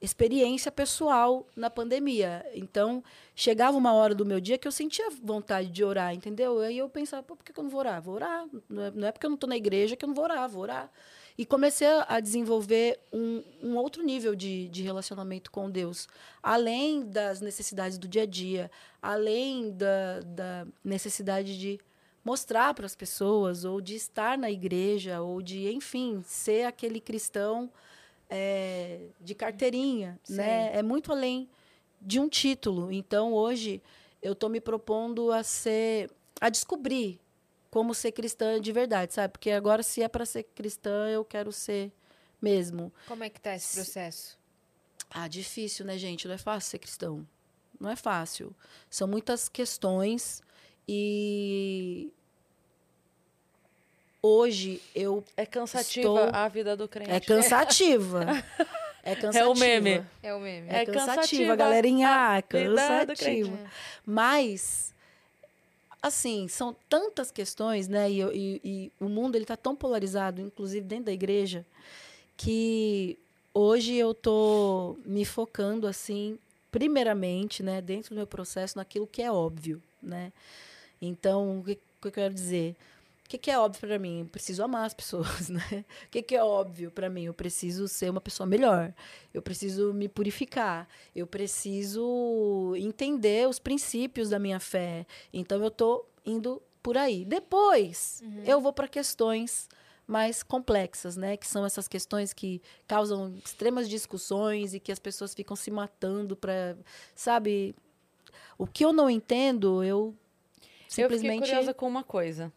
experiência 0.00 0.72
pessoal 0.72 1.46
na 1.54 1.68
pandemia. 1.68 2.44
Então, 2.54 3.04
chegava 3.34 3.76
uma 3.76 3.92
hora 3.92 4.14
do 4.14 4.24
meu 4.24 4.40
dia 4.40 4.56
que 4.56 4.66
eu 4.66 4.72
sentia 4.72 5.10
vontade 5.22 5.68
de 5.68 5.84
orar, 5.84 6.14
entendeu? 6.14 6.58
Aí 6.60 6.78
eu 6.78 6.88
pensava, 6.88 7.22
Pô, 7.22 7.36
por 7.36 7.44
que 7.44 7.52
que 7.52 7.60
eu 7.60 7.64
não 7.64 7.70
vou 7.70 7.80
orar? 7.80 8.00
Vou 8.00 8.14
orar. 8.14 8.46
Não 8.68 8.82
é, 8.82 8.90
não 8.90 9.08
é 9.08 9.12
porque 9.12 9.26
eu 9.26 9.30
não 9.30 9.36
tô 9.36 9.46
na 9.46 9.56
igreja 9.56 9.96
que 9.96 10.04
eu 10.04 10.08
não 10.08 10.14
vou 10.14 10.24
orar, 10.24 10.48
vou 10.48 10.62
orar. 10.62 10.90
E 11.40 11.46
comecei 11.46 11.88
a- 12.06 12.20
desenvolver 12.20 13.00
um, 13.10 13.42
um 13.62 13.76
outro 13.78 14.02
nível 14.02 14.34
de, 14.36 14.68
de 14.68 14.82
relacionamento 14.82 15.50
com 15.50 15.70
Deus, 15.70 16.06
além 16.42 17.02
das 17.08 17.40
necessidades 17.40 17.96
do 17.96 18.06
dia 18.06 18.24
a 18.24 18.26
dia, 18.26 18.70
além 19.00 19.70
da, 19.70 20.20
da 20.20 20.66
necessidade 20.84 21.58
de 21.58 21.80
mostrar 22.22 22.74
para 22.74 22.84
as 22.84 22.94
pessoas, 22.94 23.64
ou 23.64 23.80
de 23.80 23.94
estar 23.94 24.36
na 24.36 24.50
igreja, 24.50 25.22
ou 25.22 25.40
de, 25.40 25.72
enfim, 25.72 26.22
ser 26.26 26.66
aquele 26.66 27.00
cristão 27.00 27.72
é, 28.28 29.06
de 29.18 29.34
carteirinha, 29.34 30.20
Sim. 30.22 30.34
né? 30.34 30.76
É 30.76 30.82
muito 30.82 31.10
além 31.10 31.48
de 32.02 32.20
um 32.20 32.28
título. 32.28 32.92
Então, 32.92 33.32
hoje, 33.32 33.80
eu 34.20 34.34
estou 34.34 34.50
me 34.50 34.60
propondo 34.60 35.32
a 35.32 35.42
ser, 35.42 36.10
a 36.38 36.50
descobrir 36.50 37.18
como 37.70 37.94
ser 37.94 38.12
cristã 38.12 38.60
de 38.60 38.72
verdade, 38.72 39.14
sabe? 39.14 39.32
Porque 39.32 39.50
agora, 39.50 39.82
se 39.82 40.02
é 40.02 40.08
para 40.08 40.24
ser 40.26 40.42
cristã, 40.54 41.08
eu 41.08 41.24
quero 41.24 41.52
ser 41.52 41.92
mesmo. 42.42 42.92
Como 43.06 43.22
é 43.24 43.30
que 43.30 43.40
tá 43.40 43.54
esse 43.54 43.74
processo? 43.76 44.38
Ah, 45.10 45.28
difícil, 45.28 45.84
né, 45.84 45.96
gente? 45.98 46.26
Não 46.28 46.34
é 46.34 46.38
fácil 46.38 46.70
ser 46.70 46.78
cristão. 46.78 47.26
Não 47.80 47.90
é 47.90 47.96
fácil. 47.96 48.54
São 48.88 49.06
muitas 49.08 49.48
questões 49.48 50.42
e 50.86 52.12
hoje 54.22 54.82
eu 54.94 55.24
É 55.36 55.46
cansativa 55.46 56.08
Estou- 56.08 56.30
a 56.34 56.48
vida 56.48 56.76
do 56.76 56.88
crente. 56.88 57.10
é 57.10 57.20
cansativa. 57.20 58.24
É 59.02 59.14
cansativa. 59.16 59.38
É 59.38 59.48
o 59.48 59.54
meme. 59.56 60.06
É 60.22 60.34
o 60.34 60.38
meme. 60.38 60.68
É, 60.68 60.82
É 60.82 60.84
cansativa, 60.84 61.14
cansativa 61.16 61.56
galerinha. 61.56 62.36
a 62.36 62.42
crente. 62.42 62.74
Cansativa. 62.74 63.58
Mas, 64.04 64.94
assim, 66.02 66.48
são 66.48 66.74
tantas 66.88 67.30
questões, 67.30 67.88
né? 67.88 68.10
E, 68.10 68.20
e- 68.22 68.60
e 68.64 68.92
o 69.00 69.08
mundo 69.08 69.36
ele 69.36 69.44
tá 69.44 69.56
tão 69.56 69.76
polarizado, 69.76 70.40
inclusive 70.40 70.86
dentro 70.86 71.06
da 71.06 71.12
igreja, 71.12 71.64
que 72.36 73.18
hoje 73.54 73.94
eu 73.94 74.14
tô 74.14 74.96
me 75.04 75.24
focando 75.24 75.86
assim, 75.86 76.38
primeiramente, 76.70 77.62
né, 77.62 77.80
dentro 77.82 78.10
do 78.10 78.16
meu 78.16 78.26
processo, 78.26 78.78
naquilo 78.78 79.06
que 79.06 79.22
é 79.22 79.30
óbvio, 79.32 79.82
né? 80.02 80.32
Então, 81.02 81.60
o 81.60 81.64
que, 81.64 81.72
o 81.72 82.02
que 82.02 82.08
eu 82.08 82.12
quero 82.12 82.34
dizer? 82.34 82.76
O 83.30 83.32
que, 83.38 83.38
que 83.38 83.50
é 83.52 83.56
óbvio 83.56 83.80
para 83.86 83.96
mim? 83.96 84.22
Eu 84.22 84.26
preciso 84.26 84.64
amar 84.64 84.86
as 84.86 84.92
pessoas, 84.92 85.46
né? 85.48 85.84
O 86.06 86.10
que, 86.10 86.20
que 86.20 86.34
é 86.34 86.42
óbvio 86.42 86.90
para 86.90 87.08
mim? 87.08 87.26
Eu 87.26 87.32
preciso 87.32 87.86
ser 87.86 88.10
uma 88.10 88.20
pessoa 88.20 88.44
melhor. 88.44 88.92
Eu 89.32 89.40
preciso 89.40 89.94
me 89.94 90.08
purificar. 90.08 90.88
Eu 91.14 91.28
preciso 91.28 92.74
entender 92.76 93.48
os 93.48 93.60
princípios 93.60 94.30
da 94.30 94.40
minha 94.40 94.58
fé. 94.58 95.06
Então, 95.32 95.62
eu 95.62 95.68
estou 95.68 96.10
indo 96.26 96.60
por 96.82 96.98
aí. 96.98 97.24
Depois, 97.24 98.20
eu 98.44 98.60
vou 98.60 98.72
para 98.72 98.88
questões 98.88 99.68
mais 100.08 100.42
complexas, 100.42 101.16
né? 101.16 101.36
Que 101.36 101.46
são 101.46 101.64
essas 101.64 101.86
questões 101.86 102.32
que 102.32 102.60
causam 102.88 103.32
extremas 103.44 103.88
discussões 103.88 104.74
e 104.74 104.80
que 104.80 104.90
as 104.90 104.98
pessoas 104.98 105.34
ficam 105.34 105.54
se 105.54 105.70
matando 105.70 106.34
para, 106.34 106.76
sabe? 107.14 107.76
O 108.58 108.66
que 108.66 108.84
eu 108.84 108.92
não 108.92 109.08
entendo, 109.08 109.84
eu 109.84 110.16
simplesmente 110.88 111.26
Eu 111.28 111.32
fiquei 111.34 111.48
curiosa 111.48 111.72
com 111.72 111.86
uma 111.86 112.02
coisa. 112.02 112.52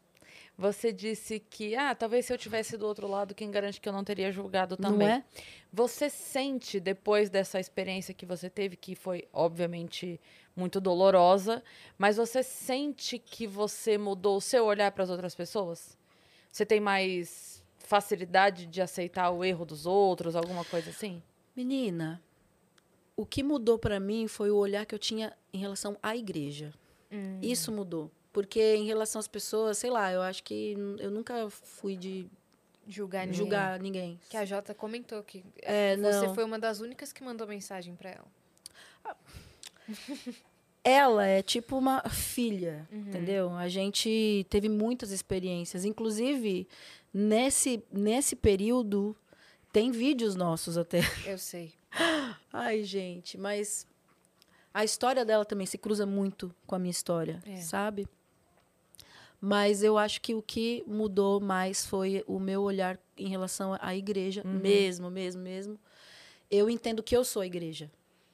Você 0.64 0.94
disse 0.94 1.42
que, 1.42 1.76
ah, 1.76 1.94
talvez 1.94 2.26
se 2.26 2.32
eu 2.32 2.38
tivesse 2.38 2.78
do 2.78 2.88
outro 2.88 3.06
lado, 3.06 3.36
quem 3.36 3.52
garante 3.52 3.82
que 3.82 3.90
eu 3.90 3.92
não 3.92 4.02
teria 4.02 4.32
julgado 4.32 4.78
não 4.80 4.92
também. 4.92 5.10
é? 5.10 5.24
Você 5.74 6.10
sente, 6.10 6.80
depois 6.80 7.30
dessa 7.30 7.60
experiência 7.60 8.14
que 8.14 8.26
você 8.26 8.50
teve, 8.50 8.78
que 8.78 8.96
foi, 8.96 9.28
obviamente, 9.34 10.22
muito 10.56 10.80
dolorosa, 10.80 11.62
mas 11.98 12.16
você 12.16 12.42
sente 12.42 13.20
que 13.20 13.46
você 13.46 13.98
mudou 13.98 14.38
o 14.38 14.42
seu 14.42 14.64
olhar 14.64 14.90
para 14.94 15.04
as 15.04 15.10
outras 15.10 15.36
pessoas? 15.36 15.98
Você 16.50 16.66
tem 16.66 16.80
mais 16.80 17.62
facilidade 17.80 18.66
de 18.66 18.82
aceitar 18.82 19.32
o 19.32 19.44
erro 19.44 19.66
dos 19.66 19.86
outros, 19.86 20.34
alguma 20.34 20.64
coisa 20.64 20.92
assim? 20.92 21.22
Menina, 21.54 22.24
o 23.18 23.26
que 23.26 23.44
mudou 23.44 23.78
para 23.78 24.00
mim 24.00 24.30
foi 24.30 24.50
o 24.50 24.56
olhar 24.56 24.86
que 24.86 24.96
eu 24.96 25.00
tinha 25.00 25.36
em 25.52 25.58
relação 25.58 25.98
à 26.02 26.16
igreja. 26.16 26.74
Hum. 27.12 27.40
Isso 27.42 27.70
mudou. 27.70 28.10
Porque 28.34 28.76
em 28.76 28.86
relação 28.86 29.20
às 29.20 29.28
pessoas, 29.28 29.78
sei 29.78 29.90
lá, 29.92 30.12
eu 30.12 30.22
acho 30.22 30.44
que 30.44 30.76
eu 31.00 31.10
nunca 31.12 31.50
fui 31.50 31.96
de 31.96 32.28
Julgar 32.88 33.22
ninguém. 33.26 33.38
julgar 33.38 33.80
ninguém. 33.80 34.20
Que 34.30 34.36
a 34.36 34.44
Jota 34.44 34.74
comentou 34.74 35.24
que 35.24 35.46
É, 35.62 35.96
você 35.96 36.26
não. 36.28 36.36
foi 36.36 36.44
uma 36.44 36.60
das 36.60 36.82
únicas 36.82 37.14
que 37.14 37.24
mandou 37.24 37.48
mensagem 37.48 37.96
pra 37.96 38.10
ela. 38.10 38.28
Ela 40.84 41.26
é 41.26 41.42
tipo 41.42 41.78
uma 41.78 42.02
filha, 42.10 42.86
Uhum. 42.92 43.00
entendeu? 43.08 43.54
A 43.54 43.70
gente 43.70 44.46
teve 44.50 44.68
muitas 44.68 45.12
experiências. 45.12 45.86
Inclusive, 45.86 46.68
nesse, 47.14 47.82
nesse 47.90 48.36
período, 48.36 49.16
tem 49.72 49.92
vídeos 49.92 50.36
nossos 50.36 50.78
até. 50.78 51.00
Eu 51.26 51.38
sei. 51.38 51.72
Ai, 52.52 52.84
gente, 52.84 53.38
mas 53.38 53.88
a 54.74 54.84
história 54.84 55.24
dela 55.24 55.46
também 55.46 55.66
se 55.66 55.78
cruza 55.78 56.06
muito 56.06 56.54
com 56.68 56.76
a 56.76 56.80
minha 56.80 56.92
história, 56.92 57.42
É. 57.46 57.58
sabe? 57.62 58.06
Mas 59.46 59.84
eu 59.84 59.98
acho 59.98 60.22
que 60.22 60.34
o 60.34 60.42
que 60.42 60.86
mudou 60.88 61.42
mais 61.42 61.86
foi 61.86 62.24
o 62.26 62.40
meu 62.40 62.62
olhar 62.62 62.98
em 63.18 63.28
relação 63.28 63.78
à 63.82 63.94
igreja, 63.94 64.42
Uhum. 64.46 64.54
mesmo, 64.54 65.12
mesmo, 65.12 65.42
mesmo. 65.42 65.78
Eu 66.50 66.70
entendo 66.70 67.04
que 67.04 67.14
eu 67.14 67.26
sou 67.26 67.42
a 67.42 67.46
igreja 67.46 67.92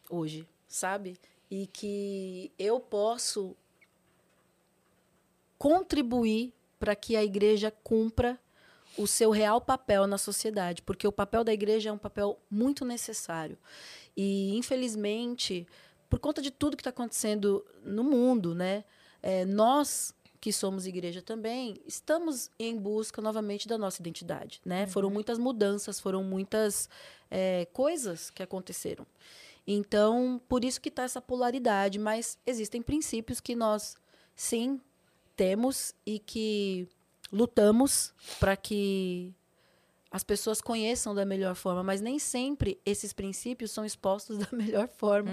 hoje, 0.07 0.47
sabe? 0.67 1.17
E 1.49 1.65
que 1.65 2.51
eu 2.59 2.79
posso 2.79 3.55
contribuir 5.57 6.53
para 6.79 6.95
que 6.95 7.15
a 7.15 7.23
igreja 7.23 7.71
cumpra 7.83 8.39
o 8.95 9.07
seu 9.07 9.31
real 9.31 9.59
papel 9.59 10.05
na 10.05 10.17
sociedade, 10.19 10.83
porque 10.83 11.07
o 11.07 11.11
papel 11.11 11.43
da 11.43 11.51
igreja 11.51 11.89
é 11.89 11.91
um 11.91 11.97
papel 11.97 12.37
muito 12.51 12.85
necessário. 12.85 13.57
E, 14.15 14.55
infelizmente, 14.55 15.65
por 16.07 16.19
conta 16.19 16.39
de 16.39 16.51
tudo 16.51 16.77
que 16.77 16.81
está 16.81 16.91
acontecendo 16.91 17.65
no 17.83 18.03
mundo, 18.03 18.53
né, 18.53 18.83
é, 19.23 19.43
nós 19.43 20.13
que 20.41 20.53
somos 20.53 20.87
igreja 20.87 21.21
também 21.21 21.81
estamos 21.85 22.49
em 22.57 22.77
busca 22.77 23.21
novamente 23.21 23.67
da 23.67 23.77
nossa 23.77 24.01
identidade, 24.01 24.61
né? 24.65 24.87
Foram 24.87 25.09
muitas 25.09 25.37
mudanças, 25.37 25.99
foram 25.99 26.23
muitas 26.23 26.89
é, 27.29 27.67
coisas 27.73 28.29
que 28.29 28.41
aconteceram. 28.41 29.05
Então, 29.67 30.41
por 30.47 30.63
isso 30.63 30.81
que 30.81 30.89
está 30.89 31.03
essa 31.03 31.21
polaridade, 31.21 31.99
mas 31.99 32.37
existem 32.45 32.81
princípios 32.81 33.39
que 33.39 33.55
nós 33.55 33.97
sim 34.35 34.81
temos 35.35 35.93
e 36.05 36.19
que 36.19 36.87
lutamos 37.31 38.13
para 38.39 38.57
que 38.57 39.33
as 40.11 40.23
pessoas 40.23 40.59
conheçam 40.59 41.13
da 41.13 41.23
melhor 41.23 41.55
forma, 41.55 41.83
mas 41.83 42.01
nem 42.01 42.17
sempre 42.17 42.79
esses 42.85 43.13
princípios 43.13 43.71
são 43.71 43.85
expostos 43.85 44.37
da 44.39 44.47
melhor 44.51 44.87
forma 44.87 45.31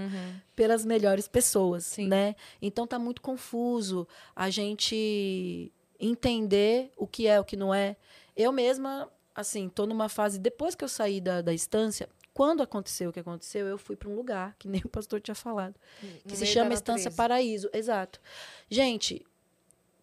pelas 0.55 0.85
melhores 0.85 1.27
pessoas, 1.27 1.87
Sim. 1.87 2.09
né? 2.09 2.37
Então 2.61 2.87
tá 2.87 2.99
muito 2.99 3.23
confuso 3.23 4.07
a 4.35 4.51
gente 4.51 5.73
entender 5.99 6.93
o 6.97 7.07
que 7.07 7.27
é, 7.27 7.41
o 7.41 7.45
que 7.45 7.57
não 7.57 7.75
é. 7.75 7.97
Eu 8.37 8.53
mesma, 8.53 9.11
assim, 9.35 9.69
tô 9.69 9.87
numa 9.87 10.09
fase 10.09 10.39
depois 10.39 10.75
que 10.75 10.85
eu 10.85 10.89
saí 10.89 11.21
da, 11.21 11.41
da 11.41 11.55
estância, 11.55 12.09
quando 12.35 12.63
aconteceu 12.63 13.09
o 13.09 13.13
que 13.15 13.21
aconteceu, 13.21 13.67
eu 13.67 13.79
fui 13.79 13.97
para 13.97 14.11
um 14.11 14.15
lugar 14.15 14.55
que 14.59 14.69
nem 14.69 14.83
o 14.85 14.89
pastor 14.91 15.23
tinha 15.23 15.35
falado, 15.35 15.75
que 16.23 16.33
No 16.33 16.37
se 16.37 16.45
chama 16.45 16.75
Estância. 16.75 17.11
Paraíso, 17.11 17.71
exato. 17.73 18.21
Gente, 18.69 19.25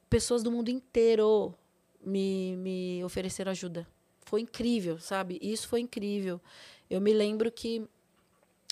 pessoas 0.10 0.42
do 0.42 0.52
mundo 0.52 0.70
inteiro 0.70 1.54
me, 2.04 2.56
me 2.58 3.04
ofereceram 3.04 3.52
ajuda. 3.52 3.88
Foi 4.34 4.42
incrível, 4.42 4.98
sabe? 4.98 5.38
Isso 5.44 5.68
foi 5.68 5.80
incrível. 5.82 6.42
Eu 6.90 7.00
me 7.00 7.14
lembro 7.14 7.52
que 7.52 7.88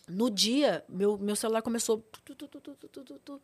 no 0.07 0.27
dia, 0.27 0.83
meu, 0.89 1.19
meu 1.19 1.35
celular 1.35 1.61
começou. 1.61 2.03
tu, 2.25 2.33
tu, 2.33 3.19
tu. 3.23 3.41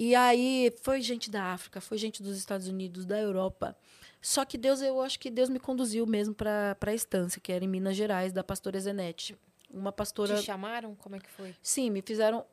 E 0.00 0.16
aí 0.16 0.74
foi 0.82 1.00
gente 1.00 1.30
da 1.30 1.44
África, 1.52 1.80
foi 1.80 1.96
gente 1.96 2.24
dos 2.24 2.36
Estados 2.36 2.66
Unidos, 2.66 3.06
da 3.06 3.20
Europa. 3.20 3.76
Só 4.20 4.44
que 4.44 4.58
Deus, 4.58 4.82
eu 4.82 5.00
acho 5.00 5.16
que 5.20 5.30
Deus 5.30 5.48
me 5.48 5.60
conduziu 5.60 6.04
mesmo 6.08 6.34
para 6.34 6.76
a 6.84 6.92
estância, 6.92 7.40
que 7.40 7.52
era 7.52 7.64
em 7.64 7.68
Minas 7.68 7.96
Gerais, 7.96 8.32
da 8.32 8.42
pastora 8.42 8.80
Zenete. 8.80 9.36
Uma 9.70 9.92
pastora. 9.92 10.34
Te 10.34 10.42
chamaram? 10.42 10.96
Como 10.96 11.14
é 11.14 11.20
que 11.20 11.30
foi? 11.30 11.54
Sim, 11.62 11.90
me 11.90 12.02
fizeram. 12.02 12.44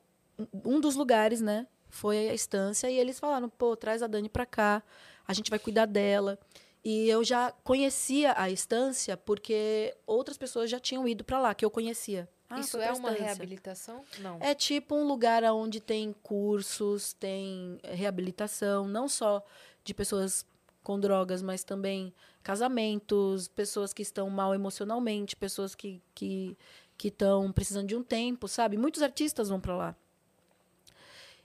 um- 0.64 0.80
dos 0.80 0.94
lugares, 0.96 1.42
né? 1.42 1.66
Foi 1.90 2.30
a 2.30 2.36
estância. 2.36 2.88
E 2.88 3.00
eles 3.00 3.20
falaram: 3.20 3.50
pô, 3.50 3.76
traz 3.76 4.04
a 4.04 4.08
Dani 4.08 4.30
pra 4.30 4.46
cá, 4.46 4.84
a 5.28 5.34
gente 5.34 5.50
vai 5.50 5.58
cuidar 5.58 5.88
dela. 5.88 6.38
E 6.84 7.10
eu 7.10 7.24
já 7.24 7.52
conhecia 7.64 8.34
a 8.38 8.50
estância 8.50 9.18
porque 9.18 9.96
outras 10.08 10.38
pessoas 10.38 10.70
já 10.70 10.80
tinham 10.80 11.08
ido 11.08 11.24
pra 11.24 11.40
lá, 11.40 11.54
que 11.54 11.66
eu 11.66 11.70
conhecia. 11.70 12.30
Ah, 12.50 12.60
Isso 12.60 12.78
é 12.80 12.92
uma 12.92 13.12
reabilitação? 13.12 14.04
Não. 14.20 14.38
É 14.40 14.56
tipo 14.56 14.96
um 14.96 15.08
lugar 15.08 15.44
onde 15.44 15.80
tem 15.80 16.14
cursos, 16.24 17.14
tem 17.14 17.80
reabilitação, 17.84 18.88
não 18.88 19.08
só 19.08 19.46
de 19.84 19.94
pessoas 19.94 20.46
com 20.82 21.00
drogas, 21.00 21.44
mas 21.44 21.64
também 21.64 22.12
casamentos, 22.42 23.48
pessoas 23.48 23.94
que 23.94 24.02
estão 24.02 24.30
mal 24.30 24.56
emocionalmente, 24.56 25.36
pessoas 25.36 25.76
que 25.76 26.02
que 26.16 26.58
que 26.98 27.08
estão 27.10 27.50
precisando 27.52 27.88
de 27.88 27.96
um 27.96 28.04
tempo, 28.04 28.48
sabe? 28.48 28.78
Muitos 28.78 29.02
artistas 29.02 29.48
vão 29.48 29.60
para 29.60 29.76
lá. 29.76 29.96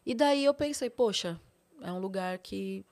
E 0.05 0.15
daí 0.15 0.45
eu 0.45 0.53
pensei, 0.53 0.91
poxa, 0.91 1.41
é 1.81 1.93
um 1.93 1.99
lugar 1.99 2.39
que 2.39 2.85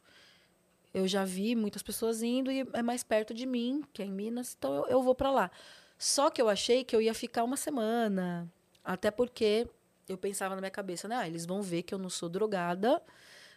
eu 0.94 1.08
já 1.08 1.24
vi 1.24 1.54
muitas 1.54 1.82
pessoas 1.82 2.22
indo 2.22 2.50
e 2.50 2.66
é 2.72 2.82
mais 2.82 3.02
perto 3.02 3.32
de 3.32 3.46
mim, 3.46 3.82
que 3.92 4.02
é 4.02 4.04
em 4.04 4.12
Minas, 4.12 4.54
então 4.56 4.74
eu, 4.74 4.86
eu 4.86 5.02
vou 5.02 5.14
para 5.14 5.30
lá. 5.30 5.50
Só 5.98 6.30
que 6.30 6.42
eu 6.42 6.48
achei 6.48 6.84
que 6.84 6.94
eu 6.94 7.00
ia 7.00 7.14
ficar 7.14 7.44
uma 7.44 7.56
semana, 7.56 8.50
até 8.84 9.10
porque 9.10 9.66
eu 10.08 10.18
pensava 10.18 10.54
na 10.54 10.60
minha 10.60 10.70
cabeça, 10.70 11.08
né? 11.08 11.16
Ah, 11.16 11.26
eles 11.26 11.46
vão 11.46 11.62
ver 11.62 11.82
que 11.82 11.94
eu 11.94 11.98
não 11.98 12.10
sou 12.10 12.28
drogada, 12.28 13.02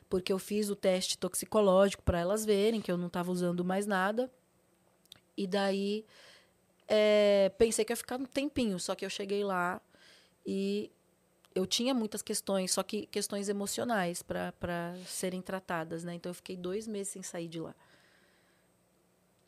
porque 0.09 0.31
eu 0.31 0.39
fiz 0.39 0.69
o 0.69 0.75
teste 0.75 1.17
toxicológico 1.17 2.03
para 2.03 2.19
elas 2.19 2.45
verem 2.45 2.81
que 2.81 2.91
eu 2.91 2.97
não 2.97 3.07
estava 3.07 3.31
usando 3.31 3.65
mais 3.65 3.85
nada. 3.85 4.31
E 5.35 5.47
daí 5.47 6.05
é, 6.87 7.51
pensei 7.57 7.83
que 7.83 7.91
ia 7.91 7.97
ficar 7.97 8.19
um 8.19 8.25
tempinho, 8.25 8.79
só 8.79 8.95
que 8.95 9.05
eu 9.05 9.09
cheguei 9.09 9.43
lá 9.43 9.81
e 10.45 10.91
eu 11.55 11.65
tinha 11.65 11.93
muitas 11.93 12.21
questões, 12.21 12.73
só 12.73 12.83
que 12.83 13.07
questões 13.07 13.47
emocionais 13.47 14.21
para 14.21 14.93
serem 15.07 15.41
tratadas, 15.41 16.03
né? 16.03 16.13
Então 16.13 16.29
eu 16.29 16.33
fiquei 16.33 16.57
dois 16.57 16.85
meses 16.85 17.13
sem 17.13 17.23
sair 17.23 17.47
de 17.47 17.61
lá. 17.61 17.73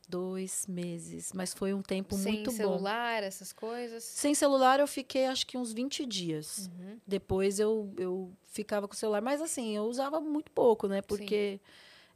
Dois 0.07 0.65
meses, 0.67 1.33
mas 1.33 1.53
foi 1.53 1.73
um 1.73 1.81
tempo 1.81 2.15
Sem 2.15 2.35
muito 2.35 2.51
bom. 2.51 2.55
celular, 2.55 3.23
essas 3.23 3.51
coisas? 3.51 4.05
Sem 4.05 4.33
celular 4.33 4.79
eu 4.79 4.87
fiquei 4.87 5.25
acho 5.25 5.45
que 5.45 5.57
uns 5.57 5.73
20 5.73 6.05
dias. 6.05 6.69
Uhum. 6.79 6.97
Depois 7.05 7.59
eu, 7.59 7.93
eu 7.97 8.31
ficava 8.45 8.87
com 8.87 8.93
o 8.93 8.97
celular, 8.97 9.21
mas 9.21 9.41
assim, 9.41 9.75
eu 9.75 9.83
usava 9.83 10.21
muito 10.21 10.49
pouco, 10.53 10.87
né? 10.87 11.01
Porque 11.01 11.59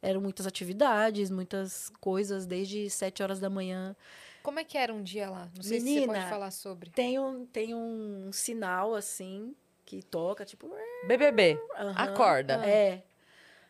eram 0.02 0.22
muitas 0.22 0.48
atividades, 0.48 1.30
muitas 1.30 1.90
coisas, 2.00 2.46
desde 2.46 2.90
7 2.90 3.22
horas 3.22 3.42
da 3.42 3.50
manhã. 3.50 3.94
Como 4.42 4.58
é 4.58 4.64
que 4.64 4.78
era 4.78 4.94
um 4.94 5.04
dia 5.04 5.30
lá? 5.30 5.52
Não 5.54 5.62
sei 5.62 5.82
se 5.82 5.86
você 5.86 5.94
Menina, 5.94 6.14
pode 6.14 6.30
falar 6.30 6.52
sobre. 6.52 6.92
Tem 6.92 7.20
um, 7.20 7.46
tem 7.46 7.76
um 7.76 8.32
sinal 8.32 8.96
assim 8.96 9.54
que 9.86 10.02
toca, 10.04 10.46
tipo. 10.46 10.70
BBB. 11.08 11.60
aham, 11.76 11.94
Acorda. 11.96 12.66
É. 12.66 13.04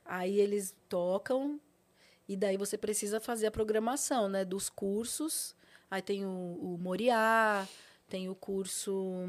Aí 0.06 0.40
eles 0.40 0.76
tocam 0.90 1.60
e 2.28 2.36
daí 2.36 2.58
você 2.58 2.78
precisa 2.78 3.20
fazer 3.20 3.48
a 3.48 3.52
programação, 3.52 4.30
né? 4.30 4.46
Dos 4.46 4.70
cursos. 4.70 5.56
Aí 5.90 6.02
tem 6.02 6.26
o, 6.26 6.30
o 6.30 6.78
Moriá, 6.80 7.68
tem 8.08 8.30
o 8.30 8.36
curso. 8.36 9.28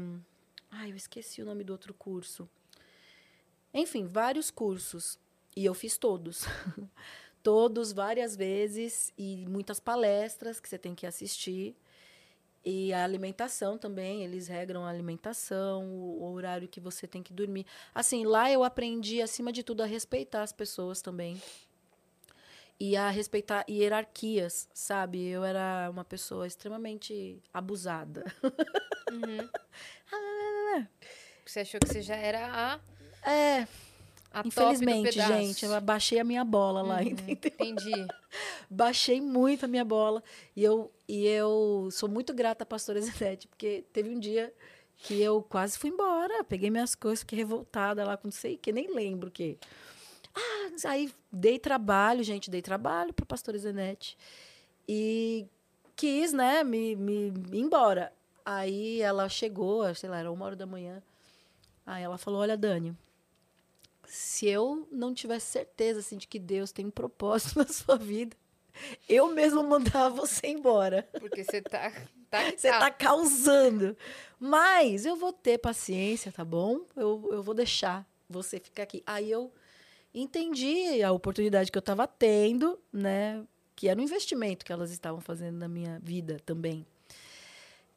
Ai, 0.71 0.91
eu 0.91 0.95
esqueci 0.95 1.41
o 1.41 1.45
nome 1.45 1.63
do 1.63 1.73
outro 1.73 1.93
curso. 1.93 2.49
Enfim, 3.73 4.05
vários 4.05 4.49
cursos. 4.49 5.19
E 5.55 5.65
eu 5.65 5.73
fiz 5.73 5.97
todos. 5.97 6.45
todos, 7.43 7.91
várias 7.91 8.35
vezes. 8.35 9.11
E 9.17 9.45
muitas 9.47 9.79
palestras 9.79 10.59
que 10.59 10.69
você 10.69 10.77
tem 10.77 10.95
que 10.95 11.05
assistir. 11.05 11.75
E 12.65 12.93
a 12.93 13.03
alimentação 13.03 13.77
também, 13.77 14.23
eles 14.23 14.47
regram 14.47 14.85
a 14.85 14.89
alimentação, 14.89 15.85
o 15.85 16.13
o 16.23 16.33
horário 16.33 16.67
que 16.67 16.79
você 16.79 17.05
tem 17.05 17.21
que 17.21 17.33
dormir. 17.33 17.65
Assim, 17.93 18.25
lá 18.25 18.49
eu 18.49 18.63
aprendi, 18.63 19.21
acima 19.21 19.51
de 19.51 19.61
tudo, 19.61 19.83
a 19.83 19.85
respeitar 19.85 20.41
as 20.41 20.53
pessoas 20.53 21.01
também. 21.01 21.41
E 22.79 22.95
a 22.95 23.09
respeitar 23.09 23.65
hierarquias, 23.69 24.67
sabe? 24.73 25.25
Eu 25.27 25.43
era 25.43 25.89
uma 25.91 26.03
pessoa 26.03 26.47
extremamente 26.47 27.41
abusada. 27.53 28.23
Uhum. 29.11 29.49
Você 31.45 31.59
achou 31.59 31.79
que 31.79 31.87
você 31.87 32.01
já 32.01 32.15
era 32.15 32.79
a, 33.23 33.29
É, 33.29 33.67
a 34.33 34.41
infelizmente, 34.45 35.11
gente, 35.11 35.63
eu 35.63 35.75
abaixei 35.75 36.19
a 36.19 36.23
minha 36.23 36.43
bola 36.43 36.81
lá, 36.81 36.95
Uhum, 36.95 37.09
entendeu? 37.29 37.53
Entendi. 37.59 38.07
Baixei 38.67 39.21
muito 39.21 39.65
a 39.65 39.67
minha 39.67 39.85
bola. 39.85 40.23
E 40.55 40.63
eu, 40.63 40.91
e 41.07 41.27
eu 41.27 41.87
sou 41.91 42.09
muito 42.09 42.33
grata 42.33 42.63
à 42.63 42.65
pastora 42.65 42.99
Zenete, 42.99 43.47
porque 43.47 43.83
teve 43.93 44.09
um 44.09 44.19
dia 44.19 44.51
que 44.97 45.21
eu 45.21 45.43
quase 45.43 45.77
fui 45.77 45.91
embora. 45.91 46.43
Peguei 46.43 46.71
minhas 46.71 46.95
coisas, 46.95 47.19
fiquei 47.19 47.37
revoltada 47.37 48.03
lá 48.03 48.17
com 48.17 48.27
não 48.27 48.31
sei 48.31 48.55
o 48.55 48.57
que, 48.57 48.71
nem 48.71 48.91
lembro 48.91 49.29
o 49.29 49.31
que. 49.31 49.59
Ah, 50.33 50.89
aí 50.89 51.13
dei 51.31 51.59
trabalho, 51.59 52.23
gente, 52.23 52.49
dei 52.49 52.61
trabalho 52.61 53.13
para 53.13 53.25
pastora 53.27 53.57
Zenete. 53.59 54.17
E 54.89 55.45
quis, 55.95 56.33
né, 56.33 56.63
me, 56.63 56.95
me 56.95 57.27
ir 57.51 57.59
embora. 57.59 58.11
Aí 58.43 58.99
ela 58.99 59.29
chegou, 59.29 59.93
sei 59.93 60.09
lá, 60.09 60.17
era 60.17 60.31
uma 60.31 60.43
hora 60.45 60.55
da 60.55 60.65
manhã. 60.65 61.03
Aí 61.85 62.01
ela 62.03 62.17
falou: 62.17 62.41
Olha, 62.41 62.57
Dani, 62.57 62.97
se 64.05 64.47
eu 64.47 64.87
não 64.91 65.13
tivesse 65.13 65.51
certeza 65.51 65.99
assim, 65.99 66.17
de 66.17 66.27
que 66.27 66.39
Deus 66.39 66.71
tem 66.71 66.85
um 66.85 66.91
propósito 66.91 67.59
na 67.59 67.67
sua 67.67 67.97
vida, 67.97 68.35
eu 69.07 69.31
mesmo 69.31 69.63
mandava 69.63 70.09
você 70.09 70.47
embora. 70.47 71.07
Porque 71.19 71.43
você 71.43 71.61
tá. 71.61 71.91
tá, 72.29 72.51
Você 72.57 72.69
tá 72.69 72.89
causando. 72.89 73.95
Mas 74.39 75.05
eu 75.05 75.15
vou 75.15 75.31
ter 75.31 75.57
paciência, 75.59 76.31
tá 76.31 76.43
bom? 76.43 76.81
Eu, 76.95 77.29
eu 77.31 77.43
vou 77.43 77.53
deixar 77.53 78.05
você 78.29 78.59
ficar 78.59 78.83
aqui. 78.83 79.03
Aí 79.05 79.29
eu 79.29 79.53
entendi 80.13 81.01
a 81.03 81.11
oportunidade 81.11 81.71
que 81.71 81.77
eu 81.77 81.81
estava 81.81 82.07
tendo, 82.07 82.79
né? 82.91 83.43
Que 83.75 83.87
era 83.87 83.99
um 83.99 84.03
investimento 84.03 84.65
que 84.65 84.73
elas 84.73 84.91
estavam 84.91 85.21
fazendo 85.21 85.57
na 85.57 85.67
minha 85.67 85.99
vida 85.99 86.39
também. 86.45 86.85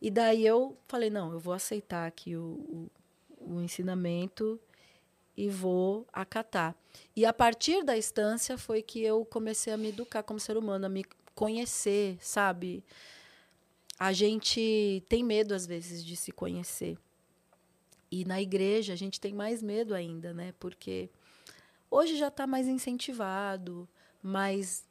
E 0.00 0.10
daí 0.10 0.46
eu 0.46 0.76
falei, 0.86 1.08
não, 1.08 1.32
eu 1.32 1.40
vou 1.40 1.54
aceitar 1.54 2.06
aqui 2.06 2.36
o, 2.36 2.90
o, 3.38 3.54
o 3.54 3.60
ensinamento 3.62 4.60
e 5.36 5.48
vou 5.48 6.06
acatar. 6.12 6.74
E 7.14 7.26
a 7.26 7.32
partir 7.32 7.84
da 7.84 7.96
instância 7.96 8.56
foi 8.56 8.82
que 8.82 9.02
eu 9.02 9.24
comecei 9.24 9.72
a 9.72 9.76
me 9.76 9.88
educar 9.88 10.22
como 10.22 10.40
ser 10.40 10.56
humano, 10.56 10.86
a 10.86 10.88
me 10.88 11.04
conhecer, 11.34 12.16
sabe? 12.20 12.82
A 13.98 14.12
gente 14.12 15.04
tem 15.08 15.22
medo 15.22 15.54
às 15.54 15.66
vezes 15.66 16.04
de 16.04 16.16
se 16.16 16.32
conhecer. 16.32 16.98
E 18.10 18.24
na 18.24 18.40
igreja 18.40 18.92
a 18.92 18.96
gente 18.96 19.20
tem 19.20 19.34
mais 19.34 19.62
medo 19.62 19.94
ainda, 19.94 20.32
né? 20.32 20.54
Porque 20.58 21.10
hoje 21.90 22.16
já 22.16 22.28
está 22.28 22.46
mais 22.46 22.66
incentivado, 22.66 23.88
mas 24.22 24.86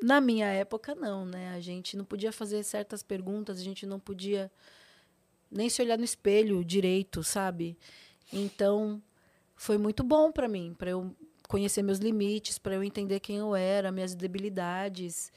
na 0.00 0.20
minha 0.20 0.46
época 0.46 0.94
não, 0.94 1.24
né? 1.26 1.50
A 1.54 1.60
gente 1.60 1.96
não 1.96 2.04
podia 2.04 2.30
fazer 2.30 2.62
certas 2.62 3.02
perguntas, 3.02 3.58
a 3.58 3.64
gente 3.64 3.86
não 3.86 3.98
podia 3.98 4.50
nem 5.50 5.68
se 5.68 5.80
olhar 5.82 5.98
no 5.98 6.04
espelho 6.04 6.64
direito, 6.64 7.24
sabe? 7.24 7.76
Então, 8.32 9.02
foi 9.58 9.76
muito 9.76 10.04
bom 10.04 10.30
para 10.30 10.46
mim, 10.48 10.72
para 10.78 10.90
eu 10.90 11.14
conhecer 11.48 11.82
meus 11.82 11.98
limites, 11.98 12.58
para 12.58 12.76
eu 12.76 12.84
entender 12.84 13.18
quem 13.18 13.38
eu 13.38 13.56
era, 13.56 13.90
minhas 13.90 14.14
debilidades. 14.14 15.32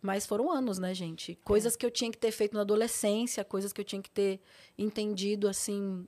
Mas 0.00 0.26
foram 0.26 0.52
anos, 0.52 0.78
né, 0.78 0.92
gente? 0.92 1.38
Coisas 1.42 1.74
é. 1.74 1.78
que 1.78 1.86
eu 1.86 1.90
tinha 1.90 2.10
que 2.10 2.18
ter 2.18 2.30
feito 2.32 2.54
na 2.54 2.60
adolescência, 2.60 3.42
coisas 3.42 3.72
que 3.72 3.80
eu 3.80 3.84
tinha 3.84 4.02
que 4.02 4.10
ter 4.10 4.40
entendido, 4.76 5.48
assim, 5.48 6.06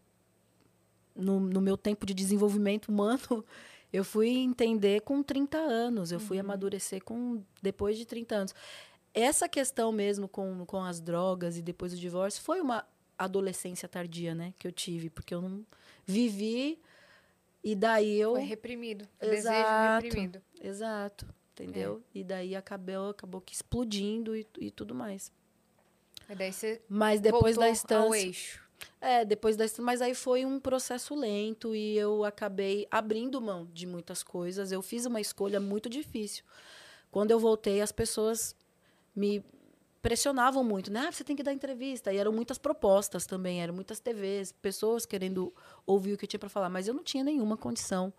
no, 1.17 1.41
no 1.41 1.61
meu 1.61 1.77
tempo 1.77 2.05
de 2.05 2.13
desenvolvimento 2.13 2.89
humano, 2.89 3.43
eu 3.91 4.05
fui 4.05 4.29
entender 4.29 5.01
com 5.01 5.23
30 5.23 5.57
anos, 5.57 6.13
eu 6.13 6.21
fui 6.21 6.37
uhum. 6.37 6.45
amadurecer 6.45 7.03
com 7.03 7.43
depois 7.63 7.97
de 7.97 8.05
30 8.05 8.35
anos. 8.35 8.55
Essa 9.15 9.49
questão 9.49 9.91
mesmo 9.91 10.29
com, 10.29 10.67
com 10.67 10.83
as 10.83 11.01
drogas 11.01 11.57
e 11.57 11.63
depois 11.63 11.93
do 11.93 11.99
divórcio 11.99 12.43
foi 12.43 12.61
uma 12.61 12.85
adolescência 13.17 13.89
tardia, 13.89 14.35
né, 14.35 14.53
que 14.59 14.67
eu 14.67 14.73
tive, 14.73 15.09
porque 15.09 15.33
eu 15.33 15.41
não 15.41 15.65
vivi 16.05 16.79
e 17.65 17.75
daí 17.75 18.21
eu. 18.21 18.33
Foi 18.33 18.43
reprimido. 18.43 19.09
Exato, 19.19 19.35
desejo 19.35 20.03
reprimido. 20.03 20.43
Exato. 20.61 21.35
Entendeu? 21.53 22.03
É. 22.15 22.19
E 22.19 22.25
daí 22.25 22.55
acabou, 22.55 23.11
acabou 23.11 23.41
que 23.41 23.55
explodindo 23.55 24.37
e, 24.37 24.47
e 24.59 24.71
tudo 24.71 24.95
mais. 24.95 25.33
E 26.29 26.35
daí 26.35 26.53
você 26.53 26.83
Mas 26.89 27.21
depois 27.21 27.57
da 27.57 27.71
instância. 27.71 28.07
Ao 28.07 28.15
eixo. 28.15 28.63
É, 29.01 29.25
depois 29.25 29.57
da 29.57 29.65
mas 29.79 30.03
aí 30.03 30.15
foi 30.15 30.45
um 30.45 30.59
processo 30.59 31.15
lento 31.15 31.75
e 31.75 31.97
eu 31.97 32.25
acabei 32.25 32.87
abrindo 32.91 33.41
mão 33.41 33.69
de 33.73 33.87
muitas 33.87 34.23
coisas. 34.23 34.73
Eu 34.73 34.83
fiz 34.83 35.07
uma 35.07 35.21
escolha 35.21 35.61
muito 35.61 35.89
difícil. 35.89 36.45
Quando 37.11 37.31
eu 37.31 37.39
voltei, 37.39 37.81
as 37.81 37.93
pessoas 37.93 38.55
me 39.15 39.45
pressionavam 40.05 40.63
muito, 40.63 40.93
né? 40.93 41.07
Ah, 41.09 41.11
você 41.11 41.25
tem 41.25 41.35
que 41.35 41.43
dar 41.43 41.55
entrevista. 41.55 42.13
E 42.13 42.19
eram 42.19 42.31
muitas 42.31 42.59
propostas 42.59 43.25
também, 43.25 43.63
eram 43.63 43.73
muitas 43.73 44.01
TVs, 44.01 44.53
pessoas 44.53 45.07
querendo 45.07 45.51
ouvir 45.87 46.13
o 46.13 46.19
que 46.19 46.27
eu 46.27 46.29
tinha 46.29 46.39
para 46.39 46.51
falar, 46.51 46.69
mas 46.69 46.87
eu 46.87 46.93
não 46.93 47.03
tinha 47.03 47.25
nenhuma 47.25 47.57
condição. 47.57 48.13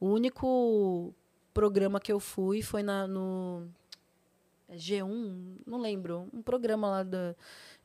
O 0.00 0.08
único 0.08 1.14
programa 1.54 2.00
que 2.00 2.10
eu 2.10 2.18
fui 2.18 2.60
foi 2.60 2.82
na, 2.82 3.06
no 3.06 3.68
G1, 4.68 5.58
não 5.64 5.80
lembro, 5.80 6.28
um 6.34 6.42
programa 6.42 6.90
lá 6.90 7.02
da, 7.04 7.36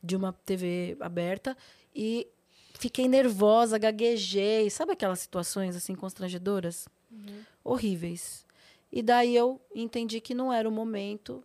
de 0.02 0.16
uma 0.16 0.32
TV 0.32 0.96
aberta 0.98 1.56
e 1.94 2.26
fiquei 2.72 3.06
nervosa, 3.06 3.78
gaguejei, 3.78 4.68
sabe 4.68 4.94
aquelas 4.94 5.20
situações 5.20 5.76
assim 5.76 5.94
constrangedoras? 5.94 6.88
Uhum. 7.08 7.42
Horríveis. 7.62 8.44
E 8.90 9.00
daí 9.00 9.36
eu 9.36 9.60
entendi 9.72 10.20
que 10.20 10.34
não 10.34 10.52
era 10.52 10.68
o 10.68 10.72
momento 10.72 11.44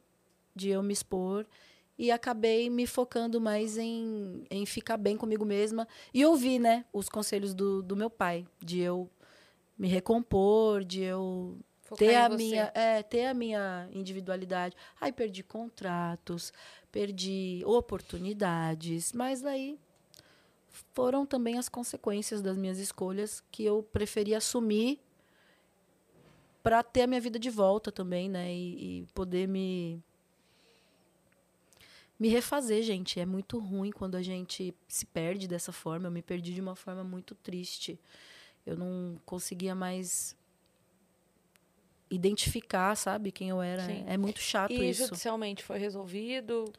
de 0.55 0.69
eu 0.69 0.81
me 0.81 0.91
expor 0.91 1.45
e 1.99 2.11
acabei 2.11 2.69
me 2.69 2.87
focando 2.87 3.41
mais 3.41 3.77
em, 3.77 4.45
em 4.49 4.65
ficar 4.65 4.95
bem 4.95 5.17
comigo 5.17 5.43
mesma 5.43 5.85
e 6.13 6.25
ouvir, 6.25 6.57
né, 6.57 6.85
os 6.93 7.09
conselhos 7.09 7.53
do, 7.53 7.83
do 7.83 7.93
meu 7.93 8.09
pai, 8.09 8.47
de 8.63 8.79
eu 8.79 9.09
me 9.77 9.89
recompor, 9.89 10.85
de 10.85 11.01
eu 11.01 11.57
Focar 11.81 11.97
ter 11.97 12.15
a 12.15 12.29
minha, 12.29 12.71
é, 12.73 13.03
ter 13.03 13.25
a 13.25 13.33
minha 13.33 13.89
individualidade. 13.91 14.77
Aí 15.01 15.11
perdi 15.11 15.43
contratos, 15.43 16.53
perdi 16.89 17.61
oportunidades, 17.65 19.11
mas 19.11 19.43
aí 19.43 19.77
foram 20.93 21.25
também 21.25 21.57
as 21.57 21.67
consequências 21.67 22.41
das 22.41 22.55
minhas 22.55 22.79
escolhas 22.79 23.43
que 23.51 23.65
eu 23.65 23.83
preferi 23.83 24.33
assumir 24.33 25.01
para 26.63 26.81
ter 26.81 27.01
a 27.01 27.07
minha 27.07 27.19
vida 27.19 27.37
de 27.37 27.49
volta 27.49 27.91
também, 27.91 28.29
né, 28.29 28.53
e, 28.53 29.01
e 29.01 29.05
poder 29.13 29.49
me 29.49 30.01
me 32.19 32.27
refazer, 32.27 32.83
gente. 32.83 33.19
É 33.19 33.25
muito 33.25 33.57
ruim 33.57 33.91
quando 33.91 34.15
a 34.15 34.21
gente 34.21 34.75
se 34.87 35.05
perde 35.05 35.47
dessa 35.47 35.71
forma. 35.71 36.07
Eu 36.07 36.11
me 36.11 36.21
perdi 36.21 36.53
de 36.53 36.61
uma 36.61 36.75
forma 36.75 37.03
muito 37.03 37.33
triste. 37.35 37.97
Eu 38.65 38.75
não 38.75 39.17
conseguia 39.25 39.73
mais 39.73 40.37
identificar, 42.11 42.95
sabe, 42.95 43.31
quem 43.31 43.49
eu 43.49 43.61
era. 43.61 43.85
Sim. 43.85 44.03
É 44.07 44.17
muito 44.17 44.39
chato 44.39 44.71
e 44.71 44.89
isso. 44.89 45.03
E 45.03 45.05
judicialmente 45.05 45.63
foi 45.63 45.77
resolvido? 45.77 46.71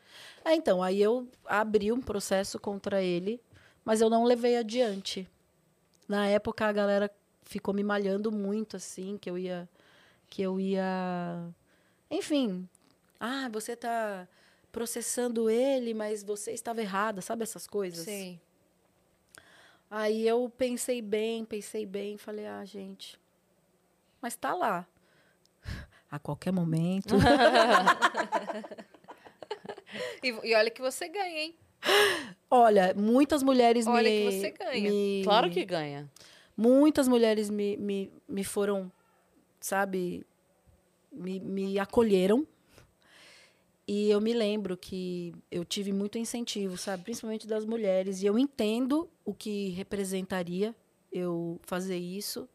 É, 0.44 0.54
então, 0.54 0.82
aí 0.82 1.00
eu 1.00 1.28
abri 1.46 1.90
um 1.92 2.00
processo 2.00 2.58
contra 2.58 3.02
ele, 3.02 3.40
mas 3.84 4.00
eu 4.00 4.10
não 4.10 4.24
levei 4.24 4.56
adiante. 4.56 5.28
Na 6.08 6.26
época 6.26 6.66
a 6.66 6.72
galera 6.72 7.10
ficou 7.44 7.72
me 7.72 7.84
malhando 7.84 8.30
muito 8.30 8.76
assim, 8.76 9.16
que 9.16 9.30
eu 9.30 9.38
ia 9.38 9.68
que 10.28 10.42
eu 10.42 10.60
ia 10.60 11.52
enfim, 12.10 12.68
ah, 13.18 13.48
você 13.52 13.74
tá 13.74 14.28
processando 14.70 15.50
ele, 15.50 15.92
mas 15.94 16.22
você 16.22 16.52
estava 16.52 16.80
errada, 16.80 17.20
sabe 17.20 17.42
essas 17.42 17.66
coisas? 17.66 18.04
Sim. 18.04 18.40
Aí 19.90 20.26
eu 20.26 20.48
pensei 20.56 21.02
bem, 21.02 21.44
pensei 21.44 21.84
bem, 21.84 22.16
falei, 22.16 22.46
ah, 22.46 22.64
gente, 22.64 23.18
mas 24.20 24.36
tá 24.36 24.54
lá. 24.54 24.86
A 26.10 26.18
qualquer 26.18 26.52
momento. 26.52 27.14
e, 30.22 30.28
e, 30.28 30.54
olha 30.54 30.70
que 30.70 30.82
você 30.82 31.08
ganha, 31.08 31.40
hein? 31.40 31.56
Olha, 32.50 32.92
muitas 32.96 33.42
mulheres 33.42 33.86
olha 33.86 34.02
me. 34.02 34.08
Olha 34.08 34.30
que 34.30 34.40
você 34.40 34.50
ganha. 34.50 34.90
Me, 34.90 35.22
claro 35.24 35.50
que 35.50 35.64
ganha. 35.64 36.10
Muitas 36.56 37.06
mulheres 37.06 37.48
me, 37.48 37.76
me, 37.76 38.12
me 38.28 38.42
foram, 38.44 38.90
sabe, 39.60 40.26
me, 41.12 41.40
me 41.40 41.78
acolheram 41.78 42.46
e 43.92 44.08
eu 44.08 44.20
me 44.20 44.32
lembro 44.32 44.76
que 44.76 45.34
eu 45.50 45.64
tive 45.64 45.92
muito 45.92 46.16
incentivo, 46.16 46.78
sabe? 46.78 47.02
Principalmente 47.02 47.44
das 47.44 47.64
mulheres. 47.64 48.22
E 48.22 48.26
eu 48.26 48.38
entendo 48.38 49.10
o 49.24 49.34
que 49.34 49.70
representaria 49.70 50.72
eu 51.10 51.58
fazer 51.64 51.96
isso. 51.96 52.48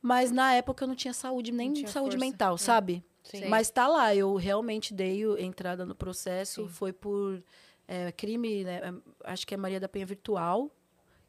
Mas 0.00 0.30
na 0.30 0.54
época 0.54 0.84
eu 0.84 0.86
não 0.86 0.94
tinha 0.94 1.12
saúde, 1.12 1.50
nem 1.50 1.72
tinha 1.72 1.88
saúde 1.88 2.12
força. 2.12 2.24
mental, 2.24 2.54
é. 2.54 2.58
sabe? 2.58 3.04
Sim. 3.24 3.48
Mas 3.48 3.68
tá 3.68 3.88
lá, 3.88 4.14
eu 4.14 4.36
realmente 4.36 4.94
dei 4.94 5.24
entrada 5.40 5.84
no 5.84 5.96
processo. 5.96 6.62
Sim. 6.62 6.68
Foi 6.68 6.92
por 6.92 7.42
é, 7.88 8.12
crime, 8.12 8.62
né? 8.62 8.76
É, 8.84 9.32
acho 9.32 9.44
que 9.44 9.54
é 9.54 9.56
Maria 9.56 9.80
da 9.80 9.88
Penha 9.88 10.06
Virtual, 10.06 10.70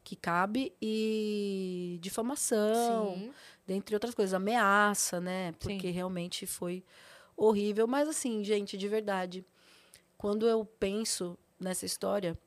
que 0.04 0.16
cabe, 0.16 0.72
e 0.80 1.98
difamação, 2.00 3.16
Sim. 3.16 3.32
dentre 3.66 3.96
outras 3.96 4.14
coisas, 4.14 4.36
ameaça, 4.36 5.20
né? 5.20 5.54
Porque 5.54 5.90
realmente 5.90 6.46
foi 6.46 6.84
horrível. 7.38 7.88
Mas 7.88 8.10
assim, 8.10 8.44
gente, 8.44 8.76
de 8.76 8.88
verdade, 8.88 9.46
quando 10.18 10.48
eu 10.48 10.66
penso 10.66 11.38
nessa 11.60 11.86
história, 11.86 12.38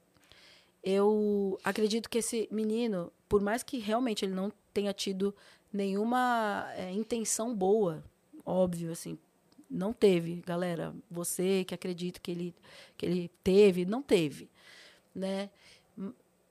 eu 0.83 1.59
acredito 1.63 2.11
que 2.11 2.19
esse 2.19 2.49
menino, 2.51 3.13
por 3.29 3.41
mais 3.41 3.63
que 3.63 3.79
realmente 3.79 4.25
ele 4.25 4.35
não 4.35 4.53
tenha 4.75 4.93
tido 4.93 5.35
nenhuma 5.73 6.69
é, 6.75 6.91
intenção 6.91 7.55
boa, 7.55 8.03
óbvio, 8.45 8.91
assim, 8.91 9.19
não 9.71 9.93
teve, 9.93 10.43
galera. 10.45 10.95
Você 11.11 11.65
que 11.65 11.75
acredita 11.75 12.19
que 12.19 12.31
ele, 12.31 12.55
que 12.97 13.07
ele 13.07 13.31
teve, 13.45 13.85
não 13.85 14.03
teve, 14.03 14.51
né? 15.15 15.49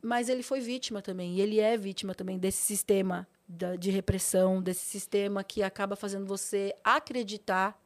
Mas 0.02 0.30
ele 0.30 0.44
foi 0.44 0.61
vítima 0.61 1.02
também, 1.02 1.36
e 1.36 1.41
ele 1.41 1.60
é 1.60 1.76
vítima 1.76 2.16
também 2.16 2.38
desse 2.38 2.61
sistema 2.61 3.28
de 3.78 3.90
repressão, 3.90 4.61
desse 4.61 4.86
sistema 4.86 5.44
que 5.44 5.64
acaba 5.64 5.95
fazendo 5.95 6.26
você 6.26 6.74
acreditar 6.84 7.78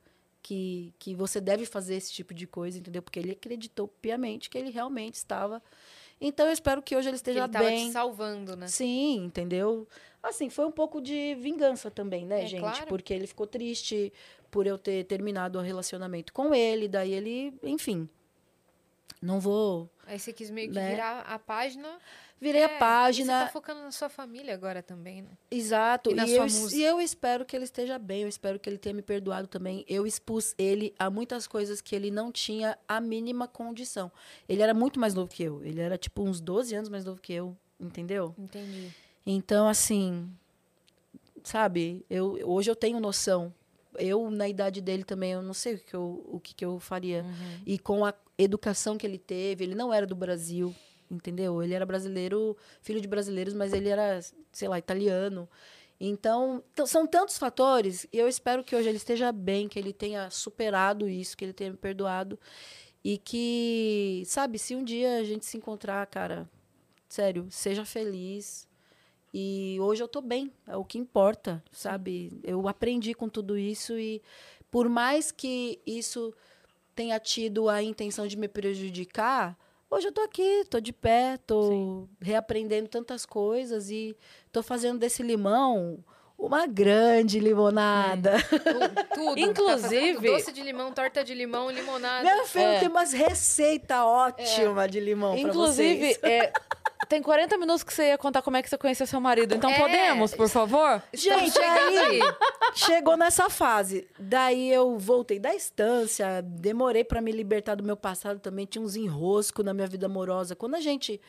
que, 0.44 0.94
que 1.00 1.16
você 1.16 1.40
deve 1.40 1.66
fazer 1.66 1.96
esse 1.96 2.12
tipo 2.12 2.34
de 2.34 2.46
coisa, 2.46 2.78
entendeu? 2.78 3.02
Porque 3.02 3.18
ele 3.18 3.32
acreditou 3.32 3.88
piamente 3.88 4.50
que 4.50 4.58
ele 4.58 4.70
realmente 4.70 5.16
estava. 5.16 5.64
Então 6.20 6.46
eu 6.46 6.52
espero 6.52 6.82
que 6.82 6.96
hoje 6.96 7.08
ele 7.10 7.16
esteja 7.16 7.48
que 7.48 7.58
ele 7.58 7.66
bem. 7.66 7.88
Te 7.88 7.94
salvando, 7.94 8.56
né? 8.56 8.68
Sim, 8.68 9.24
entendeu? 9.26 9.88
Assim, 10.22 10.50
foi 10.50 10.66
um 10.66 10.72
pouco 10.72 11.02
de 11.02 11.36
vingança 11.36 11.90
também, 11.90 12.26
né, 12.26 12.44
é, 12.44 12.46
gente? 12.46 12.60
Claro. 12.62 12.88
Porque 12.88 13.14
ele 13.14 13.26
ficou 13.26 13.48
triste 13.48 14.12
por 14.52 14.68
eu 14.68 14.78
ter 14.78 15.06
terminado 15.06 15.58
o 15.58 15.62
relacionamento 15.62 16.32
com 16.32 16.54
ele, 16.54 16.88
daí 16.88 17.14
ele, 17.14 17.54
enfim. 17.64 18.08
Não 19.22 19.40
vou. 19.40 19.90
Aí 20.06 20.20
você 20.20 20.34
quis 20.34 20.50
meio 20.50 20.68
que 20.70 20.76
Né? 20.76 20.92
virar 20.92 21.22
a 21.22 21.40
página. 21.40 21.98
Virei 22.42 22.62
É, 22.62 22.66
a 22.66 22.78
página. 22.78 23.40
Você 23.40 23.46
tá 23.46 23.52
focando 23.52 23.82
na 23.82 23.92
sua 23.92 24.10
família 24.10 24.54
agora 24.54 24.84
também, 24.84 25.22
né? 25.22 25.30
Exato. 25.50 26.12
E 26.12 26.14
E, 26.20 26.36
eu, 26.36 26.44
música. 26.44 26.76
e 26.76 26.84
eu 26.84 27.00
espero 27.00 27.46
que 27.46 27.56
ele 27.56 27.64
esteja 27.64 27.98
bem, 27.98 28.24
eu 28.24 28.28
espero 28.28 28.60
que 28.60 28.70
ele 28.70 28.78
tenha 28.78 28.94
me 28.94 29.02
perdoado 29.02 29.48
também. 29.48 29.86
Eu 29.88 30.06
expus 30.06 30.54
ele 30.58 30.94
a 31.00 31.10
muitas 31.10 31.48
coisas 31.48 31.80
que 31.82 31.96
ele 31.96 32.12
não 32.12 32.32
tinha 32.32 32.78
a 32.88 33.00
mínima 33.00 33.48
condição. 33.48 34.12
Ele 34.48 34.62
era 34.62 34.74
muito 34.74 35.00
mais 35.00 35.14
novo 35.14 35.30
que 35.30 35.44
eu. 35.44 35.64
Ele 35.64 35.80
era 35.80 35.98
tipo 35.98 36.22
uns 36.22 36.42
12 36.42 36.76
anos 36.76 36.90
mais 36.90 37.06
novo 37.06 37.22
que 37.22 37.32
eu, 37.34 37.56
entendeu? 37.80 38.36
Entendi. 38.38 38.92
Então, 39.26 39.68
assim, 39.70 40.30
sabe, 41.44 42.06
eu, 42.10 42.40
hoje 42.44 42.70
eu 42.70 42.76
tenho 42.76 43.00
noção. 43.00 43.54
Eu, 43.96 44.30
na 44.32 44.48
idade 44.50 44.82
dele 44.82 45.04
também, 45.04 45.34
eu 45.34 45.42
não 45.42 45.54
sei 45.54 45.76
o 45.76 45.80
que 45.80 45.94
eu, 45.94 46.24
o 46.28 46.40
que 46.40 46.54
que 46.56 46.66
eu 46.66 46.80
faria. 46.80 47.24
E 47.66 47.78
com 47.78 48.04
a 48.04 48.14
educação 48.38 48.98
que 48.98 49.06
ele 49.06 49.20
teve, 49.20 49.64
ele 49.64 49.76
não 49.76 49.94
era 49.94 50.08
do 50.08 50.16
Brasil, 50.16 50.74
entendeu? 51.14 51.62
Ele 51.62 51.74
era 51.74 51.86
brasileiro, 51.86 52.58
filho 52.82 53.00
de 53.00 53.08
brasileiros, 53.08 53.54
mas 53.54 53.74
ele 53.74 53.90
era, 53.90 54.20
sei 54.52 54.68
lá, 54.68 54.78
italiano. 54.78 55.48
Então, 56.00 56.64
são 56.86 57.08
tantos 57.08 57.38
fatores, 57.38 58.06
e 58.12 58.18
eu 58.18 58.28
espero 58.28 58.64
que 58.64 58.76
hoje 58.76 58.90
ele 58.90 58.98
esteja 58.98 59.32
bem, 59.32 59.70
que 59.70 59.80
ele 59.80 59.94
tenha 59.94 60.30
superado 60.30 61.08
isso, 61.08 61.38
que 61.38 61.46
ele 61.46 61.54
tenha 61.54 61.72
me 61.72 61.78
perdoado. 61.78 62.38
E 63.04 63.18
que, 63.18 64.24
sabe, 64.26 64.58
se 64.58 64.76
um 64.76 64.84
dia 64.84 65.18
a 65.18 65.24
gente 65.24 65.46
se 65.46 65.58
encontrar, 65.58 66.06
cara, 66.08 66.50
sério, 67.08 67.48
seja 67.50 67.86
feliz. 67.86 68.68
E 69.34 69.78
hoje 69.82 70.02
eu 70.02 70.08
tô 70.08 70.22
bem, 70.22 70.52
é 70.68 70.78
o 70.78 70.86
que 70.86 70.98
importa, 70.98 71.64
sabe? 71.72 72.40
Eu 72.44 72.68
aprendi 72.68 73.14
com 73.14 73.28
tudo 73.28 73.58
isso 73.58 73.98
e 73.98 74.22
por 74.70 74.88
mais 74.88 75.32
que 75.32 75.82
isso 75.86 76.34
tenha 76.96 77.20
tido 77.20 77.68
a 77.68 77.82
intenção 77.82 78.28
de 78.28 78.38
me 78.38 78.48
prejudicar, 78.48 79.58
hoje 79.94 80.08
eu 80.08 80.12
tô 80.12 80.22
aqui, 80.22 80.66
tô 80.70 80.80
de 80.80 80.92
pé, 80.94 81.38
tô 81.46 82.08
reaprendendo 82.22 82.88
tantas 82.88 83.26
coisas 83.26 83.90
e 83.90 84.16
tô 84.52 84.62
fazendo 84.64 85.00
desse 85.00 85.22
limão 85.24 86.04
uma 86.38 86.66
grande 86.68 87.40
limonada. 87.40 88.34
Tu- 88.50 89.16
Tudo. 89.16 89.40
Inclusive- 89.40 90.28
Tá 90.28 90.34
doce 90.38 90.52
de 90.52 90.62
limão, 90.62 90.92
torta 90.92 91.24
de 91.24 91.34
limão, 91.34 91.70
limonada. 91.72 92.22
Minha 92.24 92.44
filha 92.46 92.64
É. 92.76 92.80
tem 92.80 92.90
umas 92.90 93.14
receitas 93.14 93.98
ótimas 94.00 94.92
de 94.92 95.00
limão 95.00 95.32
pra 95.40 95.42
Inclusive, 95.50 96.14
vocês. 96.16 96.20
é, 96.24 96.52
tem 97.14 97.22
40 97.22 97.60
minutos 97.60 97.84
que 97.84 97.94
você 97.94 98.08
ia 98.08 98.18
contar 98.18 98.42
como 98.42 98.58
é 98.58 98.64
que 98.64 98.68
você 98.68 98.76
conheceu 98.76 99.06
seu 99.06 99.22
marido. 99.22 99.54
Então 99.54 99.70
É. 99.70 99.78
podemos, 99.80 100.34
por 100.34 100.50
favor? 100.50 101.00
Gente, 101.14 101.60
aí-. 101.60 102.20
Chegou 102.74 103.16
nessa 103.16 103.52
fase. 103.52 104.08
Daí 104.18 104.72
eu 104.74 104.98
voltei 104.98 105.38
da 105.38 105.54
estância, 105.54 106.42
demorei 106.42 107.04
pra 107.04 107.22
me 107.22 107.32
libertar 107.32 107.76
do 107.76 107.84
meu 107.84 107.96
passado 107.96 108.40
também. 108.40 108.66
Tinha 108.66 108.82
uns 108.84 108.96
enroscos 108.96 109.64
na 109.64 109.76
minha 109.76 109.86
vida 109.86 110.08
amorosa. 110.08 110.56
Quando 110.56 110.74
a 110.74 110.82
gente 110.82 111.22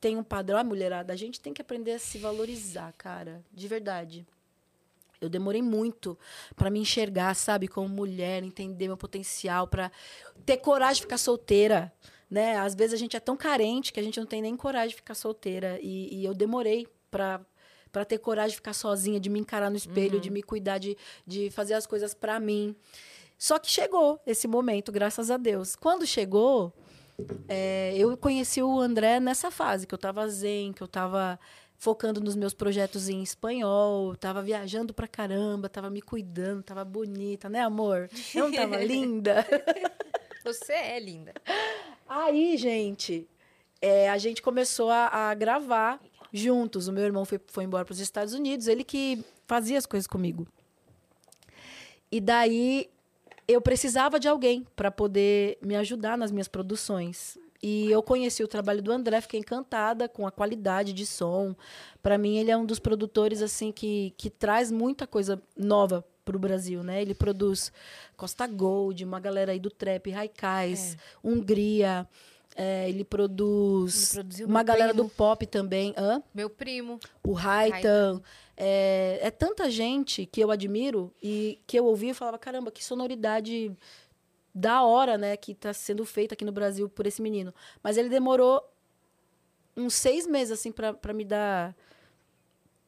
tem 0.00 0.16
um 0.16 0.22
padrão, 0.22 0.58
a 0.60 0.62
mulherada, 0.64 1.12
a 1.12 1.16
gente 1.16 1.40
tem 1.40 1.52
que 1.52 1.60
aprender 1.60 1.94
a 1.94 1.98
se 1.98 2.18
valorizar, 2.18 2.92
cara. 2.96 3.42
De 3.52 3.66
verdade. 3.66 4.24
Eu 5.20 5.28
demorei 5.28 5.60
muito 5.62 6.16
pra 6.54 6.70
me 6.70 6.78
enxergar, 6.78 7.34
sabe, 7.34 7.66
como 7.66 7.88
mulher, 7.88 8.44
entender 8.44 8.86
meu 8.86 8.96
potencial, 8.96 9.66
pra 9.66 9.90
ter 10.46 10.58
coragem 10.58 10.96
de 10.96 11.02
ficar 11.02 11.18
solteira, 11.18 11.92
né? 12.32 12.56
Às 12.56 12.74
vezes 12.74 12.94
a 12.94 12.96
gente 12.96 13.14
é 13.14 13.20
tão 13.20 13.36
carente 13.36 13.92
que 13.92 14.00
a 14.00 14.02
gente 14.02 14.18
não 14.18 14.26
tem 14.26 14.40
nem 14.40 14.56
coragem 14.56 14.88
de 14.88 14.96
ficar 14.96 15.14
solteira 15.14 15.78
e, 15.82 16.16
e 16.16 16.24
eu 16.24 16.32
demorei 16.32 16.88
pra 17.10 17.40
para 17.92 18.06
ter 18.06 18.16
coragem 18.16 18.52
de 18.52 18.56
ficar 18.56 18.72
sozinha, 18.72 19.20
de 19.20 19.28
me 19.28 19.38
encarar 19.38 19.68
no 19.68 19.76
espelho, 19.76 20.18
de 20.18 20.30
me 20.30 20.42
cuidar, 20.42 20.78
de, 20.78 20.96
de 21.26 21.50
fazer 21.50 21.74
as 21.74 21.86
coisas 21.86 22.14
pra 22.14 22.40
mim. 22.40 22.74
Só 23.36 23.58
que 23.58 23.70
chegou 23.70 24.18
esse 24.26 24.48
momento, 24.48 24.90
graças 24.90 25.30
a 25.30 25.36
Deus. 25.36 25.76
Quando 25.76 26.06
chegou, 26.06 26.72
é, 27.46 27.92
eu 27.94 28.16
conheci 28.16 28.62
o 28.62 28.80
André 28.80 29.20
nessa 29.20 29.50
fase, 29.50 29.86
que 29.86 29.92
eu 29.92 29.98
tava 29.98 30.26
zen, 30.26 30.72
que 30.72 30.82
eu 30.82 30.88
tava 30.88 31.38
focando 31.76 32.18
nos 32.18 32.34
meus 32.34 32.54
projetos 32.54 33.10
em 33.10 33.22
espanhol, 33.22 34.16
tava 34.16 34.40
viajando 34.40 34.94
pra 34.94 35.06
caramba, 35.06 35.68
tava 35.68 35.90
me 35.90 36.00
cuidando, 36.00 36.62
tava 36.62 36.86
bonita, 36.86 37.50
né, 37.50 37.60
amor? 37.60 38.08
Eu 38.34 38.44
não 38.44 38.56
tava 38.56 38.76
linda? 38.82 39.46
Você 40.44 40.72
é 40.72 40.98
linda. 40.98 41.32
Aí, 42.08 42.56
gente, 42.56 43.28
é, 43.80 44.10
a 44.10 44.18
gente 44.18 44.42
começou 44.42 44.90
a, 44.90 45.30
a 45.30 45.34
gravar 45.34 46.00
juntos. 46.32 46.88
O 46.88 46.92
meu 46.92 47.04
irmão 47.04 47.24
foi, 47.24 47.40
foi 47.46 47.64
embora 47.64 47.84
para 47.84 47.92
os 47.92 48.00
Estados 48.00 48.34
Unidos, 48.34 48.66
ele 48.66 48.84
que 48.84 49.24
fazia 49.46 49.78
as 49.78 49.86
coisas 49.86 50.06
comigo. 50.06 50.46
E 52.10 52.20
daí 52.20 52.90
eu 53.46 53.60
precisava 53.60 54.18
de 54.18 54.28
alguém 54.28 54.66
para 54.74 54.90
poder 54.90 55.58
me 55.62 55.76
ajudar 55.76 56.18
nas 56.18 56.30
minhas 56.30 56.48
produções. 56.48 57.38
E 57.62 57.90
eu 57.90 58.02
conheci 58.02 58.42
o 58.42 58.48
trabalho 58.48 58.82
do 58.82 58.90
André, 58.90 59.20
fiquei 59.20 59.38
encantada 59.38 60.08
com 60.08 60.26
a 60.26 60.32
qualidade 60.32 60.92
de 60.92 61.06
som. 61.06 61.54
Para 62.02 62.18
mim, 62.18 62.36
ele 62.36 62.50
é 62.50 62.56
um 62.56 62.66
dos 62.66 62.80
produtores 62.80 63.40
assim 63.40 63.70
que, 63.70 64.12
que 64.16 64.28
traz 64.28 64.72
muita 64.72 65.06
coisa 65.06 65.40
nova 65.56 66.04
para 66.24 66.36
o 66.36 66.40
Brasil, 66.40 66.82
né? 66.82 67.02
Ele 67.02 67.14
produz 67.14 67.72
Costa 68.16 68.46
Gold, 68.46 69.04
uma 69.04 69.20
galera 69.20 69.52
aí 69.52 69.58
do 69.58 69.70
trap, 69.70 70.10
Raikais, 70.10 70.96
Hungria. 71.22 72.08
é, 72.54 72.88
ele 72.88 73.04
produz 73.04 74.16
Ele 74.16 74.44
uma 74.44 74.62
galera 74.62 74.92
primo. 74.92 75.04
do 75.04 75.10
pop 75.10 75.46
também. 75.46 75.94
Hã? 75.96 76.22
Meu 76.34 76.48
primo. 76.50 76.98
o 77.24 77.32
Raitan. 77.32 78.22
É, 78.56 79.18
é 79.22 79.30
tanta 79.30 79.70
gente 79.70 80.26
que 80.26 80.40
eu 80.40 80.50
admiro 80.50 81.12
e 81.22 81.58
que 81.66 81.78
eu 81.78 81.84
ouvi 81.86 82.10
e 82.10 82.14
falava, 82.14 82.38
caramba, 82.38 82.70
que 82.70 82.84
sonoridade 82.84 83.76
da 84.54 84.82
hora, 84.84 85.16
né, 85.16 85.36
que 85.36 85.52
está 85.52 85.72
sendo 85.72 86.04
feita 86.04 86.34
aqui 86.34 86.44
no 86.44 86.52
Brasil 86.52 86.88
por 86.88 87.06
esse 87.06 87.22
menino. 87.22 87.54
Mas 87.82 87.96
ele 87.96 88.10
demorou 88.10 88.62
uns 89.76 89.94
seis 89.94 90.26
meses, 90.26 90.52
assim, 90.52 90.70
para 90.70 91.14
me 91.14 91.24
dar 91.24 91.74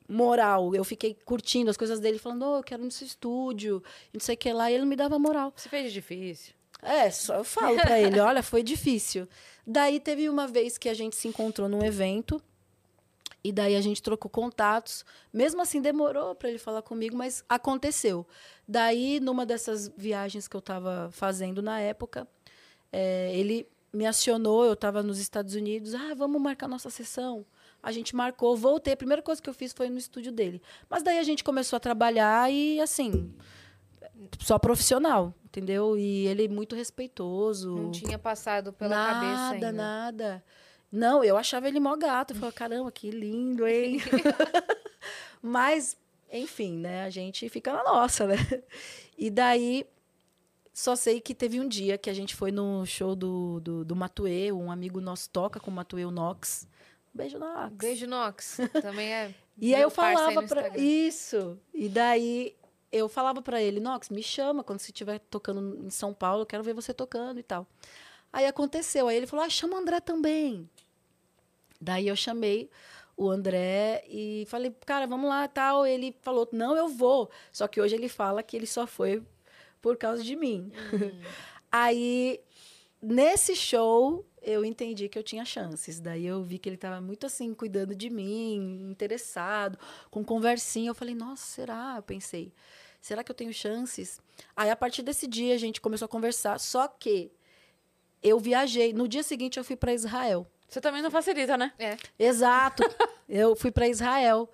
moral. 0.08 0.74
Eu 0.74 0.84
fiquei 0.84 1.14
curtindo 1.24 1.70
as 1.70 1.76
coisas 1.76 2.00
dele, 2.00 2.18
falando, 2.18 2.44
oh, 2.44 2.56
eu 2.58 2.62
quero 2.62 2.82
ir 2.82 2.86
no 2.86 2.90
seu 2.90 3.06
estúdio, 3.06 3.82
não 4.12 4.20
sei 4.20 4.34
o 4.34 4.38
que 4.38 4.52
lá, 4.52 4.70
e 4.70 4.74
ele 4.74 4.84
me 4.84 4.96
dava 4.96 5.18
moral. 5.18 5.52
Você 5.56 5.68
fez 5.68 5.92
difícil. 5.92 6.54
É, 6.82 7.10
só 7.10 7.36
eu 7.36 7.44
falo 7.44 7.76
pra 7.76 7.98
ele, 7.98 8.20
olha, 8.20 8.42
foi 8.42 8.62
difícil. 8.62 9.26
Daí 9.66 9.98
teve 9.98 10.28
uma 10.28 10.46
vez 10.46 10.76
que 10.76 10.88
a 10.88 10.94
gente 10.94 11.16
se 11.16 11.26
encontrou 11.26 11.68
num 11.68 11.82
evento 11.82 12.40
e 13.42 13.50
daí 13.50 13.74
a 13.74 13.80
gente 13.80 14.02
trocou 14.02 14.30
contatos. 14.30 15.04
Mesmo 15.32 15.62
assim 15.62 15.80
demorou 15.80 16.34
pra 16.34 16.50
ele 16.50 16.58
falar 16.58 16.82
comigo, 16.82 17.16
mas 17.16 17.42
aconteceu. 17.48 18.26
Daí 18.68 19.18
numa 19.18 19.46
dessas 19.46 19.88
viagens 19.96 20.46
que 20.46 20.54
eu 20.54 20.60
tava 20.60 21.08
fazendo 21.10 21.62
na 21.62 21.80
época, 21.80 22.28
é, 22.92 23.34
ele 23.34 23.66
me 23.92 24.06
acionou, 24.06 24.64
eu 24.64 24.76
tava 24.76 25.02
nos 25.02 25.18
Estados 25.18 25.54
Unidos, 25.54 25.94
ah, 25.94 26.14
vamos 26.14 26.40
marcar 26.40 26.68
nossa 26.68 26.90
sessão. 26.90 27.46
A 27.84 27.92
gente 27.92 28.16
marcou, 28.16 28.56
voltei. 28.56 28.94
A 28.94 28.96
primeira 28.96 29.20
coisa 29.20 29.42
que 29.42 29.48
eu 29.48 29.52
fiz 29.52 29.74
foi 29.74 29.90
no 29.90 29.98
estúdio 29.98 30.32
dele. 30.32 30.62
Mas 30.88 31.02
daí 31.02 31.18
a 31.18 31.22
gente 31.22 31.44
começou 31.44 31.76
a 31.76 31.80
trabalhar 31.80 32.50
e 32.50 32.80
assim, 32.80 33.34
só 34.40 34.58
profissional, 34.58 35.34
entendeu? 35.44 35.96
E 35.96 36.26
ele 36.26 36.48
muito 36.48 36.74
respeitoso. 36.74 37.76
Não 37.76 37.90
tinha 37.90 38.18
passado 38.18 38.72
pela 38.72 38.96
nada, 38.96 39.12
cabeça 39.12 39.54
ainda. 39.54 39.72
nada. 39.72 40.44
Não, 40.90 41.22
eu 41.22 41.36
achava 41.36 41.68
ele 41.68 41.78
mó 41.78 41.94
gato. 41.94 42.32
Eu 42.32 42.36
falava, 42.36 42.56
caramba, 42.56 42.90
que 42.90 43.10
lindo, 43.10 43.66
hein? 43.66 43.98
Mas, 45.42 45.96
enfim, 46.32 46.78
né? 46.78 47.04
A 47.04 47.10
gente 47.10 47.48
fica 47.48 47.72
na 47.72 47.84
nossa, 47.84 48.26
né? 48.26 48.36
E 49.18 49.28
daí, 49.28 49.86
só 50.72 50.96
sei 50.96 51.20
que 51.20 51.34
teve 51.34 51.60
um 51.60 51.68
dia 51.68 51.98
que 51.98 52.08
a 52.08 52.14
gente 52.14 52.34
foi 52.34 52.50
no 52.50 52.86
show 52.86 53.14
do, 53.14 53.60
do, 53.60 53.84
do 53.84 53.94
um 53.94 54.70
amigo 54.70 55.00
nosso 55.00 55.28
toca 55.30 55.60
com 55.60 55.70
o 55.70 55.74
Matuê, 55.74 56.04
o 56.04 56.10
Nox. 56.10 56.66
Beijo, 57.14 57.38
Nox. 57.38 57.76
Beijo, 57.76 58.06
Nox. 58.06 58.58
Também 58.82 59.12
é. 59.12 59.34
E 59.56 59.72
aí 59.72 59.82
eu 59.82 59.90
falava. 59.90 60.42
Instagram. 60.42 60.76
Isso. 60.76 61.56
E 61.72 61.88
daí 61.88 62.56
eu 62.90 63.08
falava 63.08 63.40
pra 63.40 63.62
ele, 63.62 63.78
Nox, 63.78 64.08
me 64.08 64.20
chama 64.20 64.64
quando 64.64 64.80
você 64.80 64.90
estiver 64.90 65.18
tocando 65.18 65.86
em 65.86 65.90
São 65.90 66.12
Paulo, 66.12 66.42
eu 66.42 66.46
quero 66.46 66.64
ver 66.64 66.74
você 66.74 66.92
tocando 66.92 67.38
e 67.38 67.42
tal. 67.42 67.64
Aí 68.32 68.46
aconteceu. 68.46 69.06
Aí 69.06 69.16
ele 69.16 69.28
falou, 69.28 69.44
ah, 69.44 69.48
chama 69.48 69.74
o 69.74 69.78
André 69.78 70.00
também. 70.00 70.68
Daí 71.80 72.08
eu 72.08 72.16
chamei 72.16 72.68
o 73.16 73.30
André 73.30 74.04
e 74.08 74.44
falei, 74.48 74.74
cara, 74.84 75.06
vamos 75.06 75.28
lá 75.28 75.46
tal. 75.46 75.86
Ele 75.86 76.16
falou, 76.20 76.48
não, 76.50 76.76
eu 76.76 76.88
vou. 76.88 77.30
Só 77.52 77.68
que 77.68 77.80
hoje 77.80 77.94
ele 77.94 78.08
fala 78.08 78.42
que 78.42 78.56
ele 78.56 78.66
só 78.66 78.86
foi 78.86 79.22
por 79.80 79.96
causa 79.96 80.22
de 80.22 80.34
mim. 80.34 80.72
Aí, 81.70 82.40
nesse 83.02 83.54
show, 83.56 84.24
eu 84.44 84.64
entendi 84.64 85.08
que 85.08 85.18
eu 85.18 85.22
tinha 85.22 85.44
chances. 85.44 86.00
Daí 86.00 86.26
eu 86.26 86.42
vi 86.42 86.58
que 86.58 86.68
ele 86.68 86.76
estava 86.76 87.00
muito 87.00 87.26
assim, 87.26 87.54
cuidando 87.54 87.94
de 87.94 88.10
mim, 88.10 88.88
interessado, 88.90 89.78
com 90.10 90.24
conversinha. 90.24 90.90
Eu 90.90 90.94
falei, 90.94 91.14
nossa, 91.14 91.44
será? 91.44 91.94
Eu 91.96 92.02
pensei, 92.02 92.52
será 93.00 93.24
que 93.24 93.30
eu 93.30 93.34
tenho 93.34 93.52
chances? 93.52 94.20
Aí, 94.54 94.70
a 94.70 94.76
partir 94.76 95.02
desse 95.02 95.26
dia, 95.26 95.54
a 95.54 95.58
gente 95.58 95.80
começou 95.80 96.06
a 96.06 96.08
conversar. 96.08 96.60
Só 96.60 96.86
que 96.86 97.32
eu 98.22 98.38
viajei. 98.38 98.92
No 98.92 99.08
dia 99.08 99.22
seguinte, 99.22 99.58
eu 99.58 99.64
fui 99.64 99.76
para 99.76 99.92
Israel. 99.92 100.46
Você 100.68 100.80
também 100.80 101.02
não 101.02 101.10
facilita, 101.10 101.56
né? 101.56 101.72
É. 101.78 101.96
Exato. 102.18 102.82
eu 103.28 103.54
fui 103.56 103.70
para 103.70 103.88
Israel. 103.88 104.50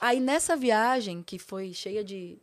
Aí 0.00 0.20
nessa 0.20 0.56
viagem, 0.56 1.22
que 1.22 1.38
foi 1.38 1.72
cheia 1.72 2.04
de 2.04 2.38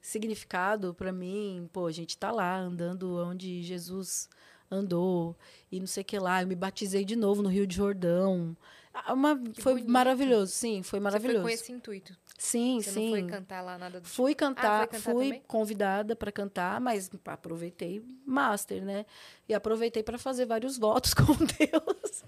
significado 0.00 0.94
para 0.94 1.12
mim, 1.12 1.68
pô, 1.72 1.86
a 1.86 1.92
gente 1.92 2.16
tá 2.16 2.30
lá 2.30 2.58
andando 2.58 3.16
onde 3.16 3.62
Jesus 3.62 4.28
andou 4.70 5.36
e 5.70 5.80
não 5.80 5.86
sei 5.86 6.02
o 6.02 6.04
que 6.06 6.18
lá. 6.18 6.42
Eu 6.42 6.46
me 6.46 6.54
batizei 6.54 7.04
de 7.04 7.16
novo 7.16 7.42
no 7.42 7.48
Rio 7.48 7.66
de 7.66 7.76
Jordão. 7.76 8.56
Ah, 8.92 9.12
Uma, 9.12 9.40
foi 9.58 9.74
bonito. 9.74 9.90
maravilhoso, 9.90 10.52
sim, 10.52 10.82
foi 10.82 10.98
Você 10.98 11.04
maravilhoso. 11.04 11.42
foi 11.42 11.50
com 11.52 11.54
esse 11.54 11.72
intuito. 11.72 12.16
Sim, 12.36 12.80
Você 12.80 12.90
sim. 12.90 13.10
não 13.10 13.18
foi 13.20 13.26
cantar 13.30 13.60
lá 13.62 13.78
nada 13.78 14.00
do 14.00 14.04
tipo? 14.04 14.14
Fui 14.14 14.34
cantar, 14.34 14.88
foi 14.88 14.98
cantar 14.98 15.12
fui 15.12 15.24
também? 15.26 15.42
convidada 15.46 16.16
para 16.16 16.32
cantar, 16.32 16.80
mas 16.80 17.10
aproveitei 17.26 18.02
master, 18.26 18.84
né? 18.84 19.06
E 19.48 19.54
aproveitei 19.54 20.02
para 20.02 20.18
fazer 20.18 20.46
vários 20.46 20.76
votos 20.78 21.12
com 21.14 21.24
Deus. 21.24 22.24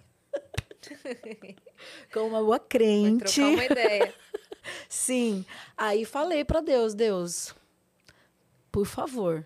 com 2.13 2.21
uma 2.29 2.41
boa 2.41 2.59
Vai 2.59 2.67
crente. 2.69 3.35
trocar 3.35 3.51
uma 3.51 3.65
ideia. 3.65 4.15
Sim. 4.89 5.45
Aí 5.77 6.05
falei 6.05 6.45
para 6.45 6.61
Deus, 6.61 6.95
Deus, 6.95 7.55
por 8.71 8.87
favor. 8.87 9.45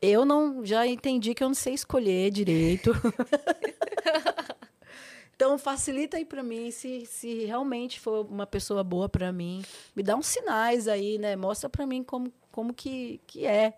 Eu 0.00 0.24
não 0.24 0.64
já 0.64 0.86
entendi 0.86 1.34
que 1.34 1.42
eu 1.42 1.48
não 1.48 1.54
sei 1.54 1.74
escolher 1.74 2.30
direito. 2.30 2.92
então 5.34 5.58
facilita 5.58 6.16
aí 6.16 6.24
para 6.24 6.42
mim 6.42 6.70
se, 6.70 7.06
se 7.06 7.44
realmente 7.44 7.98
for 7.98 8.26
uma 8.26 8.46
pessoa 8.46 8.84
boa 8.84 9.08
para 9.08 9.32
mim, 9.32 9.62
me 9.94 10.02
dá 10.02 10.16
uns 10.16 10.26
sinais 10.26 10.88
aí, 10.88 11.18
né? 11.18 11.36
Mostra 11.36 11.68
para 11.68 11.86
mim 11.86 12.02
como 12.02 12.32
como 12.50 12.74
que 12.74 13.20
que 13.26 13.46
é. 13.46 13.74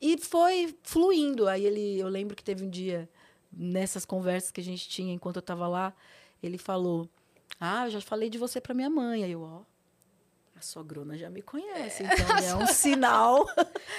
E 0.00 0.16
foi 0.18 0.76
fluindo. 0.82 1.46
Aí 1.48 1.64
ele, 1.66 1.98
eu 1.98 2.08
lembro 2.08 2.36
que 2.36 2.42
teve 2.42 2.64
um 2.64 2.70
dia 2.70 3.08
nessas 3.52 4.04
conversas 4.04 4.50
que 4.50 4.60
a 4.60 4.64
gente 4.64 4.88
tinha 4.88 5.12
enquanto 5.12 5.36
eu 5.36 5.40
estava 5.40 5.68
lá, 5.68 5.94
ele 6.42 6.58
falou: 6.58 7.08
"Ah, 7.60 7.86
eu 7.86 7.90
já 7.90 8.00
falei 8.00 8.30
de 8.30 8.38
você 8.38 8.60
para 8.60 8.74
minha 8.74 8.90
mãe". 8.90 9.24
Aí 9.24 9.32
eu, 9.32 9.42
ó, 9.42 9.62
a 10.60 10.62
sogrona 10.62 11.16
já 11.16 11.30
me 11.30 11.40
conhece, 11.40 12.02
então 12.02 12.36
é 12.44 12.54
um 12.54 12.66
sinal. 12.66 13.46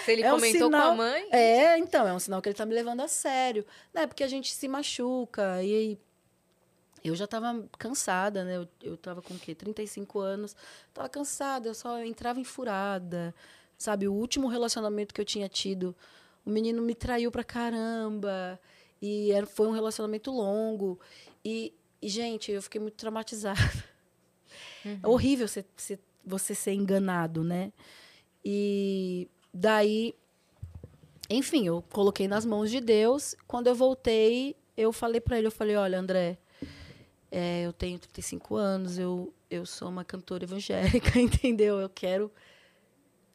Se 0.06 0.12
ele 0.12 0.22
É 0.22 0.32
um 0.32 0.36
comentou 0.36 0.70
com 0.70 0.76
a 0.76 0.80
sinal- 0.80 0.96
mãe, 0.96 1.28
É, 1.32 1.76
então, 1.80 2.08
é 2.08 2.14
um 2.14 2.20
sinal 2.20 2.40
que 2.40 2.50
ele 2.50 2.56
tá 2.56 2.66
me 2.68 2.74
levando 2.76 3.02
a 3.02 3.08
sério. 3.08 3.66
Né? 3.92 4.06
Porque 4.06 4.24
a 4.24 4.28
gente 4.28 4.54
se 4.54 4.68
machuca. 4.68 5.62
E 5.64 5.98
eu 7.04 7.16
já 7.16 7.26
tava 7.26 7.68
cansada, 7.80 8.44
né? 8.44 8.58
Eu, 8.58 8.68
eu 8.84 8.96
tava 8.96 9.22
com 9.24 9.34
o 9.34 9.40
quê? 9.40 9.56
35 9.56 10.20
anos. 10.20 10.56
Tava 10.94 11.10
cansada, 11.10 11.68
eu 11.68 11.74
só 11.74 12.00
entrava 12.04 12.40
em 12.40 12.44
furada. 12.44 13.34
Sabe, 13.76 14.08
o 14.08 14.14
último 14.14 14.48
relacionamento 14.48 15.12
que 15.16 15.20
eu 15.20 15.26
tinha 15.26 15.50
tido, 15.50 15.96
o 16.46 16.50
menino 16.52 16.80
me 16.84 16.94
traiu 16.94 17.32
pra 17.32 17.44
caramba. 17.44 18.60
E 19.02 19.32
era, 19.32 19.48
foi 19.48 19.66
um 19.68 19.72
relacionamento 19.72 20.30
longo. 20.30 21.00
E, 21.44 21.74
e, 22.00 22.08
gente, 22.08 22.52
eu 22.52 22.62
fiquei 22.62 22.80
muito 22.80 22.94
traumatizada. 22.96 23.60
É 24.86 25.08
horrível 25.08 25.48
você, 25.48 25.64
você, 26.26 26.56
ser 26.56 26.74
enganado, 26.74 27.44
né? 27.44 27.72
E 28.44 29.28
daí, 29.54 30.16
enfim, 31.30 31.68
eu 31.68 31.84
coloquei 31.92 32.28
nas 32.28 32.46
mãos 32.46 32.70
de 32.70 32.80
Deus. 32.80 33.36
Quando 33.48 33.68
eu 33.68 33.76
voltei, 33.76 34.56
eu 34.76 34.92
falei 34.92 35.22
para 35.22 35.38
ele, 35.38 35.48
eu 35.48 35.52
falei, 35.52 35.76
olha, 35.76 36.00
André, 36.00 36.38
é, 37.32 37.66
eu 37.66 37.74
tenho 37.74 37.98
35 38.00 38.56
anos, 38.56 38.98
eu, 38.98 39.34
eu 39.50 39.66
sou 39.66 39.90
uma 39.90 40.04
cantora 40.04 40.44
evangélica, 40.44 41.18
entendeu? 41.20 41.80
Eu 41.80 41.90
quero 41.90 42.32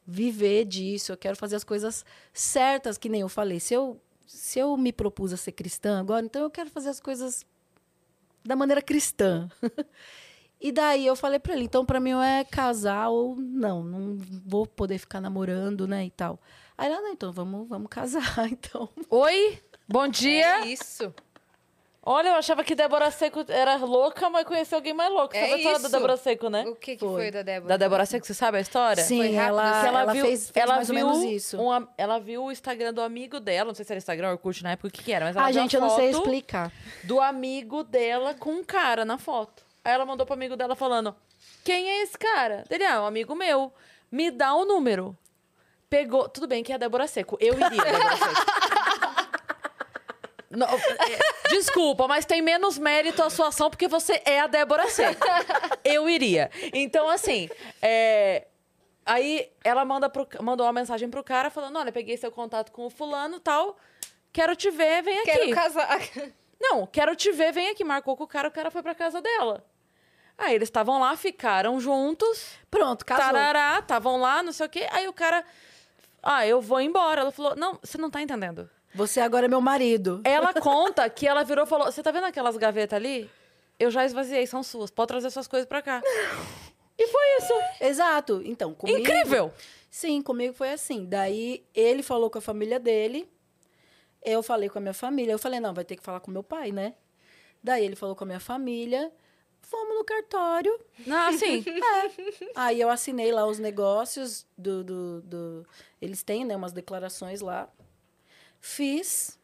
viver 0.05 0.65
disso, 0.65 1.11
eu 1.11 1.17
quero 1.17 1.35
fazer 1.35 1.55
as 1.55 1.63
coisas 1.63 2.05
certas, 2.33 2.97
que 2.97 3.09
nem 3.09 3.21
eu 3.21 3.29
falei. 3.29 3.59
Se 3.59 3.73
eu, 3.73 3.99
se 4.25 4.59
eu 4.59 4.77
me 4.77 4.93
propus 4.93 5.33
a 5.33 5.37
ser 5.37 5.51
cristã 5.51 5.99
agora, 5.99 6.25
então 6.25 6.43
eu 6.43 6.49
quero 6.49 6.69
fazer 6.69 6.89
as 6.89 6.99
coisas 6.99 7.45
da 8.45 8.55
maneira 8.55 8.81
cristã. 8.81 9.49
E 10.59 10.71
daí 10.71 11.05
eu 11.05 11.15
falei 11.15 11.37
pra 11.39 11.53
ele, 11.53 11.63
então 11.65 11.85
pra 11.85 11.99
mim 11.99 12.13
é 12.21 12.43
casar 12.43 13.09
ou 13.09 13.35
não, 13.35 13.83
não 13.83 14.17
vou 14.45 14.65
poder 14.65 14.97
ficar 14.97 15.21
namorando, 15.21 15.87
né, 15.87 16.05
e 16.05 16.09
tal. 16.11 16.39
Aí 16.77 16.87
ela, 16.91 16.99
não, 17.01 17.11
então 17.11 17.31
vamos, 17.31 17.67
vamos 17.69 17.87
casar, 17.89 18.21
então. 18.51 18.89
Oi, 19.09 19.59
bom 19.87 20.07
dia. 20.07 20.63
é 20.63 20.67
isso. 20.67 21.13
Olha, 22.09 22.29
eu 22.29 22.35
achava 22.35 22.63
que 22.63 22.73
Débora 22.73 23.11
Seco 23.11 23.43
era 23.49 23.75
louca, 23.75 24.29
mas 24.29 24.45
conheceu 24.45 24.77
alguém 24.77 24.93
mais 24.93 25.11
louco. 25.11 25.33
Você 25.33 25.39
É 25.39 25.41
sabe 25.41 25.53
a 25.53 25.57
história 25.57 25.79
da. 25.79 25.89
Débora 25.89 26.15
Seco, 26.17 26.49
né? 26.49 26.63
O 26.65 26.73
que, 26.75 26.93
que 26.95 26.99
Foi. 27.05 27.21
foi 27.23 27.31
da 27.31 27.41
Débora? 27.41 27.67
Da 27.67 27.77
Débora 27.77 28.05
Seco, 28.05 28.25
você 28.25 28.33
sabe 28.33 28.57
a 28.57 28.61
história? 28.61 29.03
Sim, 29.03 29.35
ela, 29.35 29.79
assim? 29.79 29.87
ela, 29.89 30.11
fez, 30.15 30.49
fez 30.49 30.65
mais 30.67 30.87
viu 30.89 31.05
ou 31.05 31.13
menos 31.19 31.31
isso. 31.33 31.61
uma- 31.61 31.87
ela 31.97 32.17
viu 32.17 32.45
o 32.45 32.51
Instagram 32.51 32.93
do 32.93 33.01
amigo 33.01 33.41
dela, 33.41 33.67
não 33.67 33.75
sei 33.75 33.83
se 33.83 33.91
era 33.91 33.97
Instagram 33.97 34.27
ou 34.27 34.33
Orkut 34.35 34.63
na 34.63 34.71
época, 34.71 34.87
o 34.87 34.91
que, 34.91 35.03
que 35.03 35.11
era, 35.11 35.25
mas 35.25 35.35
ela 35.35 35.45
Ah, 35.47 35.51
viu 35.51 35.59
a 35.59 35.61
gente, 35.61 35.75
eu 35.75 35.81
não 35.81 35.89
sei 35.89 36.11
explicar. 36.11 36.71
do 37.03 37.19
amigo 37.19 37.83
dela 37.83 38.33
com 38.33 38.51
um 38.51 38.63
cara 38.63 39.03
na 39.03 39.17
foto. 39.17 39.66
Aí 39.87 39.93
ela 39.93 40.05
mandou 40.05 40.25
pro 40.25 40.33
amigo 40.33 40.57
dela 40.57 40.75
falando: 40.75 41.15
Quem 41.63 41.89
é 41.89 42.01
esse 42.01 42.17
cara? 42.17 42.65
Ele, 42.69 42.83
ah, 42.83 42.95
é 42.95 42.99
um 42.99 43.05
amigo 43.05 43.33
meu. 43.33 43.71
Me 44.11 44.29
dá 44.29 44.53
o 44.53 44.65
número. 44.65 45.17
Pegou. 45.89 46.27
Tudo 46.27 46.45
bem 46.45 46.61
que 46.61 46.73
é 46.73 46.75
a 46.75 46.77
Débora 46.77 47.07
Seco. 47.07 47.37
Eu 47.39 47.53
iria, 47.53 47.81
Débora 47.85 48.17
Seco. 48.17 49.37
Não, 50.51 50.67
é, 50.67 51.49
desculpa, 51.49 52.05
mas 52.05 52.25
tem 52.25 52.41
menos 52.41 52.77
mérito 52.77 53.21
a 53.23 53.29
sua 53.29 53.47
ação 53.47 53.69
porque 53.69 53.87
você 53.87 54.21
é 54.25 54.41
a 54.41 54.47
Débora 54.47 54.89
Seco. 54.89 55.25
Eu 55.85 56.09
iria. 56.09 56.51
Então, 56.73 57.07
assim, 57.07 57.49
é, 57.81 58.45
aí 59.05 59.49
ela 59.63 59.85
manda 59.85 60.09
pro, 60.09 60.27
mandou 60.41 60.65
uma 60.65 60.73
mensagem 60.73 61.09
pro 61.09 61.23
cara 61.23 61.49
falando: 61.49 61.79
Olha, 61.79 61.93
peguei 61.93 62.17
seu 62.17 62.31
contato 62.31 62.73
com 62.73 62.87
o 62.87 62.89
fulano 62.89 63.39
tal. 63.39 63.77
Quero 64.33 64.53
te 64.53 64.69
ver, 64.69 65.01
vem 65.01 65.19
aqui. 65.19 65.31
Quero 65.31 65.51
casar. 65.51 65.97
Não, 66.59 66.85
quero 66.85 67.15
te 67.15 67.31
ver, 67.31 67.53
vem 67.53 67.69
aqui. 67.69 67.85
Marcou 67.85 68.17
com 68.17 68.25
o 68.25 68.27
cara, 68.27 68.49
o 68.49 68.51
cara 68.51 68.69
foi 68.69 68.83
pra 68.83 68.93
casa 68.93 69.21
dela. 69.21 69.63
Aí 70.37 70.53
eles 70.53 70.67
estavam 70.67 70.99
lá, 70.99 71.17
ficaram 71.17 71.79
juntos. 71.79 72.51
Pronto, 72.69 73.03
casou. 73.05 73.25
Tarará, 73.25 73.79
estavam 73.79 74.17
lá, 74.17 74.43
não 74.43 74.51
sei 74.51 74.65
o 74.65 74.69
quê. 74.69 74.87
Aí 74.91 75.07
o 75.07 75.13
cara. 75.13 75.43
Ah, 76.21 76.45
eu 76.45 76.61
vou 76.61 76.79
embora. 76.79 77.21
Ela 77.21 77.31
falou: 77.31 77.55
Não, 77.55 77.79
você 77.81 77.97
não 77.97 78.09
tá 78.09 78.21
entendendo. 78.21 78.69
Você 78.93 79.19
agora 79.19 79.45
é 79.45 79.49
meu 79.49 79.61
marido. 79.61 80.21
Ela 80.23 80.53
conta 80.61 81.09
que 81.09 81.27
ela 81.27 81.43
virou 81.43 81.65
e 81.65 81.67
falou: 81.67 81.91
Você 81.91 82.03
tá 82.03 82.11
vendo 82.11 82.25
aquelas 82.25 82.55
gavetas 82.55 82.95
ali? 82.95 83.29
Eu 83.79 83.91
já 83.91 84.05
esvaziei, 84.05 84.45
são 84.45 84.63
suas. 84.63 84.91
Pode 84.91 85.07
trazer 85.07 85.29
suas 85.29 85.47
coisas 85.47 85.67
pra 85.67 85.81
cá. 85.81 86.01
E 86.97 87.07
foi 87.07 87.37
isso. 87.37 87.53
Exato. 87.79 88.41
Então, 88.43 88.73
comigo... 88.73 88.99
Incrível! 88.99 89.53
Sim, 89.89 90.21
comigo 90.21 90.53
foi 90.53 90.71
assim. 90.71 91.05
Daí, 91.05 91.63
ele 91.75 92.01
falou 92.01 92.29
com 92.29 92.39
a 92.39 92.41
família 92.41 92.79
dele. 92.79 93.31
Eu 94.23 94.41
falei 94.41 94.67
com 94.67 94.79
a 94.79 94.81
minha 94.81 94.95
família. 94.95 95.31
Eu 95.31 95.37
falei, 95.37 95.59
não, 95.59 95.75
vai 95.75 95.85
ter 95.85 95.95
que 95.95 96.01
falar 96.01 96.19
com 96.19 96.31
meu 96.31 96.41
pai, 96.41 96.71
né? 96.71 96.95
Daí, 97.63 97.85
ele 97.85 97.95
falou 97.95 98.15
com 98.15 98.23
a 98.23 98.27
minha 98.27 98.39
família. 98.39 99.11
Fomos 99.69 99.95
no 99.97 100.03
cartório. 100.05 100.79
Não, 101.05 101.27
assim. 101.29 101.63
Aí 102.55 102.79
eu 102.79 102.89
assinei 102.89 103.31
lá 103.33 103.45
os 103.45 103.59
negócios 103.59 104.45
do, 104.57 104.81
do, 104.83 105.21
do- 105.21 105.67
Eles 106.01 106.23
têm, 106.23 106.45
né, 106.45 106.55
umas 106.55 106.71
declarações 106.71 107.41
lá. 107.41 107.67
Fiz. 108.61 109.37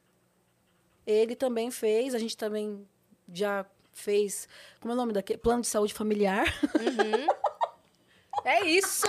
Ele 1.05 1.35
também 1.35 1.69
fez. 1.69 2.15
A 2.15 2.19
gente 2.19 2.37
também 2.37 2.87
já 3.33 3.65
fez. 3.91 4.47
Como 4.79 4.93
é 4.93 4.95
o 4.95 4.97
nome 4.97 5.11
daquele? 5.11 5.39
Plano 5.39 5.61
de 5.61 5.67
saúde 5.67 5.93
familiar. 5.93 6.45
É 8.45 8.65
isso! 8.65 9.07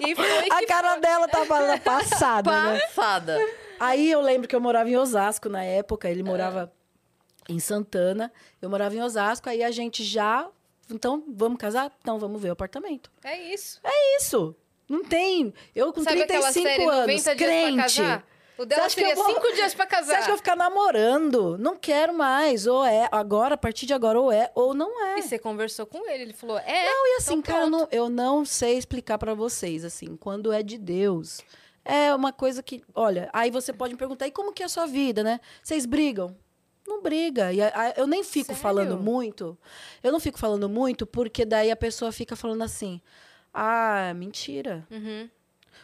E 0.00 0.14
foi 0.14 0.48
A 0.50 0.66
cara 0.66 0.96
dela 0.96 1.26
tava 1.28 1.78
passada, 1.78 2.72
né? 2.72 2.80
Passada. 2.80 3.38
Aí 3.80 4.10
eu 4.10 4.20
lembro 4.20 4.46
que 4.48 4.54
eu 4.54 4.60
morava 4.60 4.88
em 4.90 4.96
Osasco 4.96 5.48
na 5.48 5.62
época. 5.64 6.08
É. 6.08 6.10
Ele 6.10 6.22
morava 6.22 6.72
em 7.48 7.58
Santana. 7.58 8.32
Eu 8.60 8.68
morava 8.70 8.94
em 8.94 9.02
Osasco. 9.02 9.48
Aí 9.48 9.62
a 9.62 9.70
gente 9.70 10.02
já. 10.04 10.48
Então, 10.90 11.24
vamos 11.28 11.58
casar? 11.58 11.92
Então, 12.00 12.18
vamos 12.18 12.40
ver 12.40 12.50
o 12.50 12.52
apartamento. 12.52 13.10
É 13.24 13.52
isso. 13.52 13.80
Isso. 14.18 14.54
Não 14.88 15.02
tem. 15.04 15.52
Eu 15.74 15.92
com 15.92 16.02
Sabe 16.02 16.22
aquela 16.22 16.52
35 16.52 16.68
série 16.68 16.84
anos, 16.84 17.00
90 17.00 17.34
dias 17.34 17.50
crente. 17.50 18.02
O 18.58 18.64
dela 18.64 18.88
seria 18.88 19.10
eu 19.12 19.16
vou- 19.16 19.26
cinco 19.26 19.52
dias 19.52 19.74
pra 19.74 19.84
Você 19.84 19.90
casar. 19.90 20.12
acha 20.14 20.22
que 20.22 20.30
eu 20.30 20.34
vou 20.34 20.38
ficar 20.38 20.56
namorando? 20.56 21.58
Não 21.58 21.76
quero 21.76 22.14
mais. 22.14 22.66
Ou 22.66 22.84
é 22.84 23.06
agora, 23.12 23.54
a 23.54 23.58
partir 23.58 23.84
de 23.84 23.92
agora, 23.92 24.18
ou 24.18 24.32
é, 24.32 24.50
ou 24.54 24.72
não 24.72 25.04
é. 25.04 25.18
E 25.18 25.22
você 25.22 25.38
conversou 25.38 25.84
com 25.86 26.08
ele, 26.08 26.22
ele 26.22 26.32
falou, 26.32 26.56
é. 26.58 26.84
Não, 26.86 27.06
e 27.06 27.16
assim, 27.18 27.34
então 27.34 27.42
cara, 27.54 27.64
eu 27.66 27.70
não, 27.70 27.88
eu 27.90 28.08
não 28.08 28.44
sei 28.46 28.78
explicar 28.78 29.18
pra 29.18 29.34
vocês, 29.34 29.84
assim, 29.84 30.16
quando 30.16 30.52
é 30.52 30.62
de 30.62 30.78
Deus. 30.78 31.40
É 31.84 32.14
uma 32.14 32.32
coisa 32.32 32.62
que, 32.62 32.82
olha, 32.94 33.28
aí 33.32 33.50
você 33.50 33.72
pode 33.72 33.92
me 33.92 33.98
perguntar, 33.98 34.26
e 34.26 34.30
como 34.30 34.52
que 34.52 34.62
é 34.62 34.66
a 34.66 34.70
sua 34.70 34.86
vida, 34.86 35.22
né? 35.22 35.38
Vocês 35.62 35.84
brigam? 35.84 36.34
Não 36.86 37.02
briga. 37.02 37.52
E 37.52 37.60
a- 37.60 37.72
a- 37.74 37.94
eu 37.96 38.06
nem 38.06 38.22
fico 38.22 38.46
Sério? 38.46 38.62
falando 38.62 38.98
muito. 38.98 39.56
Eu 40.02 40.12
não 40.12 40.20
fico 40.20 40.38
falando 40.38 40.68
muito, 40.68 41.06
porque 41.06 41.44
daí 41.44 41.70
a 41.70 41.76
pessoa 41.76 42.12
fica 42.12 42.36
falando 42.36 42.62
assim, 42.62 43.00
ah, 43.52 44.12
mentira. 44.14 44.86
Uhum. 44.90 45.28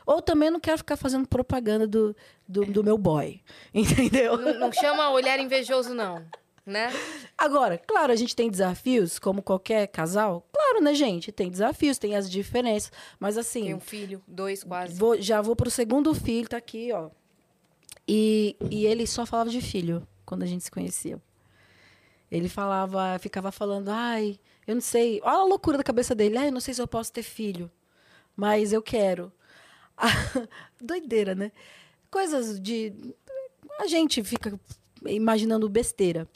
Ou 0.06 0.20
também 0.22 0.50
não 0.50 0.58
quero 0.60 0.78
ficar 0.78 0.96
fazendo 0.96 1.28
propaganda 1.28 1.86
do, 1.86 2.14
do, 2.48 2.64
do 2.64 2.82
meu 2.84 2.96
boy, 2.98 3.40
entendeu? 3.74 4.36
Não, 4.36 4.58
não 4.58 4.72
chama 4.72 5.10
olhar 5.10 5.38
invejoso, 5.38 5.94
não. 5.94 6.24
Né? 6.64 6.92
Agora, 7.36 7.76
claro, 7.76 8.12
a 8.12 8.16
gente 8.16 8.36
tem 8.36 8.48
desafios, 8.48 9.18
como 9.18 9.42
qualquer 9.42 9.88
casal. 9.88 10.46
Claro, 10.52 10.80
né, 10.80 10.94
gente? 10.94 11.32
Tem 11.32 11.50
desafios, 11.50 11.98
tem 11.98 12.14
as 12.14 12.30
diferenças. 12.30 12.92
Mas 13.18 13.36
assim, 13.36 13.64
Tem 13.64 13.74
um 13.74 13.80
filho, 13.80 14.22
dois 14.28 14.62
quase. 14.62 14.94
vou- 14.94 15.20
já 15.20 15.42
vou 15.42 15.56
pro 15.56 15.68
segundo 15.70 16.14
filho, 16.14 16.48
tá 16.48 16.56
aqui, 16.58 16.92
ó. 16.92 17.10
E, 18.06 18.56
e 18.70 18.86
ele 18.86 19.06
só 19.08 19.26
falava 19.26 19.50
de 19.50 19.60
filho 19.60 20.06
quando 20.32 20.44
a 20.44 20.46
gente 20.46 20.64
se 20.64 20.70
conhecia. 20.70 21.20
Ele 22.30 22.48
falava, 22.48 23.18
ficava 23.18 23.52
falando, 23.52 23.90
ai, 23.90 24.40
eu 24.66 24.74
não 24.74 24.80
sei. 24.80 25.20
Olha 25.22 25.40
a 25.40 25.44
loucura 25.44 25.76
da 25.76 25.84
cabeça 25.84 26.14
dele. 26.14 26.38
Ai, 26.38 26.48
eu 26.48 26.52
não 26.52 26.59
sei 26.59 26.72
se 26.72 26.80
eu 26.80 26.88
posso 26.88 27.12
ter 27.12 27.22
filho, 27.22 27.70
mas 28.34 28.72
eu 28.72 28.80
quero. 28.80 29.30
Doideira, 30.80 31.34
né? 31.34 31.52
Coisas 32.10 32.59
de. 32.59 33.14
a 33.78 33.86
gente 33.86 34.24
fica 34.24 34.59
imaginando 35.04 35.68
besteira. 35.68 36.26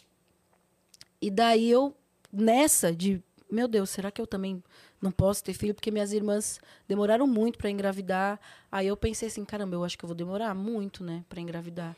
E 1.18 1.30
daí 1.30 1.70
eu, 1.70 1.96
nessa 2.30 2.94
de, 2.94 3.22
meu 3.50 3.66
Deus, 3.66 3.88
será 3.88 4.10
que 4.10 4.20
eu 4.20 4.26
também 4.26 4.62
não 5.00 5.10
posso 5.10 5.42
ter 5.42 5.54
filho? 5.54 5.74
Porque 5.74 5.90
minhas 5.90 6.12
irmãs 6.12 6.60
demoraram 6.86 7.26
muito 7.26 7.56
para 7.56 7.70
engravidar. 7.70 8.38
Aí 8.70 8.88
eu 8.88 8.96
pensei 8.98 9.28
assim, 9.28 9.46
caramba, 9.46 9.74
eu 9.74 9.82
acho 9.82 9.96
que 9.96 10.04
eu 10.04 10.08
vou 10.08 10.14
demorar 10.14 10.54
muito, 10.54 11.02
né, 11.02 11.24
para 11.30 11.40
engravidar. 11.40 11.96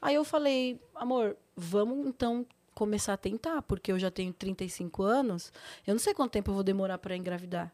Aí 0.00 0.14
eu 0.14 0.24
falei, 0.24 0.80
amor, 0.94 1.36
vamos 1.54 2.06
então 2.06 2.46
começar 2.74 3.12
a 3.12 3.16
tentar, 3.16 3.62
porque 3.62 3.92
eu 3.92 3.98
já 3.98 4.10
tenho 4.10 4.32
35 4.32 5.02
anos. 5.02 5.52
Eu 5.86 5.94
não 5.94 5.98
sei 5.98 6.14
quanto 6.14 6.32
tempo 6.32 6.50
eu 6.50 6.54
vou 6.54 6.62
demorar 6.62 6.98
para 6.98 7.16
engravidar. 7.16 7.72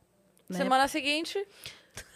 Né? 0.49 0.59
Semana 0.59 0.89
seguinte. 0.89 1.47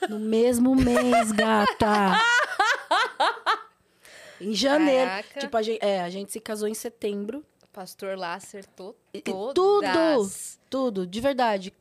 No 0.08 0.18
mesmo 0.18 0.74
mês, 0.74 1.32
gata. 1.32 2.18
em 4.40 4.54
janeiro. 4.54 5.08
Caraca. 5.08 5.40
Tipo, 5.40 5.56
a 5.56 5.62
gente, 5.62 5.84
é, 5.84 6.00
a 6.00 6.10
gente 6.10 6.32
se 6.32 6.40
casou 6.40 6.68
em 6.68 6.74
setembro. 6.74 7.44
Pastor 7.72 8.18
lá 8.18 8.34
acertou 8.34 8.96
todas. 9.24 9.54
tudo, 9.54 10.30
tudo, 10.68 11.06
de 11.06 11.20
verdade. 11.20 11.72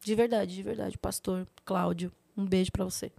De 0.00 0.14
verdade, 0.14 0.54
de 0.54 0.62
verdade. 0.62 0.98
Pastor 0.98 1.48
Cláudio, 1.64 2.12
um 2.36 2.44
beijo 2.44 2.70
pra 2.70 2.84
você. 2.84 3.10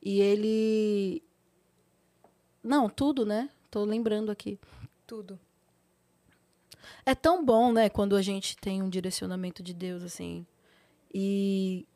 E 0.00 0.20
ele. 0.20 1.22
Não, 2.62 2.88
tudo, 2.88 3.26
né? 3.26 3.50
Tô 3.70 3.84
lembrando 3.84 4.30
aqui. 4.30 4.58
Tudo. 5.06 5.38
É 7.04 7.14
tão 7.14 7.44
bom, 7.44 7.72
né, 7.72 7.88
quando 7.88 8.16
a 8.16 8.22
gente 8.22 8.56
tem 8.56 8.82
um 8.82 8.88
direcionamento 8.88 9.62
de 9.62 9.74
Deus, 9.74 10.02
assim. 10.02 10.46
E. 11.12 11.86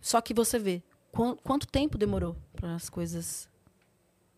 Só 0.00 0.20
que 0.20 0.34
você 0.34 0.58
vê 0.58 0.82
quan- 1.12 1.36
quanto 1.36 1.66
tempo 1.66 1.96
demorou 1.96 2.36
para 2.54 2.74
as 2.74 2.88
coisas 2.90 3.48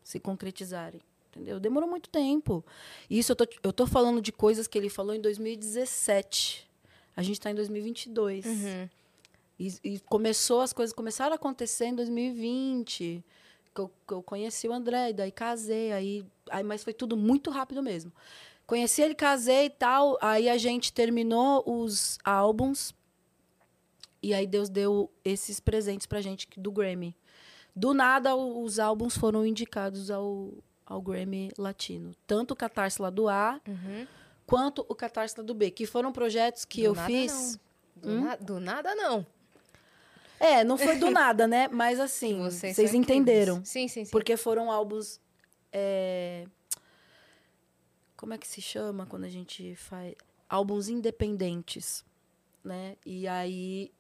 se 0.03 0.21
concretizarem. 0.21 1.01
Entendeu? 1.31 1.59
Demorou 1.59 1.89
muito 1.89 2.09
tempo. 2.11 2.65
Isso 3.11 3.33
eu 3.33 3.37
tô, 3.37 3.47
eu 3.63 3.73
tô 3.73 3.87
falando 3.87 4.21
de 4.21 4.31
coisas 4.31 4.69
que 4.69 4.79
ele 4.79 4.89
falou 4.89 5.15
em 5.15 5.21
2017. 5.21 6.69
A 7.17 7.23
gente 7.23 7.39
está 7.39 7.51
em 7.51 7.55
2022. 7.55 8.45
Uhum. 8.45 8.89
E, 9.59 9.75
e 9.83 9.99
começou, 10.01 10.61
as 10.61 10.73
coisas 10.73 10.95
começaram 10.95 11.33
a 11.33 11.37
acontecer 11.37 11.87
em 11.87 11.95
2020. 11.95 13.25
Que 13.75 13.81
eu, 13.81 13.91
que 14.07 14.15
eu 14.15 14.23
conheci 14.23 14.69
o 14.69 14.73
André, 14.73 15.11
e 15.11 15.13
daí 15.13 15.33
casei, 15.33 15.91
aí, 15.93 16.25
aí, 16.51 16.63
mas 16.63 16.85
foi 16.85 16.93
tudo 16.95 17.17
muito 17.17 17.51
rápido 17.51 17.83
mesmo. 17.83 18.13
Conheci 18.67 19.03
ele, 19.03 19.15
casei 19.15 19.67
e 19.67 19.71
tal, 19.71 20.17
aí 20.23 20.49
a 20.49 20.57
gente 20.57 20.93
terminou 20.93 21.63
os 21.67 22.19
álbuns, 22.25 22.95
e 24.23 24.33
aí 24.33 24.47
Deus 24.47 24.69
deu 24.69 25.11
esses 25.25 25.61
presentes 25.61 26.07
pra 26.07 26.21
gente 26.21 26.49
do 26.57 26.71
Grammy. 26.73 27.15
Do 27.77 27.93
nada, 27.93 28.35
os 28.37 28.79
álbuns 28.79 29.17
foram 29.19 29.45
indicados 29.45 30.11
ao, 30.11 30.53
ao 30.87 31.03
Grammy 31.03 31.51
Latino. 31.59 32.13
Tanto 32.27 32.53
o 32.53 32.57
Catarse 32.57 33.03
lá 33.03 33.11
do 33.11 33.29
A, 33.29 33.61
Uhum. 33.67 34.07
quanto 34.47 34.87
o 34.89 34.95
Catarse 34.95 35.35
lá 35.37 35.43
do 35.45 35.53
B, 35.53 35.71
que 35.71 35.85
foram 35.85 36.13
projetos 36.13 36.65
que 36.65 36.83
Do 36.83 36.87
eu 36.87 36.95
nada, 36.95 37.07
fiz... 37.09 37.59
não. 37.97 38.03
Do, 38.03 38.21
na- 38.21 38.37
do 38.37 38.61
nada, 38.61 38.95
não. 38.95 39.27
É, 40.45 40.63
não 40.63 40.77
foi 40.77 40.97
do 40.97 41.09
nada, 41.11 41.47
né? 41.47 41.69
Mas 41.69 41.99
assim, 41.99 42.43
Vocês, 42.43 42.77
vocês, 42.77 42.93
entenderam. 42.93 43.65
Sim, 43.65 43.89
sim, 43.89 44.05
sim. 44.05 44.11
Porque 44.11 44.37
foram 44.37 44.71
álbuns. 44.71 45.19
é, 45.73 46.47
Como 48.17 48.35
é 48.35 48.39
que 48.39 48.47
se 48.47 48.61
chama 48.61 49.07
quando 49.07 49.25
a 49.25 49.29
gente 49.29 49.75
faz. 49.77 50.15
Álbuns 50.49 50.89
independentes. 50.89 52.05
Né? 52.63 52.97
E 53.05 53.27
aí 53.27 53.91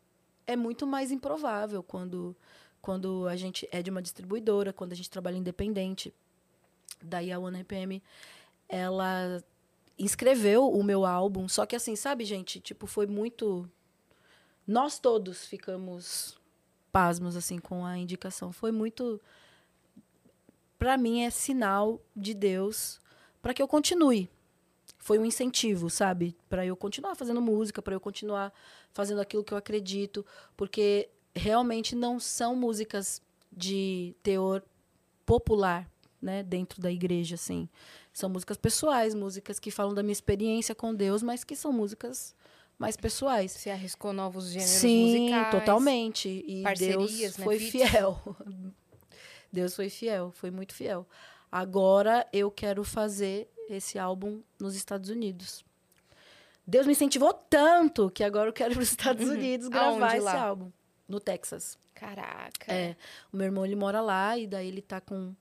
é 0.46 0.56
muito 0.56 0.86
mais 0.86 1.10
improvável 1.10 1.82
quando, 1.82 2.36
quando 2.80 3.26
a 3.26 3.36
gente 3.36 3.68
é 3.70 3.82
de 3.82 3.90
uma 3.90 4.02
distribuidora, 4.02 4.72
quando 4.72 4.92
a 4.92 4.96
gente 4.96 5.08
trabalha 5.10 5.36
independente. 5.36 6.12
Daí 7.02 7.32
a 7.32 7.38
One 7.38 7.60
RPM, 7.60 8.02
ela 8.68 9.42
inscreveu 9.98 10.68
o 10.70 10.82
meu 10.82 11.06
álbum. 11.06 11.48
Só 11.48 11.64
que 11.64 11.76
assim, 11.76 11.96
sabe, 11.96 12.24
gente? 12.24 12.60
Tipo, 12.60 12.86
foi 12.86 13.06
muito. 13.06 13.68
Nós 14.66 14.98
todos 14.98 15.44
ficamos 15.44 16.38
pasmos 16.90 17.36
assim 17.36 17.58
com 17.58 17.84
a 17.84 17.98
indicação. 17.98 18.52
Foi 18.52 18.70
muito 18.70 19.20
para 20.78 20.96
mim 20.96 21.22
é 21.22 21.30
sinal 21.30 22.00
de 22.14 22.34
Deus 22.34 23.00
para 23.42 23.52
que 23.52 23.62
eu 23.62 23.68
continue. 23.68 24.30
Foi 24.98 25.18
um 25.18 25.24
incentivo, 25.24 25.90
sabe? 25.90 26.36
Para 26.48 26.64
eu 26.64 26.76
continuar 26.76 27.14
fazendo 27.14 27.40
música, 27.40 27.82
para 27.82 27.94
eu 27.94 28.00
continuar 28.00 28.52
fazendo 28.92 29.20
aquilo 29.20 29.44
que 29.44 29.52
eu 29.52 29.58
acredito, 29.58 30.24
porque 30.56 31.10
realmente 31.34 31.94
não 31.94 32.18
são 32.18 32.56
músicas 32.56 33.20
de 33.52 34.14
teor 34.22 34.62
popular, 35.26 35.90
né, 36.22 36.42
dentro 36.42 36.80
da 36.80 36.90
igreja 36.90 37.34
assim. 37.34 37.68
São 38.12 38.30
músicas 38.30 38.56
pessoais, 38.56 39.14
músicas 39.14 39.58
que 39.58 39.70
falam 39.70 39.92
da 39.92 40.02
minha 40.02 40.12
experiência 40.12 40.74
com 40.74 40.94
Deus, 40.94 41.22
mas 41.22 41.44
que 41.44 41.54
são 41.54 41.72
músicas 41.72 42.34
mais 42.78 42.96
pessoais. 42.96 43.52
Você 43.52 43.70
arriscou 43.70 44.12
novos 44.12 44.48
gêneros 44.48 44.70
Sim, 44.70 45.20
musicais. 45.20 45.50
totalmente. 45.50 46.28
E 46.46 46.62
Deus 46.78 47.20
né, 47.20 47.44
foi 47.44 47.58
fiel. 47.58 48.20
Deus 49.52 49.74
foi 49.76 49.88
fiel, 49.88 50.32
foi 50.32 50.50
muito 50.50 50.74
fiel. 50.74 51.06
Agora 51.50 52.26
eu 52.32 52.50
quero 52.50 52.82
fazer 52.82 53.48
esse 53.68 53.98
álbum 53.98 54.42
nos 54.58 54.74
Estados 54.74 55.08
Unidos. 55.10 55.64
Deus 56.66 56.86
me 56.86 56.92
incentivou 56.92 57.32
tanto 57.32 58.10
que 58.10 58.24
agora 58.24 58.48
eu 58.48 58.52
quero 58.52 58.72
ir 58.72 58.74
para 58.74 58.82
os 58.82 58.90
Estados 58.90 59.28
Unidos 59.28 59.68
gravar 59.68 59.90
Uhum. 59.92 60.02
Aonde 60.02 60.16
esse 60.16 60.24
lá? 60.24 60.42
álbum. 60.42 60.72
No 61.06 61.20
Texas. 61.20 61.78
Caraca. 61.94 62.72
É. 62.72 62.96
O 63.32 63.36
meu 63.36 63.46
irmão 63.46 63.64
ele 63.64 63.76
mora 63.76 64.00
lá 64.00 64.36
e 64.36 64.46
daí 64.46 64.66
ele 64.66 64.82
tá 64.82 65.00
com. 65.00 65.34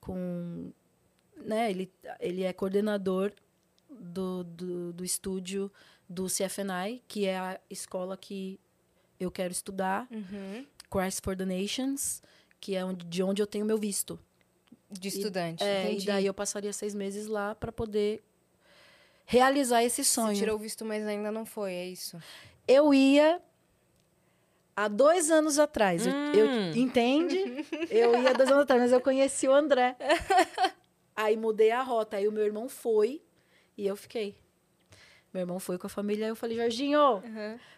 com 0.00 0.72
né, 1.36 1.70
ele, 1.70 1.92
ele 2.18 2.42
é 2.42 2.52
coordenador 2.52 3.32
do, 3.88 4.42
do, 4.42 4.92
do 4.92 5.04
estúdio 5.04 5.70
do 6.08 6.26
CFNI, 6.26 7.02
que 7.08 7.26
é 7.26 7.36
a 7.38 7.60
escola 7.70 8.16
que 8.16 8.58
eu 9.18 9.30
quero 9.30 9.52
estudar, 9.52 10.06
Uhum. 10.10 10.66
Christ 10.90 11.20
for 11.22 11.36
the 11.36 11.44
Nations, 11.44 12.22
que 12.60 12.74
é 12.76 12.84
onde, 12.84 13.04
de 13.06 13.22
onde 13.22 13.42
eu 13.42 13.46
tenho 13.46 13.64
meu 13.64 13.78
visto. 13.78 14.18
De 14.90 15.08
estudante. 15.08 15.64
É, 15.64 15.84
entendi. 15.84 16.02
e 16.04 16.06
daí 16.06 16.26
eu 16.26 16.34
passaria 16.34 16.72
seis 16.72 16.94
meses 16.94 17.26
lá 17.26 17.54
para 17.56 17.72
poder 17.72 18.22
realizar 19.24 19.82
esse 19.82 20.04
Você 20.04 20.10
sonho. 20.14 20.36
tirou 20.36 20.54
o 20.54 20.58
visto, 20.58 20.84
mas 20.84 21.04
ainda 21.06 21.32
não 21.32 21.44
foi, 21.44 21.72
é 21.72 21.86
isso? 21.88 22.16
Eu 22.68 22.94
ia 22.94 23.40
há 24.76 24.86
dois 24.86 25.30
anos 25.30 25.58
atrás. 25.58 26.06
Eu- 26.06 26.12
Eu, 26.12 26.46
Hum. 26.46 26.72
entende? 26.76 27.36
Eu 27.90 28.22
ia 28.22 28.32
dois 28.32 28.48
anos 28.50 28.62
atrás, 28.62 28.82
mas 28.82 28.92
eu 28.92 29.00
conheci 29.00 29.48
o 29.48 29.52
André. 29.52 29.96
Aí 31.16 31.36
mudei 31.36 31.70
a 31.72 31.82
rota. 31.82 32.18
Aí 32.18 32.28
o 32.28 32.32
meu 32.32 32.44
irmão 32.44 32.68
foi 32.68 33.22
e 33.76 33.86
eu 33.86 33.96
fiquei. 33.96 34.36
Meu 35.36 35.42
irmão 35.42 35.60
foi 35.60 35.76
com 35.76 35.86
a 35.86 35.90
família, 35.90 36.24
aí 36.24 36.30
eu 36.30 36.34
falei, 36.34 36.56
Jorginho, 36.56 37.22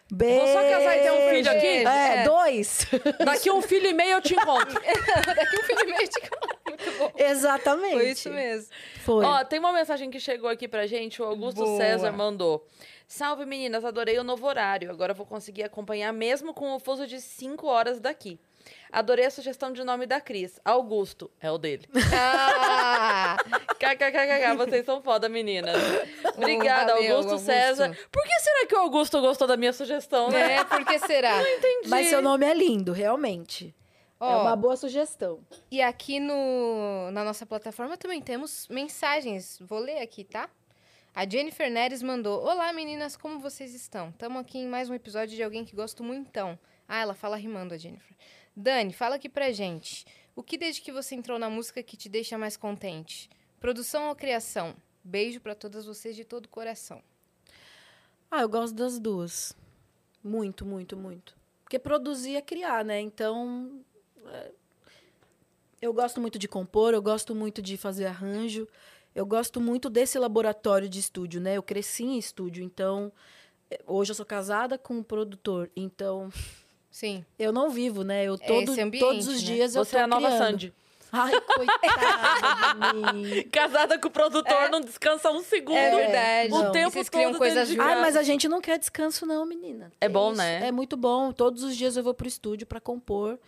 beijo. 0.09 0.39
Vou 0.39 0.47
só 0.47 0.61
casar 0.69 0.95
e 0.97 1.01
ter 1.01 1.11
um 1.11 1.29
filho 1.29 1.51
aqui? 1.51 1.67
É, 1.67 2.15
É. 2.19 2.23
dois. 2.23 2.87
Daqui 3.25 3.51
um 3.51 3.61
filho 3.61 3.87
e 3.87 3.91
meio 3.93 4.11
eu 4.11 4.21
te 4.21 4.33
encontro. 4.33 4.79
Daqui 4.81 5.59
um 5.59 5.63
filho 5.63 5.81
e 5.81 5.85
meio 5.91 6.07
de 6.09 6.21
Muito 6.69 6.97
bom. 6.97 7.11
Exatamente. 7.17 7.93
Foi 7.95 8.09
isso 8.11 8.29
mesmo. 8.29 8.71
Foi. 9.03 9.25
Ó, 9.25 9.43
tem 9.43 9.59
uma 9.59 9.73
mensagem 9.73 10.09
que 10.09 10.21
chegou 10.21 10.49
aqui 10.49 10.69
pra 10.69 10.87
gente, 10.87 11.21
o 11.21 11.25
Augusto 11.25 11.61
Boa. 11.65 11.77
César 11.77 12.13
mandou. 12.13 12.65
Salve 13.05 13.45
meninas, 13.45 13.83
adorei 13.83 14.17
o 14.19 14.23
novo 14.23 14.47
horário. 14.47 14.89
Agora 14.89 15.13
vou 15.13 15.25
conseguir 15.25 15.63
acompanhar 15.63 16.13
mesmo 16.13 16.53
com 16.53 16.73
o 16.73 16.79
fuso 16.79 17.05
de 17.05 17.19
5 17.19 17.67
horas 17.67 17.99
daqui. 17.99 18.39
Adorei 18.91 19.25
a 19.25 19.31
sugestão 19.31 19.71
de 19.71 19.83
nome 19.83 20.05
da 20.05 20.19
Cris. 20.19 20.59
Augusto, 20.65 21.29
é 21.39 21.51
o 21.51 21.57
dele. 21.57 21.87
Ah! 22.13 23.37
KKKKK, 23.79 24.55
vocês 24.57 24.85
são 24.85 25.01
foda, 25.01 25.29
meninas. 25.29 25.75
Obrigada, 26.35 26.93
Valeu, 26.93 27.11
Augusto, 27.17 27.31
Augusto. 27.33 27.45
César. 27.45 27.97
Por 28.11 28.23
que 28.23 28.39
será 28.39 28.65
que 28.67 28.75
o 28.75 28.79
Augusto 28.79 29.21
gostou 29.21 29.47
da 29.47 29.55
minha 29.55 29.73
sugestão, 29.73 30.29
né? 30.31 30.55
É, 30.57 30.63
por 30.63 30.83
que 30.85 30.99
será? 30.99 31.39
Entendi. 31.41 31.89
Mas 31.89 32.07
seu 32.07 32.21
nome 32.21 32.45
é 32.45 32.53
lindo, 32.53 32.91
realmente. 32.91 33.67
é 34.19 34.23
Ó, 34.23 34.41
uma 34.41 34.55
boa 34.55 34.75
sugestão. 34.75 35.39
E 35.71 35.81
aqui 35.81 36.19
no, 36.19 37.11
na 37.11 37.23
nossa 37.23 37.45
plataforma 37.45 37.95
também 37.97 38.21
temos 38.21 38.67
mensagens. 38.69 39.57
Vou 39.61 39.79
ler 39.79 40.01
aqui, 40.01 40.23
tá? 40.23 40.49
A 41.15 41.27
Jennifer 41.27 41.69
Neres 41.69 42.01
mandou: 42.01 42.41
Olá 42.43 42.73
meninas, 42.73 43.15
como 43.15 43.39
vocês 43.39 43.73
estão? 43.73 44.09
Estamos 44.09 44.41
aqui 44.41 44.59
em 44.59 44.67
mais 44.67 44.89
um 44.89 44.93
episódio 44.93 45.35
de 45.35 45.43
alguém 45.43 45.63
que 45.63 45.75
gosto 45.75 46.03
muitão. 46.03 46.57
Ah, 46.87 47.01
ela 47.01 47.13
fala 47.13 47.35
rimando, 47.37 47.73
a 47.73 47.77
Jennifer. 47.77 48.15
Dani, 48.59 48.91
fala 48.91 49.15
aqui 49.15 49.29
pra 49.29 49.51
gente. 49.53 50.05
O 50.35 50.43
que 50.43 50.57
desde 50.57 50.81
que 50.81 50.91
você 50.91 51.15
entrou 51.15 51.39
na 51.39 51.49
música 51.49 51.81
que 51.81 51.95
te 51.95 52.09
deixa 52.09 52.37
mais 52.37 52.57
contente? 52.57 53.29
Produção 53.57 54.09
ou 54.09 54.15
criação? 54.15 54.75
Beijo 55.01 55.39
pra 55.39 55.55
todas 55.55 55.85
vocês 55.85 56.13
de 56.13 56.25
todo 56.25 56.45
o 56.45 56.49
coração. 56.49 57.01
Ah, 58.29 58.41
eu 58.41 58.49
gosto 58.49 58.75
das 58.75 58.99
duas. 58.99 59.55
Muito, 60.21 60.65
muito, 60.65 60.97
muito. 60.97 61.37
Porque 61.63 61.79
produzir 61.79 62.35
é 62.35 62.41
criar, 62.41 62.83
né? 62.83 62.99
Então. 62.99 63.81
é, 64.25 64.51
Eu 65.81 65.93
gosto 65.93 66.19
muito 66.19 66.37
de 66.37 66.47
compor, 66.47 66.93
eu 66.93 67.01
gosto 67.01 67.33
muito 67.33 67.61
de 67.61 67.77
fazer 67.77 68.07
arranjo. 68.07 68.67
Eu 69.15 69.25
gosto 69.25 69.61
muito 69.61 69.89
desse 69.89 70.19
laboratório 70.19 70.89
de 70.89 70.99
estúdio, 70.99 71.39
né? 71.39 71.55
Eu 71.55 71.63
cresci 71.63 72.03
em 72.03 72.17
estúdio, 72.17 72.61
então. 72.61 73.09
é, 73.71 73.79
Hoje 73.87 74.11
eu 74.11 74.15
sou 74.15 74.25
casada 74.25 74.77
com 74.77 74.95
um 74.95 75.03
produtor, 75.03 75.71
então 75.75 76.29
Sim. 76.99 77.23
eu 77.37 77.51
não 77.53 77.69
vivo, 77.69 78.03
né? 78.03 78.25
Eu 78.25 78.33
É 78.35 78.37
todo, 78.37 78.71
esse 78.71 78.81
ambiente, 78.81 79.03
todos 79.05 79.27
os 79.27 79.41
né? 79.41 79.47
dias 79.47 79.75
eu 79.75 79.85
Você 79.85 79.91
tô 79.91 79.97
é 79.97 80.01
a 80.03 80.07
nova 80.07 80.27
criando. 80.27 80.37
Sandy. 80.43 80.73
Ai, 81.11 81.31
coitada 81.41 83.13
de. 83.13 83.43
Casada 83.49 83.97
com 83.97 84.07
o 84.09 84.11
produtor, 84.11 84.69
não 84.69 84.81
descansa 84.81 85.31
um 85.31 85.41
segundo. 85.41 85.75
É 85.77 85.95
verdade. 85.95 86.53
O 86.53 86.63
Não. 86.63 86.71
tempo 86.71 86.91
Vocês 86.91 87.09
todo 87.09 87.19
criam 87.21 87.33
coisas 87.35 87.67
de. 87.67 87.79
Ai, 87.79 87.95
mas 88.01 88.15
a 88.15 88.21
gente 88.23 88.47
não 88.47 88.61
quer 88.61 88.77
descanso, 88.77 89.25
não, 89.25 89.45
menina. 89.45 89.91
É 89.99 90.07
Que 90.07 90.13
bom, 90.13 90.29
isso? 90.33 90.37
né? 90.37 90.67
É 90.67 90.71
muito 90.71 90.95
bom. 90.97 91.31
Todos 91.31 91.63
os 91.63 91.75
dias 91.75 91.95
eu 91.97 92.03
vou 92.03 92.13
pro 92.13 92.27
estúdio 92.27 92.67
pra 92.67 92.79
compor. 92.79 93.39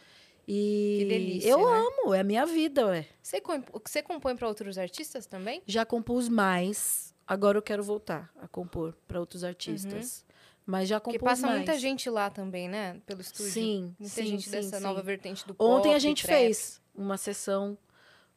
E 0.48 0.98
Que 1.02 1.06
delícia, 1.06 1.50
eu 1.50 1.60
né? 1.60 1.78
amo, 2.04 2.14
é 2.16 2.20
a 2.22 2.24
minha 2.24 2.46
vida, 2.48 2.88
ué. 2.88 3.06
Você, 3.22 3.40
comp- 3.40 3.68
você 3.86 4.02
compõe 4.02 4.36
pra 4.36 4.48
outros 4.48 4.78
artistas 4.78 5.28
também? 5.28 5.62
Já 5.68 5.86
compus 5.86 6.28
mais. 6.28 7.14
Agora 7.28 7.58
eu 7.58 7.62
quero 7.62 7.84
voltar 7.84 8.30
a 8.42 8.48
compor 8.48 8.96
pra 9.08 9.20
outros 9.20 9.44
artistas. 9.44 10.26
Mas 10.72 10.88
já 10.88 11.00
compus 11.02 11.18
Porque 11.20 11.26
passa 11.30 11.46
mais. 11.48 11.58
muita 11.58 11.78
gente 11.78 12.10
lá 12.10 12.30
também, 12.30 12.70
né? 12.70 12.96
Pelo 13.06 13.20
estúdio. 13.20 13.52
Sim, 13.52 13.94
Muita 14.00 14.16
sim, 14.16 14.26
gente 14.26 14.44
sim, 14.46 14.52
dessa 14.52 14.78
sim. 14.78 14.84
nova 14.84 15.02
vertente 15.02 15.46
do 15.46 15.54
Ontem 15.60 15.90
pop, 15.90 15.96
a 15.96 16.00
gente 16.00 16.24
trap. 16.24 16.38
fez 16.38 16.82
uma 16.96 17.18
sessão 17.18 17.78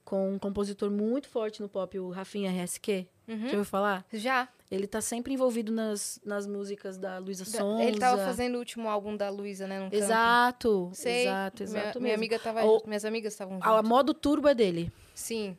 com 0.04 0.32
um 0.34 0.38
compositor 0.38 0.90
muito 0.90 1.28
forte 1.28 1.62
no 1.62 1.68
pop, 1.68 1.96
o 1.98 2.10
Rafinha 2.10 2.50
RSQ. 2.50 3.06
Uhum. 3.28 3.38
Já 3.38 3.44
ouviu 3.46 3.64
falar? 3.64 4.04
Já. 4.12 4.48
Ele 4.70 4.86
tá 4.88 5.00
sempre 5.00 5.32
envolvido 5.32 5.70
nas, 5.72 6.20
nas 6.24 6.46
músicas 6.46 6.98
da 6.98 7.18
Luísa 7.18 7.44
Sonza. 7.44 7.84
Ele 7.84 7.98
tava 7.98 8.22
fazendo 8.24 8.56
o 8.56 8.58
último 8.58 8.88
álbum 8.88 9.16
da 9.16 9.30
Luísa, 9.30 9.66
né? 9.68 9.88
Exato, 9.92 10.90
Sei. 10.92 11.22
exato, 11.22 11.62
exato 11.62 11.72
minha, 11.76 11.84
mesmo. 11.92 12.00
minha 12.02 12.14
amiga 12.16 12.38
tava 12.38 12.64
O- 12.64 12.82
minhas 12.84 13.04
amigas 13.04 13.32
estavam 13.32 13.58
A 13.62 13.76
junto. 13.76 13.88
modo 13.88 14.12
turbo 14.12 14.48
é 14.48 14.54
dele. 14.54 14.92
Sim. 15.14 15.56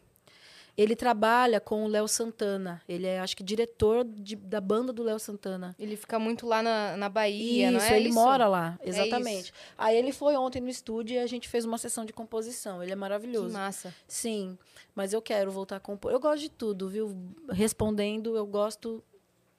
Ele 0.78 0.96
trabalha 0.96 1.62
com 1.62 1.86
o 1.86 1.88
Léo 1.88 2.06
Santana. 2.08 2.82
Ele 2.88 3.08
é, 3.08 3.20
acho 3.20 3.36
que, 3.38 3.44
diretor 3.44 4.04
de- 4.04 4.36
da 4.36 4.60
banda 4.60 4.92
do 4.92 5.04
Léo 5.04 5.18
Santana. 5.20 5.74
Ele 5.80 5.96
fica 5.96 6.20
muito 6.20 6.46
lá 6.46 6.62
na, 6.62 6.98
na 6.98 7.08
Bahia, 7.08 7.70
isso, 7.70 7.78
não 7.78 7.86
é 7.86 7.98
ele 7.98 8.10
isso? 8.10 8.16
mora 8.18 8.48
lá, 8.48 8.78
É 8.82 8.90
exatamente. 8.90 9.54
Aí 9.78 9.96
ele 9.98 10.12
foi 10.12 10.36
ontem 10.36 10.60
no 10.62 10.68
estúdio 10.70 11.16
e 11.16 11.20
a 11.20 11.28
gente 11.28 11.48
fez 11.48 11.64
uma 11.64 11.78
sessão 11.78 12.04
de 12.04 12.12
composição. 12.12 12.84
Ele 12.84 12.92
é 12.92 12.96
Que 12.96 13.00
maravilhoso. 13.00 13.54
massa. 13.54 13.94
Sim, 14.08 14.58
mas 14.94 15.14
eu 15.14 15.22
quero 15.22 15.50
voltar 15.50 15.78
a 15.78 15.80
compor. 15.80 16.12
Eu 16.12 16.20
gosto 16.20 16.42
de 16.42 16.50
tudo, 16.50 16.90
viu? 16.90 17.16
Respondendo, 17.50 18.36
eu 18.36 18.46
gosto 18.46 19.02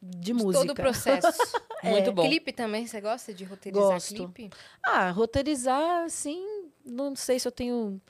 de 0.03 0.35
música. 0.35 0.59
Todo 0.67 0.71
o 0.71 0.75
processo. 0.75 1.27
Muito 1.83 2.13
bom. 2.13 2.23
Clipe 2.29 2.53
também, 2.53 2.87
você 2.87 3.01
gosta 3.01 3.33
de 3.33 3.45
roteirizar 3.45 3.89
Gosto. 3.93 4.15
clipe? 4.15 4.51
Ah, 4.85 5.11
roteirizar, 5.11 6.09
sim, 6.11 6.69
não 6.85 7.15
sei 7.15 7.39
se 7.39 7.47
eu 7.47 7.53
tenho 7.53 8.01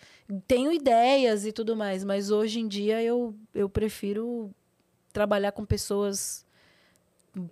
tenho 0.46 0.72
ideias 0.72 1.46
e 1.46 1.52
tudo 1.52 1.76
mais, 1.76 2.04
mas 2.04 2.30
hoje 2.30 2.60
em 2.60 2.68
dia 2.68 3.02
eu, 3.02 3.34
eu 3.54 3.68
prefiro 3.68 4.50
trabalhar 5.12 5.52
com 5.52 5.64
pessoas 5.64 6.44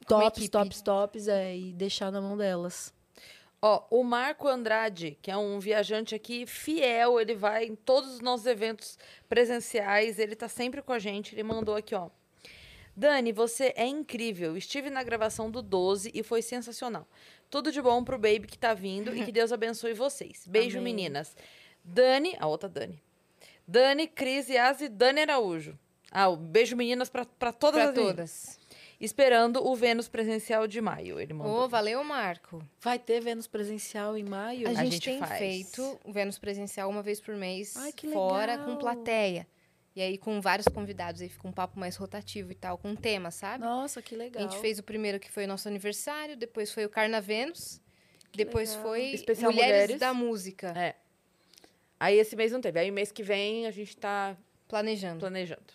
tops, 0.07 0.49
tops, 0.49 0.83
tops, 0.83 1.29
é, 1.29 1.57
e 1.57 1.73
deixar 1.73 2.11
na 2.11 2.21
mão 2.21 2.37
delas. 2.37 2.93
Ó, 3.63 3.83
o 3.91 4.05
Marco 4.05 4.47
Andrade, 4.47 5.17
que 5.23 5.31
é 5.31 5.37
um 5.37 5.59
viajante 5.59 6.15
aqui 6.15 6.47
fiel, 6.47 7.19
ele 7.19 7.35
vai 7.35 7.65
em 7.65 7.75
todos 7.75 8.15
os 8.15 8.21
nossos 8.21 8.45
eventos 8.45 8.99
presenciais, 9.29 10.19
ele 10.19 10.37
tá 10.37 10.49
sempre 10.49 10.83
com 10.83 10.93
a 10.93 10.99
gente, 10.99 11.35
ele 11.35 11.43
mandou 11.43 11.75
aqui, 11.75 11.95
ó. 11.95 12.11
Dani, 12.97 13.33
você 13.33 13.73
é 13.77 13.87
incrível. 13.87 14.57
Estive 14.57 14.89
na 14.91 15.03
gravação 15.03 15.51
do 15.51 15.61
12 15.63 16.11
e 16.15 16.23
foi 16.23 16.43
sensacional. 16.43 17.09
Tudo 17.51 17.73
de 17.73 17.83
bom 17.83 18.05
pro 18.05 18.19
baby 18.19 18.47
que 18.47 18.59
tá 18.59 18.73
vindo 18.73 19.17
e 19.17 19.25
que 19.25 19.33
Deus 19.33 19.51
abençoe 19.51 19.95
vocês. 19.95 20.47
Beijo, 20.47 20.79
Amém. 20.79 20.95
meninas. 20.95 21.37
Dani, 21.85 22.35
a 22.39 22.47
outra 22.47 22.69
Dani. 22.69 23.03
Dani, 23.67 24.07
Cris 24.07 24.49
Yas 24.49 24.81
e 24.81 24.89
Dani 24.89 25.21
Araújo. 25.23 25.79
Ah, 26.11 26.29
o 26.29 26.37
beijo, 26.37 26.77
meninas, 26.77 27.09
pra, 27.11 27.25
pra 27.25 27.53
todas 27.53 27.81
Pra 27.81 27.91
as 27.91 27.97
meninas. 27.97 28.17
todas. 28.17 28.61
Esperando 29.01 29.67
o 29.67 29.75
Vênus 29.75 30.09
presencial 30.09 30.67
de 30.67 30.81
maio, 30.81 31.19
ele 31.21 31.35
mandou. 31.35 31.65
Ô, 31.65 31.69
valeu, 31.69 32.03
Marco. 32.05 32.65
Vai 32.81 32.99
ter 32.99 33.21
Vênus 33.21 33.47
presencial 33.47 34.17
em 34.17 34.23
maio? 34.23 34.67
A, 34.69 34.71
A 34.71 34.75
gente, 34.75 34.93
gente 34.93 35.11
tem 35.11 35.19
faz. 35.19 35.39
feito 35.39 35.99
o 36.05 36.13
Vênus 36.13 36.39
presencial 36.39 36.89
uma 36.89 37.03
vez 37.03 37.21
por 37.21 37.35
mês, 37.35 37.77
Ai, 37.77 37.93
que 37.93 38.09
fora 38.13 38.53
legal. 38.53 38.67
com 38.67 38.77
plateia. 38.77 39.47
E 39.97 40.01
aí 40.03 40.17
com 40.19 40.41
vários 40.41 40.67
convidados, 40.69 41.21
aí 41.21 41.29
fica 41.29 41.47
um 41.47 41.53
papo 41.53 41.79
mais 41.79 41.97
rotativo 41.97 42.51
e 42.53 42.55
tal, 42.55 42.79
com 42.79 42.95
tema, 42.97 43.31
sabe? 43.31 43.63
Nossa, 43.65 44.01
que 44.01 44.15
legal. 44.17 44.43
A 44.45 44.47
gente 44.49 44.61
fez 44.61 44.79
o 44.79 44.83
primeiro 44.83 45.19
que 45.21 45.31
foi 45.31 45.45
o 45.45 45.49
nosso 45.49 45.69
aniversário, 45.69 46.37
depois 46.37 46.73
foi 46.73 46.85
o 46.85 46.89
Carnavênus, 46.89 47.81
depois 48.33 48.71
legal. 48.71 48.85
foi 48.85 49.03
Especial 49.13 49.53
Mulheres, 49.53 49.73
Mulheres. 49.73 50.01
da 50.01 50.15
Música, 50.15 50.73
É. 50.77 50.97
Aí 52.05 52.19
esse 52.19 52.37
mês 52.37 52.53
não 52.53 52.61
teve. 52.61 52.79
Aí 52.79 52.91
mês 52.91 53.11
que 53.11 53.23
vem 53.23 53.67
a 53.67 53.71
gente 53.71 53.97
tá 53.97 54.37
planejando. 54.69 55.21
planejando. 55.21 55.73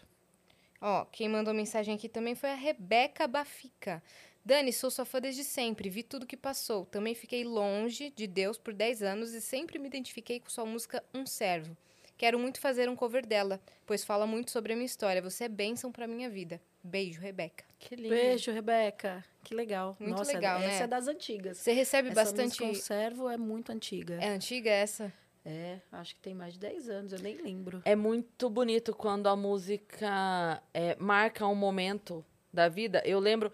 Ó, 0.80 1.04
quem 1.06 1.28
mandou 1.28 1.56
mensagem 1.56 1.96
aqui 1.96 2.08
também 2.08 2.36
foi 2.36 2.52
a 2.52 2.56
Rebeca 2.56 3.28
Bafica. 3.28 4.04
Dani, 4.46 4.72
sou 4.72 4.92
sua 4.92 5.06
fã 5.06 5.20
desde 5.20 5.44
sempre, 5.44 5.90
vi 5.90 6.04
tudo 6.04 6.28
que 6.28 6.38
passou. 6.38 6.86
Também 6.86 7.16
fiquei 7.16 7.44
longe 7.44 8.12
de 8.16 8.28
Deus 8.28 8.60
por 8.60 8.76
10 8.76 9.02
anos 9.02 9.34
e 9.34 9.42
sempre 9.42 9.80
me 9.80 9.88
identifiquei 9.88 10.40
com 10.40 10.52
sua 10.52 10.68
música 10.68 11.04
Um 11.16 11.26
Servo. 11.26 11.76
Quero 12.16 12.38
muito 12.38 12.60
fazer 12.60 12.88
um 12.88 12.96
cover 12.96 13.26
dela, 13.26 13.60
pois 13.88 14.04
fala 14.04 14.28
muito 14.28 14.52
sobre 14.52 14.74
a 14.74 14.76
minha 14.76 14.86
história. 14.86 15.24
Você 15.24 15.46
é 15.46 15.50
bênção 15.50 15.92
pra 15.92 16.08
minha 16.08 16.30
vida. 16.30 16.62
Beijo, 16.84 17.20
Rebeca. 17.20 17.66
Que 17.80 17.96
lindo. 17.96 18.10
Beijo, 18.10 18.52
Rebeca. 18.52 19.26
Que 19.44 19.56
legal. 19.56 19.98
Muito 20.00 20.16
Nossa, 20.18 20.32
legal, 20.34 20.60
essa 20.60 20.68
né? 20.68 20.84
é 20.84 20.88
das 20.88 21.08
antigas. 21.08 21.58
Você 21.58 21.72
recebe 21.72 22.10
Essa 22.10 22.16
bastante. 22.24 22.62
música 22.62 22.68
Conservo 22.68 23.30
é 23.30 23.38
muito 23.38 23.72
antiga. 23.72 24.20
É 24.22 24.30
antiga 24.30 24.70
essa? 24.70 25.12
É, 25.46 25.80
acho 25.94 26.16
que 26.16 26.22
tem 26.22 26.34
mais 26.36 26.54
de 26.54 26.60
10 26.60 26.90
anos, 26.90 27.14
eu 27.14 27.20
nem 27.20 27.36
lembro. 27.42 27.82
É 27.86 27.96
muito 27.96 28.50
bonito 28.50 28.94
quando 28.94 29.28
a 29.28 29.36
música 29.36 30.62
é, 30.74 30.96
marca 31.00 31.48
um 31.48 31.56
momento 31.56 32.24
da 32.54 32.68
vida. 32.68 33.02
Eu 33.06 33.20
lembro. 33.20 33.52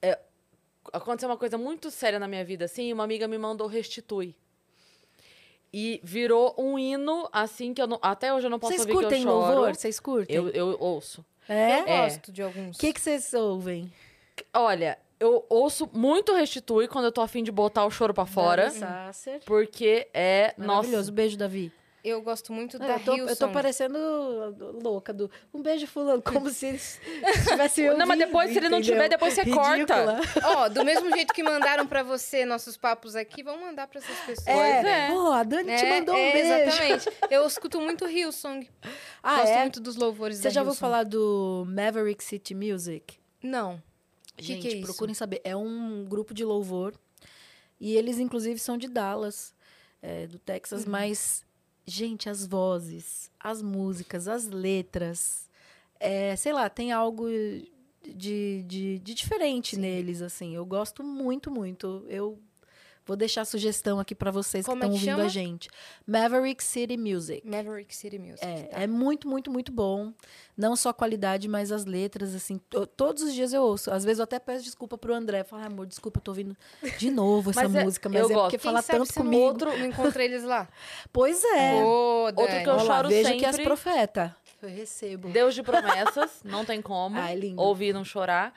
é, 0.00 0.18
aconteceu 0.92 1.28
uma 1.28 1.36
coisa 1.36 1.58
muito 1.58 1.90
séria 1.90 2.18
na 2.18 2.28
minha 2.28 2.44
vida, 2.44 2.64
assim, 2.64 2.92
uma 2.92 3.04
amiga 3.04 3.26
me 3.26 3.36
mandou 3.38 3.66
Restitui. 3.66 4.34
E 5.72 6.00
virou 6.02 6.54
um 6.56 6.78
hino, 6.78 7.28
assim, 7.32 7.74
que 7.74 7.82
eu 7.82 7.86
não, 7.86 7.98
até 8.00 8.32
hoje 8.32 8.46
eu 8.46 8.50
não 8.50 8.58
posso 8.58 8.72
Vocês 8.72 8.80
ouvir 8.82 8.92
que 8.92 8.98
eu 8.98 9.02
curtem 9.02 9.22
choro. 9.24 9.34
louvor? 9.48 9.74
Vocês 9.74 10.00
curtem? 10.00 10.36
Eu, 10.36 10.48
eu 10.50 10.76
ouço. 10.80 11.24
É? 11.48 11.80
Eu 11.80 11.86
É. 11.86 12.02
gosto 12.04 12.32
de 12.32 12.40
alguns. 12.42 12.76
O 12.76 12.80
que 12.80 12.92
que 12.92 13.00
vocês 13.00 13.34
ouvem? 13.34 13.92
Olha, 14.54 14.96
eu 15.18 15.44
ouço 15.48 15.88
muito 15.92 16.34
Restitui 16.34 16.88
quando 16.88 17.06
eu 17.06 17.12
tô 17.12 17.20
afim 17.20 17.42
de 17.42 17.50
botar 17.52 17.84
o 17.84 17.90
choro 17.90 18.12
pra 18.14 18.26
fora. 18.26 18.70
Sasser. 18.70 19.40
Porque 19.44 20.08
é. 20.12 20.54
Maravilhoso. 20.56 20.96
Nossa. 20.96 21.12
Beijo, 21.12 21.36
Davi. 21.36 21.72
Eu 22.04 22.22
gosto 22.22 22.52
muito 22.52 22.76
Ah, 22.76 22.86
da 22.86 22.92
eu, 22.92 23.00
tô, 23.00 23.16
eu 23.16 23.34
tô 23.34 23.48
parecendo 23.48 23.98
louca 24.80 25.12
do 25.12 25.28
um 25.52 25.60
beijo 25.60 25.88
fulano, 25.88 26.22
como 26.22 26.48
se 26.50 26.66
eles 26.66 27.00
tivessem 27.48 27.92
Não, 27.96 28.06
mas 28.06 28.16
depois, 28.16 28.52
se 28.52 28.58
ele 28.58 28.68
não 28.68 28.80
tiver, 28.80 29.08
depois 29.08 29.34
você 29.34 29.44
corta. 29.44 30.20
Ó, 30.44 30.68
do 30.68 30.84
mesmo 30.84 31.10
jeito 31.10 31.34
que 31.34 31.42
mandaram 31.42 31.84
pra 31.84 32.04
você 32.04 32.44
nossos 32.44 32.76
papos 32.76 33.16
aqui, 33.16 33.42
vamos 33.42 33.60
mandar 33.60 33.88
pra 33.88 33.98
essas 33.98 34.16
pessoas. 34.20 34.46
É, 34.46 35.06
é. 35.08 35.10
Pô, 35.10 35.32
a 35.32 35.42
Dani 35.42 35.64
te 35.76 35.84
É, 35.84 35.98
mandou 35.98 36.14
um 36.14 36.18
é, 36.18 36.32
beijo. 36.32 36.52
Exatamente. 36.52 37.08
Eu 37.28 37.44
escuto 37.44 37.80
muito 37.80 38.06
Hillsong. 38.06 38.70
Ah, 39.20 39.38
Gosto 39.40 39.50
é? 39.52 39.60
muito 39.62 39.80
dos 39.80 39.96
louvores 39.96 40.36
Você 40.36 40.44
da 40.44 40.50
já 40.50 40.60
ouviu 40.60 40.76
falar 40.76 41.02
do 41.02 41.64
Maverick 41.66 42.22
City 42.22 42.54
Music? 42.54 43.18
Não. 43.42 43.82
Que 44.36 44.44
Gente, 44.44 44.68
que 44.68 44.78
é 44.78 44.80
procurem 44.82 45.14
saber. 45.14 45.40
É 45.44 45.56
um 45.56 46.04
grupo 46.04 46.34
de 46.34 46.44
louvor. 46.44 46.94
E 47.80 47.94
eles, 47.94 48.18
inclusive, 48.18 48.58
são 48.58 48.76
de 48.78 48.88
Dallas, 48.88 49.54
é, 50.02 50.26
do 50.26 50.38
Texas. 50.38 50.84
Uhum. 50.84 50.90
Mas, 50.90 51.44
gente, 51.86 52.28
as 52.28 52.46
vozes, 52.46 53.30
as 53.38 53.62
músicas, 53.62 54.28
as 54.28 54.46
letras. 54.46 55.48
é, 56.00 56.36
sei 56.36 56.52
lá, 56.52 56.68
tem 56.68 56.92
algo 56.92 57.26
de, 58.14 58.62
de, 58.66 58.98
de 58.98 59.14
diferente 59.14 59.76
neles, 59.76 60.22
assim. 60.22 60.54
Eu 60.54 60.64
gosto 60.64 61.02
muito, 61.02 61.50
muito. 61.50 62.04
Eu 62.08 62.38
vou 63.06 63.16
deixar 63.16 63.42
a 63.42 63.44
sugestão 63.44 63.98
aqui 64.00 64.14
para 64.14 64.30
vocês 64.30 64.66
Como 64.66 64.80
que 64.80 64.86
é 64.86 64.88
estão 64.88 64.98
que 65.04 65.10
ouvindo 65.10 65.26
a 65.26 65.30
chama? 65.30 65.46
gente. 65.48 65.68
Maverick 66.06 66.62
City 66.62 66.96
Music. 66.96 67.46
Maverick 67.48 67.94
City 67.94 68.18
Music. 68.18 68.44
É, 68.44 68.62
tá. 68.64 68.82
é 68.82 68.86
muito, 68.86 69.28
muito, 69.28 69.50
muito 69.50 69.70
bom. 69.72 70.12
Não 70.56 70.74
só 70.74 70.88
a 70.88 70.94
qualidade, 70.94 71.48
mas 71.48 71.70
as 71.70 71.84
letras, 71.84 72.34
assim. 72.34 72.58
to- 72.70 72.86
todos 72.86 73.22
os 73.22 73.32
dias 73.34 73.52
eu 73.52 73.62
ouço. 73.62 73.90
Às 73.90 74.04
vezes 74.04 74.18
eu 74.18 74.24
até 74.24 74.38
peço 74.38 74.64
desculpa 74.64 74.98
pro 74.98 75.14
André. 75.14 75.44
Falo, 75.44 75.62
ah, 75.62 75.66
amor, 75.66 75.86
desculpa, 75.86 76.18
eu 76.18 76.22
tô 76.22 76.30
ouvindo 76.32 76.56
de 76.98 77.10
novo 77.10 77.50
essa 77.50 77.62
Mas 77.62 77.74
é- 77.74 77.84
música. 77.84 78.08
Mas 78.08 78.20
eu 78.22 78.30
é 78.30 78.32
gosto. 78.34 78.42
porque 78.44 78.58
Quem 78.58 78.64
fala 78.72 78.82
tanto 78.82 79.14
comigo. 79.14 79.42
Outro, 79.42 79.78
não 79.78 79.86
encontrei 79.86 80.26
eles 80.26 80.42
lá. 80.44 80.68
Pois 81.12 81.42
é. 81.44 81.74
Ô, 81.82 82.24
Outro 82.36 82.46
que 82.46 82.68
eu 82.68 82.72
Olha 82.74 82.82
lá, 82.82 82.96
choro 82.96 83.08
veja 83.08 83.32
que 83.36 83.44
as 83.44 83.56
sempre. 83.56 83.64
profeta. 83.64 84.36
Eu 84.62 84.68
recebo. 84.70 85.28
Deus 85.28 85.54
de 85.54 85.62
promessas, 85.62 86.40
não 86.42 86.64
tem 86.64 86.80
como 86.80 87.18
Ai, 87.18 87.36
lindo. 87.36 87.60
ouvir 87.60 87.88
e 87.88 87.92
não 87.92 88.04
chorar. 88.04 88.52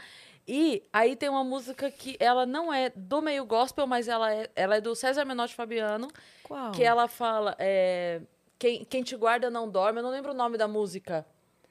E 0.51 0.81
aí 0.91 1.15
tem 1.15 1.29
uma 1.29 1.43
música 1.43 1.91
que 1.91 2.17
ela 2.19 2.43
não 2.43 2.73
é 2.73 2.91
do 2.95 3.21
meio 3.21 3.45
gospel, 3.45 3.85
mas 3.85 4.07
ela 4.07 4.33
é, 4.33 4.49
ela 4.55 4.77
é 4.77 4.81
do 4.81 4.95
César 4.95 5.23
Menotti 5.23 5.53
Fabiano, 5.53 6.07
Qual? 6.41 6.71
que 6.71 6.83
ela 6.83 7.07
fala 7.07 7.55
é, 7.59 8.19
quem, 8.57 8.83
quem 8.83 9.03
te 9.03 9.15
guarda 9.15 9.51
não 9.51 9.69
dorme. 9.69 9.99
Eu 9.99 10.03
não 10.03 10.09
lembro 10.09 10.31
o 10.31 10.35
nome 10.35 10.57
da 10.57 10.67
música. 10.67 11.23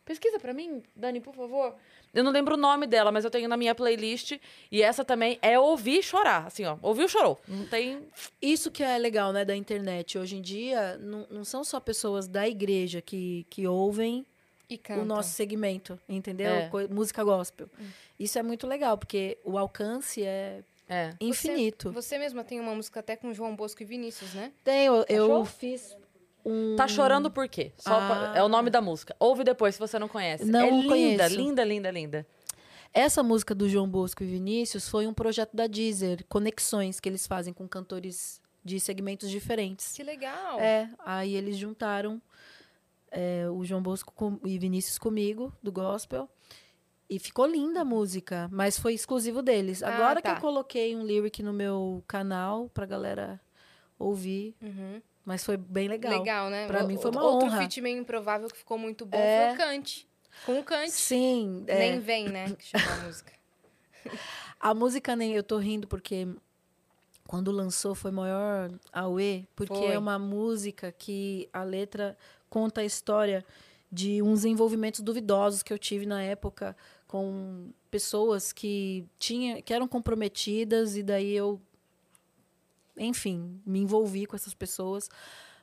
Pesquisa 0.05 0.39
pra 0.39 0.55
mim, 0.55 0.81
Dani, 0.95 1.21
por 1.21 1.35
favor. 1.35 1.75
Eu 2.15 2.23
não 2.23 2.31
lembro 2.31 2.55
o 2.55 2.57
nome 2.57 2.87
dela, 2.87 3.11
mas 3.11 3.25
eu 3.25 3.31
tenho 3.33 3.49
na 3.49 3.57
minha 3.57 3.75
playlist. 3.75 4.39
E 4.71 4.81
essa 4.81 5.05
também 5.05 5.41
é 5.43 5.59
ouvir 5.59 6.01
chorar. 6.01 6.47
Assim, 6.47 6.65
ó. 6.65 6.79
Ouviu, 6.81 7.09
chorou. 7.09 7.37
Não 7.49 7.67
tem. 7.67 8.07
Isso 8.41 8.71
que 8.71 8.85
é 8.85 8.97
legal, 8.97 9.33
né, 9.33 9.45
da 9.45 9.57
internet. 9.57 10.17
Hoje 10.17 10.37
em 10.37 10.41
dia, 10.41 10.97
não, 10.99 11.27
não 11.29 11.45
são 11.45 11.65
só 11.65 11.81
pessoas 11.81 12.29
da 12.29 12.47
igreja 12.49 13.03
que, 13.03 13.45
que 13.51 13.67
ouvem 13.67 14.25
E 14.71 14.81
o 14.93 15.05
nosso 15.05 15.31
segmento, 15.31 15.99
entendeu? 16.09 16.49
É. 16.49 16.71
Música 16.89 17.25
gospel. 17.25 17.69
Isso 18.19 18.39
é 18.39 18.43
muito 18.43 18.67
legal, 18.67 18.97
porque 18.99 19.39
o 19.45 19.57
alcance 19.59 20.23
é 20.25 20.63
É. 20.89 21.15
infinito. 21.21 21.93
Você 21.93 22.19
mesma 22.19 22.43
tem 22.43 22.59
uma 22.61 22.75
música 22.75 23.01
até 23.01 23.17
com 23.17 23.33
João 23.33 23.55
Bosco 23.55 23.83
e 23.83 23.87
Vinícius, 23.87 24.35
né? 24.35 24.53
Tem, 24.65 24.87
eu, 24.87 25.05
eu 25.09 25.25
Achou? 25.25 25.45
fiz 25.45 25.97
um. 26.45 26.75
Tá 26.77 26.89
chorando 26.89 27.31
por 27.31 27.49
quê? 27.49 27.73
Só 27.77 27.91
pra- 27.95 28.33
Ah. 28.33 28.39
É 28.39 28.43
o 28.43 28.49
nome 28.49 28.71
da 28.71 28.81
música. 28.81 29.15
Ouve 29.21 29.45
depois 29.45 29.75
se 29.75 29.79
você 29.81 29.99
não 29.99 30.09
conhece. 30.09 30.45
Não 30.45 30.61
é 30.61 30.71
linda, 30.71 30.89
conheço. 30.89 31.37
linda, 31.37 31.65
linda, 31.65 31.91
linda. 31.91 32.27
Essa 32.93 33.23
música 33.23 33.55
do 33.55 33.69
João 33.69 33.89
Bosco 33.89 34.23
e 34.25 34.27
Vinícius 34.27 34.89
foi 34.89 35.07
um 35.07 35.13
projeto 35.13 35.55
da 35.55 35.67
Deezer, 35.67 36.25
conexões 36.29 36.99
que 36.99 37.09
eles 37.09 37.27
fazem 37.27 37.53
com 37.53 37.69
cantores 37.69 38.41
de 38.65 38.81
segmentos 38.81 39.31
diferentes. 39.31 39.93
Que 39.93 40.03
legal. 40.03 40.59
É, 40.59 40.91
aí 41.05 41.35
eles 41.35 41.57
juntaram 41.57 42.21
é, 43.11 43.49
o 43.51 43.65
João 43.65 43.83
Bosco 43.83 44.13
com- 44.15 44.39
e 44.45 44.59
Vinícius 44.59 44.99
comigo, 44.99 45.53
do 45.63 45.71
gospel. 45.73 46.29
E 47.11 47.19
ficou 47.19 47.47
linda 47.47 47.81
a 47.81 47.85
música, 47.85 48.49
mas 48.53 48.79
foi 48.79 48.93
exclusivo 48.93 49.41
deles. 49.43 49.83
Ah, 49.83 49.95
Agora 49.95 50.17
que 50.21 50.29
tá. 50.29 50.35
eu 50.35 50.41
coloquei 50.41 50.95
um 50.95 51.03
lyric 51.03 51.43
no 51.43 51.53
meu 51.53 52.05
canal 52.07 52.69
pra 52.69 52.85
galera 52.85 53.41
ouvir, 53.99 54.55
Uhum. 54.61 55.01
mas 55.25 55.43
foi 55.45 55.57
bem 55.57 55.89
legal. 55.89 56.19
Legal, 56.19 56.51
né? 56.51 56.67
Pra 56.67 56.85
O- 56.85 56.87
mim 56.87 56.99
foi 56.99 57.11
uma 57.11 57.23
Outro 57.25 57.47
honra. 57.49 57.59
feat 57.61 57.81
meio 57.81 57.99
improvável 57.99 58.49
que 58.49 58.59
ficou 58.59 58.77
muito 58.79 59.07
bom 59.07 59.17
É. 59.19 59.47
foi 59.49 59.55
o 59.55 59.59
Cante. 59.69 60.09
Com 60.45 60.59
o 60.61 60.63
Cante. 60.63 60.93
Sim, 60.93 61.65
é. 61.67 61.79
Nem 61.79 61.99
vem, 62.01 62.29
né? 62.29 62.55
Que 62.55 62.65
chama 62.67 62.85
a 62.93 63.07
música. 63.07 63.33
A 64.61 64.75
música 64.75 65.15
nem 65.17 65.35
eu 65.35 65.43
tô 65.43 65.57
rindo 65.59 65.87
porque 65.87 66.27
quando 67.27 67.51
lançou 67.53 67.95
foi 67.95 68.11
maior 68.11 68.71
auê, 68.93 69.45
porque 69.55 69.75
Foi. 69.75 69.93
é 69.93 69.99
uma 69.99 70.19
música 70.19 70.91
que 70.93 71.49
a 71.53 71.63
letra 71.63 72.17
conta 72.51 72.81
a 72.81 72.85
história 72.85 73.45
de 73.91 74.21
uns 74.23 74.45
envolvimentos 74.45 75.01
duvidosos 75.01 75.63
que 75.63 75.73
eu 75.73 75.79
tive 75.79 76.07
na 76.07 76.23
época 76.23 76.77
com 77.09 77.71
pessoas 77.91 78.53
que 78.53 79.05
tinha 79.19 79.61
que 79.61 79.75
eram 79.75 79.89
comprometidas 79.89 80.97
e 80.97 81.03
daí 81.03 81.35
eu 81.35 81.61
enfim, 82.97 83.61
me 83.65 83.79
envolvi 83.81 84.27
com 84.27 84.37
essas 84.37 84.55
pessoas, 84.55 85.09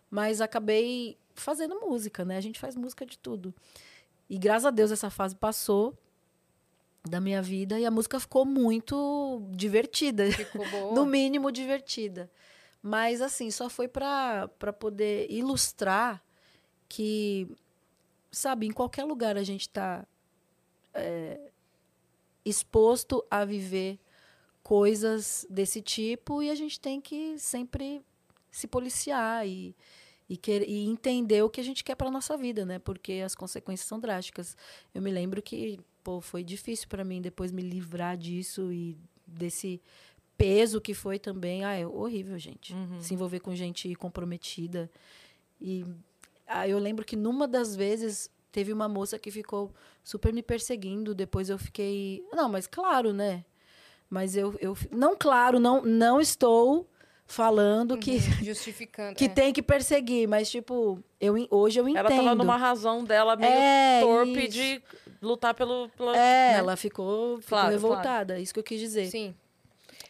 mas 0.09 0.41
acabei 0.41 1.17
fazendo 1.35 1.79
música, 1.81 2.23
né? 2.23 2.37
A 2.37 2.41
gente 2.41 2.59
faz 2.59 2.75
música 2.75 3.05
de 3.05 3.17
tudo. 3.17 3.53
E 4.29 4.37
graças 4.37 4.65
a 4.65 4.71
Deus 4.71 4.89
essa 4.91 5.09
fase 5.09 5.35
passou 5.35 5.93
da 7.07 7.19
minha 7.19 7.41
vida 7.41 7.79
e 7.79 7.85
a 7.85 7.91
música 7.91 8.19
ficou 8.19 8.45
muito 8.45 9.43
divertida, 9.51 10.31
Ficou 10.31 10.65
boa. 10.71 10.93
no 10.95 11.05
mínimo 11.05 11.51
divertida. 11.51 12.31
Mas 12.81 13.21
assim, 13.21 13.51
só 13.51 13.69
foi 13.69 13.87
para 13.87 14.47
para 14.57 14.71
poder 14.73 15.27
ilustrar 15.29 16.23
que 16.87 17.47
sabe, 18.31 18.65
em 18.65 18.71
qualquer 18.71 19.03
lugar 19.03 19.37
a 19.37 19.43
gente 19.43 19.61
está 19.61 20.05
exposto 22.45 23.25
a 23.29 23.43
viver 23.43 23.99
coisas 24.63 25.45
desse 25.49 25.81
tipo 25.81 26.41
e 26.41 26.49
a 26.49 26.55
gente 26.55 26.79
tem 26.79 26.99
que 26.99 27.37
sempre 27.37 28.01
se 28.51 28.67
policiar 28.67 29.47
e, 29.47 29.75
e, 30.29 30.37
quer, 30.37 30.67
e 30.67 30.85
entender 30.85 31.43
o 31.43 31.49
que 31.49 31.61
a 31.61 31.63
gente 31.63 31.83
quer 31.83 31.95
para 31.95 32.09
nossa 32.09 32.37
vida, 32.37 32.65
né? 32.65 32.79
Porque 32.79 33.21
as 33.25 33.35
consequências 33.35 33.87
são 33.87 33.99
drásticas. 33.99 34.55
Eu 34.93 35.01
me 35.01 35.11
lembro 35.11 35.41
que 35.41 35.79
pô, 36.03 36.21
foi 36.21 36.43
difícil 36.43 36.87
para 36.87 37.03
mim 37.03 37.21
depois 37.21 37.51
me 37.51 37.61
livrar 37.61 38.15
disso 38.15 38.71
e 38.71 38.97
desse 39.25 39.81
peso 40.37 40.79
que 40.79 40.93
foi 40.93 41.19
também. 41.19 41.63
Ah, 41.63 41.73
é 41.73 41.85
horrível, 41.85 42.37
gente. 42.37 42.73
Uhum. 42.73 43.01
Se 43.01 43.13
envolver 43.13 43.39
com 43.39 43.55
gente 43.55 43.93
comprometida. 43.95 44.89
E 45.59 45.85
ah, 46.47 46.67
eu 46.67 46.77
lembro 46.79 47.03
que 47.03 47.15
numa 47.15 47.47
das 47.47 47.75
vezes 47.75 48.29
teve 48.55 48.71
uma 48.71 48.87
moça 48.87 49.19
que 49.19 49.29
ficou 49.29 49.69
super 50.01 50.31
me 50.31 50.41
perseguindo. 50.41 51.13
Depois 51.13 51.49
eu 51.49 51.57
fiquei. 51.57 52.23
Não, 52.31 52.47
mas 52.47 52.65
claro, 52.65 53.11
né? 53.11 53.43
Mas 54.09 54.37
eu. 54.37 54.55
eu 54.61 54.77
não, 54.91 55.13
claro, 55.17 55.59
não, 55.59 55.81
não 55.81 56.21
estou 56.21 56.89
falando 57.27 57.97
que, 57.97 58.11
Uhum, 58.11 58.19
Justificando. 58.45 59.13
que 59.15 59.25
é. 59.25 59.27
tem 59.27 59.51
que 59.51 59.61
perseguir, 59.61 60.25
mas, 60.25 60.49
tipo, 60.49 61.03
eu, 61.19 61.35
hoje 61.51 61.79
eu 61.81 61.89
entendo. 61.89 62.07
Ela 62.07 62.09
tava 62.15 62.35
numa 62.35 62.55
razão 62.55 63.03
dela 63.03 63.35
meio 63.35 63.51
É, 63.51 63.99
torpe 63.99 64.39
isso. 64.45 64.51
de 64.51 64.81
lutar 65.21 65.53
pelo. 65.53 65.89
Pela, 65.89 66.15
É, 66.15 66.53
né? 66.53 66.57
ela 66.59 66.77
ficou, 66.77 67.41
ficou 67.41 67.57
Claro, 67.57 67.71
revoltada, 67.71 68.39
isso 68.39 68.53
que 68.53 68.59
eu 68.59 68.63
quis 68.63 68.79
dizer. 68.79 69.07
Sim. 69.07 69.35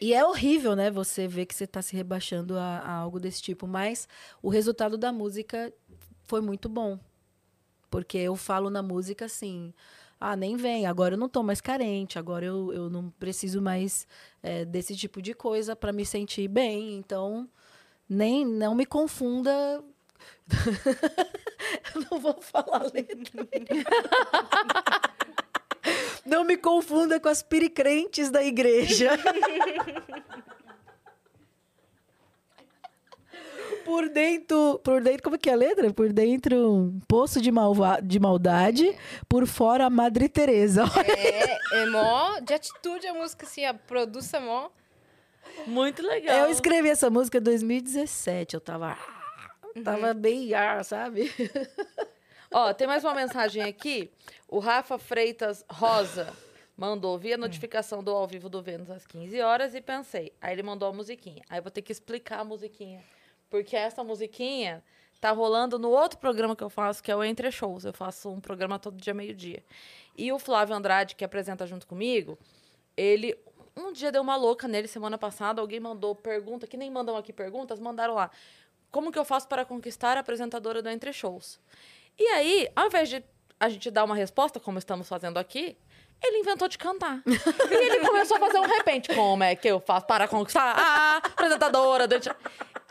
E 0.00 0.14
é 0.14 0.24
horrível, 0.24 0.76
né? 0.76 0.88
Você 0.90 1.26
ver 1.26 1.46
que 1.46 1.54
você 1.54 1.64
está 1.64 1.82
se 1.82 1.96
rebaixando 1.96 2.56
a, 2.56 2.78
a 2.78 2.92
algo 2.92 3.18
desse 3.18 3.42
tipo. 3.42 3.66
Mas 3.66 4.06
o 4.40 4.50
resultado 4.50 4.96
da 4.96 5.10
música 5.10 5.72
foi 6.26 6.40
muito 6.40 6.68
bom. 6.68 6.98
Porque 7.90 8.18
eu 8.18 8.36
falo 8.36 8.70
na 8.70 8.82
música 8.82 9.24
assim. 9.26 9.72
Ah, 10.18 10.34
nem 10.34 10.56
vem, 10.56 10.86
agora 10.86 11.14
eu 11.14 11.18
não 11.18 11.28
tô 11.28 11.42
mais 11.42 11.60
carente, 11.60 12.18
agora 12.18 12.44
eu, 12.46 12.72
eu 12.72 12.88
não 12.88 13.10
preciso 13.10 13.60
mais 13.60 14.06
é, 14.42 14.64
desse 14.64 14.96
tipo 14.96 15.20
de 15.20 15.34
coisa 15.34 15.76
para 15.76 15.92
me 15.92 16.06
sentir 16.06 16.48
bem. 16.48 16.96
Então, 16.96 17.48
nem 18.08 18.44
não 18.44 18.74
me 18.74 18.86
confunda. 18.86 19.50
eu 21.94 22.06
não 22.10 22.18
vou 22.18 22.40
falar 22.40 22.84
letra. 22.92 23.46
Não 26.26 26.42
me 26.42 26.56
confunda 26.56 27.20
com 27.20 27.28
as 27.28 27.40
piricrentes 27.40 28.30
da 28.30 28.42
igreja. 28.42 29.10
Por 33.86 34.08
dentro, 34.08 34.80
por 34.82 35.00
dentro, 35.00 35.22
como 35.22 35.38
que 35.38 35.48
é 35.48 35.52
a 35.52 35.56
letra? 35.56 35.92
Por 35.92 36.12
dentro, 36.12 36.72
um 36.72 37.00
poço 37.06 37.40
de, 37.40 37.52
malva, 37.52 38.00
de 38.02 38.18
maldade, 38.18 38.92
por 39.28 39.46
fora, 39.46 39.86
a 39.86 39.90
Madre 39.90 40.28
Teresa. 40.28 40.82
É, 41.16 41.82
é 41.82 41.86
mó 41.86 42.40
de 42.40 42.52
atitude 42.52 43.06
a 43.06 43.14
música, 43.14 43.46
assim, 43.46 43.64
a 43.64 43.72
produça 43.72 44.40
mó. 44.40 44.70
Muito 45.68 46.02
legal. 46.02 46.36
Eu 46.46 46.50
escrevi 46.50 46.88
essa 46.88 47.08
música 47.08 47.38
em 47.38 47.42
2017, 47.42 48.54
eu 48.54 48.60
tava... 48.60 48.98
Tava 49.84 50.12
bem, 50.12 50.52
ah, 50.52 50.82
sabe? 50.82 51.30
Ó, 52.50 52.72
tem 52.74 52.88
mais 52.88 53.04
uma 53.04 53.14
mensagem 53.14 53.62
aqui. 53.62 54.10
O 54.48 54.58
Rafa 54.58 54.98
Freitas 54.98 55.64
Rosa 55.70 56.32
mandou, 56.76 57.16
vi 57.18 57.34
a 57.34 57.38
notificação 57.38 58.02
do 58.02 58.10
ao 58.10 58.26
vivo 58.26 58.48
do 58.48 58.60
Vênus 58.60 58.90
às 58.90 59.06
15 59.06 59.40
horas 59.42 59.74
e 59.76 59.80
pensei. 59.80 60.32
Aí 60.40 60.54
ele 60.54 60.62
mandou 60.64 60.88
a 60.88 60.92
musiquinha. 60.92 61.42
Aí 61.48 61.58
eu 61.58 61.62
vou 61.62 61.70
ter 61.70 61.82
que 61.82 61.92
explicar 61.92 62.40
a 62.40 62.44
musiquinha. 62.44 63.00
Porque 63.48 63.76
essa 63.76 64.02
musiquinha 64.02 64.82
tá 65.20 65.30
rolando 65.30 65.78
no 65.78 65.90
outro 65.90 66.18
programa 66.18 66.54
que 66.54 66.64
eu 66.64 66.70
faço, 66.70 67.02
que 67.02 67.10
é 67.10 67.16
o 67.16 67.24
Entre 67.24 67.50
Shows. 67.50 67.84
Eu 67.84 67.92
faço 67.92 68.30
um 68.30 68.40
programa 68.40 68.78
todo 68.78 68.96
dia, 68.96 69.14
meio-dia. 69.14 69.64
E 70.16 70.32
o 70.32 70.38
Flávio 70.38 70.74
Andrade, 70.74 71.14
que 71.14 71.24
apresenta 71.24 71.66
junto 71.66 71.86
comigo, 71.86 72.38
ele. 72.96 73.36
Um 73.78 73.92
dia 73.92 74.10
deu 74.10 74.22
uma 74.22 74.36
louca 74.36 74.66
nele 74.66 74.88
semana 74.88 75.18
passada, 75.18 75.60
alguém 75.60 75.78
mandou 75.78 76.14
pergunta, 76.14 76.66
que 76.66 76.78
nem 76.78 76.90
mandam 76.90 77.14
aqui 77.14 77.30
perguntas, 77.30 77.78
mandaram 77.78 78.14
lá. 78.14 78.30
Como 78.90 79.12
que 79.12 79.18
eu 79.18 79.24
faço 79.24 79.46
para 79.46 79.66
conquistar 79.66 80.16
a 80.16 80.20
apresentadora 80.20 80.80
do 80.80 80.88
Entre 80.88 81.12
Shows? 81.12 81.60
E 82.18 82.24
aí, 82.28 82.70
ao 82.74 82.86
invés 82.86 83.10
de 83.10 83.22
a 83.60 83.68
gente 83.68 83.90
dar 83.90 84.04
uma 84.04 84.14
resposta, 84.14 84.58
como 84.58 84.78
estamos 84.78 85.06
fazendo 85.06 85.36
aqui, 85.36 85.76
ele 86.22 86.38
inventou 86.38 86.68
de 86.68 86.78
cantar. 86.78 87.20
e 87.26 87.74
ele 87.74 88.00
começou 88.06 88.36
a 88.36 88.40
fazer 88.40 88.58
um 88.58 88.66
repente. 88.66 89.14
Como 89.14 89.42
é 89.44 89.54
que 89.54 89.68
eu 89.68 89.80
faço 89.80 90.06
para 90.06 90.26
conquistar 90.28 90.74
a 90.76 91.16
apresentadora 91.18 92.06
do 92.08 92.14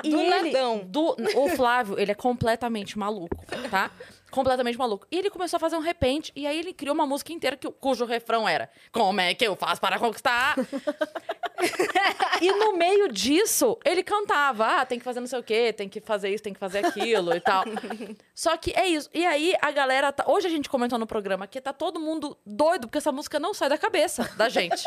E 0.03 0.10
Do 0.11 0.19
ele, 0.22 0.52
nadão. 0.52 0.80
do- 0.85 1.15
o 1.35 1.49
Flávio, 1.56 1.99
ele 1.99 2.11
é 2.11 2.15
completamente 2.15 2.97
maluco, 2.99 3.43
tá? 3.72 3.89
Completamente 4.36 4.78
maluco. 4.78 5.07
E 5.10 5.18
ele 5.18 5.30
começou 5.30 5.56
a 5.56 5.60
fazer 5.62 5.78
um 5.78 5.80
repente, 5.80 6.30
e 6.36 6.45
aí 6.45 6.60
ele 6.60 6.74
criou 6.74 6.94
uma 6.94 7.07
música 7.07 7.32
inteira 7.32 7.56
que, 7.56 7.72
cujo 7.72 8.03
refrão 8.03 8.45
era 8.48 8.70
Como 8.91 9.22
é 9.22 9.34
que 9.34 9.48
eu 9.48 9.56
faço 9.56 9.80
para 9.80 9.98
conquistar? 9.98 10.56
e 12.41 12.52
no 12.52 12.76
meio 12.76 13.07
disso, 13.07 13.80
ele 13.86 14.03
cantava: 14.03 14.82
Ah, 14.82 14.86
tem 14.86 14.99
que 14.99 15.06
fazer 15.06 15.22
não 15.22 15.28
sei 15.28 15.40
o 15.40 15.44
quê, 15.44 15.72
tem 15.72 15.88
que 15.88 16.02
fazer 16.02 16.34
isso, 16.34 16.44
tem 16.44 16.52
que 16.52 16.60
fazer 16.60 16.86
aquilo 16.86 17.34
e 17.34 17.40
tal. 17.40 17.64
Só 18.36 18.57
que 18.57 18.74
é 18.76 18.86
isso. 18.86 19.10
E 19.14 19.26
aí 19.26 19.53
a 19.62 19.72
galera. 19.72 20.12
Tá... 20.12 20.26
Hoje 20.28 20.48
a 20.48 20.49
gente 20.49 20.70
comentou 20.70 20.99
no 20.99 21.07
programa 21.07 21.48
que 21.48 21.62
tá 21.62 21.72
todo 21.72 21.98
mundo 21.98 22.38
doido, 22.45 22.88
porque 22.88 22.98
essa 22.98 23.14
música 23.14 23.40
não 23.40 23.53
sai 23.53 23.70
da 23.70 23.78
cabeça 23.78 24.30
da 24.36 24.49
gente. 24.49 24.84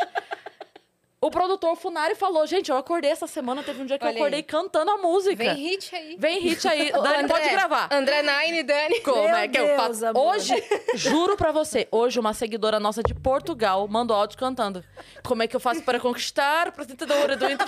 O 1.21 1.29
produtor 1.29 1.75
Funari 1.75 2.15
falou: 2.15 2.47
Gente, 2.47 2.71
eu 2.71 2.77
acordei 2.77 3.11
essa 3.11 3.27
semana, 3.27 3.61
teve 3.61 3.81
um 3.81 3.85
dia 3.85 3.99
que 3.99 4.05
Olha 4.05 4.13
eu 4.13 4.17
acordei 4.17 4.39
aí. 4.39 4.43
cantando 4.43 4.89
a 4.91 4.97
música. 4.97 5.35
Vem 5.35 5.53
hit 5.53 5.93
aí. 5.93 6.15
Vem 6.17 6.39
hit 6.39 6.65
aí. 6.65 6.91
Dani, 6.95 7.23
André, 7.23 7.27
pode 7.27 7.49
gravar. 7.49 7.89
André 7.91 8.21
Nine, 8.23 8.63
Dani. 8.63 9.01
Como 9.01 9.23
Meu 9.23 9.35
é 9.35 9.47
que 9.49 9.57
eu 9.59 9.65
Deus, 9.65 9.77
faço? 9.77 10.05
amor. 10.07 10.27
Hoje, 10.35 10.53
juro 10.95 11.35
pra 11.35 11.51
você, 11.51 11.89
hoje 11.91 12.17
uma 12.19 12.33
seguidora 12.33 12.79
nossa 12.79 13.03
de 13.03 13.13
Portugal 13.13 13.85
mandou 13.89 14.15
áudio 14.15 14.37
cantando. 14.37 14.81
Como 15.21 15.43
é 15.43 15.47
que 15.47 15.55
eu 15.55 15.59
faço 15.59 15.81
para 15.83 15.99
conquistar 15.99 16.67
a 16.67 16.69
apresentadora 16.69 17.35
do 17.35 17.49
Inter? 17.51 17.67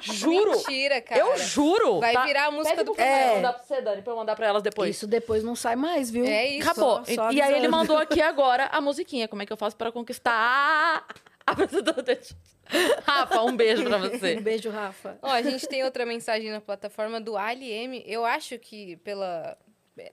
Juro. 0.00 0.50
Mentira, 0.50 1.00
cara. 1.00 1.20
Eu 1.20 1.38
juro. 1.38 2.00
Vai 2.00 2.12
tá? 2.14 2.24
virar 2.24 2.46
a 2.46 2.50
música 2.50 2.74
Pede 2.74 2.86
do 2.86 2.92
Rafael 2.92 3.08
É. 3.30 3.34
mandar 3.36 3.52
pra 3.52 3.62
você, 3.62 3.80
Dani, 3.82 4.02
pra 4.02 4.12
eu 4.12 4.16
mandar 4.16 4.34
pra 4.34 4.46
elas 4.48 4.62
depois. 4.64 4.96
Isso 4.96 5.06
depois 5.06 5.44
não 5.44 5.54
sai 5.54 5.76
mais, 5.76 6.10
viu? 6.10 6.24
É 6.24 6.48
isso. 6.48 6.68
Acabou. 6.68 7.04
Só- 7.04 7.14
só 7.14 7.30
e 7.30 7.40
aí 7.40 7.54
ele 7.54 7.68
mandou 7.68 7.96
aqui 7.98 8.20
agora 8.20 8.66
a 8.72 8.80
musiquinha. 8.80 9.28
Como 9.28 9.42
é 9.42 9.46
que 9.46 9.52
eu 9.52 9.56
faço 9.56 9.76
para 9.76 9.92
conquistar 9.92 11.04
apresentadora? 11.50 12.20
Rafa, 13.04 13.42
um 13.42 13.56
beijo 13.56 13.84
pra 13.84 13.96
Um 13.96 14.08
você. 14.10 14.40
beijo, 14.40 14.70
Rafa. 14.70 15.18
Ó, 15.22 15.28
a 15.30 15.42
gente 15.42 15.66
tem 15.68 15.82
outra 15.84 16.06
mensagem 16.06 16.50
na 16.50 16.60
plataforma 16.60 17.20
do 17.20 17.36
Ali 17.36 17.70
M. 17.70 18.02
Eu 18.06 18.24
acho 18.24 18.58
que 18.58 18.96
pela. 18.98 19.56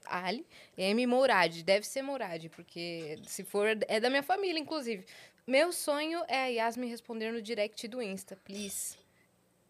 Ali 0.06 0.46
M 0.76 1.06
Mourad. 1.06 1.62
Deve 1.62 1.86
ser 1.86 2.02
Mourad, 2.02 2.48
porque 2.50 3.18
se 3.26 3.44
for. 3.44 3.66
É 3.88 4.00
da 4.00 4.10
minha 4.10 4.22
família, 4.22 4.58
inclusive. 4.60 5.04
Meu 5.46 5.72
sonho 5.72 6.22
é 6.28 6.38
a 6.42 6.46
Yas 6.46 6.76
me 6.76 6.86
responder 6.88 7.32
no 7.32 7.40
direct 7.40 7.88
do 7.88 8.02
Insta, 8.02 8.36
please. 8.44 8.96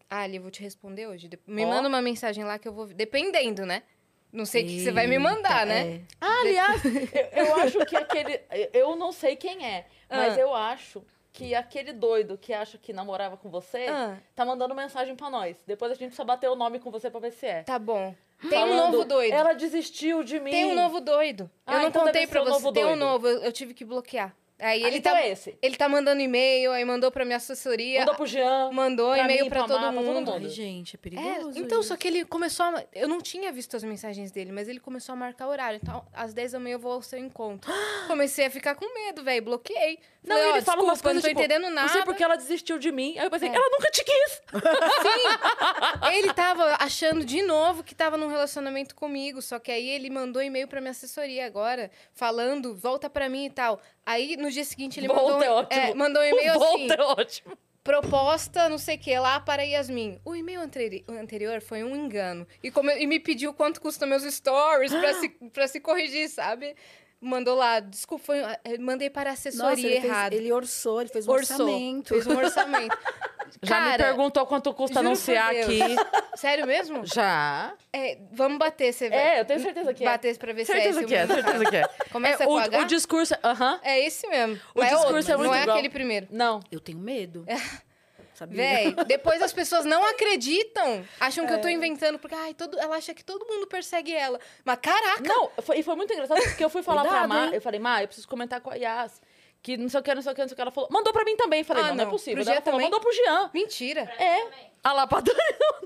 Ali, 0.09 0.37
eu 0.37 0.41
vou 0.41 0.51
te 0.51 0.61
responder 0.61 1.07
hoje. 1.07 1.29
Me 1.47 1.63
Ó. 1.63 1.69
manda 1.69 1.87
uma 1.87 2.01
mensagem 2.01 2.43
lá 2.43 2.57
que 2.59 2.67
eu 2.67 2.73
vou. 2.73 2.87
Dependendo, 2.87 3.65
né? 3.65 3.83
Não 4.31 4.45
sei 4.45 4.63
o 4.63 4.67
que 4.67 4.79
você 4.83 4.91
vai 4.91 5.07
me 5.07 5.17
mandar, 5.17 5.65
né? 5.65 5.87
É. 5.95 6.01
Ah, 6.19 6.41
aliás, 6.41 6.83
eu, 6.85 7.45
eu 7.45 7.55
acho 7.57 7.85
que 7.85 7.95
aquele. 7.95 8.41
Eu 8.73 8.95
não 8.95 9.11
sei 9.11 9.35
quem 9.35 9.65
é, 9.65 9.85
mas 10.09 10.33
Ah. 10.37 10.39
eu 10.39 10.53
acho 10.53 11.03
que 11.39 11.55
aquele 11.55 11.93
doido 11.93 12.37
que 12.37 12.51
acha 12.53 12.77
que 12.77 12.91
namorava 12.91 13.37
com 13.37 13.49
você 13.49 13.85
Ah. 13.87 14.17
tá 14.35 14.43
mandando 14.45 14.75
mensagem 14.75 15.15
pra 15.15 15.29
nós. 15.29 15.57
Depois 15.65 15.91
a 15.91 15.95
gente 15.95 16.07
precisa 16.07 16.25
bater 16.25 16.49
o 16.49 16.55
nome 16.55 16.79
com 16.79 16.91
você 16.91 17.09
pra 17.09 17.19
ver 17.21 17.31
se 17.31 17.45
é. 17.45 17.63
Tá 17.63 17.79
bom. 17.79 18.13
Tem 18.49 18.63
um 18.63 18.75
novo 18.75 19.05
doido. 19.05 19.33
Ela 19.33 19.53
desistiu 19.53 20.23
de 20.23 20.39
mim. 20.39 20.51
Tem 20.51 20.65
um 20.65 20.75
novo 20.75 20.99
doido. 21.01 21.49
Ah, 21.65 21.73
eu 21.75 21.79
não 21.81 21.87
então 21.89 22.05
contei 22.05 22.25
pra 22.27 22.41
você. 22.41 22.49
novo 22.51 22.71
Tem 22.71 22.85
um 22.85 22.95
novo, 22.95 23.27
eu, 23.27 23.43
eu 23.43 23.51
tive 23.51 23.73
que 23.73 23.83
bloquear. 23.85 24.33
Aí 24.59 24.83
ele 24.83 24.97
então 24.97 25.13
tá, 25.13 25.21
é 25.21 25.29
esse. 25.31 25.57
ele 25.61 25.75
tá 25.77 25.87
mandando 25.87 26.19
e-mail, 26.21 26.71
aí 26.73 26.83
mandou 26.83 27.09
pra 27.11 27.23
minha 27.23 27.37
assessoria, 27.37 27.99
Mandou 28.01 28.15
pro 28.15 28.25
Jean. 28.27 28.71
mandou 28.71 29.15
e-mail 29.15 29.47
pra, 29.47 29.63
pra 29.63 29.67
pra 29.77 29.87
todo 29.87 29.93
mundo. 29.93 30.31
mundo. 30.31 30.33
Ai, 30.33 30.49
gente, 30.49 30.95
é 30.95 30.97
É, 30.97 31.01
perigoso. 31.01 31.57
então, 31.59 31.79
isso. 31.79 31.87
só 31.89 31.95
que 31.95 32.07
ele 32.07 32.25
começou 32.25 32.65
a. 32.65 32.83
Eu 32.93 33.07
não 33.07 33.21
tinha 33.21 33.51
visto 33.51 33.75
as 33.77 33.83
mensagens 33.83 34.31
dele, 34.31 34.51
mas 34.51 34.67
ele 34.67 34.79
começou 34.79 35.13
a 35.13 35.15
marcar 35.15 35.47
horário. 35.47 35.79
Então, 35.81 36.05
às 36.13 36.33
10 36.33 36.51
da 36.51 36.59
manhã 36.59 36.73
eu 36.75 36.79
vou 36.79 36.91
ao 36.91 37.01
seu 37.01 37.17
encontro. 37.19 37.71
Comecei 38.07 38.45
a 38.47 38.49
ficar 38.51 38.75
com 38.75 38.93
medo, 38.93 39.23
velho. 39.23 39.41
Bloqueei. 39.43 39.97
Não, 40.21 40.35
Falei, 40.35 40.51
ó, 40.51 40.55
ele 40.57 40.65
fala 40.65 40.83
umas 40.83 40.93
desculpa, 40.95 41.03
coisas 41.03 41.15
não 41.15 41.21
tô 41.21 41.27
tipo, 41.29 41.39
entendendo 41.53 41.73
nada. 41.73 41.87
Não 41.87 41.93
sei 41.93 42.03
porque 42.03 42.23
ela 42.23 42.35
desistiu 42.35 42.77
de 42.77 42.91
mim. 42.91 43.17
Aí 43.17 43.25
eu 43.25 43.31
pensei, 43.31 43.47
É. 43.47 43.55
ela 43.55 43.69
nunca 43.71 43.89
te 43.89 44.03
quis. 44.03 44.41
Ele 46.11 46.33
tava 46.33 46.75
achando 46.79 47.23
de 47.23 47.41
novo 47.41 47.83
que 47.83 47.95
tava 47.95 48.17
num 48.17 48.27
relacionamento 48.27 48.95
comigo, 48.95 49.41
só 49.41 49.59
que 49.59 49.71
aí 49.71 49.89
ele 49.89 50.09
mandou 50.09 50.41
e-mail 50.41 50.67
pra 50.67 50.81
minha 50.81 50.91
assessoria 50.91 51.45
agora, 51.45 51.89
falando, 52.13 52.75
volta 52.75 53.09
pra 53.09 53.29
mim 53.29 53.45
e 53.45 53.49
tal. 53.49 53.79
Aí 54.05 54.35
no 54.37 54.48
dia 54.49 54.63
seguinte 54.65 54.99
ele 54.99 55.07
Volta 55.07 55.23
mandou, 55.33 55.43
é 55.43 55.51
ótimo. 55.51 55.81
é, 55.81 55.93
mandou 55.93 56.21
um 56.21 56.25
e-mail 56.25 56.47
o 56.59 56.63
assim, 56.63 56.87
volta 56.87 56.93
é 56.93 57.03
ótimo. 57.03 57.57
proposta, 57.83 58.69
não 58.69 58.77
sei 58.77 58.95
o 58.95 58.99
que, 58.99 59.17
lá 59.19 59.39
para 59.39 59.63
Yasmin. 59.63 60.19
O 60.23 60.35
e-mail 60.35 60.61
anteri- 60.61 61.03
anterior 61.07 61.61
foi 61.61 61.83
um 61.83 61.95
engano. 61.95 62.45
E, 62.63 62.69
como- 62.69 62.91
e 62.91 63.07
me 63.07 63.19
pediu 63.19 63.53
quanto 63.53 63.81
custam 63.81 64.07
meus 64.07 64.23
stories 64.23 64.93
pra 64.93 65.13
se, 65.15 65.29
pra 65.53 65.67
se 65.67 65.79
corrigir, 65.79 66.29
sabe? 66.29 66.75
Mandou 67.21 67.55
lá, 67.55 67.79
desculpa, 67.81 68.23
foi, 68.25 68.37
eh, 68.39 68.77
mandei 68.79 69.09
para 69.09 69.31
a 69.31 69.33
assessoria 69.33 69.69
Nossa, 69.71 69.81
ele, 69.81 69.99
fez, 69.99 70.05
errada. 70.05 70.35
ele 70.35 70.51
orçou, 70.53 71.01
ele 71.01 71.09
fez 71.09 71.27
um 71.27 71.31
Orçou, 71.31 71.65
orçamento. 71.65 72.07
fez 72.09 72.27
um 72.27 72.37
orçamento. 72.37 72.97
Já 73.63 73.79
me 73.79 73.85
Cara, 73.91 74.03
perguntou 74.03 74.45
quanto 74.45 74.73
custa 74.73 74.99
anunciar 74.99 75.51
aqui. 75.51 75.79
Sério 76.35 76.65
mesmo? 76.67 77.05
Já. 77.05 77.73
É, 77.91 78.17
vamos 78.31 78.57
bater, 78.57 78.93
você 78.93 79.09
vai. 79.09 79.17
É, 79.19 79.39
eu 79.41 79.45
tenho 79.45 79.59
certeza 79.59 79.93
que 79.93 80.03
é. 80.03 80.07
Bater 80.07 80.37
pra 80.37 80.53
ver 80.53 80.65
Certeza 80.65 80.99
se 80.99 81.05
é 81.05 81.07
que 81.07 81.15
é, 81.15 81.27
certeza 81.27 81.65
que 81.65 81.75
é. 81.75 81.87
Começa 82.11 82.43
É, 82.43 82.45
com 82.45 82.53
o, 82.53 82.57
H? 82.57 82.79
o 82.79 82.85
discurso. 82.85 83.35
Aham. 83.43 83.79
É 83.83 83.99
esse 84.05 84.27
mesmo. 84.27 84.55
O 84.75 84.79
Mas 84.79 84.89
discurso 84.89 85.15
outro, 85.15 85.31
é 85.33 85.37
muito 85.37 85.47
Não 85.49 85.55
é 85.55 85.61
igual. 85.63 85.77
aquele 85.77 85.89
primeiro. 85.89 86.27
Não. 86.29 86.59
Eu 86.71 86.79
tenho 86.79 86.99
medo. 86.99 87.45
Sabia? 88.33 88.55
Véi, 88.55 88.93
depois 89.05 89.41
as 89.41 89.51
pessoas 89.51 89.83
não 89.83 90.01
acreditam. 90.07 91.03
Acham 91.19 91.45
que 91.45 91.51
eu 91.51 91.59
tô 91.59 91.67
É. 91.67 91.73
inventando, 91.73 92.17
porque 92.17 92.33
ai, 92.33 92.53
todo, 92.53 92.79
ela 92.79 92.95
acha 92.95 93.13
que 93.13 93.21
todo 93.21 93.45
mundo 93.45 93.67
persegue 93.67 94.13
ela. 94.15 94.39
Mas 94.63 94.77
caraca! 94.81 95.21
Não, 95.27 95.51
foi, 95.61 95.79
e 95.79 95.83
foi 95.83 95.93
muito 95.97 96.13
engraçado 96.13 96.41
porque 96.41 96.63
eu 96.63 96.69
fui 96.69 96.81
falar 96.81 97.01
pra 97.01 97.09
Cuidado, 97.11 97.27
Má, 97.27 97.45
hein? 97.47 97.51
eu 97.55 97.61
falei, 97.61 97.81
Má, 97.81 98.01
eu 98.01 98.07
preciso 98.07 98.27
comentar 98.29 98.61
com 98.61 98.69
a 98.69 98.75
Yas. 98.75 99.21
Que 99.61 99.75
não 99.75 99.89
sei 99.89 99.99
o 99.99 100.03
que, 100.03 100.15
não 100.15 100.21
sei 100.21 100.31
o 100.31 100.35
que, 100.35 100.41
não 100.41 100.47
sei 100.47 100.53
o 100.53 100.55
que. 100.55 100.61
Ela 100.61 100.71
falou, 100.71 100.89
mandou 100.91 101.11
pra 101.11 101.25
mim 101.25 101.35
também. 101.35 101.63
Falei, 101.65 101.83
Ah, 101.83 101.87
não, 101.87 101.95
não, 101.95 102.01
é 102.03 102.05
não. 102.05 102.11
possível. 102.11 102.35
Pro 102.37 102.45
Daí 102.45 102.55
Ela 102.55 102.61
falou, 102.63 102.79
também? 102.79 102.91
mandou 102.91 103.01
pro 103.01 103.13
Jean. 103.13 103.49
Mentira. 103.53 104.01
É. 104.17 104.69
A 104.81 104.93
lapadora. 104.93 105.37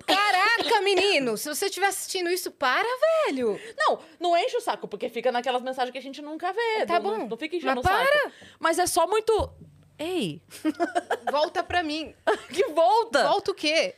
Caraca, 0.06 0.82
menino! 0.82 1.36
Se 1.38 1.50
você 1.50 1.66
estiver 1.66 1.88
assistindo 1.88 2.30
isso, 2.30 2.52
para, 2.52 2.88
velho! 3.26 3.60
Não, 3.78 4.00
não 4.20 4.38
enche 4.38 4.56
o 4.58 4.62
saco, 4.62 4.88
porque 4.88 5.10
fica 5.10 5.32
naquelas 5.32 5.62
mensagens 5.64 5.92
que 5.92 5.98
a 5.98 6.02
gente 6.02 6.22
nunca 6.22 6.54
vê. 6.54 6.86
Tá 6.86 7.00
não, 7.00 7.02
bom. 7.02 7.18
Não, 7.18 7.28
não 7.30 7.38
fica 7.38 7.56
enchendo 7.56 7.82
Mas 7.84 7.86
o 7.86 7.88
saco. 8.14 8.32
Mas 8.60 8.80
é 8.80 8.86
só 8.86 9.08
muito. 9.08 9.50
Ei, 9.98 10.42
Volta 11.32 11.64
pra 11.64 11.82
mim. 11.84 12.14
que 12.54 12.66
volta! 12.68 13.24
Volta 13.28 13.52
o 13.52 13.56
quê? 13.56 13.96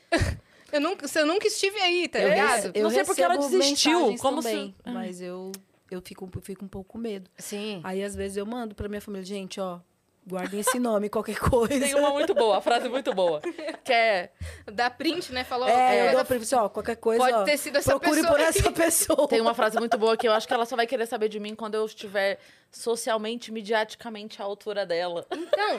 Eu 0.71 0.79
nunca, 0.81 1.05
eu 1.19 1.25
nunca 1.25 1.47
estive 1.47 1.79
aí, 1.79 2.07
tá 2.07 2.19
Eu 2.19 2.29
ligado? 2.29 2.71
Eu 2.73 2.83
não 2.83 2.89
sei 2.89 3.03
porque 3.03 3.21
ela 3.21 3.37
desistiu, 3.37 4.15
como 4.17 4.41
se- 4.41 4.49
também, 4.49 4.75
Mas 4.85 5.21
eu, 5.21 5.51
eu 5.95 6.01
fico, 6.05 6.29
fico 6.41 6.63
um 6.65 6.67
pouco 6.67 6.93
com 6.93 6.97
medo. 6.97 7.29
Sim. 7.37 7.81
Aí, 7.83 8.03
às 8.03 8.15
vezes, 8.15 8.37
eu 8.37 8.45
mando 8.45 8.75
pra 8.75 8.87
minha 8.87 9.01
família, 9.01 9.25
gente, 9.25 9.59
ó, 9.59 9.79
guardem 10.27 10.59
esse 10.59 10.79
nome, 10.79 11.07
qualquer 11.09 11.37
coisa. 11.39 11.79
Tem 11.79 11.95
uma 11.95 12.09
muito 12.11 12.33
boa, 12.33 12.57
a 12.57 12.61
frase 12.61 12.89
muito 12.89 13.13
boa. 13.13 13.41
Que 13.83 13.93
é. 13.93 14.31
Dá 14.71 14.89
print, 14.89 15.31
né? 15.31 15.43
Falou. 15.43 15.67
É, 15.67 15.97
eu 15.97 16.03
coisa- 16.05 16.15
dou 16.17 16.25
pra 16.25 16.37
você, 16.39 16.55
ó, 16.55 16.67
qualquer 16.69 16.95
coisa, 16.95 17.23
Pode 17.23 17.33
ó, 17.37 17.43
ter 17.43 17.57
sido 17.57 17.77
essa 17.77 17.91
procure 17.91 18.15
pessoa 18.21 18.31
por 18.31 18.39
aí. 18.41 18.47
essa 18.47 18.71
pessoa. 18.71 19.27
Tem 19.27 19.39
uma 19.41 19.53
frase 19.53 19.77
muito 19.77 19.97
boa 19.97 20.17
que 20.17 20.27
eu 20.27 20.31
acho 20.33 20.47
que 20.47 20.53
ela 20.53 20.65
só 20.65 20.75
vai 20.75 20.87
querer 20.87 21.05
saber 21.05 21.29
de 21.29 21.39
mim 21.39 21.53
quando 21.55 21.75
eu 21.75 21.85
estiver 21.85 22.39
socialmente, 22.71 23.51
mediaticamente 23.51 24.41
à 24.41 24.45
altura 24.45 24.85
dela. 24.85 25.25
Então, 25.31 25.77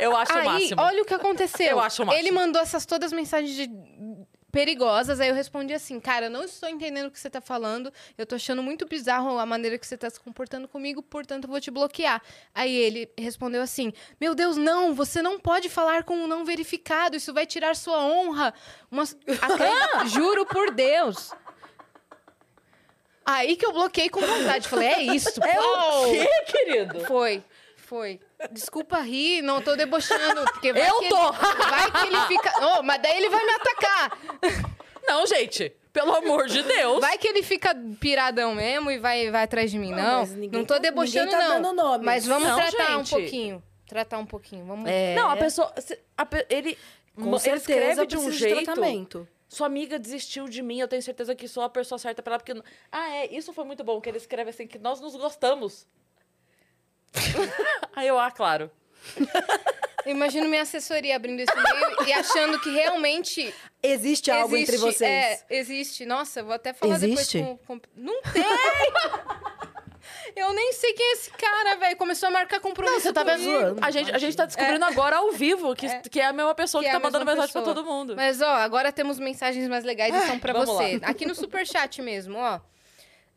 Eu 0.00 0.16
acho 0.16 0.32
o 0.32 0.36
aí, 0.38 0.44
máximo. 0.44 0.82
olha 0.82 1.02
o 1.02 1.04
que 1.04 1.14
aconteceu. 1.14 1.66
Eu 1.66 1.80
acho 1.80 2.02
o 2.02 2.06
máximo. 2.06 2.20
Ele 2.26 2.32
mandou 2.32 2.60
essas 2.62 2.84
todas 2.86 3.12
mensagens 3.12 3.54
de- 3.54 3.70
perigosas, 4.50 5.20
aí 5.20 5.28
eu 5.28 5.34
respondi 5.34 5.74
assim, 5.74 6.00
cara, 6.00 6.26
eu 6.26 6.30
não 6.30 6.42
estou 6.44 6.68
entendendo 6.68 7.08
o 7.08 7.10
que 7.10 7.18
você 7.20 7.28
tá 7.28 7.40
falando, 7.40 7.92
eu 8.16 8.24
tô 8.24 8.34
achando 8.34 8.62
muito 8.62 8.86
bizarro 8.86 9.38
a 9.38 9.44
maneira 9.44 9.76
que 9.78 9.86
você 9.86 9.96
tá 9.96 10.08
se 10.08 10.18
comportando 10.18 10.66
comigo, 10.66 11.02
portanto 11.02 11.44
eu 11.44 11.50
vou 11.50 11.60
te 11.60 11.70
bloquear. 11.70 12.22
Aí 12.54 12.74
ele 12.74 13.10
respondeu 13.18 13.60
assim, 13.60 13.92
meu 14.20 14.34
Deus, 14.34 14.56
não, 14.56 14.94
você 14.94 15.20
não 15.20 15.38
pode 15.38 15.68
falar 15.68 16.02
com 16.04 16.14
um 16.16 16.26
não 16.26 16.44
verificado, 16.44 17.16
isso 17.16 17.32
vai 17.34 17.44
tirar 17.46 17.76
sua 17.76 18.02
honra. 18.04 18.54
Uma... 18.90 19.02
Acre- 19.02 20.08
Juro 20.08 20.46
por 20.46 20.70
Deus. 20.70 21.30
Aí 23.24 23.56
que 23.56 23.66
eu 23.66 23.72
bloqueei 23.72 24.08
com 24.08 24.20
vontade, 24.20 24.66
falei, 24.66 24.88
é 24.88 25.02
isso. 25.14 25.28
É 25.44 25.54
pau. 25.56 26.08
o 26.08 26.10
quê, 26.10 26.26
querido? 26.46 27.00
Foi, 27.00 27.44
foi. 27.88 28.20
Desculpa 28.52 29.00
rir, 29.00 29.40
não 29.42 29.62
tô 29.62 29.74
debochando. 29.74 30.44
Porque 30.52 30.72
vai 30.72 30.88
Eu 30.88 30.98
que 31.00 31.08
tô. 31.08 31.16
Ele, 31.16 31.32
vai 31.70 31.90
que 31.90 32.06
ele 32.06 32.20
fica. 32.26 32.52
Oh, 32.78 32.82
mas 32.82 33.00
daí 33.02 33.16
ele 33.16 33.28
vai 33.30 33.44
me 33.44 33.52
atacar. 33.52 34.18
Não, 35.06 35.26
gente. 35.26 35.70
Pelo 35.92 36.14
amor 36.14 36.46
de 36.46 36.62
Deus. 36.62 37.00
Vai 37.00 37.16
que 37.18 37.26
ele 37.26 37.42
fica 37.42 37.74
piradão 37.98 38.54
mesmo 38.54 38.90
e 38.90 38.98
vai, 38.98 39.30
vai 39.30 39.44
atrás 39.44 39.70
de 39.70 39.78
mim. 39.78 39.90
Não, 39.90 40.24
ninguém 40.26 40.60
não 40.60 40.64
tô 40.66 40.74
tá- 40.74 40.80
debochando, 40.80 41.30
tá 41.30 41.38
não. 41.48 41.62
dando 41.62 41.72
nome. 41.74 42.04
Mas 42.04 42.26
vamos 42.26 42.46
Não, 42.46 42.56
tratar 42.56 42.96
um 42.96 43.04
gente. 43.04 43.10
pouquinho. 43.10 43.62
Tratar 43.88 44.18
um 44.18 44.26
pouquinho. 44.26 44.66
Vamos. 44.66 44.88
É, 44.88 45.14
Não, 45.14 45.30
a 45.30 45.36
pessoa. 45.36 45.72
a 46.16 46.26
ele. 46.50 46.76
com 47.16 47.22
ele 47.30 47.38
certeza 47.40 48.02
escreve 48.02 48.06
de 48.06 48.16
um 48.18 48.30
jeito. 48.30 48.64
tratamento. 48.64 49.26
Sua 49.48 49.66
amiga 49.66 49.98
desistiu 49.98 50.46
de 50.46 50.60
mim, 50.60 50.78
eu 50.78 50.86
tenho 50.86 51.00
certeza 51.02 51.34
que 51.34 51.48
sou 51.48 51.62
a 51.62 51.70
pessoa 51.70 51.98
certa 51.98 52.22
pra 52.22 52.34
ela, 52.34 52.42
porque. 52.44 52.62
Ah, 52.92 53.08
é, 53.16 53.34
isso 53.34 53.50
foi 53.54 53.64
muito 53.64 53.82
bom, 53.82 53.98
que 53.98 54.08
ele 54.10 54.18
escreve 54.18 54.50
assim, 54.50 54.66
que 54.66 54.78
nós 54.78 55.00
nos 55.00 55.16
gostamos. 55.16 55.86
Aí 57.94 58.06
eu, 58.08 58.18
ah, 58.18 58.30
claro. 58.30 58.70
Imagino 60.06 60.48
minha 60.48 60.62
assessoria 60.62 61.16
abrindo 61.16 61.40
esse 61.40 61.52
e-mail 61.52 62.08
e 62.08 62.12
achando 62.12 62.58
que 62.60 62.70
realmente 62.70 63.52
Existe 63.82 64.30
algo 64.30 64.56
entre 64.56 64.76
existe. 64.76 64.96
vocês. 64.98 65.10
É, 65.10 65.44
existe. 65.50 66.06
Nossa, 66.06 66.40
eu 66.40 66.44
vou 66.46 66.54
até 66.54 66.72
falar 66.72 66.94
Existe? 66.94 67.38
depois 67.38 67.58
com, 67.66 67.78
com- 67.78 67.86
Não 67.96 68.22
tem! 68.22 68.42
Eu 70.34 70.52
nem 70.54 70.72
sei 70.72 70.92
quem 70.94 71.04
é 71.06 71.12
esse 71.12 71.30
cara, 71.30 71.76
velho. 71.76 71.96
Começou 71.96 72.28
a 72.28 72.30
marcar 72.32 72.60
compromisso 72.60 72.94
Não, 72.96 73.00
você 73.02 73.12
tá 73.12 73.22
vendo? 73.24 73.40
comigo. 73.42 73.58
zoando. 73.60 73.80
A 73.84 73.90
gente, 73.90 74.12
a 74.14 74.18
gente 74.18 74.36
tá 74.36 74.46
descobrindo 74.46 74.84
agora 74.84 75.16
ao 75.16 75.32
vivo 75.32 75.74
que, 75.74 75.86
que 76.08 76.20
é 76.20 76.26
a 76.26 76.32
mesma 76.32 76.54
pessoa 76.54 76.82
que, 76.82 76.88
Que 76.88 76.96
é 76.96 76.98
tá 76.98 77.04
mandando 77.04 77.24
mensagem 77.26 77.52
pra 77.52 77.62
todo 77.62 77.84
mundo. 77.84 78.14
Mas, 78.16 78.40
ó, 78.40 78.48
agora 78.56 78.90
temos 78.92 79.18
mensagens 79.18 79.68
mais 79.68 79.84
legais 79.84 80.14
e 80.14 80.26
são 80.26 80.38
pra 80.38 80.52
vamos 80.52 80.68
você. 80.70 80.98
lá. 81.02 81.08
Aqui 81.08 81.26
no 81.26 81.34
Superchat 81.34 82.00
mesmo, 82.00 82.38
ó. 82.38 82.60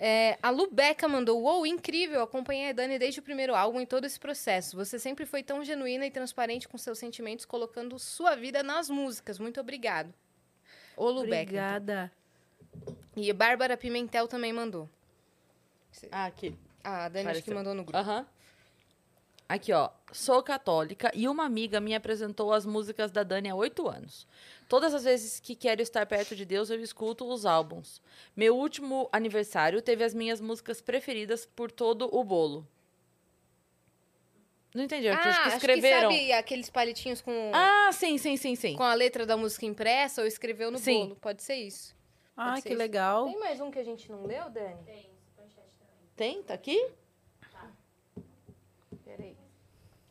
É, 0.04 0.36
a 0.42 0.50
Lubeca 0.50 1.08
mandou, 1.08 1.40
uou, 1.44 1.64
incrível, 1.64 2.24
acompanhei 2.24 2.72
a 2.72 2.74
Dani 2.74 2.98
desde 2.98 3.20
o 3.20 3.24
primeiro 3.24 3.54
álbum 3.54 3.80
em 3.80 3.86
todo 3.86 4.04
esse 4.04 4.20
processo. 4.20 4.76
Você 4.76 4.98
sempre 4.98 5.28
foi 5.28 5.44
tão 5.44 5.64
genuína 5.64 6.08
e 6.08 6.10
transparente 6.10 6.68
com 6.68 6.76
seus 6.76 6.98
sentimentos, 6.98 7.46
colocando 7.46 8.00
sua 8.00 8.36
vida 8.36 8.64
nas 8.64 8.90
músicas. 8.90 9.38
Muito 9.38 9.60
obrigado. 9.60 10.12
Ô, 10.98 11.08
Lubeca. 11.12 11.44
Obrigada. 11.44 12.12
E 13.16 13.30
a 13.30 13.34
Bárbara 13.36 13.78
Pimentel 13.78 14.28
também 14.28 14.52
mandou. 14.52 14.90
Ah, 16.12 16.26
aqui. 16.26 16.58
A 16.84 17.08
Dani 17.08 17.30
acho 17.30 17.44
que 17.44 17.54
mandou 17.54 17.76
no 17.76 17.84
grupo. 17.84 17.96
Aham. 17.96 18.26
Aqui, 19.48 19.72
ó. 19.72 19.92
Sou 20.12 20.42
católica 20.42 21.12
e 21.14 21.28
uma 21.28 21.46
amiga 21.46 21.80
me 21.80 21.94
apresentou 21.94 22.52
as 22.52 22.66
músicas 22.66 23.12
da 23.12 23.22
Dani 23.22 23.50
há 23.50 23.56
oito 23.56 23.88
anos. 23.88 24.26
Todas 24.72 24.94
as 24.94 25.04
vezes 25.04 25.38
que 25.38 25.54
quero 25.54 25.82
estar 25.82 26.06
perto 26.06 26.34
de 26.34 26.46
Deus, 26.46 26.70
eu 26.70 26.80
escuto 26.80 27.26
os 27.28 27.46
álbuns. 27.46 28.02
Meu 28.34 28.56
último 28.56 29.10
aniversário 29.12 29.82
teve 29.82 30.02
as 30.02 30.14
minhas 30.14 30.40
músicas 30.40 30.80
preferidas 30.82 31.46
por 31.46 31.70
todo 31.70 32.08
o 32.10 32.24
bolo. 32.24 32.66
Não 34.74 34.86
entendi. 34.86 35.08
Eu 35.08 35.14
ah, 35.14 35.18
acho 35.18 35.42
que 35.42 35.48
acho 35.50 35.58
escreveram. 35.58 36.10
que 36.10 36.16
sabe 36.16 36.32
aqueles 36.32 36.70
palitinhos 36.70 37.20
com, 37.20 37.52
Ah, 37.54 37.90
sim, 37.92 38.18
sim, 38.18 38.38
sim, 38.38 38.56
sim. 38.56 38.78
com 38.78 38.84
a 38.84 38.94
letra 38.94 39.26
da 39.26 39.36
música 39.36 39.66
impressa 39.66 40.22
ou 40.22 40.28
escreveu 40.28 40.72
no 40.72 40.78
Sim. 40.78 41.00
bolo? 41.00 41.16
Pode 41.18 41.44
ser 41.44 41.56
isso. 41.56 41.94
Ah, 42.38 42.56
ser 42.56 42.62
que 42.62 42.70
isso. 42.70 42.78
legal. 42.78 43.26
Tem 43.26 43.40
mais 43.42 43.60
um 43.60 43.70
que 43.70 43.78
a 43.80 43.84
gente 43.84 44.10
não 44.10 44.24
leu, 44.26 44.50
Dani? 44.50 44.78
Tem? 46.16 46.42
Tá 46.44 46.54
aqui? 46.54 46.92
Peraí. 49.04 49.36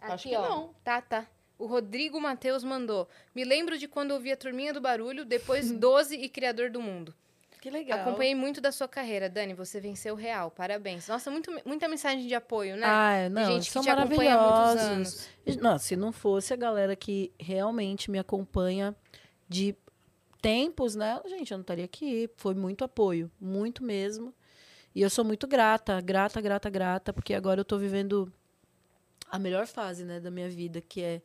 Acho 0.02 0.12
Aqui, 0.12 0.28
que 0.28 0.36
ó. 0.36 0.42
não. 0.46 0.74
Tá, 0.84 1.00
tá. 1.00 1.26
O 1.60 1.66
Rodrigo 1.66 2.20
Matheus 2.20 2.64
mandou. 2.64 3.06
Me 3.34 3.44
lembro 3.44 3.76
de 3.76 3.86
quando 3.86 4.12
ouvi 4.12 4.32
a 4.32 4.36
Turminha 4.36 4.72
do 4.72 4.80
Barulho, 4.80 5.24
depois 5.24 5.70
12 5.72 6.16
e 6.16 6.28
Criador 6.28 6.70
do 6.70 6.80
Mundo. 6.80 7.14
Que 7.60 7.68
legal. 7.68 8.00
Acompanhei 8.00 8.34
muito 8.34 8.58
da 8.58 8.72
sua 8.72 8.88
carreira, 8.88 9.28
Dani. 9.28 9.52
Você 9.52 9.78
venceu 9.78 10.14
real. 10.14 10.50
Parabéns. 10.50 11.06
Nossa, 11.06 11.30
muito, 11.30 11.50
muita 11.66 11.86
mensagem 11.86 12.26
de 12.26 12.34
apoio, 12.34 12.74
né? 12.74 12.86
Ah, 12.86 13.28
De 13.28 13.34
não, 13.34 13.44
gente 13.44 13.66
que 13.66 13.72
são 13.72 13.82
te 13.82 13.90
acompanha 13.90 14.34
há 14.34 14.40
muitos 14.40 14.58
maravilhosos. 14.82 15.28
anos. 15.46 15.56
Não, 15.60 15.78
se 15.78 15.94
não 15.94 16.10
fosse 16.10 16.54
a 16.54 16.56
galera 16.56 16.96
que 16.96 17.30
realmente 17.38 18.10
me 18.10 18.18
acompanha 18.18 18.96
de 19.46 19.76
tempos, 20.40 20.94
né? 20.94 21.20
Gente, 21.26 21.50
eu 21.50 21.58
não 21.58 21.62
estaria 21.62 21.84
aqui. 21.84 22.30
Foi 22.38 22.54
muito 22.54 22.82
apoio, 22.82 23.30
muito 23.38 23.84
mesmo. 23.84 24.34
E 24.94 25.02
eu 25.02 25.10
sou 25.10 25.22
muito 25.22 25.46
grata, 25.46 26.00
grata, 26.00 26.40
grata, 26.40 26.70
grata, 26.70 27.12
porque 27.12 27.34
agora 27.34 27.60
eu 27.60 27.64
tô 27.64 27.76
vivendo 27.76 28.32
a 29.30 29.38
melhor 29.38 29.66
fase, 29.66 30.02
né, 30.04 30.18
da 30.18 30.30
minha 30.30 30.48
vida, 30.48 30.80
que 30.80 31.02
é 31.02 31.22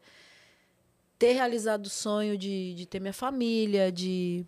ter 1.18 1.34
realizado 1.34 1.86
o 1.86 1.90
sonho 1.90 2.38
de, 2.38 2.74
de 2.74 2.86
ter 2.86 3.00
minha 3.00 3.14
família, 3.14 3.92
de 3.92 4.46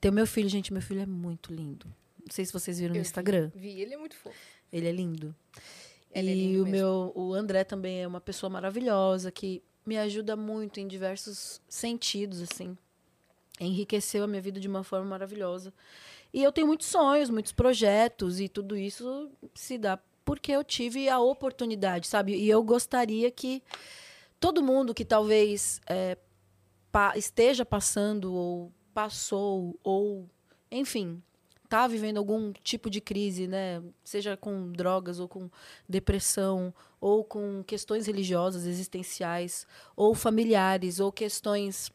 ter 0.00 0.10
meu 0.10 0.26
filho. 0.26 0.48
Gente, 0.48 0.72
meu 0.72 0.82
filho 0.82 1.00
é 1.00 1.06
muito 1.06 1.52
lindo. 1.52 1.86
Não 2.24 2.30
sei 2.32 2.44
se 2.44 2.52
vocês 2.52 2.78
viram 2.78 2.94
Eu 2.94 2.98
no 2.98 3.02
vi. 3.02 3.08
Instagram. 3.08 3.50
Vi, 3.54 3.80
ele 3.80 3.94
é 3.94 3.96
muito 3.96 4.16
fofo. 4.16 4.36
Ele 4.72 4.88
é 4.88 4.92
lindo. 4.92 5.34
Ele 6.12 6.30
é 6.30 6.34
e 6.34 6.46
lindo 6.46 6.62
o 6.62 6.64
mesmo. 6.64 6.70
meu, 6.70 7.12
o 7.14 7.34
André 7.34 7.64
também 7.64 8.02
é 8.02 8.06
uma 8.06 8.20
pessoa 8.20 8.48
maravilhosa 8.48 9.30
que 9.30 9.62
me 9.84 9.98
ajuda 9.98 10.36
muito 10.36 10.80
em 10.80 10.86
diversos 10.88 11.60
sentidos, 11.68 12.40
assim. 12.40 12.76
Enriqueceu 13.60 14.24
a 14.24 14.26
minha 14.26 14.40
vida 14.40 14.58
de 14.58 14.66
uma 14.68 14.82
forma 14.82 15.06
maravilhosa. 15.06 15.72
E 16.32 16.42
eu 16.42 16.50
tenho 16.50 16.66
muitos 16.66 16.86
sonhos, 16.88 17.30
muitos 17.30 17.52
projetos 17.52 18.40
e 18.40 18.48
tudo 18.48 18.76
isso 18.76 19.30
se 19.54 19.78
dá 19.78 19.98
porque 20.24 20.50
eu 20.52 20.64
tive 20.64 21.08
a 21.08 21.20
oportunidade, 21.20 22.08
sabe? 22.08 22.34
E 22.34 22.48
eu 22.48 22.62
gostaria 22.62 23.30
que 23.30 23.62
todo 24.44 24.62
mundo 24.62 24.92
que 24.92 25.06
talvez 25.06 25.80
é, 25.86 26.18
pa- 26.92 27.16
esteja 27.16 27.64
passando 27.64 28.34
ou 28.34 28.70
passou 28.92 29.74
ou 29.82 30.28
enfim 30.70 31.22
tá 31.66 31.86
vivendo 31.88 32.18
algum 32.18 32.52
tipo 32.52 32.90
de 32.90 33.00
crise, 33.00 33.46
né? 33.48 33.82
Seja 34.04 34.36
com 34.36 34.70
drogas 34.70 35.18
ou 35.18 35.26
com 35.26 35.50
depressão 35.88 36.74
ou 37.00 37.24
com 37.24 37.64
questões 37.64 38.06
religiosas 38.06 38.66
existenciais 38.66 39.66
ou 39.96 40.14
familiares 40.14 41.00
ou 41.00 41.10
questões 41.10 41.90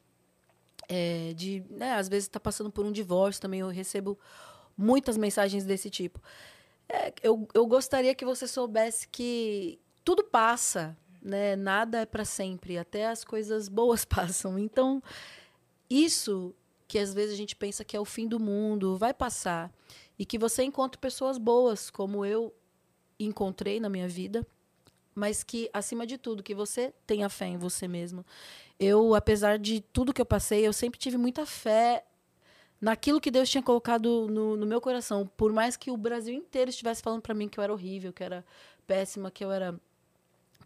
é, 0.89 1.34
de, 1.35 1.63
né? 1.69 1.93
Às 1.93 2.09
vezes 2.09 2.23
está 2.27 2.39
passando 2.39 2.71
por 2.71 2.84
um 2.84 2.91
divórcio 2.91 3.39
também. 3.39 3.59
Eu 3.59 3.69
recebo 3.69 4.17
muitas 4.76 5.17
mensagens 5.17 5.65
desse 5.65 5.89
tipo. 5.91 6.19
É, 6.89 7.13
eu, 7.21 7.47
eu 7.53 7.67
gostaria 7.67 8.15
que 8.15 8.26
você 8.26 8.47
soubesse 8.47 9.07
que 9.07 9.80
tudo 10.03 10.23
passa, 10.23 10.97
né? 11.21 11.55
Nada 11.55 12.01
é 12.01 12.05
para 12.05 12.25
sempre, 12.25 12.77
até 12.77 13.07
as 13.07 13.23
coisas 13.23 13.67
boas 13.67 14.03
passam. 14.05 14.57
Então, 14.57 15.01
isso 15.89 16.53
que 16.87 16.97
às 16.97 17.13
vezes 17.13 17.33
a 17.33 17.37
gente 17.37 17.55
pensa 17.55 17.83
que 17.83 17.95
é 17.95 17.99
o 17.99 18.05
fim 18.05 18.27
do 18.27 18.39
mundo, 18.39 18.97
vai 18.97 19.13
passar. 19.13 19.71
E 20.17 20.25
que 20.25 20.39
você 20.39 20.63
encontre 20.63 20.99
pessoas 20.99 21.37
boas, 21.37 21.89
como 21.89 22.25
eu 22.25 22.53
encontrei 23.19 23.79
na 23.79 23.89
minha 23.89 24.07
vida, 24.07 24.45
mas 25.13 25.43
que, 25.43 25.69
acima 25.71 26.07
de 26.07 26.17
tudo, 26.17 26.41
que 26.41 26.55
você 26.55 26.93
tenha 27.05 27.29
fé 27.29 27.45
em 27.45 27.57
você 27.57 27.87
mesmo. 27.87 28.25
Eu, 28.79 29.13
apesar 29.13 29.59
de 29.59 29.81
tudo 29.81 30.13
que 30.13 30.21
eu 30.21 30.25
passei, 30.25 30.65
eu 30.65 30.73
sempre 30.73 30.99
tive 30.99 31.17
muita 31.17 31.45
fé 31.45 32.03
naquilo 32.81 33.19
que 33.19 33.29
Deus 33.29 33.49
tinha 33.49 33.61
colocado 33.61 34.27
no, 34.29 34.55
no 34.55 34.65
meu 34.65 34.79
coração. 34.81 35.29
Por 35.37 35.51
mais 35.51 35.75
que 35.75 35.91
o 35.91 35.97
Brasil 35.97 36.33
inteiro 36.33 36.69
estivesse 36.69 37.01
falando 37.01 37.21
para 37.21 37.33
mim 37.33 37.49
que 37.49 37.59
eu 37.59 37.63
era 37.63 37.73
horrível, 37.73 38.13
que 38.13 38.23
eu 38.23 38.25
era 38.25 38.45
péssima, 38.87 39.29
que 39.29 39.43
eu 39.43 39.51
era 39.51 39.79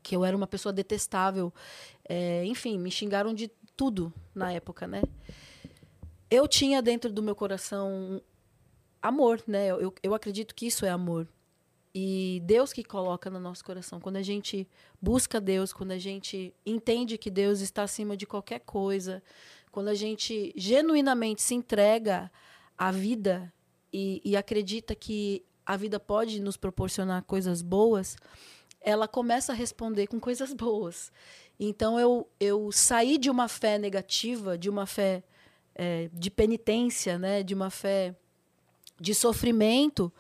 que 0.04 0.16
eu 0.16 0.26
era 0.26 0.36
uma 0.36 0.46
pessoa 0.46 0.74
detestável. 0.74 1.54
É, 2.08 2.44
enfim, 2.46 2.78
me 2.78 2.92
xingaram 2.92 3.34
de 3.34 3.50
tudo 3.76 4.14
na 4.36 4.52
época, 4.52 4.86
né? 4.86 5.02
Eu 6.30 6.48
tinha 6.48 6.82
dentro 6.82 7.12
do 7.12 7.24
meu 7.24 7.36
coração 7.36 8.22
amor, 9.02 9.42
né? 9.48 9.68
Eu, 9.68 9.94
eu 10.04 10.14
acredito 10.14 10.54
que 10.54 10.68
isso 10.68 10.86
é 10.86 10.90
amor. 10.90 11.28
E 11.96 12.42
Deus 12.44 12.74
que 12.74 12.84
coloca 12.84 13.30
no 13.30 13.40
nosso 13.40 13.64
coração. 13.64 14.00
Quando 14.00 14.16
a 14.16 14.22
gente 14.22 14.68
busca 15.00 15.40
Deus, 15.40 15.72
quando 15.72 15.92
a 15.92 15.98
gente 15.98 16.54
entende 16.66 17.18
que 17.18 17.30
Deus 17.30 17.62
está 17.62 17.84
acima 17.84 18.18
de 18.18 18.26
qualquer 18.26 18.60
coisa, 18.62 19.22
quando 19.72 19.90
a 19.90 19.94
gente 19.94 20.52
genuinamente 20.56 21.42
se 21.42 21.54
entrega 21.54 22.32
à 22.78 22.92
vida 22.92 23.54
e, 23.92 24.22
e 24.26 24.36
acredita 24.36 24.96
que 24.96 25.46
a 25.66 25.78
vida 25.78 26.00
pode 26.00 26.42
nos 26.42 26.58
proporcionar 26.58 27.24
coisas 27.24 27.62
boas, 27.62 28.18
ela 28.84 29.08
começa 29.08 29.52
a 29.52 29.56
responder 29.56 30.08
com 30.08 30.20
coisas 30.20 30.54
boas. 30.54 31.12
Então 31.60 32.00
eu, 32.00 32.28
eu 32.40 32.72
saí 32.72 33.18
de 33.18 33.30
uma 33.30 33.48
fé 33.48 33.78
negativa, 33.78 34.58
de 34.58 34.70
uma 34.70 34.86
fé 34.86 35.24
é, 35.74 36.10
de 36.14 36.30
penitência, 36.30 37.18
né, 37.18 37.42
de 37.42 37.54
uma 37.54 37.70
fé 37.70 38.16
de 39.00 39.16
sofrimento, 39.16 40.12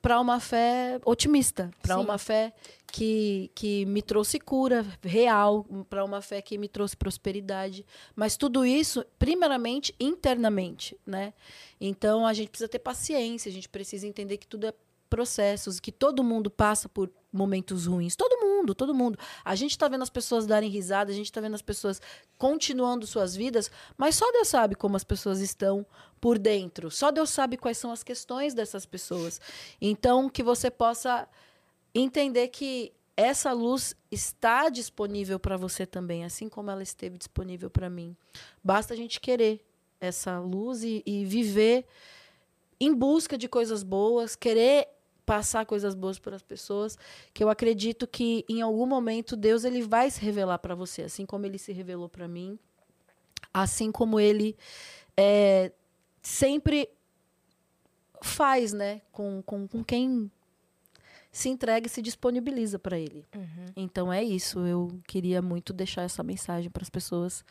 para 0.00 0.20
uma 0.20 0.38
fé 0.38 1.00
otimista, 1.04 1.70
para 1.82 1.98
uma 1.98 2.16
fé 2.16 2.52
que, 2.92 3.50
que 3.54 3.84
me 3.86 4.00
trouxe 4.00 4.38
cura 4.38 4.86
real, 5.02 5.64
para 5.90 6.04
uma 6.04 6.22
fé 6.22 6.40
que 6.40 6.56
me 6.56 6.68
trouxe 6.68 6.96
prosperidade. 6.96 7.84
Mas 8.14 8.36
tudo 8.36 8.64
isso, 8.64 9.04
primeiramente, 9.18 9.92
internamente, 9.98 10.96
né? 11.04 11.34
Então 11.80 12.24
a 12.24 12.32
gente 12.32 12.50
precisa 12.50 12.68
ter 12.68 12.78
paciência, 12.78 13.48
a 13.48 13.52
gente 13.52 13.68
precisa 13.68 14.06
entender 14.06 14.36
que 14.36 14.46
tudo 14.46 14.68
é 14.68 14.74
processos, 15.08 15.80
que 15.80 15.92
todo 15.92 16.24
mundo 16.24 16.50
passa 16.50 16.88
por 16.88 17.10
momentos 17.32 17.86
ruins. 17.86 18.16
Todo 18.16 18.40
mundo, 18.40 18.74
todo 18.74 18.94
mundo. 18.94 19.18
A 19.44 19.54
gente 19.54 19.72
está 19.72 19.88
vendo 19.88 20.02
as 20.02 20.10
pessoas 20.10 20.46
darem 20.46 20.70
risada, 20.70 21.10
a 21.10 21.14
gente 21.14 21.26
está 21.26 21.40
vendo 21.40 21.54
as 21.54 21.62
pessoas 21.62 22.00
continuando 22.38 23.06
suas 23.06 23.36
vidas, 23.36 23.70
mas 23.96 24.16
só 24.16 24.30
Deus 24.32 24.48
sabe 24.48 24.74
como 24.74 24.96
as 24.96 25.04
pessoas 25.04 25.40
estão 25.40 25.86
por 26.20 26.38
dentro. 26.38 26.90
Só 26.90 27.10
Deus 27.10 27.30
sabe 27.30 27.56
quais 27.56 27.78
são 27.78 27.92
as 27.92 28.02
questões 28.02 28.54
dessas 28.54 28.86
pessoas. 28.86 29.40
Então, 29.80 30.28
que 30.28 30.42
você 30.42 30.70
possa 30.70 31.28
entender 31.94 32.48
que 32.48 32.92
essa 33.16 33.52
luz 33.52 33.94
está 34.10 34.68
disponível 34.68 35.38
para 35.38 35.56
você 35.56 35.86
também, 35.86 36.24
assim 36.24 36.48
como 36.48 36.70
ela 36.70 36.82
esteve 36.82 37.16
disponível 37.16 37.70
para 37.70 37.88
mim. 37.88 38.14
Basta 38.62 38.92
a 38.92 38.96
gente 38.96 39.20
querer 39.20 39.64
essa 39.98 40.38
luz 40.38 40.82
e, 40.82 41.02
e 41.06 41.24
viver 41.24 41.86
em 42.78 42.94
busca 42.94 43.38
de 43.38 43.48
coisas 43.48 43.82
boas, 43.82 44.36
querer 44.36 44.88
passar 45.26 45.66
coisas 45.66 45.94
boas 45.94 46.20
para 46.20 46.36
as 46.36 46.42
pessoas, 46.42 46.96
que 47.34 47.42
eu 47.42 47.50
acredito 47.50 48.06
que 48.06 48.44
em 48.48 48.62
algum 48.62 48.86
momento 48.86 49.36
Deus 49.36 49.64
ele 49.64 49.82
vai 49.82 50.08
se 50.08 50.24
revelar 50.24 50.58
para 50.58 50.74
você, 50.74 51.02
assim 51.02 51.26
como 51.26 51.44
ele 51.44 51.58
se 51.58 51.72
revelou 51.72 52.08
para 52.08 52.28
mim, 52.28 52.56
assim 53.52 53.90
como 53.90 54.20
ele 54.20 54.56
é, 55.16 55.72
sempre 56.22 56.88
faz, 58.22 58.72
né, 58.72 59.02
com, 59.10 59.42
com, 59.42 59.66
com 59.66 59.82
quem 59.82 60.30
se 61.32 61.48
entrega 61.50 61.86
e 61.86 61.90
se 61.90 62.00
disponibiliza 62.00 62.78
para 62.78 62.98
ele. 62.98 63.26
Uhum. 63.34 63.66
Então 63.76 64.12
é 64.12 64.24
isso. 64.24 64.60
Eu 64.60 64.98
queria 65.06 65.42
muito 65.42 65.72
deixar 65.72 66.02
essa 66.02 66.22
mensagem 66.22 66.70
para 66.70 66.82
as 66.82 66.88
pessoas 66.88 67.44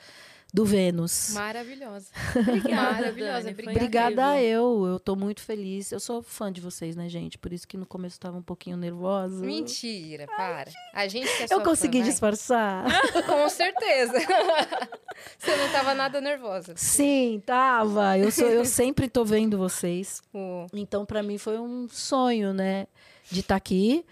do 0.56 0.64
Vênus. 0.64 1.32
Maravilhosa. 1.34 2.08
Obrigada, 2.34 2.92
Maravilhosa. 2.94 3.42
Dani, 3.42 3.52
Obrigada. 3.52 3.78
Obrigada 3.78 4.36
incrível. 4.38 4.50
eu, 4.50 4.86
eu 4.94 5.00
tô 5.02 5.14
muito 5.16 5.42
feliz. 5.42 5.92
Eu 5.92 6.00
sou 6.00 6.24
fã 6.24 6.50
de 6.50 6.62
vocês, 6.62 6.96
né, 6.96 7.10
gente? 7.10 7.38
Por 7.38 7.52
isso 7.52 7.68
que 7.68 7.76
no 7.76 7.86
começo 7.86 8.16
eu 8.16 8.22
tava 8.22 8.38
um 8.38 8.42
pouquinho 8.42 8.78
nervosa. 8.78 9.46
Mentira, 9.46 10.26
para. 10.28 10.72
A 10.94 11.08
gente 11.10 11.28
que 11.28 11.44
é 11.44 11.48
Eu 11.54 11.62
consegui 11.62 11.98
fã, 11.98 12.04
vai. 12.04 12.10
disfarçar. 12.12 12.86
Com 13.28 13.50
certeza. 13.50 14.14
Você 15.38 15.56
não 15.58 15.70
tava 15.72 15.94
nada 15.94 16.22
nervosa. 16.22 16.74
Sim, 16.78 17.42
tava. 17.46 18.18
Eu 18.18 18.32
sou, 18.32 18.48
eu 18.48 18.64
sempre 18.66 19.10
tô 19.10 19.26
vendo 19.26 19.58
vocês. 19.58 20.22
O- 20.34 20.68
Então, 20.74 21.06
para 21.06 21.22
mim 21.22 21.38
foi 21.38 21.58
um 21.60 21.88
sonho, 21.90 22.54
né, 22.54 22.88
de 23.30 23.42
estar 23.42 23.56
aqui. 23.58 24.06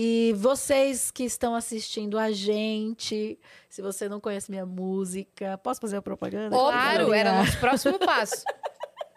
E 0.00 0.32
vocês 0.34 1.10
que 1.10 1.24
estão 1.24 1.56
assistindo 1.56 2.20
a 2.20 2.30
gente, 2.30 3.36
se 3.68 3.82
você 3.82 4.08
não 4.08 4.20
conhece 4.20 4.48
minha 4.48 4.64
música, 4.64 5.58
posso 5.58 5.80
fazer 5.80 5.96
a 5.96 6.02
propaganda? 6.02 6.56
Claro, 6.56 7.12
era 7.12 7.32
o 7.32 7.36
nosso 7.38 7.58
próximo 7.58 7.98
passo. 8.06 8.44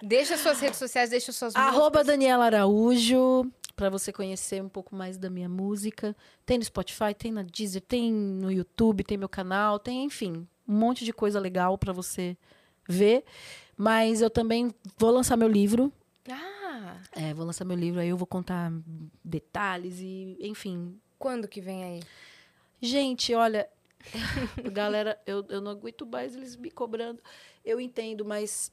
Deixa 0.02 0.36
suas 0.38 0.60
redes 0.60 0.80
sociais, 0.80 1.12
deixa 1.12 1.32
suas 1.32 1.56
Arroba 1.56 2.00
músicas. 2.00 2.08
Daniela 2.08 2.46
Araújo, 2.46 3.46
para 3.76 3.92
você 3.92 4.12
conhecer 4.12 4.64
um 4.64 4.68
pouco 4.68 4.96
mais 4.96 5.20
da 5.20 5.30
minha 5.30 5.48
música. 5.48 6.16
Tem 6.48 6.58
no 6.58 6.64
Spotify, 6.64 7.14
tem 7.16 7.32
na 7.32 7.44
Deezer, 7.44 7.84
tem 7.84 8.12
no 8.12 8.52
YouTube, 8.52 9.04
tem 9.04 9.20
meu 9.20 9.30
canal, 9.30 9.78
tem, 9.78 10.06
enfim, 10.06 10.48
um 10.68 10.74
monte 10.74 11.06
de 11.06 11.14
coisa 11.14 11.40
legal 11.40 11.78
para 11.78 11.94
você 11.94 12.36
ver. 12.90 13.24
Mas 13.78 14.20
eu 14.20 14.32
também 14.32 14.74
vou 14.98 15.12
lançar 15.12 15.38
meu 15.38 15.48
livro. 15.48 15.94
Ah, 16.28 16.51
É, 17.12 17.34
vou 17.34 17.46
lançar 17.46 17.66
meu 17.66 17.78
livro, 17.78 18.00
aí 18.00 18.10
eu 18.10 18.18
vou 18.18 18.28
contar 18.28 18.72
detalhes 19.24 20.00
e, 20.00 20.38
enfim. 20.40 21.00
quando 21.18 21.48
que 21.48 21.62
vem 21.62 21.84
aí? 21.84 22.04
Gente, 22.82 23.34
olha, 23.34 23.70
galera, 24.72 25.20
eu, 25.26 25.46
eu 25.50 25.62
não 25.62 25.72
aguento 25.72 26.06
mais 26.06 26.36
eles 26.36 26.56
me 26.56 26.72
cobrando. 26.72 27.22
Eu 27.64 27.80
entendo, 27.80 28.26
mas 28.26 28.72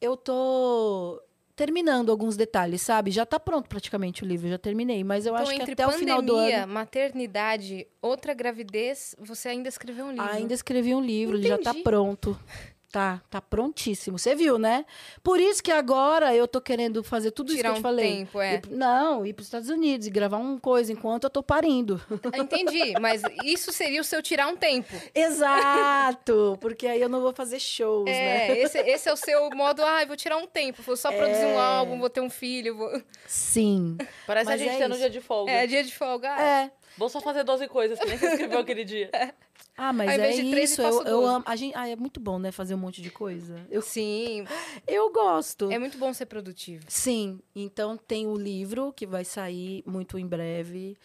eu 0.00 0.16
tô 0.16 1.22
terminando 1.56 2.10
alguns 2.10 2.36
detalhes, 2.36 2.82
sabe? 2.82 3.10
Já 3.10 3.24
tá 3.24 3.40
pronto 3.40 3.66
praticamente 3.66 4.22
o 4.22 4.26
livro, 4.26 4.46
já 4.48 4.58
terminei, 4.58 5.02
mas 5.02 5.24
eu 5.24 5.32
então, 5.32 5.42
acho 5.42 5.54
que 5.54 5.62
entre 5.62 5.72
até 5.72 5.86
o 5.86 5.90
pandemia, 5.90 6.14
final 6.14 6.22
do 6.22 6.36
ano 6.36 6.72
maternidade, 6.72 7.86
outra 8.02 8.34
gravidez, 8.34 9.16
você 9.18 9.48
ainda 9.48 9.68
escreveu 9.68 10.04
um 10.04 10.10
livro. 10.10 10.26
ainda 10.30 10.52
escrevi 10.52 10.94
um 10.94 11.00
livro, 11.00 11.36
ele 11.36 11.48
já 11.48 11.56
tá 11.56 11.70
Entendi. 11.70 11.82
pronto. 11.82 12.38
tá, 12.96 13.20
tá 13.28 13.42
prontíssimo. 13.42 14.18
Você 14.18 14.34
viu, 14.34 14.58
né? 14.58 14.86
Por 15.22 15.38
isso 15.38 15.62
que 15.62 15.70
agora 15.70 16.34
eu 16.34 16.48
tô 16.48 16.62
querendo 16.62 17.04
fazer 17.04 17.30
tudo 17.30 17.54
Tirar 17.54 17.58
isso 17.58 17.62
que 17.62 17.68
eu 17.68 17.74
te 17.74 17.78
um 17.78 17.82
falei. 17.82 18.16
tempo, 18.16 18.40
é. 18.40 18.54
Ir 18.54 18.62
não, 18.70 19.26
ir 19.26 19.34
para 19.34 19.42
os 19.42 19.48
Estados 19.48 19.68
Unidos 19.68 20.06
e 20.06 20.10
gravar 20.10 20.38
uma 20.38 20.58
coisa 20.58 20.90
enquanto 20.90 21.24
eu 21.24 21.30
tô 21.30 21.42
parindo. 21.42 22.00
Entendi, 22.34 22.94
mas 22.98 23.20
isso 23.44 23.70
seria 23.70 24.00
o 24.00 24.04
seu 24.04 24.22
tirar 24.22 24.48
um 24.48 24.56
tempo. 24.56 24.94
Exato! 25.14 26.56
Porque 26.58 26.86
aí 26.86 27.02
eu 27.02 27.10
não 27.10 27.20
vou 27.20 27.34
fazer 27.34 27.60
shows, 27.60 28.06
né? 28.06 28.48
É, 28.48 28.62
esse, 28.62 28.78
esse 28.78 29.08
é 29.10 29.12
o 29.12 29.16
seu 29.16 29.50
modo, 29.50 29.82
ah, 29.84 30.02
eu 30.02 30.06
vou 30.06 30.16
tirar 30.16 30.38
um 30.38 30.46
tempo, 30.46 30.80
vou 30.80 30.96
só 30.96 31.12
produzir 31.12 31.44
um 31.44 31.58
álbum, 31.58 31.98
vou 31.98 32.08
ter 32.08 32.22
um 32.22 32.30
filho, 32.30 32.78
vou... 32.78 33.02
Sim. 33.26 33.98
Parece 34.26 34.46
Mas 34.50 34.58
a 34.60 34.64
gente 34.64 34.74
é 34.74 34.78
tendo 34.78 34.92
isso. 34.92 35.00
dia 35.00 35.10
de 35.10 35.20
folga. 35.20 35.52
É, 35.52 35.66
dia 35.66 35.84
de 35.84 35.94
folga. 35.94 36.34
ah, 36.34 36.42
É. 36.42 36.70
Vou 36.96 37.10
só 37.10 37.20
fazer 37.20 37.44
12 37.44 37.68
coisas, 37.68 37.98
que 37.98 38.06
nem 38.06 38.16
você 38.16 38.28
escreveu 38.28 38.58
aquele 38.58 38.82
dia. 38.82 39.10
Ah, 39.76 39.92
mas 39.92 40.18
é 40.18 40.34
isso. 40.34 40.80
eu 40.80 41.02
Eu, 41.02 41.26
amo. 41.26 41.44
A 41.46 41.54
gente, 41.54 41.76
ah, 41.76 41.86
é 41.86 41.94
muito 41.94 42.18
bom, 42.18 42.38
né? 42.38 42.50
Fazer 42.50 42.74
um 42.74 42.78
monte 42.78 43.02
de 43.02 43.10
coisa. 43.10 43.66
Eu, 43.70 43.82
Sim, 43.82 44.44
eu 44.86 45.12
gosto. 45.12 45.70
é 45.70 45.78
muito 45.78 45.98
bom 45.98 46.12
ser 46.14 46.26
produtivo. 46.26 46.84
Sim, 46.88 47.40
então 47.54 47.96
tem 47.96 48.26
o 48.26 48.34
livro 48.34 48.92
que 48.92 49.06
vai 49.06 49.24
sair 49.24 49.82
muito 49.86 50.18
em 50.18 50.26
breve 50.26 50.96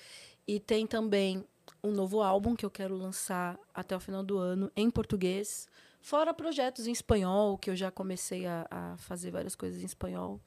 e 0.47 0.59
tem 0.59 0.87
também 0.87 1.45
um 1.83 1.91
novo 1.91 2.21
álbum 2.21 2.55
que 2.55 2.65
eu 2.65 2.71
quero 2.71 2.95
lançar 2.95 3.59
até 3.73 3.95
o 3.95 3.99
final 3.99 4.23
do 4.23 4.37
ano 4.37 4.71
em 4.75 4.89
português, 4.89 5.67
fora 5.99 6.33
projetos 6.33 6.87
em 6.87 6.91
espanhol 6.91 7.57
que 7.57 7.69
eu 7.69 7.75
já 7.75 7.91
comecei 7.91 8.45
a, 8.45 8.67
a 8.69 8.97
fazer 8.97 9.31
várias 9.31 9.55
coisas 9.55 9.81
em 9.81 9.85
espanhol 9.85 10.39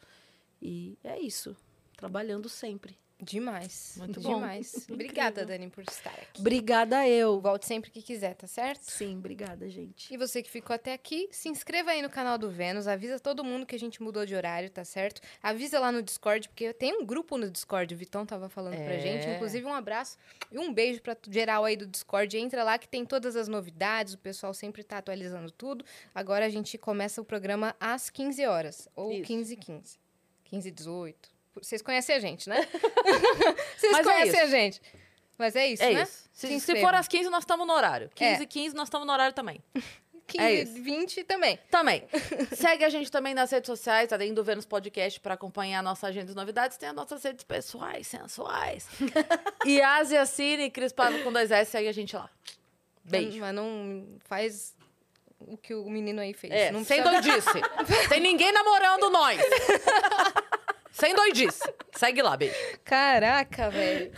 e 0.63 0.97
é 1.05 1.19
isso, 1.19 1.57
trabalhando 1.97 2.49
sempre. 2.49 2.97
Demais. 3.25 3.95
Muito 3.97 4.21
bom. 4.21 4.35
Demais. 4.37 4.87
Obrigada, 4.91 5.45
Dani, 5.45 5.69
por 5.71 5.83
estar 5.85 6.11
aqui. 6.11 6.41
Obrigada 6.41 7.09
eu. 7.09 7.41
Volte 7.41 7.67
sempre 7.67 7.91
que 7.91 8.03
quiser, 8.03 8.35
tá 8.35 8.47
certo? 8.47 8.83
Sim, 8.91 9.17
obrigada, 9.19 9.69
gente. 9.69 10.13
E 10.13 10.17
você 10.17 10.43
que 10.43 10.51
ficou 10.51 10.75
até 10.75 10.93
aqui, 10.93 11.29
se 11.33 11.49
inscreva 11.49 11.91
aí 11.93 12.03
no 12.03 12.11
canal 12.11 12.37
do 12.39 12.51
Vênus, 12.51 12.87
avisa 12.87 13.19
todo 13.19 13.43
mundo 13.43 13.65
que 13.67 13.75
a 13.75 13.79
gente 13.79 14.03
mudou 14.03 14.27
de 14.27 14.35
horário, 14.35 14.69
tá 14.71 14.85
certo? 14.85 15.21
Avisa 15.43 15.79
lá 15.81 15.91
no 15.91 16.03
Discord, 16.03 16.49
porque 16.49 16.73
tem 16.73 16.93
um 17.01 17.05
grupo 17.05 17.37
no 17.39 17.51
Discord, 17.51 17.95
o 17.95 17.97
Vitão 17.99 18.27
tava 18.27 18.49
falando 18.49 18.75
pra 18.77 18.95
É. 18.95 19.01
gente. 19.01 19.27
Inclusive, 19.29 19.65
um 19.67 19.75
abraço 19.75 20.17
e 20.53 20.59
um 20.59 20.73
beijo 20.73 21.01
pra 21.03 21.17
geral 21.31 21.65
aí 21.65 21.77
do 21.77 21.87
Discord. 21.87 22.37
Entra 22.37 22.63
lá 22.63 22.79
que 22.79 22.87
tem 22.89 23.05
todas 23.05 23.37
as 23.37 23.49
novidades, 23.49 24.15
o 24.15 24.19
pessoal 24.19 24.53
sempre 24.53 24.85
tá 24.85 24.99
atualizando 24.99 25.51
tudo. 25.51 25.85
Agora 26.15 26.45
a 26.47 26.51
gente 26.51 26.77
começa 26.79 27.21
o 27.21 27.25
programa 27.25 27.75
às 27.81 28.11
15 28.11 28.45
horas, 28.47 28.89
ou 28.95 29.13
Isso. 29.13 29.23
15 29.25 29.57
15 29.57 29.99
15 30.45 30.71
18 30.71 31.34
Vocês 31.61 31.83
conhecem 31.83 32.15
a 32.17 32.19
gente, 32.19 32.49
né? 32.49 32.67
Vocês 33.77 33.93
Mas 33.93 34.07
é 34.07 34.11
conhecem 34.13 34.41
a 34.41 34.43
isso. 34.45 34.51
gente. 34.51 34.83
Mas 35.39 35.57
é 35.57 35.67
isso, 35.67 35.83
É 35.83 35.93
né? 35.93 36.03
isso. 36.03 36.25
Se, 36.33 36.61
Se 36.61 36.81
for 36.81 36.95
às 36.95 37.09
15, 37.09 37.29
nós 37.31 37.43
estamos 37.43 37.67
no 37.67 37.73
horário. 37.73 38.11
15 38.15 38.41
É. 38.41 38.43
e 38.43 38.47
15, 38.47 38.75
nós 38.75 38.87
estamos 38.89 39.07
no 39.07 39.13
horário 39.13 39.35
também. 39.35 39.63
15, 40.27 40.45
É 40.45 40.53
isso. 40.63 40.73
20 40.83 41.25
também. 41.25 41.59
Também. 41.71 42.05
Segue 42.57 42.83
a 42.85 42.89
gente 42.89 43.11
também 43.11 43.35
nas 43.35 43.51
redes 43.51 43.67
sociais, 43.67 44.13
além 44.13 44.33
do 44.33 44.43
Vênus 44.43 44.65
Podcast, 44.65 45.21
para 45.21 45.35
acompanhar 45.35 45.81
a 45.81 45.83
nossa 45.83 46.07
agenda 46.07 46.27
de 46.27 46.35
novidades. 46.35 46.79
Tem 46.79 46.89
as 46.89 46.95
nossas 46.95 47.23
redes 47.23 47.45
pessoais, 47.45 48.07
sensuais. 48.07 48.87
e 49.67 49.83
Ásia 49.83 50.25
Cine, 50.25 50.71
Cris 50.71 50.93
Paiva 50.93 51.23
com 51.23 51.31
dois 51.33 51.51
S, 51.51 51.71
segue 51.71 51.89
a 51.89 51.93
gente 51.93 52.17
lá. 52.17 52.31
Beijo. 53.05 53.39
Mas 53.39 53.55
não 53.55 54.07
faz 54.25 54.75
o 55.41 55.59
que 55.59 55.75
o 55.75 55.91
menino 55.91 56.23
aí 56.23 56.33
fez. 56.33 56.51
É, 56.55 56.73
não 56.73 56.83
sem 56.85 57.03
doidice. 57.03 57.61
Tem 58.09 58.19
ninguém 58.21 58.51
namorando 58.51 59.11
nós. 59.11 59.39
Sem 60.95 61.13
doidice. 61.15 61.61
Segue 61.93 62.23
lá, 62.23 62.37
beijo. 62.37 62.55
Caraca, 62.85 63.69
velho. 63.69 64.13